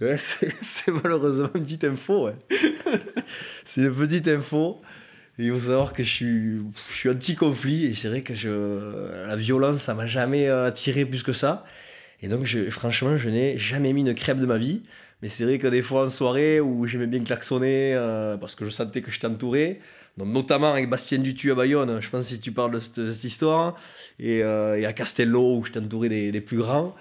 Ouais, 0.02 0.18
c'est 0.18 0.54
c'est 0.62 0.92
malheureusement 0.92 1.50
une 1.54 1.64
petite 1.64 1.84
info. 1.84 2.26
Ouais. 2.26 2.36
c'est 3.64 3.82
une 3.82 3.94
petite 3.94 4.28
info. 4.28 4.82
Il 5.40 5.52
faut 5.52 5.60
savoir 5.62 5.94
que 5.94 6.04
je 6.04 6.10
suis, 6.10 6.58
je 6.90 6.94
suis 6.94 7.10
anti-conflit 7.10 7.86
et 7.86 7.94
c'est 7.96 8.08
vrai 8.08 8.22
que 8.22 8.36
je, 8.36 9.26
la 9.28 9.36
violence, 9.36 9.78
ça 9.78 9.96
m'a 9.96 10.06
jamais 10.06 10.48
euh, 10.48 10.68
attiré 10.68 11.06
plus 11.06 11.24
que 11.24 11.34
ça. 11.34 11.66
Et 12.22 12.28
donc, 12.28 12.46
je, 12.46 12.70
franchement, 12.70 13.18
je 13.18 13.30
n'ai 13.30 13.58
jamais 13.58 13.94
mis 13.94 14.02
une 14.02 14.14
crêpe 14.14 14.38
de 14.38 14.46
ma 14.46 14.58
vie. 14.60 14.84
Mais 15.24 15.30
c'est 15.30 15.44
vrai 15.46 15.58
que 15.58 15.68
des 15.68 15.82
fois 15.82 16.06
en 16.06 16.10
soirée 16.10 16.60
où 16.60 16.86
j'aimais 16.86 17.08
bien 17.08 17.24
klaxonner 17.24 17.96
euh, 17.96 18.38
parce 18.38 18.56
que 18.56 18.66
je 18.66 18.70
sentais 18.70 19.02
que 19.02 19.10
j'étais 19.10 19.28
entouré, 19.28 19.80
donc 20.18 20.28
notamment 20.28 20.72
avec 20.74 20.90
Bastien 20.90 21.18
Dutu 21.20 21.52
à 21.52 21.56
Bayonne, 21.56 22.02
je 22.02 22.10
pense 22.10 22.26
si 22.26 22.40
tu 22.40 22.52
parles 22.52 22.72
de 22.72 22.80
cette, 22.80 23.00
de 23.00 23.26
histoire, 23.26 23.80
et, 24.20 24.44
euh, 24.44 24.78
et 24.78 24.86
à 24.86 24.92
Castello 24.92 25.58
où 25.58 25.64
j'étais 25.64 25.80
entouré 25.80 26.10
des, 26.10 26.34
des 26.34 26.42
plus 26.42 26.58
grands, 26.58 26.94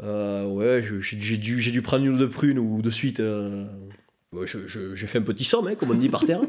ouais, 0.00 0.84
j'ai 1.00 1.16
dû, 1.36 1.56
dû 1.56 1.82
prendre 1.82 2.04
une 2.04 2.14
ou 2.14 2.18
deux 2.18 2.30
prunes 2.30 2.60
ou 2.60 2.80
de 2.80 2.90
suite. 2.90 3.20
J'ai 4.44 5.06
fait 5.06 5.18
un 5.18 5.22
petit 5.22 5.44
somme, 5.44 5.68
hein, 5.68 5.74
comme 5.74 5.90
on 5.90 5.94
dit 5.94 6.08
par 6.08 6.24
terre. 6.24 6.40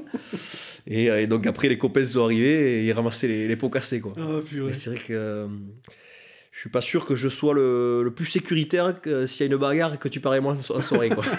et, 0.88 1.10
euh, 1.12 1.22
et 1.22 1.28
donc 1.28 1.46
après, 1.48 1.68
les 1.70 1.78
copains 1.78 2.06
sont 2.06 2.24
arrivés 2.24 2.82
et 2.82 2.86
ils 2.88 2.92
ramassaient 2.94 3.28
les, 3.28 3.48
les 3.48 3.56
pots 3.56 3.70
cassés. 3.70 4.00
Quoi. 4.02 4.14
Ah, 4.18 4.40
c'est 4.74 4.90
vrai 4.90 5.00
que 5.00 5.14
euh, 5.14 5.48
je 6.52 6.60
suis 6.60 6.70
pas 6.70 6.82
sûr 6.82 7.06
que 7.06 7.16
je 7.16 7.28
sois 7.28 7.54
le, 7.54 8.02
le 8.04 8.12
plus 8.12 8.26
sécuritaire 8.26 8.94
s'il 9.28 9.46
y 9.46 9.50
a 9.50 9.52
une 9.54 9.58
bagarre 9.60 9.94
et 9.94 9.98
que 9.98 10.08
tu 10.10 10.20
parais 10.20 10.42
moi 10.42 10.54
en 10.54 10.56
so- 10.56 10.76
en 10.76 10.82
soirée. 10.82 11.10
Quoi. 11.10 11.24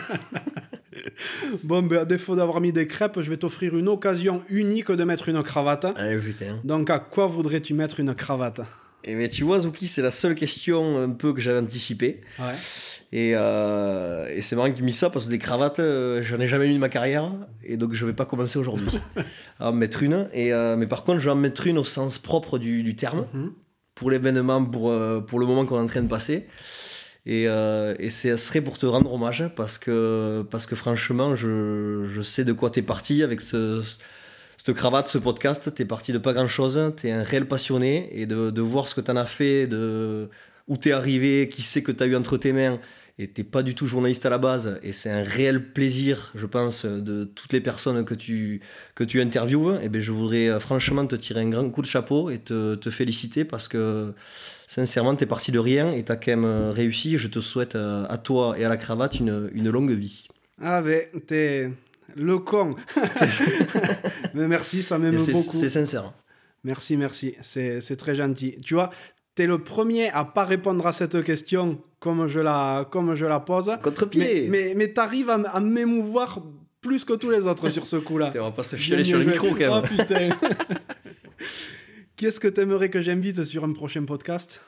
Bon, 1.63 1.83
ben, 1.83 1.99
à 2.01 2.05
défaut 2.05 2.35
d'avoir 2.37 2.61
mis 2.61 2.73
des 2.73 2.87
crêpes, 2.87 3.21
je 3.21 3.29
vais 3.31 3.37
t'offrir 3.37 3.77
une 3.77 3.89
occasion 3.89 4.43
unique 4.49 4.91
de 4.91 5.05
mettre 5.05 5.29
une 5.29 5.43
cravate. 5.43 5.85
ah, 5.85 6.09
putain. 6.25 6.59
Donc, 6.65 6.91
à 6.91 6.99
quoi 6.99 7.27
voudrais-tu 7.27 7.75
mettre 7.75 8.01
une 8.01 8.15
cravate? 8.15 8.61
Et 9.07 9.15
mais 9.15 9.29
tu 9.29 9.45
vois, 9.45 9.61
Zuki, 9.61 9.87
c'est 9.87 10.03
la 10.03 10.11
seule 10.11 10.35
question 10.35 11.01
un 11.01 11.11
peu 11.11 11.33
que 11.33 11.41
j'avais 11.41 11.61
anticipée. 11.61 12.23
Ouais. 12.41 12.55
Et, 13.13 13.33
euh, 13.37 14.29
et 14.35 14.43
c'est 14.43 14.57
marrant 14.57 14.71
que 14.71 14.77
tu 14.77 14.83
mis 14.83 14.93
ça 14.93 15.11
parce 15.11 15.27
que 15.27 15.31
des 15.31 15.39
cravates, 15.39 15.79
euh, 15.79 16.21
j'en 16.23 16.41
ai 16.41 16.49
jamais 16.49 16.67
mis 16.67 16.75
de 16.75 16.81
ma 16.81 16.89
carrière. 16.89 17.33
Et 17.63 17.77
donc, 17.77 17.93
je 17.95 18.05
vais 18.05 18.13
pas 18.13 18.25
commencer 18.25 18.59
aujourd'hui 18.59 18.99
à 19.61 19.71
en 19.71 19.73
mettre 19.73 20.03
une. 20.03 20.29
Et, 20.33 20.53
euh, 20.53 20.77
mais 20.77 20.87
par 20.87 21.05
contre, 21.05 21.21
je 21.21 21.27
vais 21.27 21.31
en 21.31 21.37
mettre 21.37 21.69
une 21.69 21.79
au 21.79 21.85
sens 21.85 22.19
propre 22.19 22.59
du, 22.59 22.83
du 22.83 22.97
terme. 22.97 23.27
Mhm. 23.33 23.53
pour 23.95 24.11
l'événement, 24.11 24.65
pour, 24.65 24.91
euh, 24.91 25.21
pour 25.21 25.39
le 25.39 25.47
moment 25.47 25.65
qu'on 25.65 25.77
est 25.79 25.83
en 25.83 25.87
train 25.87 26.03
de 26.03 26.09
passer. 26.09 26.47
Et, 27.27 27.45
et 27.45 28.11
ce 28.11 28.37
serait 28.37 28.61
pour 28.61 28.79
te 28.79 28.87
rendre 28.87 29.13
hommage 29.13 29.51
parce 29.57 29.79
que, 29.79 30.47
parce 30.49 30.65
que 30.65 30.77
franchement, 30.77 31.35
je, 31.35 32.07
je 32.13 32.21
sais 32.23 32.45
de 32.45 32.53
quoi 32.53 32.71
tu 32.71 32.79
es 32.79 32.83
parti 32.83 33.25
avec 33.25 33.41
ce, 33.41 33.83
cette 34.67 34.75
cravate, 34.75 35.07
ce 35.07 35.19
podcast. 35.19 35.73
Tu 35.73 35.83
es 35.83 35.85
parti 35.85 36.13
de 36.13 36.19
pas 36.19 36.33
grand 36.33 36.49
chose. 36.49 36.93
Tu 36.97 37.07
es 37.07 37.13
un 37.13 37.23
réel 37.23 37.47
passionné 37.47 38.09
et 38.11 38.27
de, 38.27 38.51
de 38.51 38.61
voir 38.61 38.89
ce 38.89 38.97
que 38.97 39.01
tu 39.01 39.13
en 39.13 39.17
as 39.17 39.25
fait, 39.25 39.69
de, 39.69 40.29
où 40.67 40.77
tu 40.77 40.89
es 40.89 40.93
arrivé, 40.93 41.49
qui 41.49 41.63
c'est 41.63 41.85
que 41.85 41.93
tu 41.93 42.03
as 42.03 42.07
eu 42.07 42.17
entre 42.17 42.37
tes 42.37 42.53
mains. 42.53 42.81
Et 43.21 43.29
t'es 43.29 43.45
pas 43.45 43.63
du 43.63 43.77
tout 43.77 43.87
journaliste 43.87 44.27
à 44.27 44.31
la 44.31 44.39
base. 44.39 44.81
Et 44.83 44.93
c'est 44.93 45.09
un 45.09 45.23
réel 45.23 45.73
plaisir, 45.73 46.33
je 46.35 46.47
pense, 46.47 46.85
de 46.85 47.23
toutes 47.23 47.53
les 47.53 47.61
personnes 47.61 48.05
que 48.05 48.15
tu, 48.15 48.61
que 48.97 49.05
tu 49.05 49.23
interviewes. 49.23 49.79
Et 49.85 49.89
ben, 49.89 50.03
je 50.03 50.11
voudrais 50.11 50.49
euh, 50.49 50.59
franchement 50.59 51.07
te 51.07 51.15
tirer 51.15 51.43
un 51.43 51.49
grand 51.49 51.71
coup 51.71 51.81
de 51.81 51.87
chapeau 51.87 52.31
et 52.31 52.39
te, 52.39 52.75
te 52.75 52.91
féliciter 52.91 53.45
parce 53.45 53.69
que 53.69 54.15
sincèrement, 54.67 55.15
tu 55.15 55.23
es 55.23 55.27
parti 55.29 55.53
de 55.53 55.61
rien 55.61 55.93
et 55.93 56.05
tu 56.05 56.11
as 56.11 56.17
quand 56.17 56.33
même 56.33 56.45
euh, 56.45 56.73
réussi. 56.73 57.19
Je 57.19 57.29
te 57.29 57.39
souhaite 57.39 57.77
euh, 57.77 58.05
à 58.09 58.19
toi 58.19 58.57
et 58.59 58.65
à 58.65 58.69
la 58.69 58.77
cravate 58.77 59.21
une, 59.21 59.49
une 59.55 59.71
longue 59.71 59.93
vie. 59.93 60.27
Ah, 60.61 60.83
ben, 60.83 61.03
t'es 61.25 61.71
le 62.17 62.39
con. 62.39 62.75
Mais 64.35 64.49
merci, 64.49 64.83
ça 64.83 64.99
m'aime 64.99 65.17
beaucoup. 65.17 65.51
c'est 65.53 65.69
sincère. 65.69 66.13
Merci, 66.65 66.97
merci. 66.97 67.35
C'est 67.43 67.97
très 67.97 68.15
gentil. 68.15 68.59
Tu 68.65 68.75
vois, 68.75 68.91
t'es 69.35 69.47
le 69.47 69.59
premier 69.63 70.11
à 70.11 70.25
pas 70.25 70.45
répondre 70.45 70.87
à 70.87 70.93
cette 70.93 71.23
question 71.23 71.81
comme 72.01 72.27
je 72.29 72.41
la, 72.41 72.87
comme 72.91 73.15
je 73.15 73.25
la 73.27 73.39
pose. 73.41 73.71
Contre-pied 73.83 74.49
mais, 74.49 74.73
mais 74.77 74.89
t'arrives 74.93 75.31
à, 75.31 75.35
m- 75.37 75.49
à 75.53 75.61
m'émouvoir 75.61 76.41
plus 76.81 77.05
que 77.05 77.13
tous 77.15 77.31
les 77.31 77.47
autres 77.47 77.69
sur 77.71 77.87
ce 77.87 77.97
coup-là. 77.97 78.33
On 78.37 78.41
va 78.43 78.51
pas 78.51 78.63
se 78.65 78.77
chialer 78.77 79.05
sur 79.05 79.19
le 79.19 79.25
micro 79.25 79.49
quand 79.51 79.57
même. 79.59 79.71
Oh 79.73 79.83
putain. 79.83 80.29
Qu'est-ce 82.17 82.41
que 82.41 82.49
t'aimerais 82.49 82.89
que 82.89 83.01
j'invite 83.03 83.45
sur 83.45 83.65
un 83.65 83.73
prochain 83.73 84.05
podcast? 84.05 84.61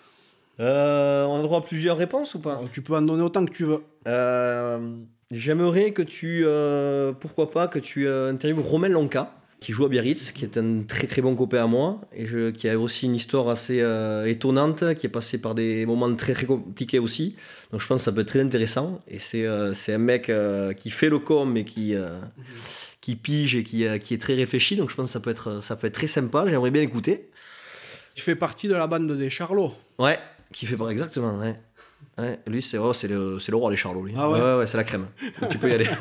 Euh, 0.61 1.25
on 1.25 1.39
a 1.39 1.43
droit 1.43 1.59
à 1.59 1.63
plusieurs 1.63 1.97
réponses 1.97 2.35
ou 2.35 2.41
pas? 2.41 2.61
Tu 2.73 2.83
peux 2.83 2.95
en 2.95 3.03
donner 3.03 3.23
autant 3.23 3.45
que 3.47 3.53
tu 3.53 3.65
veux. 3.65 3.83
Euh, 4.07 4.97
J'aimerais 5.31 5.93
que 5.93 6.03
tu, 6.03 6.43
euh, 6.47 7.13
pourquoi 7.13 7.51
pas, 7.51 7.69
que 7.69 7.79
tu 7.79 8.07
euh, 8.07 8.31
interviewes 8.31 8.63
Romain 8.63 8.89
Lonca, 8.89 9.35
qui 9.61 9.73
joue 9.73 9.85
à 9.85 9.89
Biarritz, 9.89 10.33
qui 10.33 10.45
est 10.45 10.57
un 10.57 10.83
très 10.83 11.07
très 11.07 11.21
bon 11.21 11.35
copain 11.35 11.65
à 11.65 11.67
moi, 11.67 12.01
et 12.15 12.27
je, 12.27 12.51
qui 12.51 12.69
a 12.69 12.79
aussi 12.79 13.07
une 13.07 13.15
histoire 13.15 13.49
assez 13.49 13.81
euh, 13.83 14.25
étonnante, 14.25 14.95
qui 14.95 15.07
est 15.07 15.11
passé 15.11 15.39
par 15.39 15.55
des 15.55 15.85
moments 15.85 16.15
très 16.15 16.33
très 16.33 16.47
compliqués 16.47 16.99
aussi. 16.99 17.37
Donc 17.73 17.81
je 17.81 17.87
pense 17.87 18.01
que 18.01 18.05
ça 18.05 18.13
peut 18.13 18.21
être 18.21 18.29
très 18.29 18.41
intéressant. 18.41 18.99
Et 19.09 19.19
c'est 19.19 19.45
euh, 19.45 19.75
un 19.89 19.99
mec 19.99 20.31
euh, 20.31 20.73
qui 20.73 20.91
fait 20.91 21.09
le 21.09 21.19
com, 21.19 21.53
mais 21.53 21.65
qui, 21.65 21.95
qui 23.01 23.17
pige 23.17 23.57
et 23.57 23.65
qui, 23.65 23.85
qui 24.01 24.15
est 24.15 24.21
très 24.21 24.35
réfléchi. 24.35 24.77
Donc 24.77 24.91
je 24.91 24.97
pense 24.97 25.07
que 25.07 25.13
ça 25.13 25.21
peut 25.21 25.31
être, 25.31 25.63
ça 25.63 25.77
peut 25.77 25.89
être 25.89 25.95
très 25.95 26.07
sympa. 26.07 26.47
J'aimerais 26.49 26.71
bien 26.71 26.83
l'écouter. 26.83 27.29
Tu 28.15 28.23
fais 28.23 28.35
partie 28.37 28.69
de 28.69 28.75
la 28.75 28.87
bande 28.87 29.11
des 29.13 29.31
Charlots. 29.31 29.75
Ouais, 29.99 30.19
qui 30.53 30.67
fait 30.67 30.77
exactement, 30.91 31.37
ouais. 31.39 31.55
Ouais, 32.19 32.39
lui, 32.47 32.63
c'est 32.63 32.79
oh, 32.79 32.93
c'est 32.93 33.09
le, 33.09 33.39
roi, 33.53 33.71
les 33.71 33.77
Charlots, 33.77 34.03
lui. 34.05 34.15
Ah 34.17 34.29
ouais 34.29 34.41
ouais, 34.59 34.67
c'est 34.67 34.77
la 34.77 34.85
crème. 34.85 35.07
Donc, 35.41 35.51
tu 35.51 35.59
peux 35.59 35.71
y 35.71 35.75
aller. 35.75 35.89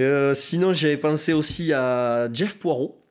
Euh, 0.00 0.32
sinon, 0.34 0.74
j'avais 0.74 0.96
pensé 0.96 1.32
aussi 1.32 1.72
à 1.72 2.32
Jeff 2.32 2.56
Poirot. 2.56 3.02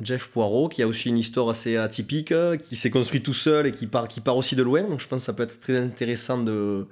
Jeff 0.00 0.28
Poirot, 0.28 0.68
qui 0.68 0.80
a 0.82 0.86
aussi 0.86 1.08
une 1.08 1.18
histoire 1.18 1.48
assez 1.48 1.76
atypique, 1.76 2.30
euh, 2.30 2.56
qui 2.56 2.76
s'est 2.76 2.90
construit 2.90 3.22
tout 3.22 3.34
seul 3.34 3.66
et 3.66 3.72
qui 3.72 3.88
part, 3.88 4.06
qui 4.06 4.20
part 4.20 4.36
aussi 4.36 4.54
de 4.54 4.62
loin. 4.62 4.82
Donc, 4.84 5.00
je 5.00 5.08
pense 5.08 5.18
que 5.18 5.24
ça 5.24 5.32
peut 5.32 5.42
être 5.42 5.58
très 5.58 5.76
intéressant 5.76 6.38
de- 6.38 6.86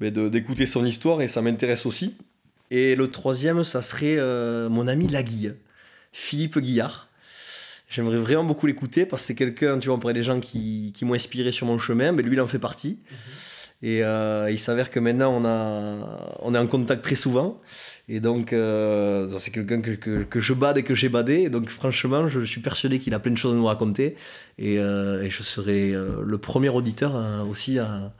d'écouter 0.00 0.66
son 0.66 0.84
histoire 0.84 1.22
et 1.22 1.28
ça 1.28 1.42
m'intéresse 1.42 1.86
aussi. 1.86 2.14
Et 2.70 2.94
le 2.94 3.10
troisième, 3.10 3.64
ça 3.64 3.82
serait 3.82 4.16
euh, 4.18 4.68
mon 4.68 4.86
ami 4.86 5.08
Laguille, 5.08 5.54
Philippe 6.12 6.58
Guillard. 6.60 7.08
J'aimerais 7.92 8.16
vraiment 8.16 8.44
beaucoup 8.44 8.66
l'écouter 8.66 9.04
parce 9.04 9.20
que 9.20 9.26
c'est 9.26 9.34
quelqu'un, 9.34 9.78
tu 9.78 9.88
vois, 9.88 9.96
on 9.96 9.98
parlait 9.98 10.18
des 10.18 10.22
gens 10.22 10.40
qui, 10.40 10.92
qui 10.96 11.04
m'ont 11.04 11.12
inspiré 11.12 11.52
sur 11.52 11.66
mon 11.66 11.78
chemin, 11.78 12.10
mais 12.12 12.22
lui, 12.22 12.36
il 12.36 12.40
en 12.40 12.46
fait 12.46 12.58
partie. 12.58 13.00
Et 13.82 14.02
euh, 14.02 14.48
il 14.50 14.58
s'avère 14.58 14.88
que 14.90 14.98
maintenant, 14.98 15.30
on, 15.38 15.44
a, 15.44 16.38
on 16.40 16.54
est 16.54 16.58
en 16.58 16.66
contact 16.68 17.02
très 17.02 17.16
souvent. 17.16 17.60
Et 18.08 18.20
donc, 18.20 18.54
euh, 18.54 19.38
c'est 19.40 19.50
quelqu'un 19.50 19.82
que, 19.82 19.90
que, 19.90 20.22
que 20.22 20.40
je 20.40 20.54
bade 20.54 20.78
et 20.78 20.84
que 20.84 20.94
j'ai 20.94 21.10
badé. 21.10 21.42
Et 21.42 21.50
donc, 21.50 21.68
franchement, 21.68 22.28
je 22.28 22.44
suis 22.44 22.62
persuadé 22.62 22.98
qu'il 22.98 23.12
a 23.12 23.18
plein 23.18 23.32
de 23.32 23.36
choses 23.36 23.52
à 23.52 23.56
nous 23.56 23.66
raconter. 23.66 24.16
Et, 24.56 24.78
euh, 24.78 25.22
et 25.22 25.28
je 25.28 25.42
serai 25.42 25.92
euh, 25.92 26.22
le 26.24 26.38
premier 26.38 26.70
auditeur 26.70 27.14
euh, 27.14 27.42
aussi 27.44 27.78
à, 27.78 28.14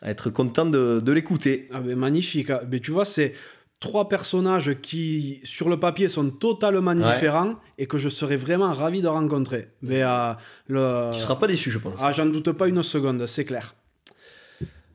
à 0.00 0.10
être 0.10 0.30
content 0.30 0.66
de, 0.66 1.00
de 1.00 1.12
l'écouter. 1.12 1.68
Ah 1.72 1.80
ben 1.80 1.96
magnifique. 1.96 2.50
Ah, 2.50 2.62
ben, 2.64 2.78
tu 2.78 2.92
vois, 2.92 3.04
c'est 3.04 3.32
trois 3.80 4.08
personnages 4.08 4.80
qui, 4.80 5.40
sur 5.44 5.68
le 5.68 5.78
papier, 5.78 6.08
sont 6.08 6.30
totalement 6.30 6.92
Ouais. 6.92 7.12
différents 7.14 7.54
et 7.78 7.86
que 7.86 7.96
je 7.98 8.08
serais 8.08 8.36
vraiment 8.36 8.72
ravi 8.72 9.02
de 9.02 9.08
rencontrer. 9.08 9.68
Mais, 9.82 10.02
euh, 10.02 10.32
le... 10.66 11.12
Tu 11.14 11.20
seras 11.20 11.36
pas 11.36 11.46
déçu, 11.46 11.70
je 11.70 11.78
pense. 11.78 11.94
Ah, 12.00 12.12
j'en 12.12 12.26
doute 12.26 12.50
pas 12.52 12.66
une 12.68 12.82
seconde, 12.82 13.24
c'est 13.26 13.44
clair. 13.44 13.74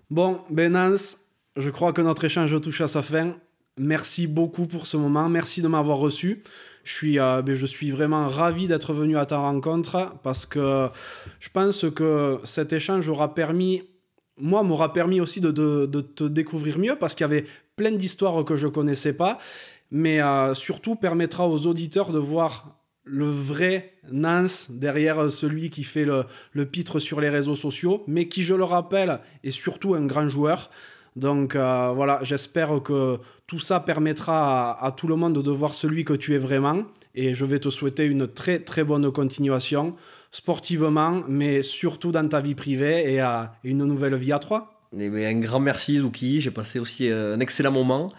Bon, 0.10 0.41
ben 0.49 0.73
Nance, 0.73 1.18
je 1.55 1.69
crois 1.69 1.93
que 1.93 2.01
notre 2.01 2.23
échange 2.26 2.60
touche 2.61 2.81
à 2.81 2.88
sa 2.88 3.01
fin. 3.01 3.34
Merci 3.77 4.27
beaucoup 4.27 4.68
pour 4.68 4.85
ce 4.85 4.97
moment. 4.97 5.30
Merci 5.30 5.61
de 5.61 5.68
m'avoir 5.68 5.97
reçu. 5.97 6.43
Je 6.84 6.91
suis, 6.91 7.19
euh, 7.19 7.41
ben, 7.41 7.55
je 7.55 7.65
suis 7.65 7.91
vraiment 7.91 8.27
ravi 8.27 8.68
d'être 8.68 8.93
venu 8.93 9.18
à 9.18 9.26
ta 9.26 9.38
rencontre 9.38 10.14
parce 10.22 10.45
que 10.45 10.89
je 11.39 11.49
pense 11.49 11.85
que 11.95 12.39
cet 12.43 12.73
échange 12.73 13.07
aura 13.07 13.34
permis, 13.34 13.84
moi, 14.38 14.61
m'aura 14.64 14.91
permis 14.93 15.22
aussi 15.22 15.39
de, 15.39 15.51
de- 15.51 15.85
de 15.85 16.01
te 16.01 16.26
découvrir 16.26 16.77
mieux 16.77 16.95
parce 16.99 17.15
qu'il 17.15 17.23
y 17.23 17.30
avait 17.31 17.45
plein 17.75 17.91
d'histoires 17.91 18.43
que 18.45 18.55
je 18.55 18.67
connaissais 18.67 19.13
pas, 19.13 19.37
mais 19.91 20.21
euh, 20.21 20.53
surtout 20.53 20.95
permettra 20.95 21.47
aux 21.47 21.65
auditeurs 21.65 22.11
de 22.11 22.19
voir 22.19 22.79
le 23.05 23.25
vrai 23.25 23.93
Nance 24.11 24.67
derrière 24.69 25.31
celui 25.31 25.69
qui 25.69 25.83
fait 25.83 26.05
le, 26.05 26.65
pitre 26.65 26.99
sur 26.99 27.21
les 27.21 27.29
réseaux 27.29 27.55
sociaux, 27.55 28.03
mais 28.07 28.27
qui, 28.27 28.43
je 28.43 28.53
le 28.53 28.63
rappelle, 28.63 29.19
est 29.43 29.51
surtout 29.51 29.93
un 29.93 30.05
grand 30.05 30.29
joueur. 30.29 30.69
Donc 31.15 31.55
euh, 31.55 31.91
voilà, 31.93 32.19
j'espère 32.23 32.81
que 32.81 33.19
tout 33.45 33.59
ça 33.59 33.79
permettra 33.79 34.71
à, 34.71 34.85
à 34.87 34.91
tout 34.91 35.07
le 35.07 35.15
monde 35.15 35.41
de 35.43 35.51
voir 35.51 35.73
celui 35.73 36.05
que 36.05 36.13
tu 36.13 36.33
es 36.33 36.39
vraiment. 36.39 36.83
Et 37.15 37.35
je 37.35 37.45
vais 37.45 37.59
te 37.59 37.69
souhaiter 37.69 38.05
une 38.05 38.27
très 38.27 38.59
très 38.59 38.83
bonne 38.83 39.11
continuation, 39.11 39.95
sportivement, 40.31 41.21
mais 41.27 41.61
surtout 41.61 42.11
dans 42.11 42.27
ta 42.27 42.41
vie 42.41 42.55
privée 42.55 43.13
et 43.13 43.19
à 43.19 43.55
une 43.63 43.85
nouvelle 43.85 44.15
vie 44.15 44.33
à 44.33 44.39
trois. 44.39 44.72
Ben, 44.93 45.13
un 45.15 45.39
grand 45.39 45.59
merci, 45.59 45.97
Zuki. 45.97 46.39
J'ai 46.41 46.51
passé 46.51 46.79
aussi 46.79 47.09
euh, 47.09 47.35
un 47.35 47.39
excellent 47.39 47.71
moment. 47.71 48.11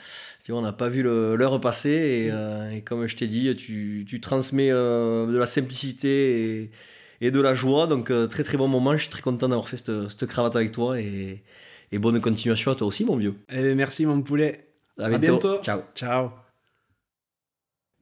Tu 0.44 0.52
vois, 0.52 0.60
on 0.60 0.64
n'a 0.64 0.72
pas 0.72 0.88
vu 0.88 1.02
l'heure 1.02 1.60
passer. 1.60 1.88
Et, 1.90 2.30
euh, 2.32 2.68
et 2.70 2.82
comme 2.82 3.06
je 3.06 3.16
t'ai 3.16 3.26
dit, 3.28 3.54
tu, 3.56 4.04
tu 4.08 4.20
transmets 4.20 4.70
euh, 4.70 5.26
de 5.26 5.36
la 5.38 5.46
simplicité 5.46 6.60
et, 6.62 6.70
et 7.20 7.30
de 7.30 7.40
la 7.40 7.54
joie. 7.54 7.86
Donc 7.86 8.10
euh, 8.10 8.26
très 8.26 8.44
très 8.44 8.58
bon 8.58 8.68
moment. 8.68 8.92
Je 8.92 9.02
suis 9.02 9.10
très 9.10 9.22
content 9.22 9.48
d'avoir 9.48 9.68
fait 9.68 9.76
cette, 9.78 10.10
cette 10.10 10.26
cravate 10.26 10.56
avec 10.56 10.72
toi 10.72 11.00
et, 11.00 11.42
et 11.92 11.98
bonne 11.98 12.20
continuation 12.20 12.72
à 12.72 12.74
toi 12.74 12.86
aussi, 12.86 13.04
mon 13.04 13.16
vieux. 13.16 13.34
Eh, 13.50 13.74
merci 13.74 14.04
mon 14.04 14.20
poulet. 14.20 14.68
À 14.98 15.04
À 15.06 15.08
bientôt. 15.10 15.38
bientôt. 15.38 15.62
Ciao. 15.62 15.80
Ciao. 15.94 16.30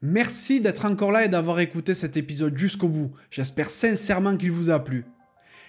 Merci 0.00 0.60
d'être 0.60 0.84
encore 0.84 1.12
là 1.12 1.24
et 1.24 1.28
d'avoir 1.28 1.60
écouté 1.60 1.94
cet 1.94 2.16
épisode 2.16 2.58
jusqu'au 2.58 2.88
bout. 2.88 3.12
J'espère 3.30 3.70
sincèrement 3.70 4.36
qu'il 4.36 4.50
vous 4.50 4.70
a 4.70 4.82
plu. 4.82 5.04